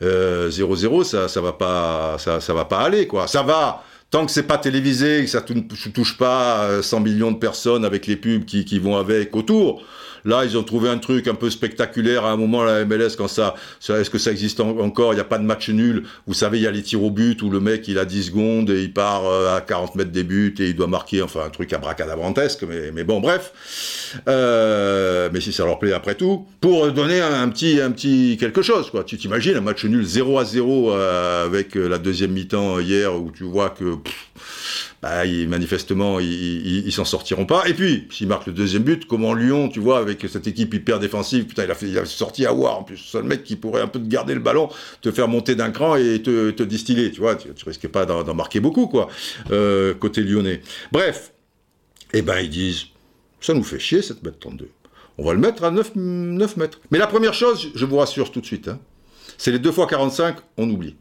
Euh, 0.02 0.50
0-0, 0.50 1.04
ça, 1.04 1.28
ça 1.28 1.42
va 1.42 1.54
pas, 1.54 2.18
ça, 2.20 2.42
ça 2.42 2.54
va 2.54 2.66
pas 2.66 2.80
aller, 2.80 3.08
quoi. 3.08 3.28
Ça 3.28 3.44
va, 3.44 3.84
tant 4.12 4.26
que 4.26 4.32
c'est 4.32 4.44
pas 4.44 4.58
télévisé, 4.58 5.22
que 5.24 5.30
ça 5.30 5.42
tou- 5.42 5.62
touche 5.94 6.18
pas 6.18 6.64
euh, 6.64 6.82
100 6.82 7.00
millions 7.00 7.32
de 7.32 7.38
personnes 7.38 7.86
avec 7.86 8.06
les 8.08 8.16
pubs 8.16 8.46
qui, 8.46 8.66
qui 8.66 8.80
vont 8.80 8.98
avec 8.98 9.36
autour. 9.36 9.84
Là, 10.26 10.44
ils 10.44 10.58
ont 10.58 10.64
trouvé 10.64 10.90
un 10.90 10.98
truc 10.98 11.28
un 11.28 11.36
peu 11.36 11.50
spectaculaire 11.50 12.26
à 12.26 12.32
un 12.32 12.38
moment, 12.38 12.64
la 12.64 12.84
MLS, 12.84 13.16
quand 13.18 13.28
ça, 13.28 13.56
est-ce 13.88 14.10
que 14.10 14.18
ça 14.18 14.32
existe 14.32 14.60
en- 14.60 14.78
encore? 14.80 15.14
Il 15.14 15.16
n'y 15.18 15.22
a 15.22 15.26
pas 15.26 15.38
de 15.38 15.44
match 15.46 15.70
nul. 15.70 16.04
Vous 16.28 16.34
savez, 16.34 16.58
il 16.58 16.64
y 16.64 16.68
a 16.68 16.72
les 16.72 16.82
tirs 16.82 17.04
au 17.04 17.12
but 17.12 17.42
où 17.42 17.50
le 17.50 17.60
mec, 17.60 17.88
il 17.88 18.00
a 18.00 18.06
10 18.06 18.24
secondes 18.24 18.70
et 18.70 18.82
il 18.82 18.92
part 18.94 19.26
euh, 19.26 19.56
à 19.56 19.62
40 19.62 19.96
mètres 19.96 20.12
des 20.12 20.24
buts 20.24 20.56
et 20.60 20.70
il 20.70 20.76
doit 20.76 20.88
marquer, 20.88 21.22
enfin, 21.22 21.42
un 21.46 21.50
truc 21.50 21.72
abracadabrantesque, 21.74 22.64
mais, 22.68 22.92
mais 22.92 23.04
bon, 23.04 23.20
bref. 23.20 23.54
Euh, 24.28 25.30
mais 25.32 25.42
si 25.42 25.54
ça 25.54 25.66
leur 25.66 25.80
plaît 25.80 25.94
après 25.94 26.16
tout, 26.16 26.46
pour 26.62 26.92
donner 26.92 27.22
un, 27.22 27.48
petit, 27.50 27.80
un 27.80 27.92
petit 27.92 28.38
quelque 28.40 28.62
chose, 28.62 28.90
quoi. 28.90 29.04
Tu 29.04 29.18
t'imagines 29.18 29.56
un 29.58 29.62
match 29.62 29.86
nul 29.86 30.04
0 30.06 30.40
à 30.40 30.46
0 30.46 30.92
euh, 30.92 31.46
avec 31.46 31.76
la 31.76 31.98
deuxième 31.98 32.32
mi-temps 32.32 32.80
hier 32.80 33.14
où 33.16 33.32
tu 33.32 33.44
vois 33.44 33.70
que, 33.70 33.96
bah, 35.06 35.24
ils- 35.24 35.48
manifestement, 35.48 36.20
ils, 36.20 36.92
s'en 36.92 37.06
sortiront 37.06 37.46
pas. 37.46 37.68
Et 37.70 37.76
puis, 37.76 38.08
s'ils 38.10 38.28
marquent 38.28 38.48
le 38.48 38.54
deuxième 38.54 38.82
but, 38.82 39.06
comme 39.06 39.24
en 39.24 39.36
Lyon, 39.36 39.70
tu 39.70 39.80
vois, 39.80 40.00
avec 40.00 40.26
cette 40.28 40.48
équipe 40.48 40.74
hyper 40.74 40.98
défensive, 41.00 41.46
putain, 41.46 41.66
il 41.66 41.70
a, 41.70 41.76
fait, 41.76 41.88
il 41.88 42.00
a 42.00 42.06
sorti 42.06 42.44
à 42.44 42.54
War, 42.54 42.80
en 42.80 42.84
plus, 42.84 42.98
c'est 43.12 43.20
le 43.20 43.26
mec 43.26 43.44
qui 43.44 43.56
pourrait 43.56 43.84
un 43.84 43.88
peu 43.88 44.00
te 44.00 44.08
garder 44.08 44.34
le 44.34 44.40
ballon, 44.40 44.68
te 45.02 45.12
faire 45.12 45.28
monter 45.28 45.54
d'un 45.54 45.70
cran 45.70 45.96
et 45.96 46.24
te, 46.24 46.64
distiller, 46.64 47.12
tu 47.12 47.22
vois, 47.22 47.36
tu, 47.36 47.54
tu 47.54 47.70
risquais 47.70 47.88
pas 47.88 48.08
d'en 48.08 48.34
marquer 48.34 48.60
beaucoup, 48.60 48.88
quoi, 48.88 49.08
euh, 49.52 49.94
côté 49.94 50.22
lyonnais. 50.22 50.62
Bref, 50.92 51.34
eh 52.14 52.24
ben, 52.24 52.40
ils 52.40 52.50
disent, 52.50 52.86
ça 53.42 53.54
nous 53.54 53.64
fait 53.64 53.78
chier, 53.78 54.02
cette 54.02 54.24
mètre 54.24 54.40
32. 54.40 54.70
On 55.20 55.24
va 55.24 55.34
le 55.34 55.40
mettre 55.40 55.66
à 55.66 55.70
9, 55.70 55.92
9 55.96 56.58
mètres. 56.58 56.80
Mais 56.90 56.98
la 56.98 57.06
première 57.06 57.36
chose, 57.36 57.70
je 57.76 57.86
vous 57.86 57.98
rassure 57.98 58.32
tout 58.32 58.42
de 58.42 58.46
suite, 58.48 58.70
hein, 58.70 58.80
c'est 59.38 59.52
les 59.52 59.60
2 59.60 59.72
fois 59.72 59.86
45, 59.86 60.38
on 60.58 60.68
oublie. 60.68 60.96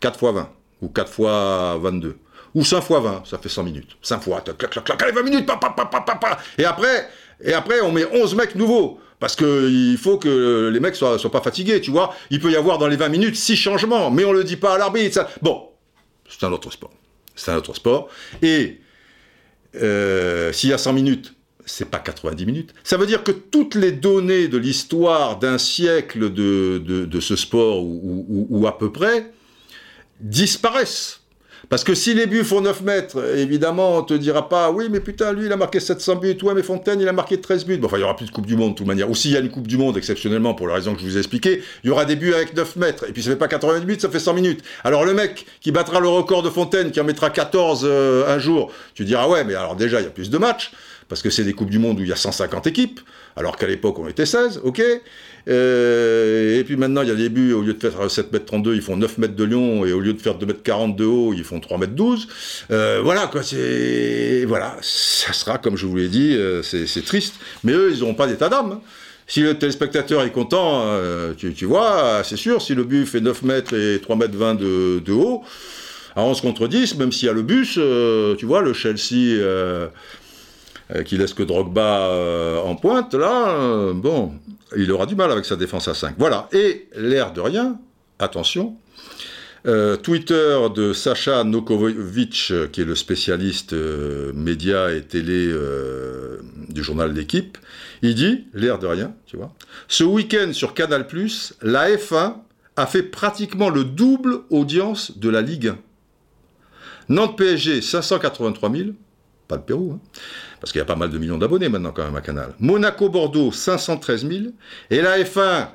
4 0.00 0.20
fois 0.20 0.30
20, 0.30 0.52
ou 0.82 0.88
4 0.88 1.10
fois 1.10 1.78
22, 1.82 2.16
ou 2.54 2.64
5 2.64 2.80
fois 2.82 3.00
20, 3.00 3.22
ça 3.26 3.38
fait 3.38 3.48
100 3.48 3.62
minutes. 3.64 3.96
5 4.02 4.20
fois, 4.22 4.40
clac, 4.40 4.56
clac, 4.56 4.84
clac, 4.84 5.02
allez, 5.02 5.12
20 5.12 5.22
minutes, 5.22 5.46
pa, 5.46 5.56
pa, 5.56 5.70
pa, 5.70 5.86
pa, 5.86 6.00
pa, 6.02 6.14
pa. 6.16 6.38
Et 6.58 6.64
après, 6.64 7.08
et 7.42 7.52
après, 7.52 7.80
on 7.80 7.90
met 7.92 8.04
11 8.12 8.34
mecs 8.36 8.54
nouveaux. 8.54 9.00
Parce 9.20 9.36
que 9.36 9.68
il 9.70 9.96
faut 9.96 10.18
que 10.18 10.68
les 10.72 10.80
mecs 10.80 10.96
soient, 10.96 11.18
soient 11.18 11.30
pas 11.30 11.40
fatigués, 11.40 11.80
tu 11.80 11.90
vois. 11.90 12.14
Il 12.30 12.40
peut 12.40 12.50
y 12.50 12.56
avoir 12.56 12.78
dans 12.78 12.88
les 12.88 12.96
20 12.96 13.08
minutes 13.08 13.36
6 13.36 13.56
changements, 13.56 14.10
mais 14.10 14.24
on 14.24 14.32
le 14.32 14.44
dit 14.44 14.56
pas 14.56 14.74
à 14.74 14.78
l'arbitre. 14.78 15.14
ça- 15.14 15.30
Bon, 15.40 15.68
c'est 16.28 16.44
un 16.44 16.52
autre 16.52 16.70
sport. 16.70 16.90
C'est 17.34 17.50
un 17.50 17.56
autre 17.56 17.74
sport. 17.74 18.08
Et 18.42 18.80
euh, 19.76 20.52
s'il 20.52 20.70
y 20.70 20.72
a 20.72 20.78
100 20.78 20.92
minutes, 20.92 21.34
c'est 21.64 21.88
pas 21.90 21.98
90 21.98 22.44
minutes. 22.44 22.74
Ça 22.84 22.96
veut 22.98 23.06
dire 23.06 23.24
que 23.24 23.32
toutes 23.32 23.74
les 23.76 23.92
données 23.92 24.48
de 24.48 24.58
l'histoire 24.58 25.38
d'un 25.38 25.56
siècle 25.58 26.30
de, 26.32 26.78
de, 26.84 27.06
de 27.06 27.20
ce 27.20 27.34
sport, 27.36 27.82
ou, 27.82 28.26
ou- 28.28 28.46
ou 28.50 28.66
à 28.66 28.76
peu 28.76 28.92
près, 28.92 29.32
disparaissent. 30.20 31.20
Parce 31.68 31.84
que 31.84 31.94
si 31.94 32.14
les 32.14 32.26
buts 32.26 32.44
font 32.44 32.60
9 32.60 32.82
mètres, 32.82 33.36
évidemment, 33.36 33.98
on 33.98 34.02
te 34.02 34.14
dira 34.14 34.48
pas, 34.48 34.70
oui, 34.70 34.88
mais 34.90 35.00
putain, 35.00 35.32
lui, 35.32 35.46
il 35.46 35.52
a 35.52 35.56
marqué 35.56 35.80
700 35.80 36.16
buts, 36.16 36.36
ouais, 36.42 36.54
mais 36.54 36.62
Fontaine, 36.62 37.00
il 37.00 37.08
a 37.08 37.12
marqué 37.12 37.40
13 37.40 37.64
buts. 37.66 37.78
Bon, 37.78 37.86
enfin, 37.86 37.96
il 37.98 38.00
y 38.00 38.04
aura 38.04 38.16
plus 38.16 38.26
de 38.26 38.30
Coupe 38.30 38.46
du 38.46 38.56
Monde, 38.56 38.72
de 38.72 38.78
toute 38.78 38.86
manière. 38.86 39.10
Ou 39.10 39.14
s'il 39.14 39.32
y 39.32 39.36
a 39.36 39.40
une 39.40 39.50
Coupe 39.50 39.66
du 39.66 39.76
Monde, 39.76 39.96
exceptionnellement, 39.96 40.54
pour 40.54 40.68
la 40.68 40.74
raison 40.74 40.94
que 40.94 41.00
je 41.00 41.06
vous 41.06 41.16
ai 41.16 41.20
expliqué, 41.20 41.62
il 41.82 41.88
y 41.88 41.90
aura 41.90 42.04
des 42.04 42.16
buts 42.16 42.34
avec 42.34 42.54
9 42.54 42.76
mètres. 42.76 43.04
Et 43.08 43.12
puis, 43.12 43.22
ça 43.22 43.30
fait 43.30 43.36
pas 43.36 43.48
80 43.48 43.80
minutes, 43.80 44.00
ça 44.00 44.10
fait 44.10 44.18
100 44.18 44.34
minutes. 44.34 44.62
Alors, 44.84 45.04
le 45.04 45.14
mec 45.14 45.46
qui 45.60 45.72
battra 45.72 46.00
le 46.00 46.08
record 46.08 46.42
de 46.42 46.50
Fontaine, 46.50 46.90
qui 46.90 47.00
en 47.00 47.04
mettra 47.04 47.30
14 47.30 47.82
euh, 47.84 48.34
un 48.34 48.38
jour, 48.38 48.70
tu 48.94 49.04
diras, 49.04 49.28
ouais, 49.28 49.44
mais 49.44 49.54
alors 49.54 49.76
déjà, 49.76 50.00
il 50.00 50.04
y 50.04 50.06
a 50.06 50.10
plus 50.10 50.30
de 50.30 50.38
matchs. 50.38 50.72
Parce 51.08 51.22
que 51.22 51.30
c'est 51.30 51.44
des 51.44 51.52
Coupes 51.52 51.70
du 51.70 51.78
Monde 51.78 52.00
où 52.00 52.02
il 52.02 52.08
y 52.08 52.12
a 52.12 52.16
150 52.16 52.66
équipes, 52.66 53.00
alors 53.36 53.56
qu'à 53.56 53.66
l'époque 53.66 53.98
on 53.98 54.08
était 54.08 54.24
16, 54.26 54.62
ok 54.64 54.82
Euh, 55.48 56.58
Et 56.58 56.64
puis 56.64 56.76
maintenant 56.76 57.02
il 57.02 57.08
y 57.08 57.12
a 57.12 57.14
des 57.14 57.28
buts, 57.28 57.52
au 57.52 57.62
lieu 57.62 57.74
de 57.74 57.78
faire 57.78 58.10
7 58.10 58.32
mètres 58.32 58.46
32, 58.46 58.74
ils 58.74 58.82
font 58.82 58.96
9 58.96 59.18
mètres 59.18 59.36
de 59.36 59.44
long, 59.44 59.84
et 59.84 59.92
au 59.92 60.00
lieu 60.00 60.12
de 60.12 60.20
faire 60.20 60.36
2 60.36 60.46
mètres 60.46 60.62
40 60.62 60.96
de 60.96 61.04
haut, 61.04 61.32
ils 61.34 61.44
font 61.44 61.60
3 61.60 61.78
mètres 61.78 61.92
12. 61.94 62.28
Euh, 62.70 63.00
voilà 63.02 63.26
quoi, 63.26 63.42
c'est... 63.42 64.44
Voilà, 64.46 64.76
ça 64.80 65.32
sera, 65.32 65.58
comme 65.58 65.76
je 65.76 65.86
vous 65.86 65.96
l'ai 65.96 66.08
dit, 66.08 66.34
euh, 66.34 66.62
c'est 66.62 67.04
triste, 67.04 67.34
mais 67.62 67.72
eux 67.72 67.90
ils 67.92 68.00
n'auront 68.00 68.14
pas 68.14 68.26
d'état 68.26 68.48
d'âme. 68.48 68.80
Si 69.26 69.40
le 69.40 69.54
téléspectateur 69.58 70.22
est 70.22 70.30
content, 70.32 70.82
euh, 70.84 71.32
tu, 71.36 71.54
tu 71.54 71.64
vois, 71.64 72.22
c'est 72.24 72.36
sûr, 72.36 72.60
si 72.60 72.74
le 72.74 72.84
but 72.84 73.06
fait 73.06 73.20
9 73.20 73.42
mètres 73.42 73.74
et 73.74 73.98
3 74.00 74.16
mètres 74.16 74.36
20 74.36 74.54
de, 74.54 74.98
de 75.04 75.12
haut, 75.12 75.42
à 76.16 76.22
11 76.22 76.40
contre 76.42 76.68
10, 76.68 76.96
même 76.96 77.10
s'il 77.10 77.26
y 77.26 77.30
a 77.30 77.32
le 77.32 77.42
bus, 77.42 77.76
euh, 77.78 78.36
tu 78.36 78.46
vois, 78.46 78.60
le 78.62 78.72
Chelsea 78.72 79.34
euh, 79.40 79.88
euh, 80.94 81.02
qui 81.02 81.16
laisse 81.16 81.34
que 81.34 81.42
Drogba 81.42 82.60
en 82.64 82.76
pointe, 82.76 83.14
là, 83.14 83.92
bon, 83.94 84.32
il 84.76 84.90
aura 84.92 85.06
du 85.06 85.14
mal 85.14 85.30
avec 85.30 85.44
sa 85.44 85.56
défense 85.56 85.88
à 85.88 85.94
5. 85.94 86.16
Voilà. 86.18 86.48
Et 86.52 86.88
l'air 86.96 87.32
de 87.32 87.40
rien, 87.40 87.78
attention, 88.18 88.76
euh, 89.66 89.96
Twitter 89.96 90.58
de 90.74 90.92
Sacha 90.92 91.42
Nokovic, 91.42 92.48
euh, 92.50 92.66
qui 92.68 92.82
est 92.82 92.84
le 92.84 92.94
spécialiste 92.94 93.72
euh, 93.72 94.32
média 94.34 94.92
et 94.92 95.02
télé 95.02 95.46
euh, 95.48 96.38
du 96.68 96.82
journal 96.82 97.14
L'équipe, 97.14 97.56
il 98.02 98.14
dit, 98.14 98.44
l'air 98.52 98.78
de 98.78 98.86
rien, 98.86 99.14
tu 99.26 99.38
vois, 99.38 99.54
ce 99.88 100.04
week-end 100.04 100.52
sur 100.52 100.74
Canal+, 100.74 101.06
la 101.62 101.88
F1 101.88 102.34
a 102.76 102.86
fait 102.86 103.02
pratiquement 103.02 103.70
le 103.70 103.84
double 103.84 104.40
audience 104.50 105.16
de 105.16 105.30
la 105.30 105.40
Ligue 105.40 105.68
1. 105.68 105.78
Nantes 107.08 107.38
PSG, 107.38 107.80
583 107.80 108.70
000, 108.70 108.88
pas 109.48 109.56
le 109.56 109.62
Pérou, 109.62 109.92
hein, 109.94 110.00
parce 110.60 110.72
qu'il 110.72 110.78
y 110.78 110.82
a 110.82 110.86
pas 110.86 110.96
mal 110.96 111.10
de 111.10 111.18
millions 111.18 111.38
d'abonnés 111.38 111.68
maintenant 111.68 111.92
quand 111.92 112.04
même 112.04 112.16
à 112.16 112.20
Canal. 112.20 112.54
Monaco-Bordeaux, 112.60 113.52
513 113.52 114.26
000, 114.28 114.42
et 114.90 115.00
la 115.02 115.18
F1, 115.18 115.68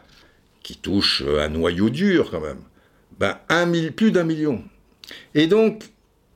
qui 0.64 0.76
touche 0.78 1.24
euh, 1.26 1.44
un 1.46 1.50
noyau 1.50 1.90
dur 1.90 2.30
quand 2.32 2.42
même, 2.42 2.60
ben, 3.20 3.38
un 3.50 3.66
mille- 3.66 3.92
plus 3.94 4.12
d'un 4.12 4.24
million. 4.24 4.64
Et 5.36 5.48
donc, 5.48 5.84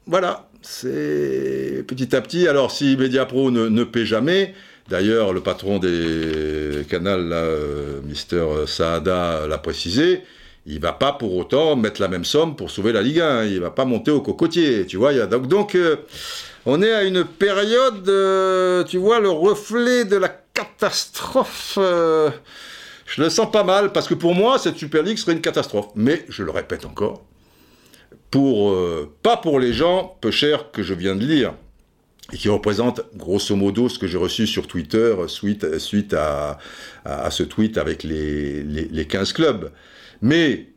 voilà, 0.06 0.50
c'est 0.62 1.84
petit 1.88 2.16
à 2.16 2.22
petit, 2.22 2.48
alors 2.48 2.72
si 2.72 2.96
Mediapro 2.98 3.52
ne, 3.52 3.68
ne 3.68 3.84
paie 3.84 4.06
jamais, 4.06 4.54
D'ailleurs, 4.90 5.32
le 5.32 5.40
patron 5.40 5.80
des 5.80 6.86
canals, 6.90 7.30
là, 7.30 7.38
euh, 7.38 8.02
Mister 8.04 8.46
Saada, 8.68 9.48
l'a 9.48 9.58
précisé. 9.58 10.24
Il 10.66 10.82
va 10.82 10.92
pas 10.92 11.14
pour 11.14 11.36
autant 11.38 11.78
mettre 11.78 12.02
la 12.02 12.10
même 12.10 12.26
somme 12.26 12.58
pour 12.58 12.70
sauver 12.70 12.92
la 12.92 13.02
Ligue 13.02 13.22
1. 13.22 13.46
Il 13.46 13.62
va 13.62 13.72
pas 13.72 13.86
monter 13.86 14.12
au 14.12 14.20
cocotier. 14.20 14.86
Tu 14.86 14.98
vois, 14.98 15.14
donc, 15.26 15.76
euh, 15.76 15.96
on 16.66 16.82
est 16.82 16.92
à 16.92 17.04
une 17.04 17.26
période, 17.26 18.08
euh, 18.08 18.84
tu 18.84 18.98
vois, 18.98 19.20
le 19.20 19.30
reflet 19.30 20.06
de 20.06 20.16
la 20.16 20.30
catastrophe. 20.30 21.78
euh, 21.78 22.30
je 23.06 23.22
le 23.22 23.30
sens 23.30 23.52
pas 23.52 23.64
mal 23.64 23.92
parce 23.92 24.08
que 24.08 24.14
pour 24.14 24.34
moi, 24.34 24.58
cette 24.58 24.78
Super 24.78 25.04
League 25.04 25.18
serait 25.18 25.34
une 25.34 25.42
catastrophe. 25.42 25.88
Mais 25.96 26.26
je 26.30 26.44
le 26.44 26.52
répète 26.52 26.86
encore, 26.86 27.24
pour 28.32 28.72
euh, 28.72 29.14
pas 29.24 29.38
pour 29.38 29.60
les 29.60 29.74
gens 29.74 30.18
peu 30.22 30.32
chers 30.32 30.72
que 30.72 30.84
je 30.84 30.94
viens 30.94 31.16
de 31.16 31.26
lire 31.26 31.54
et 32.32 32.38
qui 32.38 32.48
représentent 32.50 33.02
grosso 33.16 33.56
modo 33.56 33.90
ce 33.90 34.00
que 34.00 34.08
j'ai 34.08 34.18
reçu 34.18 34.48
sur 34.48 34.66
Twitter 34.68 35.14
suite, 35.28 35.66
à 36.16 36.58
ce 37.30 37.44
tweet 37.44 37.78
avec 37.78 38.04
les, 38.04 38.64
les, 38.64 38.86
les 38.86 39.06
15 39.06 39.34
clubs. 39.34 39.72
Mais, 40.22 40.73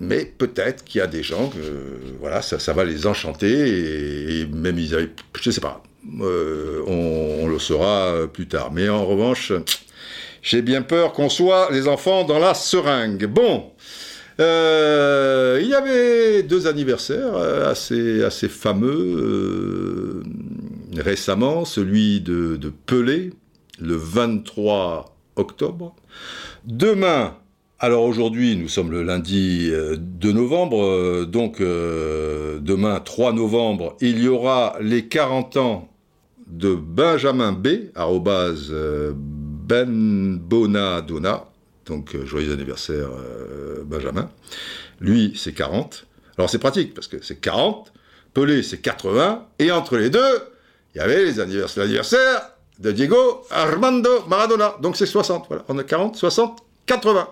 mais 0.00 0.24
peut-être 0.24 0.84
qu'il 0.84 0.98
y 0.98 1.02
a 1.02 1.06
des 1.06 1.22
gens 1.22 1.48
que 1.48 1.58
voilà, 2.20 2.42
ça, 2.42 2.72
va 2.72 2.84
les 2.84 3.06
enchanter 3.06 4.40
et, 4.40 4.46
même 4.46 4.78
ils 4.78 4.94
avaient, 4.94 5.10
je 5.40 5.50
sais 5.50 5.60
pas, 5.60 5.82
euh, 6.20 6.82
on, 6.86 7.46
le 7.48 7.58
saura 7.58 8.26
plus 8.32 8.48
tard. 8.48 8.72
Mais 8.72 8.88
en 8.88 9.06
revanche, 9.06 9.52
j'ai 10.42 10.62
bien 10.62 10.82
peur 10.82 11.12
qu'on 11.12 11.28
soit 11.28 11.70
les 11.72 11.88
enfants 11.88 12.24
dans 12.24 12.38
la 12.38 12.54
seringue. 12.54 13.26
Bon, 13.26 13.70
euh, 14.40 15.60
il 15.62 15.68
y 15.68 15.74
avait 15.74 16.42
deux 16.42 16.66
anniversaires 16.66 17.34
euh, 17.34 17.70
assez, 17.70 18.24
assez 18.24 18.48
fameux 18.48 18.90
euh, 18.90 20.22
récemment, 20.96 21.64
celui 21.64 22.20
de, 22.20 22.56
de 22.56 22.70
Pelé, 22.70 23.32
le 23.80 23.94
23 23.94 25.16
octobre. 25.36 25.94
Demain, 26.64 27.36
alors 27.84 28.04
aujourd'hui, 28.04 28.56
nous 28.56 28.68
sommes 28.68 28.90
le 28.90 29.02
lundi 29.02 29.68
euh, 29.70 29.96
2 29.98 30.32
novembre, 30.32 30.82
euh, 30.82 31.26
donc 31.26 31.60
euh, 31.60 32.58
demain 32.58 32.98
3 32.98 33.34
novembre, 33.34 33.98
il 34.00 34.22
y 34.22 34.28
aura 34.28 34.78
les 34.80 35.06
40 35.06 35.58
ans 35.58 35.90
de 36.46 36.74
Benjamin 36.74 37.52
B, 37.52 37.90
arrobase 37.94 38.68
euh, 38.70 39.12
Benbonadona, 39.14 41.44
donc 41.84 42.14
euh, 42.14 42.24
joyeux 42.24 42.54
anniversaire 42.54 43.10
euh, 43.10 43.82
Benjamin. 43.84 44.30
Lui, 45.00 45.34
c'est 45.36 45.52
40. 45.52 46.06
Alors 46.38 46.48
c'est 46.48 46.58
pratique, 46.58 46.94
parce 46.94 47.08
que 47.08 47.22
c'est 47.22 47.38
40, 47.38 47.92
Pelé, 48.32 48.62
c'est 48.62 48.80
80, 48.80 49.46
et 49.58 49.70
entre 49.70 49.98
les 49.98 50.08
deux, 50.08 50.38
il 50.94 50.98
y 50.98 51.02
avait 51.02 51.22
les 51.22 51.38
anniversaires, 51.38 51.84
l'anniversaire 51.84 52.52
de 52.78 52.92
Diego 52.92 53.42
Armando 53.50 54.24
Maradona, 54.26 54.74
donc 54.80 54.96
c'est 54.96 55.04
60, 55.04 55.48
voilà, 55.48 55.64
on 55.68 55.76
a 55.76 55.84
40, 55.84 56.16
60, 56.16 56.60
80. 56.86 57.28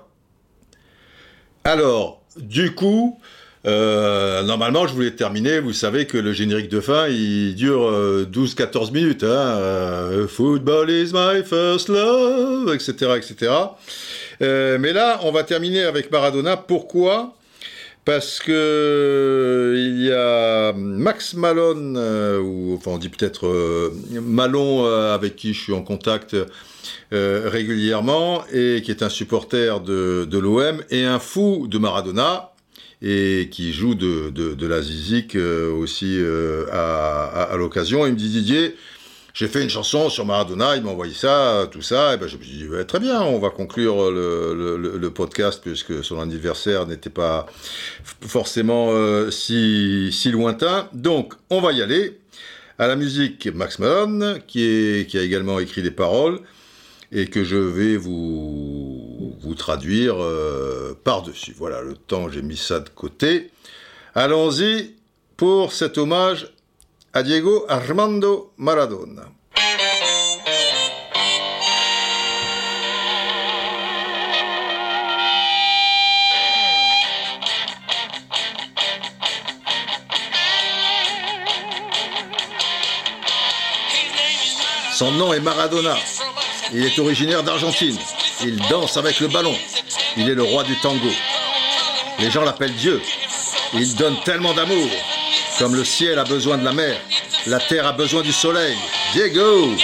Alors, 1.65 2.21
du 2.37 2.75
coup, 2.75 3.21
euh, 3.67 4.43
normalement, 4.43 4.87
je 4.87 4.95
voulais 4.95 5.13
terminer. 5.13 5.61
Vous 5.61 5.73
savez 5.73 6.07
que 6.07 6.19
le 6.19 6.33
générique 6.33 6.69
de 6.69 6.81
fin, 6.81 7.07
il 7.07 7.55
dure 7.55 7.89
euh, 7.89 8.27
12-14 8.31 8.93
minutes. 8.93 9.23
Hein, 9.23 9.27
euh, 9.27 10.27
Football 10.27 10.91
is 10.91 11.13
my 11.13 11.45
first 11.45 11.89
love, 11.89 12.75
etc., 12.75 13.13
etc. 13.17 13.53
Euh, 14.43 14.79
mais 14.81 14.93
là, 14.93 15.21
on 15.23 15.31
va 15.31 15.45
terminer 15.45 15.83
avec 15.83 16.11
Maradona. 16.11 16.57
Pourquoi 16.57 17.35
Parce 18.05 18.41
que 18.41 19.74
il 19.77 20.03
y 20.03 20.12
a 20.12 20.73
Max 20.73 21.35
Malone, 21.35 21.95
euh, 21.97 22.41
ou 22.41 22.74
enfin 22.74 22.93
on 22.93 22.99
dit 22.99 23.09
peut-être 23.09 23.47
euh, 23.47 23.91
Malon, 24.20 24.85
euh, 24.85 25.15
avec 25.15 25.37
qui 25.37 25.55
je 25.55 25.61
suis 25.61 25.73
en 25.73 25.83
contact 25.83 26.37
régulièrement 27.12 28.43
et 28.53 28.83
qui 28.83 28.91
est 28.91 29.03
un 29.03 29.09
supporter 29.09 29.81
de, 29.81 30.27
de 30.29 30.39
l'OM 30.39 30.83
et 30.91 31.05
un 31.05 31.19
fou 31.19 31.66
de 31.69 31.79
Maradona 31.79 32.53
et 33.03 33.49
qui 33.53 33.73
joue 33.73 33.95
de, 33.95 34.31
de, 34.31 34.55
de 34.55 34.66
la 34.66 34.83
zizik 34.83 35.37
aussi 35.37 36.19
à, 36.73 37.24
à, 37.24 37.43
à 37.53 37.57
l'occasion. 37.57 38.07
Il 38.07 38.15
me 38.15 38.19
dit 38.19 38.31
Didier, 38.31 38.74
j'ai 39.35 39.49
fait 39.49 39.63
une 39.63 39.71
chanson 39.71 40.11
sur 40.11 40.27
Maradona, 40.27 40.77
il 40.77 40.83
m'a 40.83 40.91
envoyé 40.91 41.15
ça, 41.15 41.67
tout 41.71 41.81
ça, 41.81 42.15
et 42.15 42.17
ben 42.19 42.29
je 42.29 42.37
me 42.37 42.43
suis 42.43 42.59
dit 42.59 42.69
ouais, 42.69 42.85
très 42.85 43.01
bien, 43.01 43.23
on 43.23 43.39
va 43.39 43.51
conclure 43.51 44.11
le, 44.11 44.77
le, 44.77 45.11
podcast 45.11 45.61
puisque 45.63 46.05
son 46.05 46.21
anniversaire 46.21 46.87
n'était 46.87 47.11
pas 47.11 47.47
forcément 48.03 48.89
euh, 48.91 49.31
si, 49.31 50.11
si 50.13 50.31
lointain. 50.31 50.89
Donc 50.93 51.35
on 51.51 51.61
va 51.61 51.73
y 51.73 51.83
aller. 51.83 52.19
À 52.79 52.89
la 52.89 52.97
musique, 52.97 53.47
Max 53.55 53.79
Malone, 53.79 54.41
qui, 54.47 54.65
est, 54.65 55.09
qui 55.09 55.17
a 55.19 55.23
également 55.23 55.61
écrit 55.61 55.83
des 55.83 55.91
paroles 55.91 56.41
et 57.13 57.27
que 57.27 57.45
je 57.45 57.57
vais 57.57 57.97
vous, 57.97 59.37
vous 59.41 59.55
traduire 59.55 60.17
euh, 60.19 60.99
par-dessus. 61.05 61.55
Voilà, 61.57 61.83
le 61.83 61.95
temps, 61.95 62.31
j'ai 62.31 62.43
mis 62.43 62.57
ça 62.57 62.81
de 62.81 62.89
côté. 62.89 63.51
Allons-y 64.15 64.95
pour 65.37 65.73
cet 65.73 65.99
hommage 65.99 66.53
à 67.15 67.23
Diego 67.23 67.67
Armando 67.69 68.53
Maradona. 68.57 69.25
Son 84.95 85.13
nom 85.13 85.35
est 85.35 85.41
Maradona. 85.41 85.97
Il 86.73 86.85
est 86.85 86.99
originaire 86.99 87.43
d'Argentine. 87.43 87.99
Il 88.43 88.57
danse 88.69 88.97
avec 88.97 89.21
le 89.21 89.29
ballon. 89.29 89.55
Il 90.17 90.31
est 90.31 90.35
le 90.35 90.43
roi 90.43 90.63
du 90.63 90.77
tango. 90.77 91.11
Les 92.21 92.31
gens 92.31 92.43
l'appellent 92.43 92.75
Dieu. 92.75 93.03
Il 93.75 93.95
donne 93.97 94.17
tellement 94.25 94.55
d'amour. 94.55 94.89
Comme 95.63 95.77
le 95.77 95.85
ciel 95.85 96.19
a 96.19 96.25
besoin 96.25 96.59
de 96.59 96.65
la 96.65 96.73
mer, 96.73 97.01
la 97.47 97.61
terre 97.61 97.87
a 97.87 97.93
besoin 97.93 98.23
du 98.23 98.33
soleil. 98.33 98.77
Diego 99.13 99.77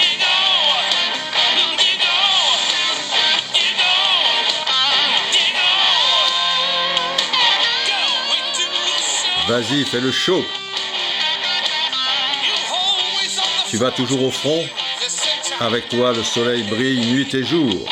Vas-y, 9.47 9.85
fais 9.85 10.01
le 10.01 10.11
show. 10.11 10.43
Tu 13.69 13.77
vas 13.77 13.91
toujours 13.91 14.23
au 14.23 14.31
front? 14.31 14.67
Avec 15.61 15.87
toi, 15.87 16.11
le 16.11 16.25
soleil 16.25 16.63
brille 16.63 17.09
nuit 17.09 17.33
et 17.33 17.45
jour. 17.45 17.87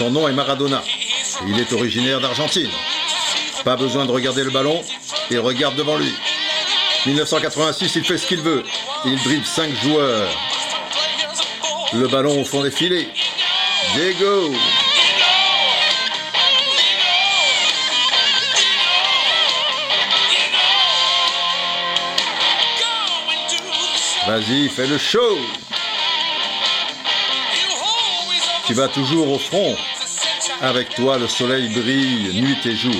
Son 0.00 0.08
nom 0.08 0.26
est 0.26 0.32
Maradona. 0.32 0.82
Il 1.46 1.60
est 1.60 1.74
originaire 1.74 2.22
d'Argentine. 2.22 2.70
Pas 3.66 3.76
besoin 3.76 4.06
de 4.06 4.10
regarder 4.10 4.42
le 4.42 4.48
ballon, 4.48 4.82
il 5.30 5.38
regarde 5.40 5.76
devant 5.76 5.98
lui. 5.98 6.14
1986, 7.04 7.96
il 7.96 8.04
fait 8.06 8.16
ce 8.16 8.26
qu'il 8.26 8.40
veut. 8.40 8.64
Il 9.04 9.22
dribble 9.22 9.44
5 9.44 9.74
joueurs. 9.82 10.30
Le 11.92 12.08
ballon 12.08 12.40
au 12.40 12.44
fond 12.46 12.62
des 12.62 12.70
filets. 12.70 13.08
Diego 13.92 14.54
Vas-y, 24.26 24.70
fais 24.70 24.86
le 24.86 24.96
show 24.96 25.36
Tu 28.70 28.76
vas 28.76 28.86
toujours 28.86 29.32
au 29.32 29.38
front. 29.40 29.74
Avec 30.60 30.90
toi, 30.90 31.18
le 31.18 31.26
soleil 31.26 31.68
brille 31.70 32.40
nuit 32.40 32.56
et 32.64 32.76
jour. 32.76 32.94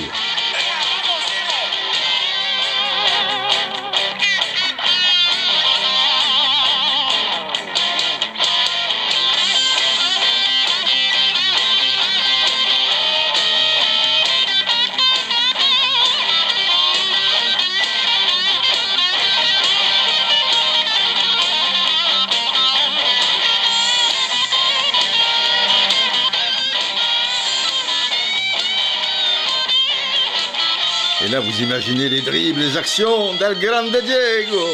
Imaginez 31.61 32.09
les 32.09 32.21
dribbles, 32.21 32.59
les 32.59 32.77
actions 32.77 33.33
d'El 33.35 33.57
Grande 33.59 33.95
Diego. 34.03 34.65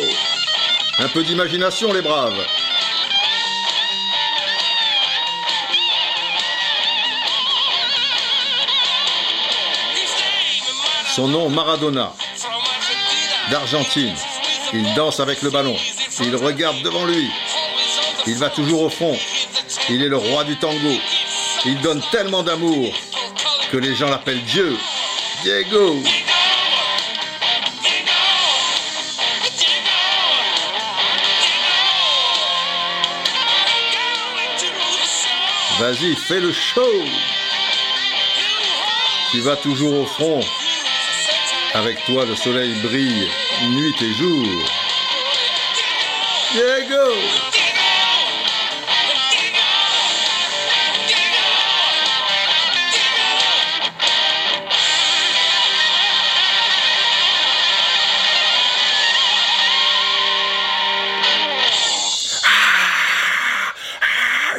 Un 1.00 1.08
peu 1.10 1.24
d'imagination, 1.24 1.92
les 1.94 2.02
braves. 2.02 2.46
Son 11.16 11.28
nom 11.28 11.50
Maradona, 11.50 12.14
d'Argentine. 13.52 14.16
Il 14.74 14.94
danse 14.94 15.20
avec 15.20 15.42
le 15.42 15.50
ballon. 15.50 15.76
Il 16.22 16.36
regarde 16.36 16.82
devant 16.84 17.06
lui. 17.06 17.30
Il 18.26 18.36
va 18.36 18.50
toujours 18.50 18.84
au 18.84 18.90
fond. 18.90 19.18
Il 19.90 20.04
est 20.04 20.10
le 20.10 20.18
roi 20.18 20.44
du 20.44 20.58
tango. 20.58 20.94
Il 21.66 21.80
donne 21.82 22.02
tellement 22.12 22.44
d'amour 22.44 22.94
que 23.72 23.78
les 23.78 23.96
gens 23.96 24.10
l'appellent 24.10 24.44
Dieu. 24.44 24.78
Diego. 25.44 26.02
Vas-y, 35.80 36.16
fais 36.16 36.40
le 36.40 36.52
show. 36.52 37.04
Tu 39.30 39.42
vas 39.42 39.56
toujours 39.58 39.94
au 39.94 40.06
front. 40.08 40.40
Avec 41.76 42.04
toi, 42.06 42.26
le 42.26 42.36
soleil 42.36 42.74
brille 42.82 43.30
nuit 43.70 43.96
et 44.02 44.14
jour. 44.14 44.44
Diego 46.52 47.14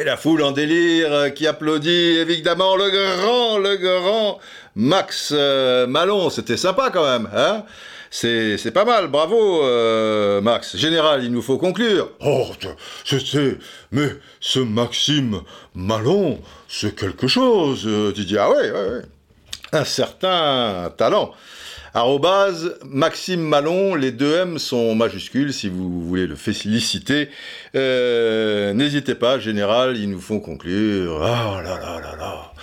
la 0.09 0.17
foule 0.17 0.41
en 0.41 0.51
délire 0.51 1.13
euh, 1.13 1.29
qui 1.29 1.45
applaudit 1.45 2.17
évidemment 2.17 2.75
le 2.75 2.89
grand, 2.89 3.59
le 3.59 3.75
grand 3.75 4.39
Max 4.75 5.31
euh, 5.35 5.85
Malon. 5.85 6.31
C'était 6.31 6.57
sympa 6.57 6.89
quand 6.91 7.05
même, 7.05 7.29
hein 7.35 7.63
c'est 8.09 8.73
pas 8.73 8.85
mal, 8.85 9.07
bravo 9.09 9.63
euh, 9.63 10.41
Max. 10.41 10.75
Général, 10.75 11.23
il 11.23 11.31
nous 11.31 11.43
faut 11.43 11.59
conclure. 11.59 12.09
Oh, 12.21 12.47
c'est... 13.05 13.59
Mais 13.91 14.09
ce 14.39 14.57
Maxime 14.57 15.41
Malon, 15.75 16.39
c'est 16.67 16.95
quelque 16.95 17.27
chose, 17.27 17.87
Didier. 18.15 18.39
Ah 18.39 18.49
ouais, 18.49 18.71
ouais, 18.71 18.71
ouais. 18.71 19.01
Un 19.73 19.85
certain 19.85 20.91
talent. 20.97 21.35
Arrobase 21.93 22.77
Maxime 22.85 23.41
Malon, 23.41 23.95
les 23.95 24.11
deux 24.11 24.35
M 24.35 24.59
sont 24.59 24.93
majuscules 24.95 25.53
si 25.53 25.69
vous 25.69 26.01
voulez 26.05 26.27
le 26.27 26.35
féliciter. 26.35 27.29
Euh, 27.75 28.73
N'hésitez 28.73 29.15
pas, 29.15 29.39
général, 29.39 29.97
ils 29.97 30.09
nous 30.09 30.19
font 30.21 30.39
conclure. 30.39 31.15
Oh 31.15 31.61
là 31.61 31.63
là 31.63 31.99
là 31.99 32.15
là. 32.15 32.53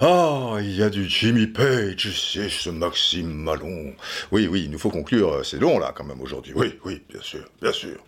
Ah, 0.00 0.56
il 0.60 0.74
y 0.74 0.82
a 0.82 0.90
du 0.90 1.08
Jimmy 1.08 1.46
Page, 1.46 2.10
c'est 2.32 2.48
ce 2.48 2.70
Maxime 2.70 3.32
Malon. 3.32 3.94
Oui, 4.32 4.48
oui, 4.50 4.62
il 4.64 4.70
nous 4.70 4.78
faut 4.78 4.90
conclure, 4.90 5.44
c'est 5.44 5.60
long 5.60 5.78
là 5.78 5.92
quand 5.94 6.04
même 6.04 6.20
aujourd'hui. 6.20 6.52
Oui, 6.56 6.78
oui, 6.84 7.02
bien 7.08 7.22
sûr, 7.22 7.44
bien 7.60 7.72
sûr. 7.72 7.98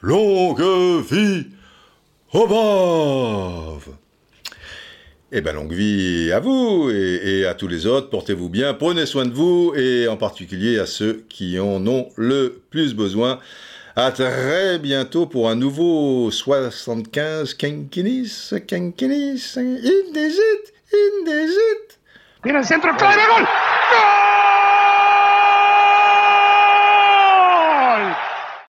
Longue 0.00 0.62
vie 1.10 1.46
au 2.32 2.46
bave 2.46 3.94
eh 5.30 5.40
bien, 5.40 5.52
longue 5.52 5.72
vie 5.72 6.32
à 6.32 6.40
vous 6.40 6.90
et, 6.90 7.46
à 7.46 7.54
tous 7.54 7.68
les 7.68 7.86
autres. 7.86 8.08
Portez-vous 8.10 8.48
bien, 8.48 8.74
prenez 8.74 9.06
soin 9.06 9.26
de 9.26 9.32
vous 9.32 9.72
et 9.76 10.08
en 10.08 10.16
particulier 10.16 10.78
à 10.78 10.86
ceux 10.86 11.24
qui 11.28 11.58
en 11.58 11.86
ont 11.86 12.08
le 12.16 12.62
plus 12.70 12.94
besoin. 12.94 13.38
À 13.96 14.12
très 14.12 14.78
bientôt 14.78 15.26
pour 15.26 15.50
un 15.50 15.56
nouveau 15.56 16.30
75 16.30 17.54
Kenkinis, 17.54 18.50
Kenkinis, 18.66 19.54
Indesit, 19.56 20.72
Indesit. 20.92 21.98
Tira 22.42 22.60
el 22.60 22.64
centro, 22.64 22.96
clave, 22.96 23.20
gol. 23.34 24.17